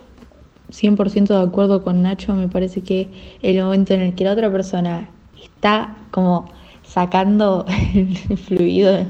100% 0.72 1.28
de 1.28 1.42
acuerdo 1.48 1.84
con 1.84 2.02
Nacho, 2.02 2.34
me 2.34 2.48
parece 2.48 2.82
que 2.82 3.10
el 3.42 3.62
momento 3.64 3.94
en 3.94 4.02
el 4.02 4.16
que 4.16 4.24
la 4.24 4.34
otra 4.34 4.52
persona 4.52 5.10
está 5.42 5.96
como 6.12 6.52
sacando 6.84 7.66
el 7.96 8.38
fluido 8.38 9.06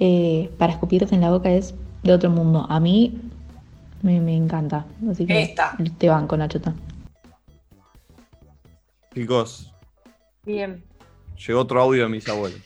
eh, 0.00 0.50
para 0.58 0.72
escupirte 0.72 1.14
en 1.14 1.20
la 1.22 1.30
boca 1.30 1.50
es 1.50 1.74
de 2.02 2.12
otro 2.12 2.30
mundo. 2.30 2.66
A 2.68 2.80
mí 2.80 3.18
me, 4.02 4.20
me 4.20 4.34
encanta, 4.36 4.84
así 5.10 5.26
que 5.26 5.42
Esta. 5.42 5.76
te 5.98 6.08
banco 6.08 6.36
Nacho. 6.36 6.60
ta. 6.60 6.72
Chicos, 9.14 9.72
Bien. 10.44 10.84
llegó 11.46 11.60
otro 11.60 11.80
audio 11.80 12.02
de 12.02 12.08
mis 12.08 12.28
abuelos. 12.28 12.60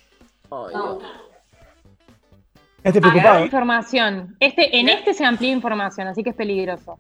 Este 2.83 2.99
Agarrar 3.01 3.43
información. 3.45 4.37
Este, 4.41 4.79
en 4.79 4.89
este 4.89 5.13
se 5.13 5.25
amplía 5.25 5.53
información, 5.53 6.09
así 6.09 6.23
que 6.23 6.31
es 6.31 6.37
peligroso. 6.37 6.99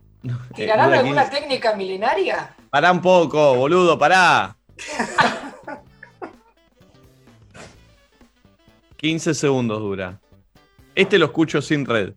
¿Tirarán 0.54 0.86
dura 0.88 0.98
alguna 1.00 1.22
15. 1.24 1.40
técnica 1.40 1.74
milenaria? 1.76 2.54
Pará 2.70 2.92
un 2.92 3.00
poco, 3.00 3.54
boludo, 3.54 3.98
pará. 3.98 4.56
15 8.96 9.32
segundos 9.34 9.78
dura. 9.80 10.20
Este 10.94 11.18
lo 11.18 11.26
escucho 11.26 11.62
sin 11.62 11.86
red. 11.86 12.14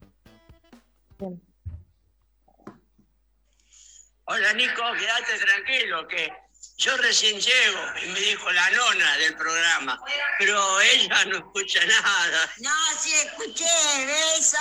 Hola 4.31 4.53
Nico, 4.53 4.81
quédate 4.97 5.45
tranquilo 5.45 6.07
que 6.07 6.31
yo 6.77 6.95
recién 6.95 7.37
llego 7.37 7.79
y 8.01 8.07
me 8.13 8.19
dijo 8.21 8.49
la 8.49 8.69
nona 8.69 9.17
del 9.17 9.35
programa, 9.35 9.99
pero 10.39 10.79
ella 10.79 11.25
no 11.25 11.35
escucha 11.39 11.81
nada. 11.85 12.49
No, 12.61 12.69
sí, 12.97 13.11
escuché, 13.25 13.65
beso. 14.05 14.57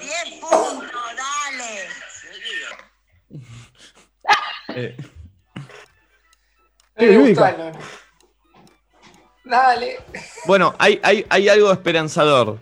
10 0.00 0.40
puntos, 0.40 1.00
dale. 1.16 1.88
Eh, 4.74 4.96
No 6.96 7.06
le 7.06 7.16
gustó. 7.18 7.72
Dale. 9.44 10.00
bueno, 10.46 10.74
hay, 10.80 10.98
hay, 11.04 11.24
hay 11.30 11.48
algo 11.48 11.70
esperanzador. 11.72 12.58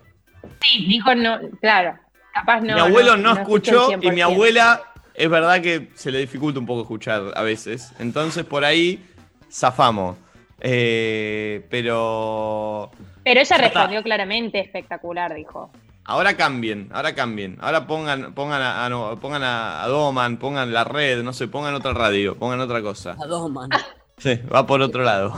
Sí, 0.63 0.85
dijo 0.87 1.15
no, 1.15 1.41
claro. 1.63 1.99
Capaz 2.35 2.61
no. 2.61 2.75
mi 2.75 2.81
abuelo 2.81 3.17
no, 3.17 3.33
escuchó 3.33 3.93
y 3.93 4.11
mi 4.11 4.21
100%. 4.21 4.23
abuela 4.25 4.90
es 5.23 5.31
verdad 5.31 5.61
que 5.63 5.89
se 5.95 6.11
le 6.11 6.19
dificulta 6.21 6.59
un 6.59 6.67
poco 6.67 6.83
escuchar 6.83 7.33
a 7.35 7.43
veces. 7.43 7.93
Entonces 7.99 8.45
por 8.45 8.65
ahí 8.65 9.03
zafamos. 9.51 10.17
Eh, 10.61 11.67
pero 11.71 12.91
Pero 13.25 13.41
ella 13.41 13.43
está. 13.43 13.59
respondió 13.59 14.03
claramente, 14.03 14.61
espectacular, 14.61 15.35
dijo. 15.35 15.71
ahora 16.05 16.37
cambien, 16.37 16.89
ahora 16.93 17.15
cambien. 17.15 17.57
Ahora 17.61 17.87
pongan, 17.87 18.35
pongan, 18.35 18.61
a, 18.63 18.85
a- 18.85 18.89
no, 18.91 19.19
pongan 19.21 19.43
a, 19.43 19.83
a 19.83 19.89
Doman, 19.89 20.37
pongan 20.39 20.73
la 20.73 20.85
red, 20.85 21.23
no 21.23 21.33
sé, 21.33 21.49
pongan 21.49 21.75
otra 21.75 21.93
radio, 21.95 22.37
pongan 22.37 22.61
otra 22.61 22.83
cosa. 22.83 23.17
A 23.23 23.27
dos 23.27 23.51
man. 23.51 23.71
Sí, 24.19 24.39
va 24.55 24.67
por 24.67 24.83
otro 24.83 25.03
lado. 25.03 25.33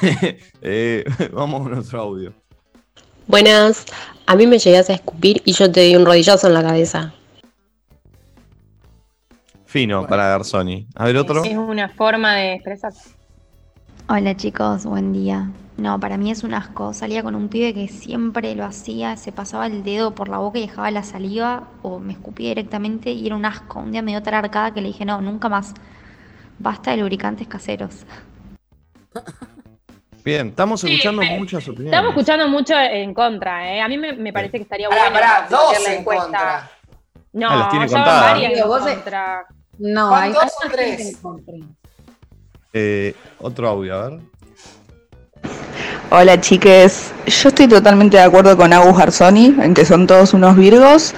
Eh, 0.62 1.04
vamos 1.32 1.62
con 1.62 1.74
otro 1.78 2.00
audio. 2.00 2.32
Buenas, 3.26 3.84
a 4.26 4.34
mí 4.34 4.46
me 4.46 4.58
llegas 4.58 4.88
a 4.88 4.94
escupir 4.94 5.42
y 5.44 5.52
yo 5.52 5.70
te 5.70 5.80
di 5.80 5.94
un 5.96 6.06
rodillazo 6.06 6.46
en 6.46 6.54
la 6.54 6.62
cabeza. 6.62 7.12
Fino 9.68 10.06
para 10.06 10.28
Garzoni. 10.28 10.86
A 10.94 11.04
ver 11.04 11.18
otro. 11.18 11.44
Es 11.44 11.54
una 11.54 11.90
forma 11.90 12.34
de 12.36 12.54
expresarse. 12.54 13.10
Hola 14.08 14.34
chicos, 14.34 14.86
buen 14.86 15.12
día. 15.12 15.50
No, 15.76 16.00
para 16.00 16.16
mí 16.16 16.30
es 16.30 16.42
un 16.42 16.54
asco. 16.54 16.94
Salía 16.94 17.22
con 17.22 17.34
un 17.34 17.48
pibe 17.50 17.74
que 17.74 17.86
siempre 17.86 18.54
lo 18.54 18.64
hacía, 18.64 19.18
se 19.18 19.30
pasaba 19.30 19.66
el 19.66 19.84
dedo 19.84 20.14
por 20.14 20.30
la 20.30 20.38
boca 20.38 20.58
y 20.58 20.62
dejaba 20.62 20.90
la 20.90 21.02
saliva 21.02 21.64
o 21.82 21.98
me 21.98 22.14
escupía 22.14 22.48
directamente 22.48 23.10
y 23.10 23.26
era 23.26 23.36
un 23.36 23.44
asco. 23.44 23.80
Un 23.80 23.92
día 23.92 24.00
me 24.00 24.12
dio 24.12 24.22
tal 24.22 24.34
arcada 24.34 24.72
que 24.72 24.80
le 24.80 24.88
dije, 24.88 25.04
no, 25.04 25.20
nunca 25.20 25.50
más. 25.50 25.74
Basta 26.58 26.92
de 26.92 26.96
lubricantes 26.96 27.46
caseros. 27.46 28.06
Bien, 30.24 30.48
estamos 30.48 30.82
escuchando 30.82 31.20
pero- 31.20 31.36
muchas 31.38 31.68
opiniones. 31.68 31.92
Estamos 31.92 32.10
escuchando 32.12 32.48
mucho 32.48 32.74
en 32.74 33.12
contra, 33.12 33.70
¿eh? 33.70 33.82
A 33.82 33.88
mí 33.88 33.98
me, 33.98 34.14
me 34.14 34.32
parece 34.32 34.56
que 34.56 34.62
estaría 34.62 34.88
bueno. 34.88 35.12
pará, 35.12 35.36
hacer 35.44 35.50
dos 35.50 35.82
la 35.84 35.92
en 35.92 35.98
encuesta. 36.00 36.22
contra. 36.24 36.70
No, 37.34 37.48
Ah, 37.50 37.56
las 37.56 37.68
tiene 37.70 37.86
contadas. 37.86 38.32
varias 38.32 38.52
en 38.54 38.62
contra. 38.66 39.46
No, 39.78 40.10
¿Van 40.10 40.22
hay 40.24 40.32
dos 40.32 40.42
o 40.42 40.64
más 40.64 40.72
tres? 40.72 41.16
Eh, 42.72 43.14
otro 43.38 43.68
audio, 43.68 43.94
a 43.94 44.08
ver. 44.08 44.20
Hola 46.10 46.40
chiques, 46.40 47.12
yo 47.26 47.48
estoy 47.50 47.68
totalmente 47.68 48.16
de 48.16 48.22
acuerdo 48.22 48.56
con 48.56 48.72
Agus 48.72 48.96
Garzoni 48.96 49.54
en 49.60 49.74
que 49.74 49.84
son 49.84 50.06
todos 50.06 50.32
unos 50.32 50.56
virgos 50.56 51.14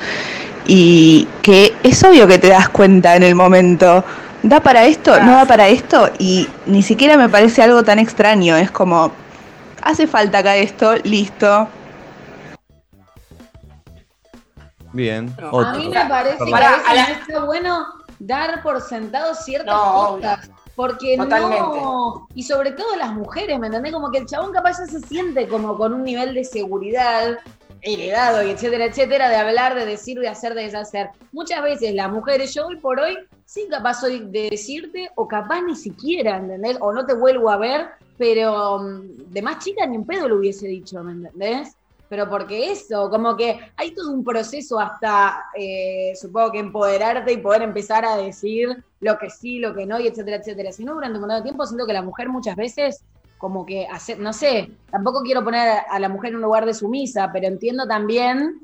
y 0.67 1.29
que 1.43 1.75
es 1.83 2.03
obvio 2.03 2.27
que 2.27 2.39
te 2.39 2.49
das 2.49 2.69
cuenta 2.69 3.17
en 3.17 3.23
el 3.23 3.35
momento, 3.35 4.05
¿da 4.43 4.61
para 4.61 4.85
esto? 4.87 5.19
¿No 5.21 5.33
da 5.33 5.47
para 5.47 5.69
esto? 5.69 6.11
Y 6.19 6.49
ni 6.67 6.83
siquiera 6.83 7.17
me 7.17 7.29
parece 7.29 7.63
algo 7.63 7.83
tan 7.83 7.99
extraño, 7.99 8.57
es 8.57 8.71
como, 8.71 9.13
hace 9.83 10.07
falta 10.07 10.39
acá 10.39 10.57
esto, 10.57 10.97
listo. 11.05 11.69
Bien, 14.93 15.33
A 15.53 15.73
mí 15.73 15.89
me 15.89 16.05
parece 16.07 16.45
que 16.45 16.55
a 16.55 16.93
veces 16.93 17.19
está 17.29 17.45
bueno 17.45 17.87
dar 18.21 18.63
por 18.63 18.81
sentado 18.81 19.35
ciertas 19.35 19.75
No, 19.75 20.09
cosas. 20.13 20.51
Porque 20.77 21.17
Totalmente. 21.17 21.81
no. 21.81 22.29
Y 22.35 22.45
sobre 22.45 22.73
todo 22.73 22.97
las 22.97 23.13
mujeres, 23.13 23.59
¿me 23.59 23.67
entendés? 23.67 23.93
Como 23.93 24.11
que 24.11 24.19
el 24.19 24.27
chabón 24.27 24.53
capaz 24.53 24.79
ya 24.79 24.87
se 24.87 25.01
siente 25.01 25.49
como 25.49 25.77
con 25.77 25.93
un 25.93 26.05
nivel 26.05 26.33
de 26.33 26.45
seguridad 26.45 27.39
heredado 27.83 28.43
y 28.47 28.51
etcétera, 28.51 28.87
etcétera, 28.87 29.29
de 29.29 29.37
hablar, 29.37 29.75
de 29.75 29.87
decir, 29.87 30.19
de 30.19 30.29
hacer, 30.29 30.55
de 30.55 30.63
deshacer. 30.63 31.11
Muchas 31.33 31.63
veces 31.63 31.95
las 31.95 32.11
mujeres, 32.11 32.55
yo 32.55 32.67
hoy 32.67 32.77
por 32.77 33.01
hoy, 33.01 33.19
sí 33.45 33.67
capaz 33.71 34.01
soy 34.01 34.21
de 34.21 34.51
decirte, 34.51 35.11
o 35.17 35.27
capaz 35.27 35.63
ni 35.63 35.75
siquiera, 35.75 36.37
¿entendés? 36.37 36.77
O 36.81 36.93
no 36.93 37.05
te 37.07 37.15
vuelvo 37.15 37.51
a 37.51 37.57
ver, 37.57 37.89
pero 38.19 38.79
mm, 38.79 39.33
de 39.33 39.43
más 39.43 39.65
chica 39.65 39.87
ni 39.87 39.97
en 39.97 40.05
pedo 40.05 40.29
lo 40.29 40.37
hubiese 40.37 40.67
dicho, 40.69 41.03
¿me 41.03 41.13
entendés? 41.13 41.75
Pero 42.11 42.29
porque 42.29 42.73
eso, 42.73 43.09
como 43.09 43.37
que 43.37 43.61
hay 43.77 43.95
todo 43.95 44.11
un 44.11 44.25
proceso 44.25 44.81
hasta, 44.81 45.45
eh, 45.57 46.13
supongo 46.21 46.51
que 46.51 46.59
empoderarte 46.59 47.33
y 47.33 47.37
poder 47.37 47.63
empezar 47.63 48.05
a 48.05 48.17
decir 48.17 48.83
lo 48.99 49.17
que 49.17 49.31
sí, 49.31 49.61
lo 49.61 49.73
que 49.77 49.87
no, 49.87 50.01
y 50.01 50.09
etcétera, 50.09 50.39
etcétera. 50.39 50.73
Si 50.73 50.85
no, 50.85 50.95
durante 50.95 51.19
un 51.19 51.21
montón 51.21 51.39
de 51.39 51.45
tiempo 51.45 51.65
siento 51.65 51.87
que 51.87 51.93
la 51.93 52.03
mujer 52.03 52.29
muchas 52.29 52.57
veces, 52.57 53.05
como 53.39 53.65
que, 53.65 53.87
hace, 53.87 54.17
no 54.17 54.33
sé, 54.33 54.73
tampoco 54.91 55.23
quiero 55.23 55.45
poner 55.45 55.83
a 55.89 56.01
la 56.01 56.09
mujer 56.09 56.31
en 56.31 56.37
un 56.37 56.43
lugar 56.43 56.67
de 56.67 56.75
sumisa, 56.75 57.31
pero 57.33 57.47
entiendo 57.47 57.87
también, 57.87 58.61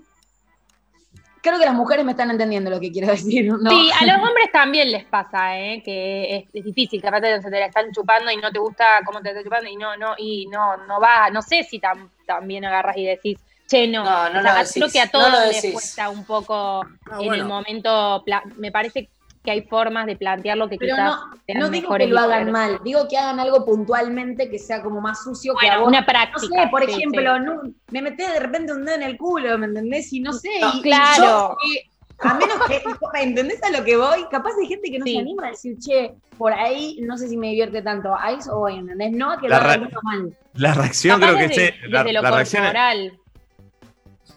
creo 1.47 1.59
que 1.59 1.65
las 1.65 1.75
mujeres 1.75 2.05
me 2.05 2.13
están 2.13 2.31
entendiendo 2.31 2.71
lo 2.71 2.81
que 2.81 2.91
quiero 2.93 3.09
decir, 3.09 3.47
¿no? 3.47 3.71
Sí, 3.71 3.91
a 4.01 4.05
los 4.07 4.17
hombres 4.17 4.51
también 4.53 4.91
les 4.91 5.05
pasa, 5.05 5.59
¿eh? 5.59 5.83
que 5.85 6.37
es, 6.37 6.45
es 6.53 6.65
difícil, 6.65 7.01
capaz 7.01 7.21
te, 7.21 7.41
se 7.43 7.51
te 7.51 7.59
la 7.61 7.67
están 7.67 7.91
chupando 7.93 8.31
y 8.31 8.37
no 8.37 8.51
te 8.53 8.59
gusta 8.59 9.01
cómo 9.05 9.21
te 9.21 9.29
están 9.31 9.45
chupando 9.45 9.69
y 9.71 9.77
no, 9.77 9.97
no, 9.97 10.15
y 10.19 10.47
no, 10.47 10.77
no 10.87 11.01
va, 11.01 11.31
no 11.31 11.43
sé 11.43 11.63
si 11.65 11.81
tam- 11.81 12.11
también 12.27 12.65
agarras 12.65 12.97
y 12.97 13.05
decís, 13.07 13.39
che, 13.67 13.89
no, 13.89 14.05
No, 14.05 14.31
no 14.31 14.39
O 14.39 14.43
sea, 14.43 14.53
lo 14.53 14.59
decís, 14.59 14.73
creo 14.75 14.91
que 14.91 15.01
a 15.01 15.11
todos 15.11 15.49
les 15.49 15.73
cuesta 15.73 16.11
un 16.11 16.25
poco 16.25 16.83
Ah, 17.11 17.19
en 17.21 17.27
bueno. 17.27 17.35
el 17.35 17.45
momento, 17.45 18.25
me 18.57 18.71
parece 18.73 19.09
que 19.47 19.51
hay 19.53 19.63
formas 19.63 20.05
de 20.05 20.17
plantearlo 20.17 20.69
que 20.69 20.77
Pero 20.77 20.97
quizás 20.97 21.09
no, 21.11 21.37
sean 21.47 21.59
no 21.61 21.71
digo 21.71 21.95
que 21.97 22.07
lo 22.09 22.19
hagan 22.19 22.51
mal, 22.53 22.81
digo 22.85 23.09
que 23.09 23.17
hagan 23.17 23.41
algo 23.41 23.65
puntualmente 23.65 24.51
que 24.51 24.59
sea 24.59 24.83
como 24.83 25.01
más 25.01 25.23
sucio 25.25 25.55
que 25.55 25.67
Bueno, 25.67 25.75
a 25.75 25.79
vos. 25.79 25.89
una 25.89 26.01
No 26.01 26.07
práctica, 26.07 26.63
sé, 26.65 26.69
por 26.69 26.85
sí, 26.85 26.91
ejemplo, 26.91 27.35
sí. 27.37 27.43
no- 27.45 27.63
me 27.93 28.03
metés 28.03 28.31
de 28.35 28.41
repente 28.41 28.73
un 28.75 28.85
dedo 28.85 28.97
en 28.97 29.03
el 29.05 29.17
culo, 29.17 29.57
¿me 29.57 29.67
entendés? 29.67 30.13
Y 30.13 30.21
no 30.21 30.35
sé, 30.35 30.51
No, 30.61 30.75
y, 30.75 30.79
y 30.79 30.83
claro. 30.83 31.25
yo, 31.25 31.57
eh, 31.75 31.85
a 32.19 32.35
menos 32.35 32.57
que, 32.67 32.83
¿entendés 33.23 33.63
a 33.63 33.71
lo 33.71 33.85
que 33.85 33.97
voy? 33.97 34.27
Capaz 34.31 34.51
hay 34.61 34.67
gente 34.67 34.91
que 34.91 34.99
no 34.99 35.05
Sí. 35.07 35.15
se 35.15 35.19
anima 35.21 35.47
a 35.47 35.51
decir, 35.51 35.79
che, 35.79 36.13
por 36.37 36.53
ahí 36.53 36.99
no 37.03 37.17
sé 37.17 37.29
si 37.29 37.37
me 37.37 37.47
divierte 37.49 37.81
tanto, 37.83 38.15
eso 38.39 38.59
voy, 38.59 38.75
¿entendés? 38.79 39.13
No 39.13 39.31
a 39.33 39.39
que 39.41 39.49
La 39.49 39.59
lo 39.61 39.65
hagan 39.65 39.89
mal. 40.03 40.37
La 40.55 40.75
reacción 40.75 41.21
Capaz 41.21 41.35
creo 41.35 41.49
que 41.49 41.55
es. 41.67 41.75
La, 41.89 42.03
desde 42.03 42.13
lo 42.15 42.23
la 42.23 42.31
reacción 42.33 42.65
es-. 42.65 43.13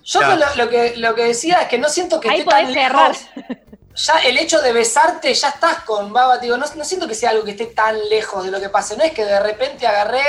Yo 0.04 0.22
lo, 0.22 0.64
lo 0.64 0.70
que, 0.70 0.98
lo 0.98 1.14
que 1.16 1.24
decía 1.26 1.62
es 1.62 1.68
que 1.68 1.78
no 1.78 1.88
siento 1.90 2.20
que 2.20 2.30
Ahí 2.30 2.40
esté 2.40 2.50
tan 2.50 2.62
podés 2.64 2.74
cerrar. 2.74 3.12
lejos. 3.12 3.30
Ya 4.06 4.20
el 4.20 4.38
hecho 4.38 4.62
de 4.62 4.72
besarte, 4.72 5.34
ya 5.34 5.50
estás 5.50 5.84
con 5.84 6.14
baba, 6.14 6.38
digo, 6.38 6.56
no, 6.58 6.66
no 6.76 6.86
siento 6.86 7.06
que 7.08 7.16
sea 7.16 7.32
algo 7.32 7.44
que 7.44 7.52
esté 7.52 7.66
tan 7.66 7.98
lejos 8.10 8.46
de 8.46 8.52
lo 8.52 8.60
que 8.62 8.70
pase. 8.70 8.96
No 8.96 9.04
es 9.04 9.12
que 9.12 9.26
de 9.26 9.40
repente 9.42 9.86
agarré 9.86 10.24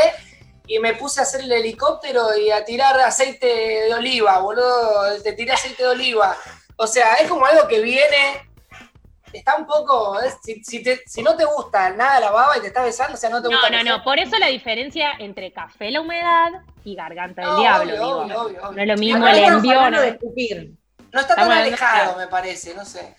y 0.67 0.79
me 0.81 0.95
puse 0.95 1.21
a 1.21 1.23
hacer 1.23 1.43
el 1.43 1.53
helicóptero 1.53 2.37
y 2.37 2.51
a 2.51 2.65
tirar 2.65 2.99
aceite 3.01 3.47
de 3.47 3.95
oliva, 3.95 4.39
boludo. 4.41 5.21
Te 5.23 5.35
tiré 5.35 5.53
aceite 5.53 5.85
de 5.85 5.89
oliva. 5.91 6.37
O 6.77 6.87
sea, 6.87 7.15
es 7.17 7.29
como 7.29 7.47
algo 7.47 7.69
que 7.69 7.81
viene. 7.81 8.49
Está 9.33 9.55
un 9.55 9.67
poco. 9.67 10.19
si, 10.43 10.65
si 10.65 10.83
te- 10.83 11.03
si 11.07 11.23
no 11.23 11.37
te 11.37 11.45
gusta 11.45 11.91
nada 11.91 12.19
la 12.19 12.31
baba 12.33 12.59
y 12.59 12.61
te 12.63 12.67
estás 12.67 12.85
besando, 12.85 13.15
o 13.15 13.17
sea, 13.17 13.31
no 13.31 13.41
te 13.41 13.49
No, 13.49 13.55
gusta. 13.57 13.71
no, 13.71 13.79
no. 13.85 13.95
sea- 13.97 14.03
Por 14.03 14.19
eso 14.19 14.37
la 14.39 14.49
diferencia 14.49 15.13
entre 15.21 15.53
café 15.53 15.93
la 15.93 16.01
humedad 16.01 16.49
y 16.83 16.97
garganta 16.97 17.43
del 17.43 17.51
No, 17.51 17.61
diablo. 17.61 17.83
obvio, 17.93 17.95
digo. 17.95 18.17
obvio, 18.23 18.41
obvio, 18.43 18.59
obvio. 18.63 18.73
No 18.73 18.83
es 18.83 18.89
lo 18.89 18.97
mismo 18.97 19.29
el 19.29 19.39
envión. 19.39 20.79
No 21.13 21.21
está 21.21 21.35
tan 21.37 21.51
alejado, 21.53 22.17
me 22.17 22.27
parece, 22.27 22.75
no 22.75 22.85
sé. 22.85 23.17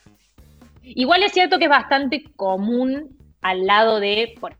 Igual 0.84 1.24
es 1.24 1.32
cierto 1.32 1.58
que 1.58 1.66
es 1.66 1.70
bastante 1.70 2.24
común 2.36 3.18
al 3.42 3.66
lado 3.66 4.00
de, 4.00 4.36
por 4.40 4.56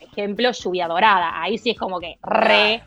ejemplo, 0.00 0.50
lluvia 0.52 0.86
dorada. 0.88 1.40
Ahí 1.42 1.58
sí 1.58 1.70
es 1.70 1.78
como 1.78 1.98
que 2.00 2.16
re, 2.22 2.82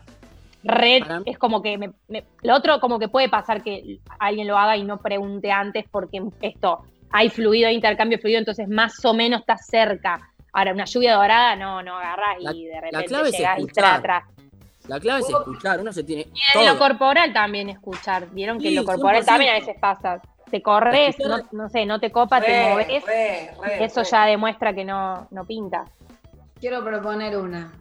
re, 0.62 1.02
es 1.26 1.38
como 1.38 1.62
que 1.62 1.78
me- 1.78 1.92
me- 2.08 2.24
lo 2.42 2.54
otro 2.54 2.80
como 2.80 2.98
que 2.98 3.08
puede 3.08 3.28
pasar 3.28 3.62
que 3.62 3.98
alguien 4.18 4.46
lo 4.46 4.58
haga 4.58 4.76
y 4.76 4.84
no 4.84 4.98
pregunte 4.98 5.50
antes 5.50 5.84
porque 5.90 6.22
esto 6.40 6.82
hay 7.10 7.28
fluido, 7.28 7.68
hay 7.68 7.74
intercambio 7.76 8.18
fluido, 8.18 8.38
entonces 8.38 8.68
más 8.68 9.04
o 9.04 9.14
menos 9.14 9.40
está 9.40 9.56
cerca. 9.56 10.20
Ahora, 10.52 10.72
una 10.72 10.84
lluvia 10.84 11.14
dorada, 11.14 11.56
no, 11.56 11.82
no 11.82 11.96
agarrás 11.96 12.36
La- 12.40 12.52
y 12.54 12.64
de 12.64 12.74
la 12.74 12.80
repente 12.80 13.06
clave 13.06 13.28
es 13.30 13.40
y 13.40 13.42
escuchar. 13.42 13.72
tra, 13.72 14.02
tra. 14.02 14.26
La 14.88 15.00
clave 15.00 15.20
es 15.20 15.28
escuchar, 15.30 15.80
uno 15.80 15.92
se 15.92 16.04
tiene. 16.04 16.26
Y 16.54 16.58
en 16.58 16.66
lo 16.66 16.78
corporal 16.78 17.32
también 17.32 17.70
escuchar. 17.70 18.28
Vieron 18.30 18.58
que 18.58 18.64
Sí, 18.64 18.68
en 18.68 18.74
lo 18.76 18.84
corporal 18.84 19.22
100%. 19.22 19.26
también 19.26 19.50
a 19.50 19.58
veces 19.58 19.76
pasa. 19.80 20.20
Te 20.50 20.62
corres, 20.62 21.16
no, 21.18 21.38
no 21.52 21.68
sé, 21.68 21.84
no 21.86 21.98
te 21.98 22.12
copa, 22.12 22.40
te 22.40 22.46
Re, 22.48 22.70
moves. 22.70 23.04
re, 23.06 23.50
re, 23.62 23.84
Eso 23.84 24.00
re. 24.00 24.06
ya 24.10 24.26
demuestra 24.26 24.74
que 24.74 24.84
no, 24.84 25.26
no 25.30 25.44
pinta. 25.44 25.84
Quiero 26.60 26.84
proponer 26.84 27.36
una. 27.36 27.72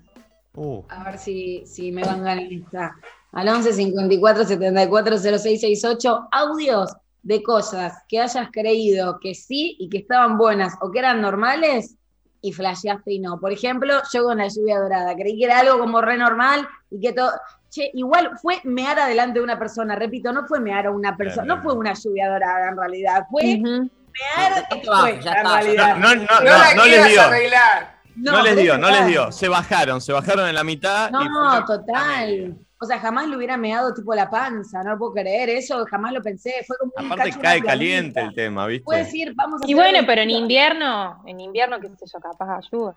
Uh, 0.55 0.83
A 0.89 1.03
ver 1.03 1.17
si, 1.17 1.65
si 1.65 1.91
me 1.91 2.03
van 2.03 2.23
ganando 2.23 2.53
esta. 2.55 2.95
Al 3.31 3.47
11 3.47 3.73
54 3.73 4.43
74 4.45 5.17
06 5.17 5.61
68, 5.61 6.27
audios 6.31 6.95
de 7.23 7.41
cosas 7.41 8.03
que 8.07 8.19
hayas 8.19 8.49
creído 8.51 9.19
que 9.19 9.33
sí 9.33 9.75
y 9.79 9.89
que 9.89 9.99
estaban 9.99 10.37
buenas 10.37 10.75
o 10.81 10.91
que 10.91 10.99
eran 10.99 11.21
normales 11.21 11.95
y 12.41 12.51
flasheaste 12.51 13.13
y 13.13 13.19
no. 13.19 13.39
Por 13.39 13.51
ejemplo, 13.51 13.95
yo 14.11 14.23
con 14.25 14.37
la 14.37 14.47
lluvia 14.49 14.79
dorada, 14.79 15.15
creí 15.15 15.39
que 15.39 15.45
era 15.45 15.59
algo 15.59 15.79
como 15.79 16.01
re 16.01 16.17
normal 16.17 16.67
y 16.91 16.99
que 16.99 17.13
todo. 17.13 17.31
Che, 17.73 17.89
igual 17.95 18.37
fue 18.39 18.59
mear 18.65 18.99
adelante 18.99 19.39
de 19.39 19.43
una 19.43 19.57
persona, 19.57 19.95
repito, 19.95 20.31
no 20.31 20.45
fue 20.45 20.59
mear 20.59 20.85
a 20.85 20.91
una 20.91 21.17
persona, 21.17 21.55
no 21.55 21.63
fue 21.63 21.73
una 21.73 21.93
lluvia 21.93 22.29
dorada 22.29 22.69
en 22.69 22.77
realidad, 22.77 23.25
fue 23.31 23.57
mear 23.57 24.67
No 24.85 25.07
en 25.07 25.21
realidad. 25.23 25.97
no, 25.97 26.13
no, 26.13 26.21
no, 26.21 26.39
No 26.39 26.43
la 26.43 26.75
no 26.75 26.85
les 26.85 27.07
dio. 27.07 27.21
arreglar. 27.21 27.93
No, 28.15 28.43
les 28.43 28.55
dio, 28.57 28.77
no 28.77 28.91
les 28.91 29.07
dio. 29.07 29.31
Se 29.31 29.47
bajaron, 29.47 30.01
se 30.01 30.13
bajaron 30.13 30.47
en 30.47 30.53
la 30.53 30.63
mitad. 30.63 31.09
y 31.09 31.13
No, 31.13 31.65
total. 31.65 32.57
O 32.79 32.85
sea, 32.85 32.99
jamás 32.99 33.27
lo 33.27 33.37
hubiera 33.37 33.57
meado 33.57 33.91
tipo 33.93 34.13
la 34.13 34.29
panza, 34.29 34.83
no 34.83 34.91
lo 34.91 34.97
puedo 34.99 35.13
creer, 35.13 35.49
eso 35.49 35.83
jamás 35.89 36.11
lo 36.13 36.21
pensé. 36.21 36.53
Fue 36.67 36.77
como 36.77 36.91
un 36.97 37.11
Aparte 37.11 37.31
cae 37.41 37.61
caliente 37.61 38.19
el 38.19 38.35
tema, 38.35 38.67
¿viste? 38.67 38.83
Puedes 38.83 39.05
decir, 39.07 39.33
vamos 39.35 39.63
a 39.63 39.65
Y 39.67 39.73
bueno, 39.73 39.99
pero 40.05 40.21
en 40.21 40.29
invierno, 40.29 41.23
en 41.25 41.39
invierno, 41.39 41.79
qué 41.79 41.87
sé 41.97 42.05
yo, 42.13 42.19
capaz 42.19 42.57
ayuda. 42.57 42.93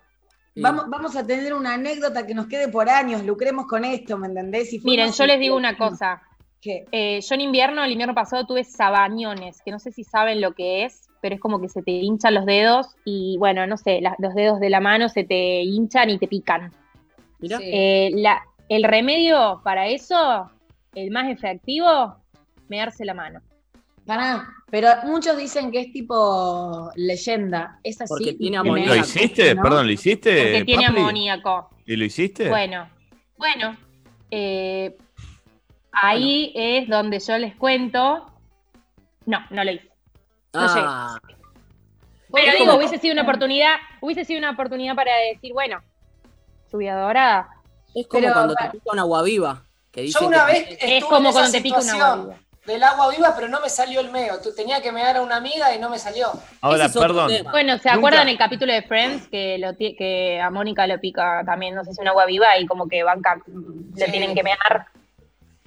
Vamos, 0.61 0.89
vamos 0.89 1.15
a 1.15 1.25
tener 1.25 1.53
una 1.53 1.73
anécdota 1.73 2.25
que 2.25 2.33
nos 2.33 2.47
quede 2.47 2.67
por 2.67 2.89
años, 2.89 3.23
lucremos 3.23 3.65
con 3.67 3.85
esto, 3.85 4.17
¿me 4.17 4.27
entendés? 4.27 4.73
Y 4.73 4.79
Miren, 4.79 5.11
yo 5.11 5.25
les 5.25 5.39
digo 5.39 5.55
una 5.55 5.77
cosa. 5.77 6.21
¿Qué? 6.61 6.85
Eh, 6.91 7.21
yo 7.21 7.35
en 7.35 7.41
invierno, 7.41 7.83
el 7.83 7.91
invierno 7.91 8.15
pasado, 8.15 8.45
tuve 8.47 8.63
sabañones, 8.63 9.61
que 9.63 9.71
no 9.71 9.79
sé 9.79 9.91
si 9.91 10.03
saben 10.03 10.41
lo 10.41 10.53
que 10.53 10.85
es, 10.85 11.07
pero 11.21 11.35
es 11.35 11.41
como 11.41 11.61
que 11.61 11.69
se 11.69 11.83
te 11.83 11.91
hinchan 11.91 12.33
los 12.33 12.45
dedos 12.45 12.87
y, 13.05 13.37
bueno, 13.37 13.67
no 13.67 13.77
sé, 13.77 14.01
la- 14.01 14.15
los 14.17 14.33
dedos 14.33 14.59
de 14.59 14.69
la 14.71 14.79
mano 14.79 15.07
se 15.09 15.23
te 15.23 15.61
hinchan 15.61 16.09
y 16.09 16.17
te 16.17 16.27
pican. 16.27 16.71
Mirá. 17.39 17.59
Eh, 17.61 18.09
la- 18.15 18.43
el 18.69 18.83
remedio 18.83 19.61
para 19.63 19.87
eso, 19.87 20.49
el 20.95 21.11
más 21.11 21.29
efectivo, 21.29 22.15
mearse 22.67 23.05
la 23.05 23.13
mano. 23.13 23.41
Pará, 24.07 24.47
pero 24.71 24.89
muchos 25.03 25.37
dicen 25.37 25.69
que 25.71 25.81
es 25.81 25.91
tipo 25.91 26.89
leyenda. 26.95 27.79
Es 27.83 27.99
así. 28.01 28.07
Porque 28.09 28.33
tiene 28.33 28.55
y 28.55 28.59
amoníaco, 28.59 28.95
¿Lo 28.95 29.01
hiciste? 29.01 29.53
¿no? 29.55 29.61
Perdón, 29.63 29.85
¿lo 29.85 29.91
hiciste? 29.91 30.41
Porque 30.43 30.63
tiene 30.65 30.85
Papri? 30.85 31.01
amoníaco. 31.01 31.69
¿Y 31.85 31.95
lo 31.97 32.05
hiciste? 32.05 32.49
Bueno, 32.49 32.89
bueno. 33.37 33.77
eh, 34.31 34.95
ahí 35.91 36.51
es 36.55 36.87
donde 36.87 37.19
yo 37.19 37.37
les 37.37 37.55
cuento. 37.55 38.31
No, 39.25 39.39
no 39.49 39.63
lo 39.63 39.71
hice. 39.71 39.85
No 40.53 40.61
Ah, 40.61 41.19
Pero 42.31 42.51
digo, 42.53 42.65
como- 42.65 42.77
hubiese 42.77 42.97
sido 42.97 43.13
una 43.13 43.23
oportunidad, 43.23 43.75
hubiese 44.01 44.25
sido 44.25 44.39
una 44.39 44.51
oportunidad 44.51 44.95
para 44.95 45.11
decir, 45.33 45.53
bueno, 45.53 45.81
lluvia 46.71 46.95
dorada. 46.95 47.49
es 47.95 48.07
como 48.07 48.21
Pero, 48.21 48.33
cuando 48.33 48.53
te 48.55 48.69
pica 48.69 48.91
un 48.93 48.99
agua 48.99 49.23
viva. 49.23 49.63
Que 49.91 50.01
dicen 50.01 50.21
Yo 50.21 50.27
una 50.27 50.45
que- 50.45 50.51
vez 50.53 50.77
Es 50.81 51.03
como 51.05 51.31
cuando 51.31 51.51
te 51.51 51.61
pica 51.61 51.79
una 51.79 51.93
agua 52.13 52.35
del 52.67 52.83
agua 52.83 53.09
viva, 53.15 53.33
pero 53.35 53.47
no 53.47 53.59
me 53.61 53.69
salió 53.69 54.01
el 54.01 54.11
meo. 54.11 54.39
Tú- 54.41 54.53
Tenía 54.55 54.81
que 54.81 54.91
mear 54.91 55.15
a 55.17 55.21
una 55.21 55.37
amiga 55.37 55.73
y 55.73 55.79
no 55.79 55.89
me 55.89 55.97
salió. 55.97 56.27
Ahora, 56.61 56.85
es 56.85 56.93
perdón. 56.93 57.29
tema. 57.29 57.51
Bueno, 57.51 57.77
¿se 57.77 57.87
Nunca- 57.89 57.97
acuerdan 57.97 58.27
el 58.29 58.37
capítulo 58.37 58.73
de 58.73 58.81
Friends 58.83 59.27
que, 59.29 59.57
lo 59.57 59.75
que 59.77 60.39
a 60.41 60.49
Mónica 60.51 60.85
lo 60.85 60.99
pica 60.99 61.43
también, 61.45 61.73
no 61.75 61.83
sé 61.85 61.93
si 61.93 62.01
un 62.01 62.07
agua 62.09 62.25
viva 62.25 62.57
y 62.59 62.65
como 62.67 62.87
que 62.87 63.03
van 63.03 63.21
ca- 63.21 63.41
le 63.95 64.05
Sí. 64.05 64.11
tienen 64.11 64.35
que 64.35 64.43
mear? 64.43 64.85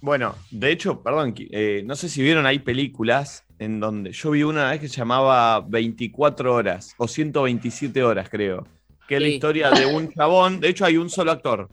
Bueno, 0.02 0.34
de 0.50 0.70
hecho, 0.72 1.02
perdón, 1.02 1.34
eh, 1.38 1.82
no 1.84 1.94
sé 1.96 2.08
si 2.08 2.22
vieron, 2.22 2.46
hay 2.46 2.58
películas 2.58 3.44
en 3.58 3.80
donde 3.80 4.12
yo 4.12 4.30
vi 4.30 4.42
una 4.42 4.70
vez 4.70 4.80
que 4.80 4.88
se 4.88 4.96
llamaba 4.96 5.60
24 5.60 6.54
horas 6.54 6.94
o 6.96 7.06
127 7.08 8.02
horas, 8.02 8.28
creo, 8.30 8.66
que 9.08 9.16
es 9.16 9.20
la 9.22 9.28
historia 9.28 9.70
de 9.70 9.86
un 9.86 10.10
chabón, 10.14 10.60
de 10.60 10.68
hecho 10.68 10.84
hay 10.86 10.96
un 10.96 11.10
solo 11.10 11.32
actor 11.32 11.68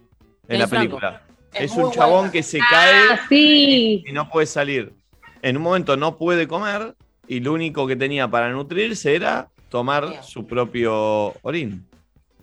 en 0.49 0.59
la 0.59 0.67
Franco. 0.67 0.97
película. 0.97 1.21
Es 1.53 1.71
un 1.71 1.91
chabón 1.91 2.17
buena. 2.19 2.31
que 2.31 2.43
se 2.43 2.59
cae 2.59 2.93
Ah, 3.11 3.19
sí. 3.29 4.03
y 4.05 4.11
no 4.11 4.29
puede 4.29 4.45
salir. 4.45 4.93
En 5.41 5.57
un 5.57 5.63
momento 5.63 5.97
no 5.97 6.17
puede 6.17 6.47
comer 6.47 6.95
y 7.27 7.39
lo 7.39 7.53
único 7.53 7.87
que 7.87 7.95
tenía 7.95 8.27
para 8.27 8.49
nutrirse 8.49 9.15
era 9.15 9.49
tomar 9.69 10.23
su 10.23 10.45
propio 10.47 11.33
orín. 11.41 11.85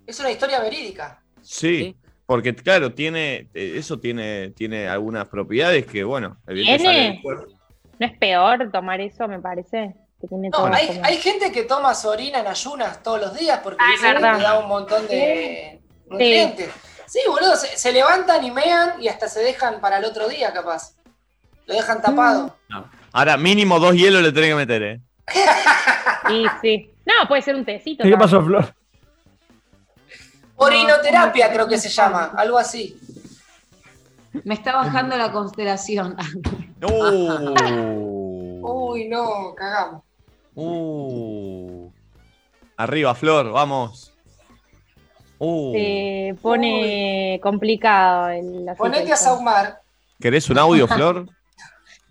Es 0.07 0.21
una 0.21 0.31
historia 0.31 0.61
verídica. 0.61 1.21
Sí, 1.43 1.79
Sí. 1.79 1.97
porque 2.27 2.55
claro, 2.55 2.93
tiene 2.93 3.49
eh, 3.55 3.75
eso 3.77 3.99
tiene, 3.99 4.51
tiene 4.51 4.89
algunas 4.89 5.27
propiedades 5.29 5.87
que, 5.87 6.05
bueno, 6.05 6.37
evidentemente 6.47 7.21
¿Tiene? 7.23 7.47
¿No 7.99 8.07
es 8.07 8.19
peor 8.19 8.71
tomar 8.73 9.01
eso, 9.01 9.27
me 9.29 9.41
parece? 9.41 9.95
que 10.21 10.29
tiene 10.29 10.49
No, 10.51 10.67
hay, 10.67 10.87
como- 10.87 11.05
hay 11.05 11.17
gente 11.19 11.53
que 11.53 11.65
toma 11.65 11.95
su 11.95 12.09
orina 12.09 12.41
en 12.41 12.47
ayunas 12.47 13.03
todos 13.03 13.21
los 13.21 13.39
días 13.39 13.61
porque 13.63 13.79
Ah, 13.81 13.91
dicen 13.91 14.17
es 14.17 14.37
que 14.37 14.43
da 14.43 14.59
un 14.59 14.69
montón 14.69 15.07
de 15.07 15.81
nutrientes. 16.09 16.71
Sí, 17.07 17.21
boludo, 17.29 17.57
se, 17.57 17.77
se 17.77 17.93
levantan 17.93 18.43
y 18.45 18.51
mean 18.51 19.01
y 19.03 19.09
hasta 19.09 19.29
se 19.29 19.41
dejan 19.41 19.81
para 19.81 19.99
el 19.99 20.05
otro 20.07 20.27
día, 20.29 20.53
capaz. 20.53 20.95
Lo 21.67 21.75
dejan 21.75 22.03
tapado. 22.03 22.57
Ahora, 23.13 23.37
mínimo 23.37 23.79
dos 23.79 23.95
hielos 23.95 24.23
le 24.23 24.33
tenés 24.33 24.51
que 24.51 24.57
meter, 24.57 24.83
¿eh? 24.83 25.01
Sí, 26.29 26.47
sí. 26.63 26.91
No, 27.05 27.29
puede 27.29 27.43
ser 27.43 27.55
un 27.55 27.65
tecito. 27.67 28.03
¿Qué 28.03 28.17
pasó, 28.17 28.43
Flor? 28.43 28.75
Orinoterapia 30.57 31.53
creo 31.53 31.69
que 31.69 31.77
se 31.77 31.91
llama, 31.91 32.33
algo 32.37 32.57
así. 32.59 32.99
Me 34.45 34.55
está 34.55 34.75
bajando 34.75 35.17
la 35.17 35.31
constelación. 35.31 36.17
Uy, 38.63 39.09
no, 39.09 39.55
cagamos. 39.55 40.03
Uh. 40.55 41.91
Arriba, 42.77 43.15
Flor, 43.15 43.53
vamos. 43.53 44.13
Uh. 45.39 45.73
Se 45.75 46.37
pone 46.41 47.39
complicado 47.43 48.29
el 48.31 48.67
Ponete 48.77 49.13
a 49.13 49.17
saumar. 49.17 49.81
¿Querés 50.21 50.49
un 50.49 50.59
audio, 50.59 50.89
Flor? 50.95 51.29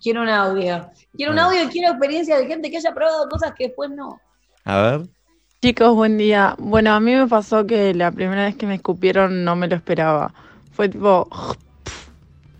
Quiero 0.03 0.21
un 0.21 0.27
audio. 0.27 0.89
Quiero 1.15 1.31
un 1.31 1.39
audio 1.39 1.63
y 1.63 1.67
quiero 1.67 1.91
experiencia 1.91 2.37
de 2.37 2.45
gente 2.45 2.69
que 2.69 2.75
haya 2.75 2.93
probado 2.93 3.29
cosas 3.29 3.53
que 3.57 3.67
después 3.67 3.89
no. 3.89 4.19
A 4.65 4.81
ver. 4.81 5.01
Chicos, 5.61 5.95
buen 5.95 6.17
día. 6.17 6.55
Bueno, 6.59 6.91
a 6.91 6.99
mí 6.99 7.15
me 7.15 7.25
pasó 7.25 7.65
que 7.65 7.93
la 7.93 8.11
primera 8.11 8.43
vez 8.43 8.57
que 8.57 8.67
me 8.67 8.75
escupieron 8.75 9.45
no 9.45 9.55
me 9.55 9.69
lo 9.69 9.77
esperaba. 9.77 10.33
Fue 10.73 10.89
tipo... 10.89 11.29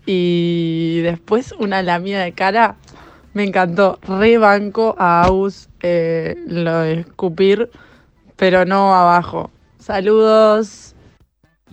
Y 0.06 1.00
después 1.02 1.52
una 1.52 1.82
lamida 1.82 2.22
de 2.22 2.32
cara. 2.32 2.76
Me 3.34 3.44
encantó. 3.44 3.98
Re 4.02 4.38
banco 4.38 4.94
a 4.98 5.24
Aus 5.24 5.68
eh, 5.82 6.36
lo 6.46 6.78
de 6.80 7.00
escupir, 7.00 7.70
pero 8.36 8.64
no 8.64 8.94
abajo. 8.94 9.50
Saludos. 9.78 10.94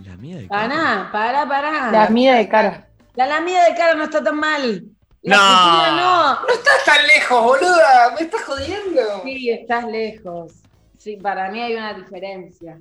La 0.02 0.16
mía 0.16 0.36
de 0.38 0.46
Pará, 0.48 1.08
pará, 1.12 1.46
pará. 1.46 1.90
La 1.90 2.04
lamida 2.04 2.36
de 2.36 2.48
cara. 2.48 2.88
La 3.14 3.26
lamida 3.26 3.64
de 3.68 3.74
cara 3.74 3.94
no 3.94 4.04
está 4.04 4.24
tan 4.24 4.38
mal. 4.38 4.91
La 5.22 5.36
No. 5.36 5.96
no. 5.96 6.40
No 6.46 6.48
estás 6.54 6.84
tan 6.84 7.06
lejos, 7.06 7.42
boluda. 7.42 8.14
Me 8.18 8.22
estás 8.26 8.42
jodiendo. 8.42 9.22
Sí, 9.24 9.50
estás 9.50 9.84
lejos. 9.86 10.52
Sí, 10.98 11.16
para 11.16 11.50
mí 11.50 11.60
hay 11.60 11.74
una 11.74 11.94
diferencia. 11.94 12.80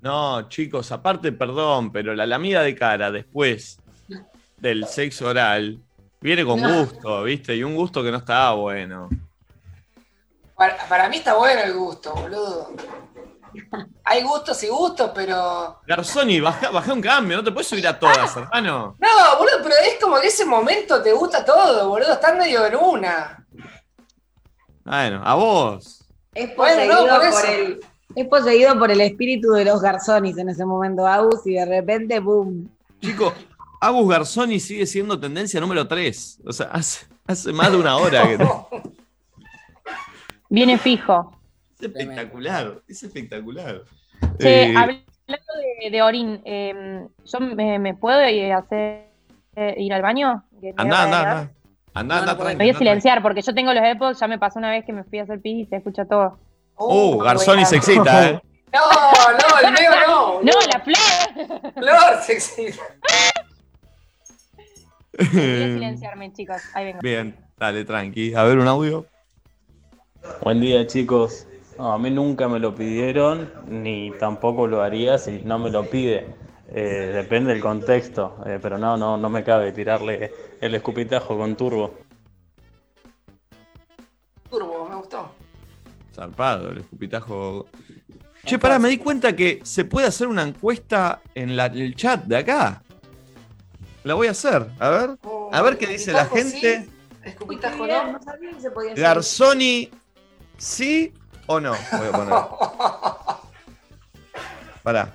No, 0.00 0.48
chicos, 0.48 0.92
aparte, 0.92 1.32
perdón, 1.32 1.90
pero 1.90 2.14
la 2.14 2.26
lamida 2.26 2.62
de 2.62 2.74
cara 2.74 3.10
después 3.10 3.78
del 4.58 4.86
sexo 4.86 5.28
oral 5.28 5.80
viene 6.20 6.44
con 6.44 6.60
No. 6.60 6.84
gusto, 6.84 7.22
¿viste? 7.24 7.56
Y 7.56 7.62
un 7.64 7.74
gusto 7.74 8.02
que 8.02 8.10
no 8.12 8.18
estaba 8.18 8.52
bueno. 8.54 9.08
Para, 10.56 10.76
para 10.88 11.08
mí 11.08 11.16
está 11.16 11.34
bueno 11.36 11.60
el 11.62 11.74
gusto, 11.74 12.14
boludo. 12.14 12.70
Hay 14.04 14.22
gustos 14.22 14.62
y 14.62 14.68
gustos, 14.68 15.10
pero. 15.14 15.80
Garzoni, 15.86 16.40
baja, 16.40 16.70
baja 16.70 16.92
un 16.92 17.00
cambio, 17.00 17.36
no 17.36 17.44
te 17.44 17.52
puedes 17.52 17.68
subir 17.68 17.86
a 17.86 17.98
todas, 17.98 18.36
hermano. 18.36 18.96
No, 18.98 19.38
boludo, 19.38 19.58
pero 19.62 19.74
es 19.86 19.98
como 20.00 20.20
que 20.20 20.28
ese 20.28 20.44
momento 20.44 21.02
te 21.02 21.12
gusta 21.12 21.44
todo, 21.44 21.88
boludo. 21.88 22.12
Estás 22.12 22.36
medio 22.36 22.66
en 22.66 22.76
una. 22.76 23.46
Bueno, 24.84 25.22
a 25.24 25.34
vos. 25.34 26.04
Es 26.34 26.54
Bueno, 26.56 26.94
poseído, 26.94 27.06
no, 27.06 27.30
por 27.32 27.46
el, 27.46 27.80
es 28.14 28.28
poseído 28.28 28.78
por 28.78 28.90
el 28.90 29.00
espíritu 29.00 29.52
de 29.52 29.64
los 29.64 29.80
garzonis 29.80 30.38
en 30.38 30.50
ese 30.50 30.64
momento, 30.64 31.06
Agus, 31.06 31.46
y 31.46 31.54
de 31.54 31.64
repente, 31.64 32.20
boom. 32.20 32.70
Chicos, 33.00 33.32
Agus 33.80 34.08
Garzoni 34.08 34.60
sigue 34.60 34.86
siendo 34.86 35.18
tendencia 35.18 35.60
número 35.60 35.86
3. 35.86 36.40
O 36.46 36.52
sea, 36.52 36.66
hace, 36.66 37.06
hace 37.26 37.52
más 37.52 37.70
de 37.70 37.78
una 37.78 37.96
hora 37.96 38.22
que. 38.28 38.38
Viene 40.48 40.78
fijo. 40.78 41.35
Es 41.78 41.82
espectacular, 41.82 42.82
es 42.88 43.02
espectacular. 43.02 43.82
Eh, 44.38 44.74
hablando 44.76 45.52
de, 45.82 45.90
de 45.90 46.02
orín, 46.02 46.40
eh, 46.44 47.06
¿yo 47.24 47.40
me, 47.40 47.78
me 47.78 47.94
puedo 47.94 48.18
hacer 48.18 49.10
eh, 49.56 49.74
ir 49.76 49.92
al 49.92 50.00
baño? 50.00 50.44
Me 50.62 50.72
Andá, 50.76 50.82
voy 50.84 50.92
a 50.92 51.02
andá, 51.02 51.18
andá. 51.18 51.52
Andá, 51.92 52.18
andá, 52.18 52.34
Me 52.34 52.38
tranqui, 52.40 52.58
voy 52.58 52.70
a 52.70 52.78
silenciar 52.78 53.22
porque 53.22 53.42
yo 53.42 53.54
tengo 53.54 53.74
los 53.74 53.82
AirPods, 53.82 54.20
ya 54.20 54.28
me 54.28 54.38
pasó 54.38 54.58
una 54.58 54.70
vez 54.70 54.84
que 54.84 54.92
me 54.92 55.04
fui 55.04 55.18
a 55.18 55.24
hacer 55.24 55.40
pis 55.40 55.66
y 55.66 55.70
se 55.70 55.76
escucha 55.76 56.04
todo. 56.06 56.38
Uh, 56.78 57.18
Garzoni 57.18 57.64
se 57.64 57.76
excita, 57.76 58.30
¿eh? 58.30 58.40
No, 58.72 58.82
no, 58.82 59.68
el 59.68 59.72
mío 59.72 59.90
no. 60.06 60.42
No, 60.42 60.52
la 60.72 60.80
flor. 60.80 61.72
Flor 61.72 62.22
se 62.22 62.32
excita. 62.34 62.82
Voy 65.18 65.26
a 65.26 65.26
silenciarme, 65.74 66.32
chicos. 66.32 66.62
Ahí 66.74 66.86
vengo. 66.86 67.00
Bien, 67.00 67.36
dale, 67.56 67.84
tranqui. 67.84 68.34
A 68.34 68.42
ver, 68.44 68.58
un 68.58 68.68
audio. 68.68 69.06
Buen 70.42 70.60
día 70.60 70.86
chicos. 70.86 71.46
No, 71.78 71.92
a 71.92 71.98
mí 71.98 72.10
nunca 72.10 72.48
me 72.48 72.58
lo 72.58 72.74
pidieron, 72.74 73.52
ni 73.68 74.10
tampoco 74.18 74.66
lo 74.66 74.82
haría 74.82 75.18
si 75.18 75.42
no 75.44 75.58
me 75.58 75.70
lo 75.70 75.84
pide. 75.88 76.26
Eh, 76.68 77.12
depende 77.14 77.52
del 77.52 77.62
contexto, 77.62 78.38
eh, 78.46 78.58
pero 78.60 78.76
no, 78.78 78.96
no, 78.96 79.16
no 79.16 79.28
me 79.28 79.44
cabe 79.44 79.72
tirarle 79.72 80.32
el 80.60 80.74
escupitajo 80.74 81.36
con 81.36 81.54
turbo. 81.56 81.94
Turbo, 84.50 84.88
me 84.88 84.96
gustó. 84.96 85.30
Zarpado, 86.14 86.70
el 86.70 86.78
escupitajo. 86.78 87.66
Che, 88.44 88.58
pará, 88.58 88.78
me 88.78 88.88
di 88.88 88.96
cuenta 88.98 89.34
que 89.36 89.60
se 89.64 89.84
puede 89.84 90.06
hacer 90.06 90.28
una 90.28 90.42
encuesta 90.42 91.20
en 91.34 91.56
la- 91.56 91.66
el 91.66 91.94
chat 91.94 92.24
de 92.24 92.36
acá. 92.36 92.82
La 94.04 94.14
voy 94.14 94.28
a 94.28 94.30
hacer, 94.30 94.66
a 94.78 94.88
ver. 94.90 95.10
A 95.52 95.62
ver 95.62 95.76
qué 95.78 95.86
dice 95.88 96.12
la 96.12 96.22
Escupitajo 96.22 96.50
gente. 96.52 96.88
Escupitajo, 97.24 97.84
Bien, 97.84 98.06
¿no? 98.06 98.12
no 98.12 98.22
sabía 98.22 98.50
que 98.52 98.60
se 98.60 98.70
podía 98.70 98.92
hacer. 98.92 99.02
Garzoni, 99.04 99.90
¿sí 100.58 101.12
o 101.46 101.60
no? 101.60 101.72
Voy 101.92 102.08
a 102.08 102.12
poner. 102.12 102.34
Pará, 104.82 105.12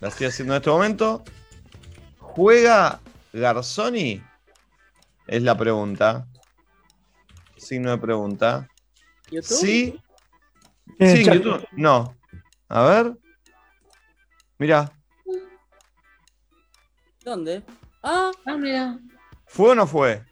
la 0.00 0.08
estoy 0.08 0.26
haciendo 0.28 0.54
en 0.54 0.58
este 0.58 0.70
momento. 0.70 1.24
¿Juega 2.18 3.00
Garzoni? 3.32 4.22
Es 5.26 5.42
la 5.42 5.56
pregunta. 5.56 6.26
Signo 7.56 7.90
de 7.90 7.98
pregunta. 7.98 8.68
¿YouTube? 9.30 9.56
¿Sí? 9.58 10.00
El 10.98 11.16
Sí. 11.18 11.24
YouTube. 11.24 11.66
No. 11.72 12.16
A 12.68 12.82
ver. 12.84 13.12
Mira, 14.58 14.92
¿Dónde? 17.24 17.62
Ah, 18.02 18.30
Ah, 18.46 18.56
mira. 18.56 18.98
¿fue 19.46 19.70
o 19.70 19.74
no 19.74 19.86
fue? 19.86 20.24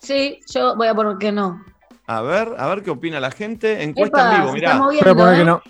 Sí, 0.00 0.38
yo 0.52 0.76
voy 0.76 0.86
a 0.88 0.94
poner 0.94 1.16
que 1.16 1.32
no. 1.32 1.64
A 2.10 2.22
ver, 2.22 2.54
a 2.56 2.66
ver 2.68 2.82
qué 2.82 2.90
opina 2.90 3.20
la 3.20 3.30
gente. 3.30 3.82
Encuesta 3.82 4.20
Epa, 4.22 4.34
en 4.36 4.40
vivo, 4.40 4.52
mirá. 4.54 4.76
a 4.76 4.78
poner 5.14 5.34
que 5.36 5.40
¿eh? 5.42 5.44
no. 5.44 5.62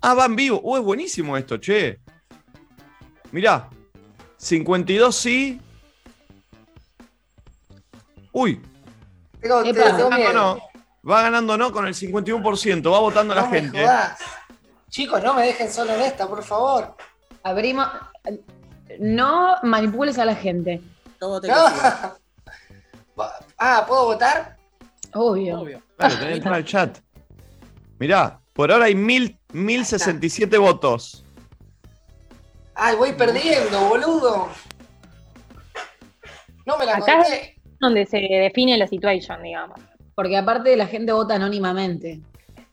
Ah, 0.00 0.14
va 0.14 0.24
en 0.24 0.34
vivo. 0.36 0.58
Uh, 0.62 0.78
es 0.78 0.82
buenísimo 0.82 1.36
esto, 1.36 1.58
che. 1.60 2.00
Mirá. 3.30 3.68
52 4.38 5.14
sí. 5.14 5.60
Uy. 8.32 8.60
Tengo, 9.40 9.62
te- 9.62 9.72
Va 9.72 9.90
ganando 9.92 10.32
no. 10.32 10.58
Va 11.08 11.22
ganando 11.22 11.58
no 11.58 11.70
con 11.72 11.86
el 11.86 11.94
51%. 11.94 12.90
Va 12.90 12.98
votando 13.00 13.34
la 13.34 13.42
No 13.42 13.50
gente. 13.50 13.80
jodas. 13.82 14.18
Chicos, 14.88 15.22
no 15.22 15.34
me 15.34 15.42
dejen 15.46 15.70
solo 15.70 15.92
en 15.94 16.00
esta, 16.02 16.26
por 16.26 16.42
favor. 16.42 16.96
Abrimos. 17.42 17.86
No 18.98 19.56
manipules 19.62 20.18
a 20.18 20.24
la 20.24 20.34
gente. 20.34 20.80
todo 21.18 21.40
te 21.40 21.48
No. 21.48 21.54
Ah, 23.58 23.84
¿puedo 23.86 24.06
votar? 24.06 24.56
Obvio. 25.14 25.82
Claro, 25.96 26.14
tenés 26.14 26.28
que 26.30 26.34
entrar 26.36 26.54
al 26.54 26.64
chat. 26.64 26.98
Mirá, 27.98 28.40
por 28.52 28.72
ahora 28.72 28.86
hay 28.86 28.94
mil, 28.94 29.38
1067 29.52 30.58
votos. 30.58 31.24
Ay, 32.74 32.96
voy 32.96 33.12
perdiendo, 33.12 33.80
boludo. 33.88 34.48
No 36.64 36.78
me 36.78 36.86
la 36.86 36.96
Acá 36.96 37.18
conté. 37.18 37.34
es 37.42 37.78
donde 37.80 38.06
se 38.06 38.18
define 38.18 38.76
la 38.78 38.86
situation, 38.86 39.42
digamos. 39.42 39.78
Porque 40.14 40.36
aparte 40.36 40.76
la 40.76 40.86
gente 40.86 41.12
vota 41.12 41.34
anónimamente. 41.34 42.20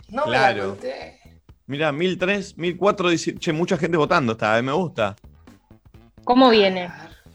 No 0.09 0.25
me 0.25 0.31
la 0.31 0.37
Claro. 0.53 0.69
conté. 0.71 1.19
Mirá, 1.67 1.91
1003, 1.91 2.57
1004, 2.57 3.09
dice- 3.09 3.35
che, 3.35 3.53
mucha 3.53 3.77
gente 3.77 3.97
votando 3.97 4.31
esta, 4.33 4.57
eh, 4.57 4.61
me 4.61 4.71
gusta. 4.71 5.15
¿Cómo 6.23 6.49
viene? 6.49 6.89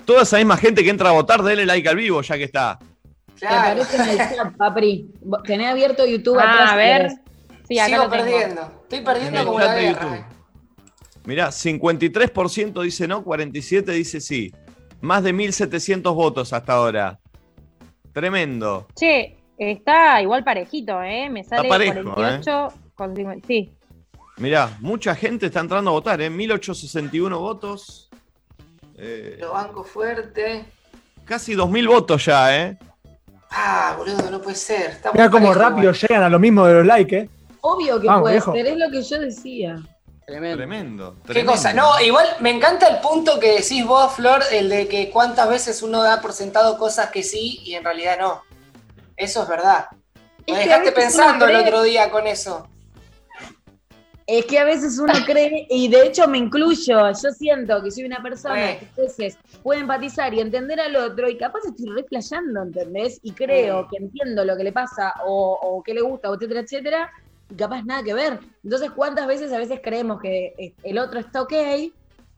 Toda 0.05 0.23
esa 0.23 0.37
misma 0.39 0.57
gente 0.57 0.83
que 0.85 0.91
entra 0.91 1.09
a 1.11 1.13
votar, 1.13 1.43
denle 1.43 1.67
like 1.67 1.89
al 1.89 1.97
vivo 1.97 2.21
ya 2.23 2.37
que 2.37 2.45
está. 2.45 2.79
Te 3.39 3.47
aparece 3.47 3.97
en 3.97 4.09
el 4.09 4.17
chat, 4.19 4.57
Papri. 4.57 5.11
Tenés 5.45 5.71
abierto 5.71 6.07
YouTube 6.07 6.39
Ah, 6.39 6.53
atrás. 6.53 6.73
a 6.73 6.77
ver. 6.77 7.13
Sí, 7.69 7.79
acá 7.79 7.89
Sigo 7.97 8.11
perdiendo. 8.11 8.63
Estoy 8.83 8.99
En 8.99 9.05
perdiendo 9.05 9.41
el 9.41 9.47
como 9.47 9.59
la 9.59 9.75
guerra. 9.75 10.01
YouTube. 10.03 10.25
Mirá, 11.27 11.49
53% 11.49 12.83
dice 12.83 13.09
no, 13.09 13.25
47% 13.25 13.85
dice 13.93 14.21
sí. 14.21 14.53
Más 15.01 15.23
de 15.23 15.33
1700 15.33 16.15
votos 16.15 16.53
hasta 16.53 16.75
ahora. 16.75 17.19
Tremendo. 18.13 18.87
Che, 18.95 19.37
está 19.59 20.21
igual 20.23 20.45
parejito, 20.45 21.03
¿eh? 21.03 21.29
Me 21.31 21.43
sale 21.45 21.69
parejo, 21.69 22.15
48 22.15 22.69
con 22.95 23.17
50. 23.17 23.47
Sí. 23.47 23.73
Mirá, 24.37 24.77
mucha 24.81 25.15
gente 25.15 25.47
está 25.47 25.61
entrando 25.61 25.91
a 25.91 25.95
votar, 25.95 26.21
¿eh? 26.21 26.29
1861 26.31 27.39
votos. 27.39 28.09
Eh, 28.97 29.39
Lo 29.41 29.53
banco 29.53 29.83
fuerte. 29.85 30.65
casi 31.25 31.55
2000 31.55 31.89
votos 31.89 32.25
ya, 32.27 32.57
¿eh? 32.63 32.79
Ah, 33.57 33.95
boludo, 33.97 34.31
no 34.31 34.41
puede 34.41 34.57
ser. 34.57 34.91
Está 34.91 35.13
Mira 35.13 35.31
cómo 35.31 35.55
rápido 35.55 35.93
llegan 35.93 36.25
a 36.25 36.29
lo 36.29 36.39
mismo 36.39 36.67
de 36.67 36.75
los 36.75 36.87
likes, 36.87 37.17
¿eh? 37.17 37.29
Obvio 37.61 38.01
que 38.01 38.07
Vamos, 38.07 38.23
puede 38.23 38.35
viejo. 38.35 38.53
ser, 38.53 38.67
es 38.67 38.77
lo 38.77 38.91
que 38.91 39.03
yo 39.03 39.19
decía. 39.21 39.77
Tremendo. 40.27 40.57
Tremendo. 40.57 41.17
¿Qué 41.27 41.45
cosa? 41.45 41.73
No, 41.73 42.01
igual 42.01 42.27
me 42.41 42.51
encanta 42.51 42.89
el 42.89 42.99
punto 43.01 43.39
que 43.39 43.57
decís 43.61 43.87
vos, 43.87 44.13
Flor, 44.15 44.43
el 44.51 44.69
de 44.71 44.89
que 44.89 45.11
cuántas 45.11 45.49
veces 45.49 45.83
uno 45.83 46.03
da 46.03 46.21
por 46.21 46.33
sentado 46.33 46.79
cosas 46.79 47.11
que 47.11 47.23
sí 47.23 47.61
y 47.65 47.75
en 47.75 47.85
realidad 47.85 48.17
no. 48.19 48.43
Eso 49.17 49.43
es 49.43 49.49
verdad. 49.49 49.87
Me 50.47 50.55
Es 50.55 50.59
que 50.67 50.73
a 50.73 50.79
dejaste 50.79 50.93
pensando 50.93 51.47
el 51.47 51.57
otro 51.57 51.83
día 51.83 52.11
con 52.11 52.27
eso. 52.27 52.69
Es 54.27 54.47
que 54.47 54.59
a 54.59 54.65
veces 54.65 54.99
uno 54.99 55.13
cree, 55.27 55.67
y 55.69 55.89
de 55.89 56.07
hecho 56.07 56.27
me 56.27 56.39
incluyo, 56.39 57.11
yo 57.11 57.31
siento 57.31 57.83
que 57.83 57.91
soy 57.91 58.05
una 58.05 58.23
persona 58.23 58.79
que 58.79 58.87
a 58.87 59.03
veces 59.03 59.37
puede 59.63 59.81
empatizar 59.81 60.33
y 60.33 60.41
entender 60.41 60.81
al 60.81 60.97
otro, 60.97 61.29
y 61.29 61.37
capaz 61.37 61.61
estoy 61.67 61.91
replayando, 61.91 62.63
¿entendés? 62.63 63.21
Y 63.23 63.33
creo 63.33 63.87
que 63.91 63.99
entiendo 63.99 64.43
lo 64.45 64.57
que 64.57 64.65
le 64.65 64.73
pasa, 64.73 65.13
o, 65.27 65.59
o 65.61 65.83
qué 65.83 65.93
le 65.93 66.01
gusta, 66.01 66.31
o 66.31 66.37
etcétera, 66.37 66.61
etcétera, 66.61 67.11
y 67.51 67.55
capaz 67.55 67.83
nada 67.85 68.03
que 68.03 68.15
ver. 68.15 68.41
Entonces, 68.63 68.91
¿cuántas 68.93 69.27
veces 69.27 69.53
a 69.53 69.59
veces 69.59 69.81
creemos 69.83 70.21
que 70.21 70.55
eh, 70.57 70.73
el 70.83 70.99
otro 70.99 71.21
está 71.21 71.43
ok? 71.43 71.53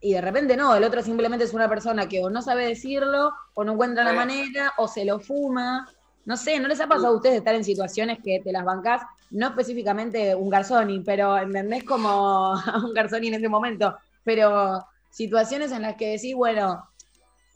Y 0.01 0.13
de 0.13 0.21
repente 0.21 0.57
no, 0.57 0.75
el 0.75 0.85
otro 0.85 1.03
simplemente 1.03 1.45
es 1.45 1.55
una 1.55 1.69
persona 1.69 2.09
que 2.09 2.23
o 2.23 2.31
no 2.31 2.43
sabe 2.43 2.67
decirlo, 2.67 3.33
o 3.55 3.65
no 3.65 3.73
encuentra 3.73 4.05
la 4.05 4.13
manera, 4.13 4.73
o 4.79 4.89
se 4.89 5.05
lo 5.05 5.21
fuma. 5.21 5.89
No 6.25 6.37
sé, 6.37 6.59
¿no 6.59 6.69
les 6.69 6.81
ha 6.81 6.89
pasado 6.89 7.09
a 7.09 7.17
ustedes 7.17 7.37
estar 7.37 7.55
en 7.55 7.65
situaciones 7.65 8.19
que 8.23 8.41
te 8.41 8.53
las 8.53 8.65
bancás? 8.65 9.03
No 9.37 9.49
específicamente 9.49 10.35
un 10.35 10.49
Garzoni, 10.49 11.01
pero 11.01 11.37
¿entendés 11.37 11.85
como 11.85 12.55
a 12.55 12.55
un 12.85 12.95
Garzoni 12.95 13.29
en 13.29 13.35
ese 13.35 13.49
momento? 13.51 13.95
Pero 14.25 14.83
situaciones 15.11 15.73
en 15.73 15.83
las 15.83 15.95
que 15.97 16.13
decís, 16.13 16.35
bueno, 16.35 16.89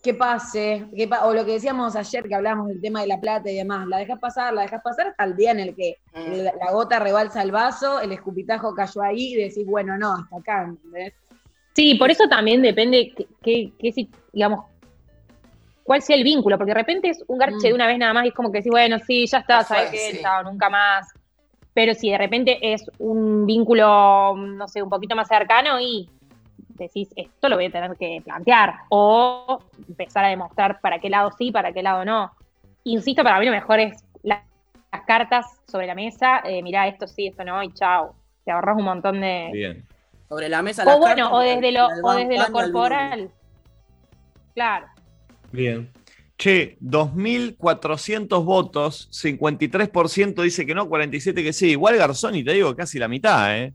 que 0.03 0.13
pase, 0.15 0.87
que 0.95 1.09
pa- 1.09 1.25
o 1.27 1.33
lo 1.33 1.45
que 1.47 1.53
decíamos 1.53 1.97
ayer 1.97 2.29
que 2.29 2.35
hablábamos 2.35 2.69
del 2.69 2.81
tema 2.83 3.01
de 3.01 3.07
la 3.07 3.19
plata 3.21 3.51
y 3.51 3.57
demás, 3.57 3.87
la 3.87 3.97
dejas 3.99 4.19
pasar, 4.19 4.53
la 4.53 4.63
dejas 4.63 4.83
pasar 4.83 5.09
hasta 5.09 5.25
el 5.25 5.37
día 5.37 5.53
en 5.53 5.61
el 5.61 5.75
que 5.75 5.97
Mm. 6.13 6.33
la, 6.43 6.53
la 6.53 6.73
gota 6.73 6.99
rebalsa 6.99 7.41
el 7.43 7.51
vaso, 7.53 8.01
el 8.01 8.13
escupitajo 8.13 8.75
cayó 8.75 9.01
ahí 9.03 9.33
y 9.33 9.37
decís, 9.37 9.65
bueno, 9.65 9.97
no, 9.97 10.13
hasta 10.15 10.37
acá, 10.37 10.65
¿entendés? 10.65 11.15
Sí, 11.75 11.95
por 11.95 12.11
eso 12.11 12.29
también 12.29 12.61
depende 12.61 13.15
qué, 13.17 13.27
qué- 13.43 13.73
qué 13.79 13.93
si- 13.93 14.11
digamos, 14.33 14.67
cuál 15.83 16.03
sea 16.03 16.17
el 16.17 16.25
vínculo, 16.25 16.59
porque 16.59 16.73
de 16.73 16.79
repente 16.79 17.09
es 17.09 17.25
un 17.27 17.39
garche 17.39 17.57
Mm. 17.57 17.71
de 17.71 17.75
una 17.75 17.87
vez 17.87 17.99
nada 17.99 18.13
más 18.13 18.25
y 18.27 18.29
es 18.29 18.35
como 18.35 18.53
que 18.53 18.59
decís, 18.59 18.71
bueno, 18.71 18.99
sí, 19.07 19.27
ya 19.27 19.39
está, 19.39 19.65
sabes 19.65 19.91
qué, 19.91 19.99
sí. 20.13 20.19
chao, 20.23 20.43
nunca 20.43 20.69
más. 20.69 21.07
Pero 21.73 21.95
si 21.95 22.11
de 22.11 22.19
repente 22.19 22.73
es 22.73 22.91
un 22.99 23.47
vínculo, 23.47 24.35
no 24.37 24.67
sé, 24.69 24.83
un 24.83 24.91
poquito 24.91 25.15
más 25.15 25.29
cercano 25.29 25.81
y 25.81 26.09
decís, 26.71 27.09
esto 27.15 27.49
lo 27.49 27.57
voy 27.57 27.67
a 27.67 27.71
tener 27.71 27.97
que 27.97 28.21
plantear, 28.25 28.75
o 28.89 29.61
empezar 29.89 30.25
a 30.25 30.29
demostrar 30.29 30.81
para 30.81 30.99
qué 30.99 31.11
lado 31.11 31.31
sí, 31.37 31.53
para 31.53 31.73
qué 31.73 31.83
lado 31.83 32.05
no. 32.05 32.33
Insisto, 32.85 33.23
para 33.23 33.39
mí 33.39 33.47
lo 33.47 33.53
mejor 33.53 33.81
es 33.81 34.03
la- 34.23 34.45
las 34.91 35.03
cartas 35.03 35.47
sobre 35.67 35.87
la 35.87 35.95
mesa, 35.95 36.41
eh, 36.45 36.63
mirá, 36.63 36.89
esto 36.89 37.07
sí, 37.07 37.27
esto 37.27 37.45
no, 37.45 37.63
y 37.63 37.73
chao. 37.73 38.15
Te 38.45 38.51
ahorras 38.51 38.77
un 38.79 38.85
montón 38.85 39.21
de, 39.21 39.51
Bien. 39.53 39.87
Sobre 40.29 40.49
la 40.49 40.63
mesa 40.63 40.85
las 40.85 40.95
o 40.97 40.99
bueno, 40.99 41.25
cartas, 41.25 41.33
o 41.33 41.39
desde 41.41 41.73
lo, 41.73 41.87
o 42.05 42.13
desde 42.15 42.39
lo 42.39 42.53
corporal. 42.53 43.31
Claro. 44.55 44.87
Bien. 45.53 45.91
Che, 46.41 46.79
2.400 46.81 48.43
votos, 48.45 49.11
53% 49.13 50.43
dice 50.43 50.65
que 50.65 50.75
no, 50.75 50.89
47% 50.89 51.35
que 51.35 51.53
sí. 51.53 51.73
Igual 51.73 51.99
Garzoni, 51.99 52.43
te 52.43 52.55
digo, 52.55 52.75
casi 52.75 52.99
la 52.99 53.09
mitad, 53.09 53.55
¿eh? 53.59 53.75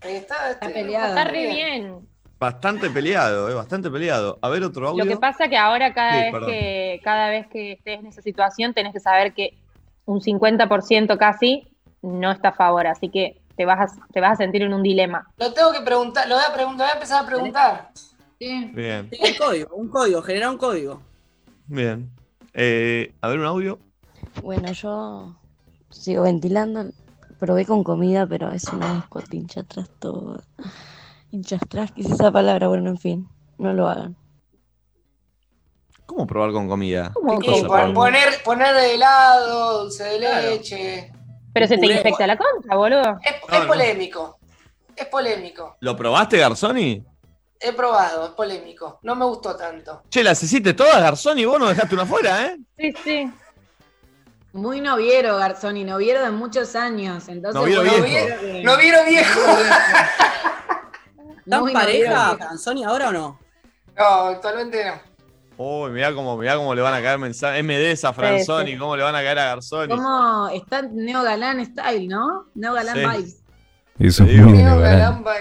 Ahí 0.00 0.16
está, 0.16 0.52
este, 0.52 0.70
peleado. 0.70 1.08
Está 1.08 1.24
re 1.24 1.46
bien. 1.52 2.08
Bastante 2.40 2.88
peleado, 2.88 3.50
¿eh? 3.50 3.54
Bastante 3.54 3.90
peleado. 3.90 4.38
A 4.40 4.48
ver 4.48 4.64
otro 4.64 4.88
audio. 4.88 5.04
Lo 5.04 5.10
que 5.10 5.18
pasa 5.18 5.48
que 5.48 5.56
ahora 5.58 5.92
cada 5.92 6.12
Sí, 6.12 6.18
vez 6.22 6.32
perdón. 6.32 6.48
que 6.50 7.00
cada 7.04 7.28
vez 7.28 7.46
que 7.48 7.72
estés 7.72 8.00
en 8.00 8.06
esa 8.06 8.22
situación 8.22 8.72
tenés 8.72 8.94
que 8.94 9.00
saber 9.00 9.34
que 9.34 9.58
un 10.06 10.22
50% 10.22 11.18
casi 11.18 11.68
no 12.00 12.32
está 12.32 12.48
a 12.48 12.52
favor, 12.54 12.86
así 12.86 13.10
que 13.10 13.42
te 13.54 13.66
vas 13.66 13.92
a, 13.92 14.06
te 14.10 14.20
vas 14.22 14.32
a 14.32 14.36
sentir 14.36 14.62
en 14.62 14.72
un 14.72 14.82
dilema. 14.82 15.28
Lo 15.36 15.52
tengo 15.52 15.70
que 15.72 15.82
preguntar, 15.82 16.26
lo 16.26 16.36
voy 16.36 16.44
a 16.48 16.54
preguntar, 16.54 16.86
voy 16.86 16.90
a 16.92 16.94
empezar 16.94 17.22
a 17.22 17.26
preguntar. 17.26 17.90
Sí. 18.40 18.70
Bien, 18.72 19.10
Sí, 19.12 19.18
un 19.22 19.34
código, 19.46 19.74
un 19.76 19.88
código, 19.90 20.22
generar 20.22 20.48
un 20.50 20.56
código. 20.56 21.11
Bien. 21.72 22.10
Eh, 22.54 23.12
a 23.20 23.28
ver 23.28 23.38
un 23.38 23.46
audio. 23.46 23.78
Bueno, 24.42 24.70
yo 24.72 25.34
sigo 25.90 26.22
ventilando. 26.24 26.90
Probé 27.38 27.66
con 27.66 27.82
comida, 27.82 28.26
pero 28.26 28.52
es 28.52 28.68
una 28.68 28.98
asco, 28.98 29.20
te 29.22 29.36
hincha 29.36 29.60
atrás 29.60 29.90
todo. 29.98 30.42
Hincha 31.32 31.56
atrás, 31.56 31.90
quise 31.92 32.12
esa 32.12 32.30
palabra, 32.30 32.68
bueno, 32.68 32.90
en 32.90 32.98
fin, 32.98 33.28
no 33.58 33.72
lo 33.72 33.88
hagan. 33.88 34.14
¿Cómo 36.06 36.26
probar 36.26 36.52
con 36.52 36.68
comida? 36.68 37.10
¿Cómo 37.14 37.38
¿Qué 37.40 37.46
cosa 37.46 37.66
pon- 37.66 37.94
poner, 37.94 38.42
poner 38.44 38.76
helado, 38.76 39.82
dulce 39.84 40.04
de 40.04 40.18
Claro. 40.18 40.50
leche. 40.50 41.10
Pero 41.54 41.66
se 41.66 41.78
te 41.78 41.86
infecta 41.86 42.26
la 42.26 42.36
concha, 42.36 42.76
boludo. 42.76 43.18
Es, 43.24 43.34
No, 43.48 43.54
es 43.56 43.60
no. 43.62 43.66
polémico. 43.66 44.38
Es 44.94 45.06
polémico. 45.06 45.76
¿Lo 45.80 45.96
probaste, 45.96 46.38
Garzoni? 46.38 47.02
He 47.64 47.72
probado, 47.72 48.24
es 48.26 48.30
polémico. 48.32 48.98
No 49.02 49.14
me 49.14 49.24
gustó 49.24 49.54
tanto. 49.56 50.02
Che, 50.10 50.22
las 50.24 50.42
hiciste 50.42 50.74
todas, 50.74 51.00
Garzoni, 51.00 51.44
vos 51.44 51.58
no 51.58 51.68
dejaste 51.68 51.94
una 51.94 52.06
fuera, 52.06 52.46
¿eh? 52.46 52.56
Sí, 52.78 52.92
sí. 53.04 53.32
Muy 54.52 54.80
noviero, 54.80 55.36
Garzoni, 55.38 55.84
noviero 55.84 56.22
de 56.22 56.30
muchos 56.30 56.74
años. 56.76 57.26
Entonces, 57.28 57.60
Noviero 57.60 57.82
bueno, 57.82 58.04
viejo. 58.04 58.26
creo 58.26 58.40
que- 58.40 58.62
No 58.64 58.76
vieron 58.76 59.06
viejo. 59.06 59.40
¿Están 61.44 61.60
Muy 61.60 61.72
pareja, 61.72 62.26
noviero. 62.26 62.38
Canzoni, 62.48 62.84
ahora 62.84 63.08
o 63.08 63.12
no? 63.12 63.38
No, 63.96 64.04
actualmente 64.04 64.84
no. 64.84 65.12
Uy, 65.56 65.90
mirá 65.90 66.14
cómo, 66.14 66.36
mirá 66.36 66.56
cómo 66.56 66.74
le 66.74 66.82
van 66.82 66.94
a 66.94 67.02
caer 67.02 67.18
mensajes. 67.18 67.62
MDs 67.62 68.04
a 68.04 68.12
Franzoni, 68.12 68.72
sí. 68.72 68.78
cómo 68.78 68.96
le 68.96 69.02
van 69.02 69.14
a 69.14 69.22
caer 69.22 69.38
a 69.38 69.44
Garzoni. 69.46 69.88
Como 69.94 70.48
está 70.48 70.82
Neo 70.82 71.22
Galán 71.22 71.64
Style, 71.64 72.08
¿no? 72.08 72.46
Neo 72.54 72.72
Galán 72.72 72.94
Sí. 72.96 73.00
Vibes. 73.00 73.42
Eso 73.98 74.24
es 74.24 74.38
muy 74.38 74.58
Neo. 74.58 74.78
Galán 74.80 75.22
Sa- 75.24 75.40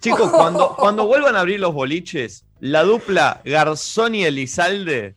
Chicos, 0.00 0.30
cuando, 0.30 0.76
cuando 0.76 1.06
vuelvan 1.06 1.36
a 1.36 1.40
abrir 1.40 1.60
los 1.60 1.74
boliches, 1.74 2.44
la 2.60 2.82
dupla 2.84 3.40
Garzoni 3.44 4.24
Elizalde 4.24 5.16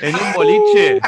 en 0.00 0.14
un 0.14 0.32
boliche 0.34 1.00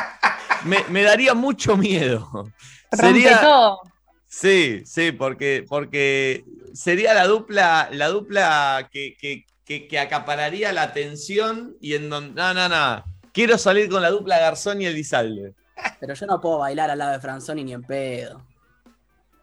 me, 0.64 0.78
me 0.88 1.02
daría 1.02 1.34
mucho 1.34 1.76
miedo. 1.76 2.50
Sería, 2.92 3.40
todo. 3.40 3.80
sí, 4.26 4.82
sí, 4.84 5.12
porque, 5.12 5.64
porque 5.68 6.44
sería 6.74 7.14
la 7.14 7.26
dupla, 7.26 7.88
la 7.92 8.08
dupla 8.08 8.88
que, 8.92 9.16
que- 9.18 9.44
que- 9.64 9.86
que 9.86 9.98
acapararía 10.00 10.72
la 10.72 10.82
atención 10.82 11.76
y 11.80 11.94
en 11.94 12.10
donde. 12.10 12.34
No, 12.34 12.52
no, 12.52 12.68
no. 12.68 13.04
Quiero 13.32 13.56
salir 13.56 13.88
con 13.88 14.02
la 14.02 14.10
dupla 14.10 14.40
Garzoni 14.40 14.86
Elizalde. 14.86 15.54
Pero 16.00 16.14
yo 16.14 16.26
no 16.26 16.40
puedo 16.40 16.58
bailar 16.58 16.90
al 16.90 16.98
lado 16.98 17.12
de 17.12 17.20
Franzoni 17.20 17.62
ni 17.62 17.72
en 17.72 17.82
pedo. 17.84 18.44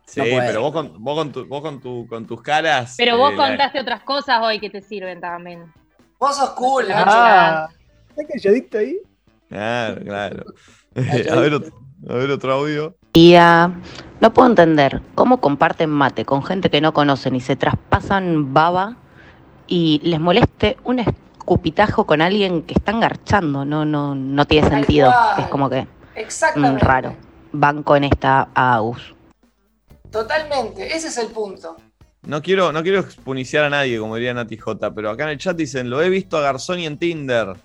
Sí, 0.08 0.22
No 0.22 0.26
pero 0.40 0.62
vos 0.62 0.72
con, 0.72 1.04
vos 1.04 1.16
con, 1.18 1.32
tu- 1.34 1.46
vos 1.48 1.62
con, 1.62 1.82
tu- 1.82 2.08
con 2.08 2.26
tus 2.26 2.42
caras. 2.42 2.96
Pero 2.98 3.18
vos 3.18 3.34
eh, 3.34 3.36
la- 3.36 3.48
contaste 3.50 3.80
otras 3.82 4.02
cosas 4.04 4.40
hoy 4.42 4.60
que 4.60 4.70
te 4.70 4.82
sirven 4.82 5.20
también. 5.20 5.72
Vos 6.18 6.36
sos 6.36 6.52
cool. 6.52 6.86
Ah, 6.94 7.68
¿está 8.10 8.24
calladito 8.26 8.78
ahí? 8.78 8.98
Claro, 9.50 10.02
claro. 10.04 10.44
a, 10.96 11.36
ver, 11.40 11.54
otro- 11.54 11.74
a 12.10 12.14
ver 12.14 12.32
otro 12.32 12.54
audio. 12.54 12.96
Y 13.14 13.36
ah, 13.36 13.70
no 14.22 14.34
puedo 14.34 14.48
entender 14.48 15.02
cómo 15.14 15.42
comparten 15.42 15.90
mate 15.90 16.24
con 16.24 16.42
gente 16.44 16.70
que 16.70 16.80
no 16.82 16.94
conocen 16.94 17.36
y 17.36 17.42
se 17.42 17.56
traspasan 17.58 18.54
baba 18.54 18.96
y 19.68 20.00
les 20.04 20.20
moleste 20.22 20.78
un 20.86 21.00
escupitajo 21.00 22.06
con 22.06 22.22
alguien 22.22 22.64
que 22.64 22.76
están 22.76 23.02
garchando. 23.02 23.66
No, 23.66 23.84
no, 23.84 24.16
no 24.16 24.46
tiene 24.46 24.70
sentido. 24.70 25.14
Es 25.38 25.48
como 25.48 25.70
que 25.70 25.82
mm, 25.84 25.88
Exactamente. 26.16 26.86
raro. 26.86 27.16
Banco 27.52 27.96
en 27.98 28.06
esta 28.06 28.48
Agus. 28.54 29.14
Totalmente. 30.12 30.96
Ese 30.96 31.08
es 31.10 31.18
el 31.18 31.28
punto. 31.28 31.76
No 32.24 32.42
quiero, 32.42 32.72
no 32.72 32.84
quiero 32.84 33.00
expuniciar 33.00 33.64
a 33.66 33.70
nadie, 33.70 34.00
como 34.00 34.16
diría 34.16 34.34
Nati 34.34 34.58
J, 34.58 34.94
pero 34.94 35.10
acá 35.10 35.24
en 35.24 35.30
el 35.30 35.38
chat 35.38 35.56
dicen, 35.56 35.90
lo 35.90 36.02
he 36.02 36.10
visto 36.10 36.38
a 36.38 36.42
Garzoni 36.42 36.86
en 36.86 36.98
Tinder. 36.98 37.56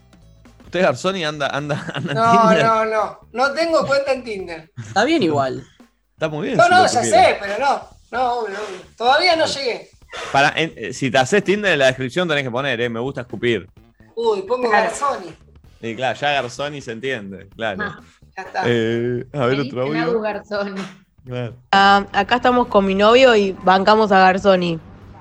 ¿Usted 0.64 0.82
Garzoni 0.82 1.24
anda, 1.24 1.48
anda, 1.48 1.85
anda 1.94 2.12
en 2.12 2.16
No, 2.19 2.40
Tinder? 2.48 2.64
no, 2.66 2.85
no. 2.85 3.19
No 3.32 3.52
tengo 3.52 3.86
cuenta 3.86 4.12
en 4.12 4.23
Tinder. 4.24 4.70
Está 4.78 5.05
bien 5.05 5.23
igual. 5.23 5.66
Está 6.12 6.28
muy 6.28 6.47
bien. 6.47 6.56
No, 6.59 6.64
si 6.64 6.70
no, 6.70 6.86
ya 6.86 7.02
sé, 7.02 7.36
pero 7.40 7.59
no. 7.59 7.89
No, 8.12 8.32
obvio, 8.40 8.55
obvio. 8.56 8.81
Todavía 8.97 9.35
no 9.36 9.47
llegué. 9.47 9.89
Para, 10.31 10.52
en- 10.56 10.73
eh, 10.77 10.93
si 10.93 11.10
te 11.10 11.19
haces 11.19 11.43
Tinder 11.43 11.73
en 11.73 11.78
la 11.78 11.86
descripción 11.86 12.28
tenés 12.28 12.44
que 12.44 12.51
poner, 12.51 12.81
eh, 12.81 12.89
me 12.89 13.01
gusta 13.01 13.23
escupir. 13.23 13.69
Uy, 14.14 14.43
pongo 14.43 14.69
Garzoni. 14.70 15.35
Y 15.81 15.97
claro, 15.97 16.19
ya 16.20 16.32
Garzoni 16.32 16.81
se 16.81 16.93
entiende, 16.93 17.48
claro. 17.56 17.82
Ah, 17.82 18.01
Ya 18.36 18.43
está. 18.44 18.62
Eh, 18.66 19.27
a 19.32 19.47
ver 19.47 19.60
otro 19.60 19.82
audio. 19.82 20.20
Garzoni. 20.20 20.81
Claro. 21.24 21.55
Ah, 21.70 22.07
acá 22.12 22.36
estamos 22.36 22.66
con 22.66 22.85
mi 22.85 22.94
novio 22.94 23.35
y 23.36 23.53
bancamos 23.53 24.11
a 24.12 24.19
Garzoni. 24.19 24.78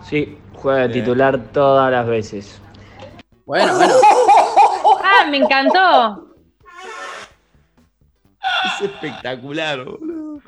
Sí, 0.08 0.38
juega 0.54 0.88
de 0.88 0.90
titular 0.90 1.40
todas 1.52 1.92
las 1.92 2.08
veces. 2.08 2.60
Bueno, 3.46 3.76
bueno. 3.76 3.94
Ah, 5.04 5.28
me 5.30 5.38
encantó. 5.38 6.36
Es 8.66 8.90
espectacular, 8.90 9.84
boludo. 9.84 10.42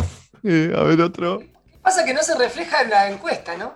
Eh, 0.44 0.74
a 0.76 0.84
ver 0.84 1.02
otro. 1.02 1.44
Pasa 1.82 2.06
que 2.06 2.14
no 2.14 2.24
se 2.24 2.36
refleja 2.38 2.82
en 2.82 2.90
la 2.90 3.10
encuesta, 3.10 3.58
¿no? 3.58 3.74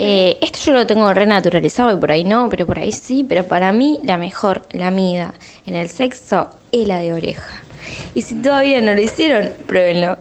Eh, 0.00 0.38
esto 0.40 0.58
yo 0.64 0.72
lo 0.72 0.86
tengo 0.86 1.12
renaturalizado 1.12 1.92
y 1.92 2.00
por 2.00 2.10
ahí 2.10 2.24
no, 2.24 2.48
pero 2.48 2.66
por 2.66 2.78
ahí 2.78 2.90
sí, 2.90 3.24
pero 3.28 3.46
para 3.46 3.72
mí 3.72 4.00
la 4.02 4.16
mejor 4.16 4.62
lamida 4.72 5.34
en 5.66 5.74
el 5.74 5.90
sexo 5.90 6.50
es 6.72 6.88
la 6.88 6.98
de 6.98 7.12
oreja. 7.12 7.62
Y 8.14 8.22
si 8.22 8.34
todavía 8.36 8.80
no 8.80 8.94
lo 8.94 9.00
hicieron, 9.00 9.52
pruébenlo. 9.66 10.18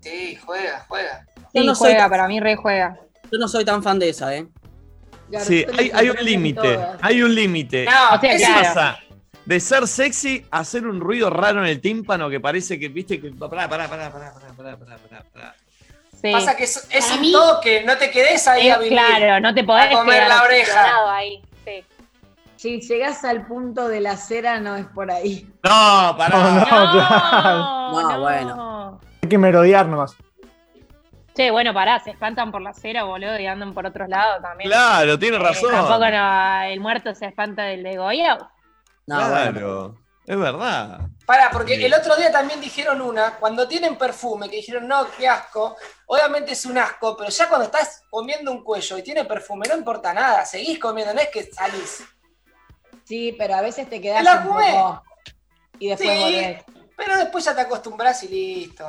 Sí, 0.00 0.36
juega, 0.36 0.84
juega. 0.88 1.26
Sí, 1.52 1.64
no 1.64 1.74
juega, 1.74 2.08
para 2.08 2.28
mí 2.28 2.40
re 2.40 2.56
juega. 2.56 2.98
Yo 3.30 3.38
no 3.38 3.48
soy 3.48 3.64
tan 3.64 3.82
fan 3.82 3.98
de 3.98 4.08
esa, 4.08 4.34
¿eh? 4.34 4.46
Sí, 5.38 5.64
hay, 5.92 6.10
un 6.10 6.24
límite, 6.24 6.78
hay 7.00 7.22
un 7.22 7.34
límite. 7.34 7.84
No, 7.84 8.16
o 8.16 8.20
sea, 8.20 8.36
¿Qué 8.36 8.44
pasa? 8.44 8.98
De 9.44 9.60
ser 9.60 9.86
sexy 9.86 10.44
a 10.50 10.60
hacer 10.60 10.86
un 10.86 11.00
ruido 11.00 11.30
raro 11.30 11.60
en 11.60 11.66
el 11.66 11.80
tímpano 11.80 12.28
que 12.28 12.40
parece 12.40 12.78
que, 12.78 12.88
viste, 12.88 13.20
que. 13.20 13.30
Pará, 13.30 13.68
pará, 13.68 13.88
pará, 13.88 14.10
pará, 14.12 14.32
pará, 14.34 14.76
pará, 14.76 14.76
pará, 14.76 15.24
pará. 15.32 15.54
Sí. 16.20 16.32
Pasa 16.32 16.56
que 16.56 16.64
es, 16.64 16.86
es 16.90 17.10
un 17.12 17.20
mí, 17.20 17.32
no 17.32 17.96
te 17.96 18.10
quedes 18.10 18.46
ahí 18.46 18.68
a 18.68 18.78
vivir. 18.78 18.92
Claro, 18.92 19.40
no 19.40 19.54
te 19.54 19.64
podés 19.64 19.86
a 19.86 19.90
comer 19.90 20.28
la 20.28 20.42
oreja. 20.42 21.14
Ahí, 21.14 21.42
sí. 21.64 21.84
Si 22.60 22.78
llegás 22.78 23.24
al 23.24 23.46
punto 23.46 23.88
de 23.88 24.02
la 24.02 24.18
cera, 24.18 24.60
no 24.60 24.76
es 24.76 24.84
por 24.88 25.10
ahí. 25.10 25.50
No, 25.64 26.14
pará. 26.18 26.28
No, 26.38 26.50
no, 26.60 26.64
claro. 26.66 26.92
No, 26.92 28.02
No, 28.02 28.10
no. 28.12 28.20
bueno. 28.20 29.00
Hay 29.22 29.28
que 29.30 29.38
merodear 29.38 29.86
nomás. 29.86 30.14
Che, 31.34 31.50
bueno, 31.50 31.72
pará, 31.72 32.00
se 32.00 32.10
espantan 32.10 32.52
por 32.52 32.60
la 32.60 32.68
acera, 32.70 33.04
boludo, 33.04 33.38
y 33.40 33.46
andan 33.46 33.72
por 33.72 33.86
otros 33.86 34.10
lados 34.10 34.42
también. 34.42 34.68
Claro, 34.68 35.18
tiene 35.18 35.38
Eh, 35.38 35.40
razón. 35.40 35.70
tampoco 35.70 36.06
no, 36.10 36.62
el 36.64 36.80
muerto 36.80 37.14
se 37.14 37.24
espanta 37.24 37.62
del 37.62 37.82
degollado. 37.82 38.50
No, 39.06 39.16
claro, 39.16 39.52
bueno. 39.52 39.98
es 40.26 40.38
verdad. 40.38 41.00
Para, 41.24 41.50
porque 41.50 41.76
Sí. 41.76 41.84
el 41.86 41.94
otro 41.94 42.14
día 42.16 42.30
también 42.30 42.60
dijeron 42.60 43.00
una, 43.00 43.36
cuando 43.36 43.66
tienen 43.66 43.96
perfume, 43.96 44.50
que 44.50 44.56
dijeron, 44.56 44.86
no, 44.86 45.06
qué 45.16 45.26
asco, 45.26 45.76
obviamente 46.08 46.52
es 46.52 46.66
un 46.66 46.76
asco, 46.76 47.16
pero 47.16 47.30
ya 47.30 47.48
cuando 47.48 47.64
estás 47.64 48.02
comiendo 48.10 48.52
un 48.52 48.62
cuello 48.62 48.98
y 48.98 49.02
tiene 49.02 49.24
perfume, 49.24 49.66
no 49.66 49.78
importa 49.78 50.12
nada, 50.12 50.44
seguís 50.44 50.78
comiendo, 50.78 51.14
no 51.14 51.20
es 51.20 51.28
que 51.28 51.44
salís. 51.44 52.04
Sí, 53.10 53.34
pero 53.36 53.56
a 53.56 53.60
veces 53.60 53.90
te 53.90 54.00
quedás 54.00 54.18
¡Me 54.18 54.22
la 54.24 54.36
un 54.36 54.42
fumé! 54.44 54.70
poco 54.72 55.02
y 55.80 55.88
después 55.88 56.10
Sí, 56.16 56.22
volvés. 56.22 56.64
pero 56.96 57.16
después 57.18 57.44
ya 57.44 57.54
te 57.56 57.60
acostumbras 57.62 58.22
y 58.22 58.28
listo. 58.28 58.86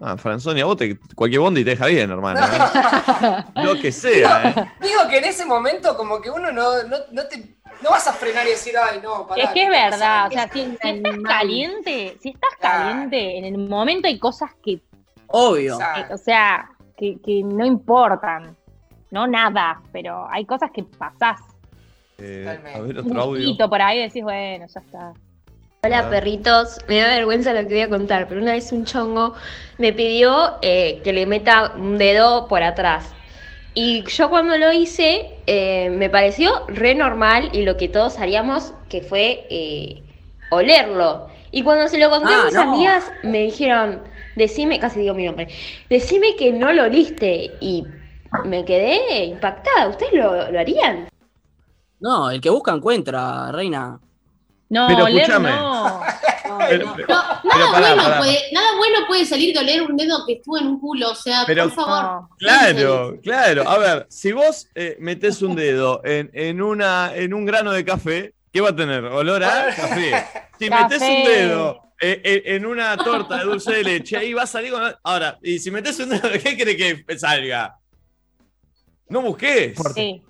Ah, 0.00 0.16
Franzoni, 0.16 0.60
a 0.62 0.64
vos 0.64 0.76
te, 0.76 0.98
cualquier 1.14 1.40
bondi 1.40 1.62
te 1.62 1.70
deja 1.70 1.86
bien, 1.86 2.10
hermano. 2.10 2.40
¿eh? 2.44 3.44
Lo 3.62 3.76
que 3.80 3.92
sea, 3.92 4.48
¿eh? 4.50 4.72
Digo 4.80 5.06
que 5.08 5.18
en 5.18 5.24
ese 5.26 5.44
momento 5.44 5.96
como 5.96 6.20
que 6.20 6.28
uno 6.28 6.50
no, 6.50 6.82
no, 6.82 6.96
no 7.12 7.26
te, 7.28 7.54
no 7.82 7.90
vas 7.90 8.08
a 8.08 8.12
frenar 8.14 8.44
y 8.48 8.50
decir, 8.50 8.74
ay, 8.76 8.98
no, 9.00 9.28
pará. 9.28 9.44
es 9.44 9.50
que 9.50 9.62
es 9.62 9.68
¿qué 9.70 9.74
está 9.76 9.90
verdad, 9.90 10.26
o 10.26 10.30
pasando?". 10.30 10.34
sea, 10.34 10.52
si, 10.52 10.64
si 10.64 10.88
estás 10.96 11.16
caliente, 11.22 12.18
si 12.20 12.28
estás 12.30 12.50
caliente, 12.60 13.38
en 13.38 13.44
el 13.44 13.58
momento 13.58 14.08
hay 14.08 14.18
cosas 14.18 14.50
que, 14.60 14.80
Obvio. 15.28 15.78
eh, 15.80 16.06
o 16.12 16.16
sea, 16.18 16.68
que, 16.96 17.20
que 17.24 17.42
no 17.44 17.64
importan, 17.64 18.56
no 19.12 19.28
nada, 19.28 19.80
pero 19.92 20.26
hay 20.28 20.44
cosas 20.46 20.72
que 20.72 20.82
pasás. 20.82 21.40
Eh, 22.20 22.46
A 22.74 22.80
ver, 22.80 22.98
Un 23.00 23.08
otro 23.08 23.20
audio. 23.22 23.68
por 23.68 23.82
ahí 23.82 23.98
y 23.98 24.02
decís, 24.02 24.22
bueno, 24.22 24.66
ya 24.72 24.80
está. 24.80 25.12
Hola 25.82 26.10
perritos, 26.10 26.78
me 26.88 26.98
da 26.98 27.06
vergüenza 27.08 27.54
lo 27.54 27.60
que 27.60 27.74
voy 27.74 27.80
a 27.80 27.88
contar, 27.88 28.28
pero 28.28 28.42
una 28.42 28.52
vez 28.52 28.70
un 28.70 28.84
chongo 28.84 29.32
me 29.78 29.94
pidió 29.94 30.56
eh, 30.60 31.00
que 31.02 31.14
le 31.14 31.24
meta 31.24 31.72
un 31.74 31.96
dedo 31.96 32.48
por 32.48 32.62
atrás. 32.62 33.10
Y 33.72 34.02
yo 34.04 34.28
cuando 34.28 34.58
lo 34.58 34.72
hice 34.72 35.30
eh, 35.46 35.88
me 35.90 36.10
pareció 36.10 36.66
re 36.68 36.94
normal 36.94 37.48
y 37.54 37.62
lo 37.62 37.78
que 37.78 37.88
todos 37.88 38.18
haríamos 38.18 38.74
que 38.90 39.00
fue 39.00 39.46
eh, 39.48 40.02
olerlo. 40.50 41.28
Y 41.50 41.62
cuando 41.62 41.88
se 41.88 41.98
lo 41.98 42.10
conté 42.10 42.28
Ah, 42.30 42.42
a 42.42 42.44
mis 42.44 42.54
no. 42.54 42.60
amigas 42.62 43.10
me 43.22 43.38
dijeron, 43.44 44.02
decime, 44.36 44.78
casi 44.80 45.00
digo 45.00 45.14
mi 45.14 45.24
nombre, 45.24 45.48
decime 45.88 46.36
que 46.36 46.52
no 46.52 46.72
lo 46.74 46.84
oliste. 46.84 47.52
Y 47.60 47.86
me 48.44 48.64
quedé 48.66 49.24
impactada, 49.24 49.88
¿ustedes 49.88 50.12
lo, 50.12 50.50
lo 50.52 50.60
harían? 50.60 51.08
No, 52.00 52.30
el 52.30 52.40
que 52.40 52.50
busca 52.50 52.72
encuentra, 52.72 53.52
reina. 53.52 53.98
No, 54.70 54.86
Pero 54.88 55.04
oler 55.04 55.18
escúchame. 55.18 55.50
no. 55.50 56.00
Pero- 56.68 56.86
No, 56.86 56.94
pero 56.96 57.06
nada, 57.08 57.40
pará, 57.44 57.70
bueno 57.88 58.02
pará. 58.02 58.18
Puede, 58.18 58.38
nada 58.52 58.68
bueno 58.76 58.98
puede 59.06 59.24
salir 59.26 59.52
de 59.54 59.60
oler 59.60 59.82
un 59.82 59.96
dedo 59.96 60.24
que 60.26 60.34
estuvo 60.34 60.58
en 60.58 60.66
un 60.66 60.80
culo. 60.80 61.10
O 61.10 61.14
sea, 61.14 61.44
Pero- 61.46 61.64
por 61.64 61.72
favor. 61.74 62.28
Claro, 62.38 63.18
claro. 63.22 63.68
A 63.68 63.78
ver, 63.78 64.06
si 64.08 64.32
vos 64.32 64.68
eh, 64.74 64.96
metés 65.00 65.42
un 65.42 65.54
dedo 65.56 66.00
en, 66.04 66.30
en, 66.32 66.62
una, 66.62 67.12
en 67.14 67.34
un 67.34 67.44
grano 67.44 67.72
de 67.72 67.84
café, 67.84 68.34
¿qué 68.52 68.60
va 68.60 68.70
a 68.70 68.76
tener? 68.76 69.04
Olor 69.04 69.42
a 69.44 69.66
café. 69.76 70.24
Si 70.58 70.68
metés 70.70 71.02
un 71.02 71.22
Café. 71.22 71.28
dedo 71.28 71.80
eh, 72.00 72.20
eh, 72.24 72.42
en 72.46 72.66
una 72.66 72.96
torta 72.96 73.38
de 73.38 73.44
dulce 73.44 73.72
de 73.72 73.84
leche, 73.84 74.16
ahí 74.16 74.32
va 74.32 74.42
a 74.42 74.46
salir 74.46 74.70
con... 74.72 74.82
Ahora, 75.02 75.38
y 75.42 75.58
si 75.58 75.70
metés 75.70 75.98
un 76.00 76.10
dedo, 76.10 76.30
¿qué 76.32 76.56
quiere 76.56 76.76
que 76.76 77.18
salga? 77.18 77.76
No 79.08 79.22
busques. 79.22 79.76
Sí. 79.94 80.22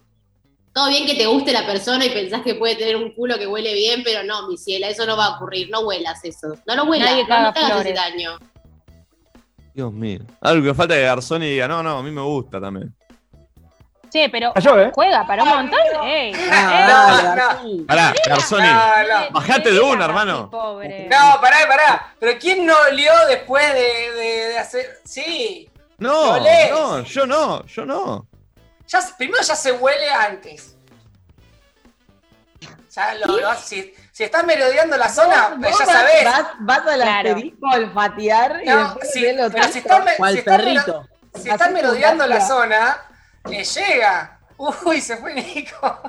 Todo 0.72 0.88
bien 0.88 1.04
que 1.06 1.14
te 1.16 1.26
guste 1.26 1.52
la 1.52 1.66
persona 1.66 2.04
y 2.04 2.10
pensás 2.10 2.42
que 2.42 2.54
puede 2.54 2.76
tener 2.76 2.96
un 2.96 3.12
culo 3.12 3.36
que 3.38 3.46
huele 3.46 3.74
bien, 3.74 4.02
pero 4.04 4.22
no, 4.22 4.46
mi 4.48 4.56
ciela, 4.56 4.88
eso 4.88 5.04
no 5.04 5.16
va 5.16 5.26
a 5.26 5.36
ocurrir. 5.36 5.68
No 5.70 5.80
huelas 5.80 6.24
eso. 6.24 6.54
No 6.66 6.76
lo 6.76 6.84
huelas, 6.84 7.10
Nadie 7.10 7.26
no, 7.26 7.40
no 7.42 7.52
te 7.52 7.58
hagas 7.60 7.80
ese 7.80 7.92
daño. 7.92 8.38
Dios 9.74 9.92
mío. 9.92 10.20
Algo 10.40 10.64
que 10.66 10.74
falta 10.74 10.94
que 10.94 11.02
Garzón 11.02 11.42
y 11.42 11.50
diga, 11.50 11.66
no, 11.68 11.82
no, 11.82 11.98
a 11.98 12.02
mí 12.02 12.10
me 12.10 12.22
gusta 12.22 12.60
también. 12.60 12.94
Che, 14.12 14.28
pero 14.28 14.52
Cayó, 14.52 14.76
¿eh? 14.80 14.90
juega 14.92 15.24
para 15.24 15.44
un 15.44 15.48
montón. 15.48 15.78
Ey, 16.04 16.32
Ah, 16.50 16.80
ey. 16.80 16.86
dale, 16.88 17.22
Garzón. 17.40 17.86
Pará, 17.86 18.14
Garzoni. 18.26 18.66
No, 18.66 18.74
no. 19.20 19.30
Bajate 19.30 19.72
de 19.72 19.80
una, 19.80 20.04
hermano. 20.04 20.50
Pobre. 20.50 21.08
No, 21.08 21.40
pará, 21.40 21.56
pará. 21.68 22.14
Pero 22.18 22.38
¿quién 22.40 22.66
no 22.66 22.74
olió 22.90 23.12
después 23.28 23.72
de, 23.72 23.80
de- 24.12 24.48
de 24.48 24.58
hacer...? 24.58 24.86
Sí. 25.04 25.68
No, 25.98 26.38
no, 26.40 27.02
yo 27.04 27.26
no, 27.26 27.64
yo 27.66 27.86
no. 27.86 28.26
Ya, 28.90 29.00
primero 29.16 29.42
ya 29.42 29.54
se 29.54 29.72
huele 29.72 30.10
antes. 30.10 30.76
Ya 32.94 33.14
lo, 33.14 33.38
lo- 33.38 33.54
si, 33.54 33.94
si 34.10 34.24
estás 34.24 34.44
merodeando 34.44 34.96
la 34.96 35.08
zona, 35.08 35.50
Vos 35.56 35.78
ya 35.78 35.84
vas- 35.86 35.94
sabés. 35.94 36.24
Vas, 36.24 36.46
vas 36.60 36.78
al 36.88 37.00
Claro. 37.00 37.28
asterisco 37.30 37.66
a 37.68 37.74
olfatear 37.76 38.60
y 38.64 38.66
No, 38.66 38.78
después 38.84 39.12
si 39.12 39.26
otro. 39.40 39.60
estás, 39.78 40.04
me- 40.04 40.16
Cual 40.16 40.32
si 40.32 40.38
estás 40.40 40.62
si 41.36 41.48
estás 41.48 41.70
merodeando 41.70 42.26
la 42.26 42.40
zona, 42.40 43.00
llega. 43.62 44.40
Uy, 44.58 45.00
se 45.00 45.16
fue 45.18 45.34
Nico. 45.34 46.00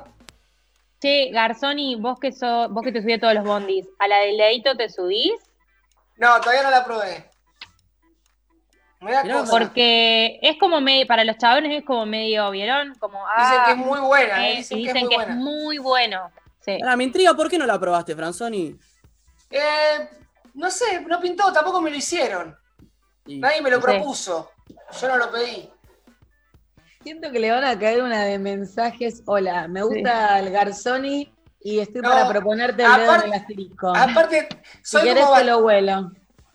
Che, 1.00 1.30
Garzoni, 1.32 1.96
vos 1.96 2.20
que 2.20 2.32
sos, 2.32 2.70
vos 2.72 2.84
que 2.84 2.92
te 2.92 3.02
subís 3.02 3.18
a 3.18 3.22
todos 3.22 3.34
los 3.36 3.44
bondis, 3.44 3.88
¿a 4.00 4.08
la 4.08 4.18
de 4.18 4.34
Leito 4.34 4.76
te 4.76 4.90
subís? 4.90 5.32
No, 6.18 6.40
todavía 6.42 6.64
no 6.64 6.72
la 6.72 6.84
probé. 6.84 7.31
Mirá. 9.02 9.24
Porque 9.50 10.40
es 10.44 10.58
como 10.60 10.80
medio, 10.80 11.08
para 11.08 11.24
los 11.24 11.38
chabones 11.38 11.76
es 11.80 11.84
como 11.84 12.06
medio, 12.06 12.52
¿vieron? 12.52 12.94
Como, 13.00 13.18
Dicen 13.38 13.58
ah, 13.60 13.64
que 13.66 13.72
es 13.72 13.78
muy 13.78 14.00
buena, 14.00 14.48
eh, 14.48 14.54
eh, 14.54 14.58
dicen 14.58 14.78
y 14.78 14.84
que 14.84 14.90
es 14.90 14.94
dicen 14.94 15.08
muy 15.08 15.10
que 15.10 15.16
buena. 15.18 15.32
es 15.34 15.38
muy 15.40 15.78
bueno. 15.80 16.32
Sí. 16.60 16.78
Ahora, 16.84 16.96
me 16.96 17.04
intriga, 17.06 17.34
¿por 17.34 17.50
qué 17.50 17.58
no 17.58 17.66
la 17.66 17.80
probaste, 17.80 18.16
Franzoni? 18.16 18.76
Eh, 19.50 20.10
no 20.54 20.70
sé, 20.70 21.02
no 21.02 21.20
pintó, 21.20 21.52
tampoco 21.52 21.82
me 21.82 21.90
lo 21.90 21.96
hicieron. 21.98 22.56
Nadie 23.26 23.62
me 23.62 23.72
lo 23.72 23.78
Sí. 23.78 23.84
propuso. 23.84 24.52
Yo 25.02 25.08
no 25.08 25.18
lo 25.18 25.32
pedí. 25.32 25.68
Siento 27.02 27.32
que 27.32 27.40
le 27.40 27.50
van 27.52 27.64
a 27.64 27.78
caer 27.80 28.04
una 28.04 28.24
de 28.26 28.38
mensajes. 28.38 29.24
Hola, 29.26 29.68
me 29.68 29.82
gusta 29.82 30.38
el 30.38 30.52
Garzoni 30.52 31.34
y 31.62 31.80
estoy 31.80 32.02
No, 32.02 32.10
para 32.10 32.28
proponerte 32.30 32.84
el 32.84 32.90
dedo 32.92 33.02
en 33.04 33.10
aparte- 33.10 33.28
el 33.28 33.34
asterisco. 33.34 33.96
Aparte, 33.96 34.48
si 34.84 34.98
soy 34.98 35.04
querés 35.06 35.24
como 35.26 35.38
te 35.38 35.44
lo 35.46 35.62
vuelo. 35.64 36.12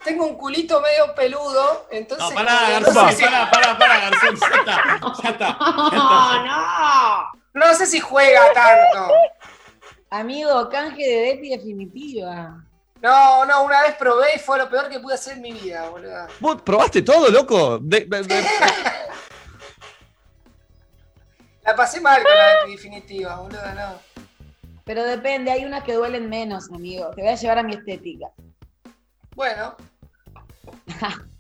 Tengo 0.07 0.25
un 0.27 0.37
culito 0.39 0.81
medio 0.81 1.15
peludo, 1.15 1.87
entonces. 1.91 2.29
No, 2.29 2.35
pará, 2.35 2.71
Garzón, 2.71 2.95
no, 2.95 3.09
sé 3.11 3.17
si, 3.17 3.25
pará, 3.25 3.51
pará, 3.51 3.79
pará, 3.79 3.99
Garzón, 4.11 4.37
ya 4.37 4.57
está, 4.57 5.01
ya 5.23 5.29
está. 5.31 5.59
¡Oh, 5.61 7.33
no! 7.55 7.67
no 7.67 7.75
sé 7.75 7.87
si 7.87 8.01
juega 8.01 8.41
tanto. 8.55 9.13
Amigo, 10.11 10.69
canje 10.71 11.03
de 11.03 11.21
Depi 11.35 11.51
definitiva. 11.51 12.63
No, 13.03 13.45
no, 13.45 13.65
una 13.65 13.83
vez 13.83 13.95
probé 13.97 14.29
y 14.37 14.39
fue 14.39 14.57
lo 14.57 14.71
peor 14.71 14.89
que 14.89 14.99
pude 15.01 15.15
hacer 15.15 15.35
en 15.35 15.43
mi 15.43 15.53
vida, 15.53 15.89
boludo. 15.91 16.27
¿Vos 16.41 16.63
probaste 16.63 17.03
todo, 17.03 17.29
loco? 17.29 17.79
De- 17.79 18.07
de- 18.07 18.23
de- 18.23 18.45
La 21.63 21.75
pasé 21.75 22.01
mal 22.01 22.23
con 22.23 22.33
la 22.33 22.67
definitiva, 22.71 23.37
boludo, 23.37 23.61
no. 23.75 23.99
Pero 24.85 25.03
depende, 25.03 25.51
hay 25.51 25.65
unas 25.65 25.83
que 25.83 25.95
duelen 25.95 26.29
menos, 26.31 26.71
amigo. 26.71 27.11
Te 27.11 27.23
voy 27.23 27.31
a 27.31 27.35
llevar 27.35 27.59
a 27.59 27.63
mi 27.65 27.75
estética. 27.75 28.29
Bueno, 29.35 29.77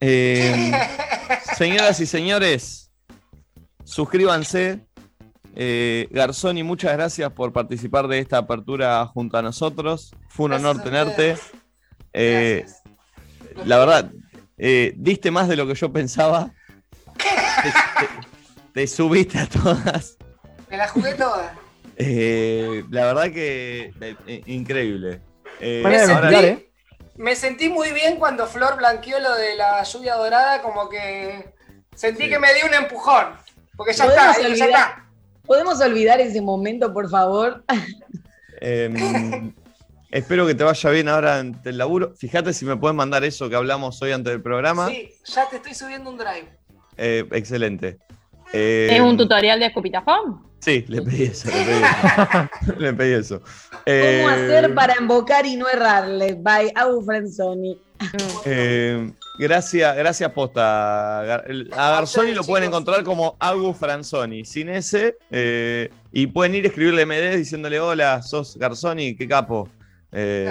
Eh, 0.00 0.70
señoras 1.56 1.98
y 2.00 2.06
señores, 2.06 2.90
suscríbanse. 3.84 4.80
Eh, 5.56 6.08
Garzoni, 6.10 6.62
muchas 6.62 6.92
gracias 6.92 7.32
por 7.32 7.52
participar 7.54 8.06
de 8.08 8.18
esta 8.18 8.38
apertura 8.38 9.06
junto 9.06 9.38
a 9.38 9.42
nosotros. 9.42 10.14
Fue 10.28 10.46
un 10.46 10.52
honor 10.54 10.76
Gracias 10.82 10.92
tenerte. 11.16 11.36
Eh, 12.12 12.66
la 13.64 13.78
verdad, 13.78 14.10
eh, 14.58 14.92
diste 14.96 15.30
más 15.30 15.48
de 15.48 15.56
lo 15.56 15.66
que 15.66 15.74
yo 15.74 15.90
pensaba. 15.92 16.52
Te, 17.16 17.70
te- 17.70 18.72
te 18.74 18.86
subiste 18.86 19.38
a 19.38 19.46
todas. 19.48 20.18
me 20.68 20.76
la 20.76 20.88
jugué 20.88 21.14
toda. 21.14 21.54
Eh, 21.96 22.84
la 22.90 23.06
verdad 23.06 23.30
que 23.32 23.90
increíble. 24.46 25.22
Eh, 25.60 25.80
ahora- 26.12 26.42
¿eh? 26.42 26.70
Me 27.16 27.36
sentí 27.36 27.68
muy 27.68 27.92
bien 27.92 28.16
cuando 28.16 28.46
Flor 28.46 28.76
blanqueó 28.76 29.20
lo 29.20 29.34
de 29.34 29.56
la 29.56 29.82
lluvia 29.84 30.14
dorada, 30.14 30.62
como 30.62 30.88
que 30.88 31.54
Sentí 31.94 32.28
que 32.28 32.38
me 32.38 32.52
dio 32.54 32.66
un 32.66 32.74
empujón. 32.74 33.26
Porque 33.76 33.92
ya 33.92 34.04
¿Podemos 34.04 34.36
está, 34.36 34.48
ya 34.54 34.64
está. 34.66 35.06
¿Podemos 35.46 35.80
olvidar 35.80 36.20
ese 36.20 36.40
momento, 36.40 36.92
por 36.92 37.08
favor? 37.10 37.64
Em, 38.60 39.52
espero 40.10 40.46
que 40.46 40.54
te 40.54 40.64
vaya 40.64 40.90
bien 40.90 41.08
ahora 41.08 41.38
ante 41.38 41.70
el 41.70 41.78
laburo. 41.78 42.14
Fíjate 42.16 42.52
si 42.52 42.64
me 42.64 42.76
pueden 42.76 42.96
mandar 42.96 43.24
eso 43.24 43.48
que 43.48 43.56
hablamos 43.56 44.00
hoy 44.02 44.12
antes 44.12 44.32
del 44.32 44.42
programa. 44.42 44.88
Sí, 44.88 45.10
ya 45.24 45.48
te 45.48 45.56
estoy 45.56 45.74
subiendo 45.74 46.10
un 46.10 46.16
drive. 46.16 46.48
Eh, 46.96 47.26
excelente. 47.32 47.98
Eh, 48.52 48.88
¿Es 48.92 49.00
un 49.00 49.16
tutorial 49.16 49.58
de 49.58 49.66
escupitajón? 49.66 50.42
Sí, 50.64 50.84
le 50.88 51.02
pedí 51.02 51.24
eso. 51.24 51.48
Le 51.48 51.62
pedí 51.64 51.82
eso. 51.82 52.48
Le 52.78 52.92
pedí 52.94 53.12
eso. 53.12 53.40
¿Cómo 53.40 53.80
Eh, 53.86 54.24
hacer 54.24 54.74
para 54.74 54.94
embocar 54.94 55.44
y 55.44 55.56
no 55.56 55.68
errarle? 55.68 56.34
By 56.40 56.72
Abu 56.74 57.02
Frenzoni. 57.04 57.78
eh, 58.46 59.12
gracias, 59.38 59.94
gracias 59.96 60.32
posta. 60.32 61.20
A 61.20 61.90
Garzoni 61.90 62.32
lo 62.32 62.44
pueden 62.44 62.68
encontrar 62.68 63.04
como 63.04 63.36
Agu 63.38 63.74
Franzoni, 63.74 64.44
sin 64.46 64.68
ese. 64.70 65.16
eh, 65.30 65.90
y 66.12 66.26
pueden 66.28 66.54
ir 66.54 66.64
a 66.64 66.68
escribirle 66.68 67.02
a 67.02 67.06
MD 67.06 67.36
diciéndole: 67.36 67.78
Hola, 67.78 68.22
sos 68.22 68.56
Garzoni, 68.56 69.16
qué 69.16 69.28
capo. 69.28 69.68
Eh, 70.12 70.50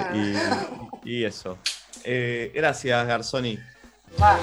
y, 1.04 1.10
y 1.10 1.24
eso. 1.26 1.58
Eh, 2.04 2.52
gracias, 2.54 3.08
Garzoni. 3.08 3.58
Va. 4.22 4.38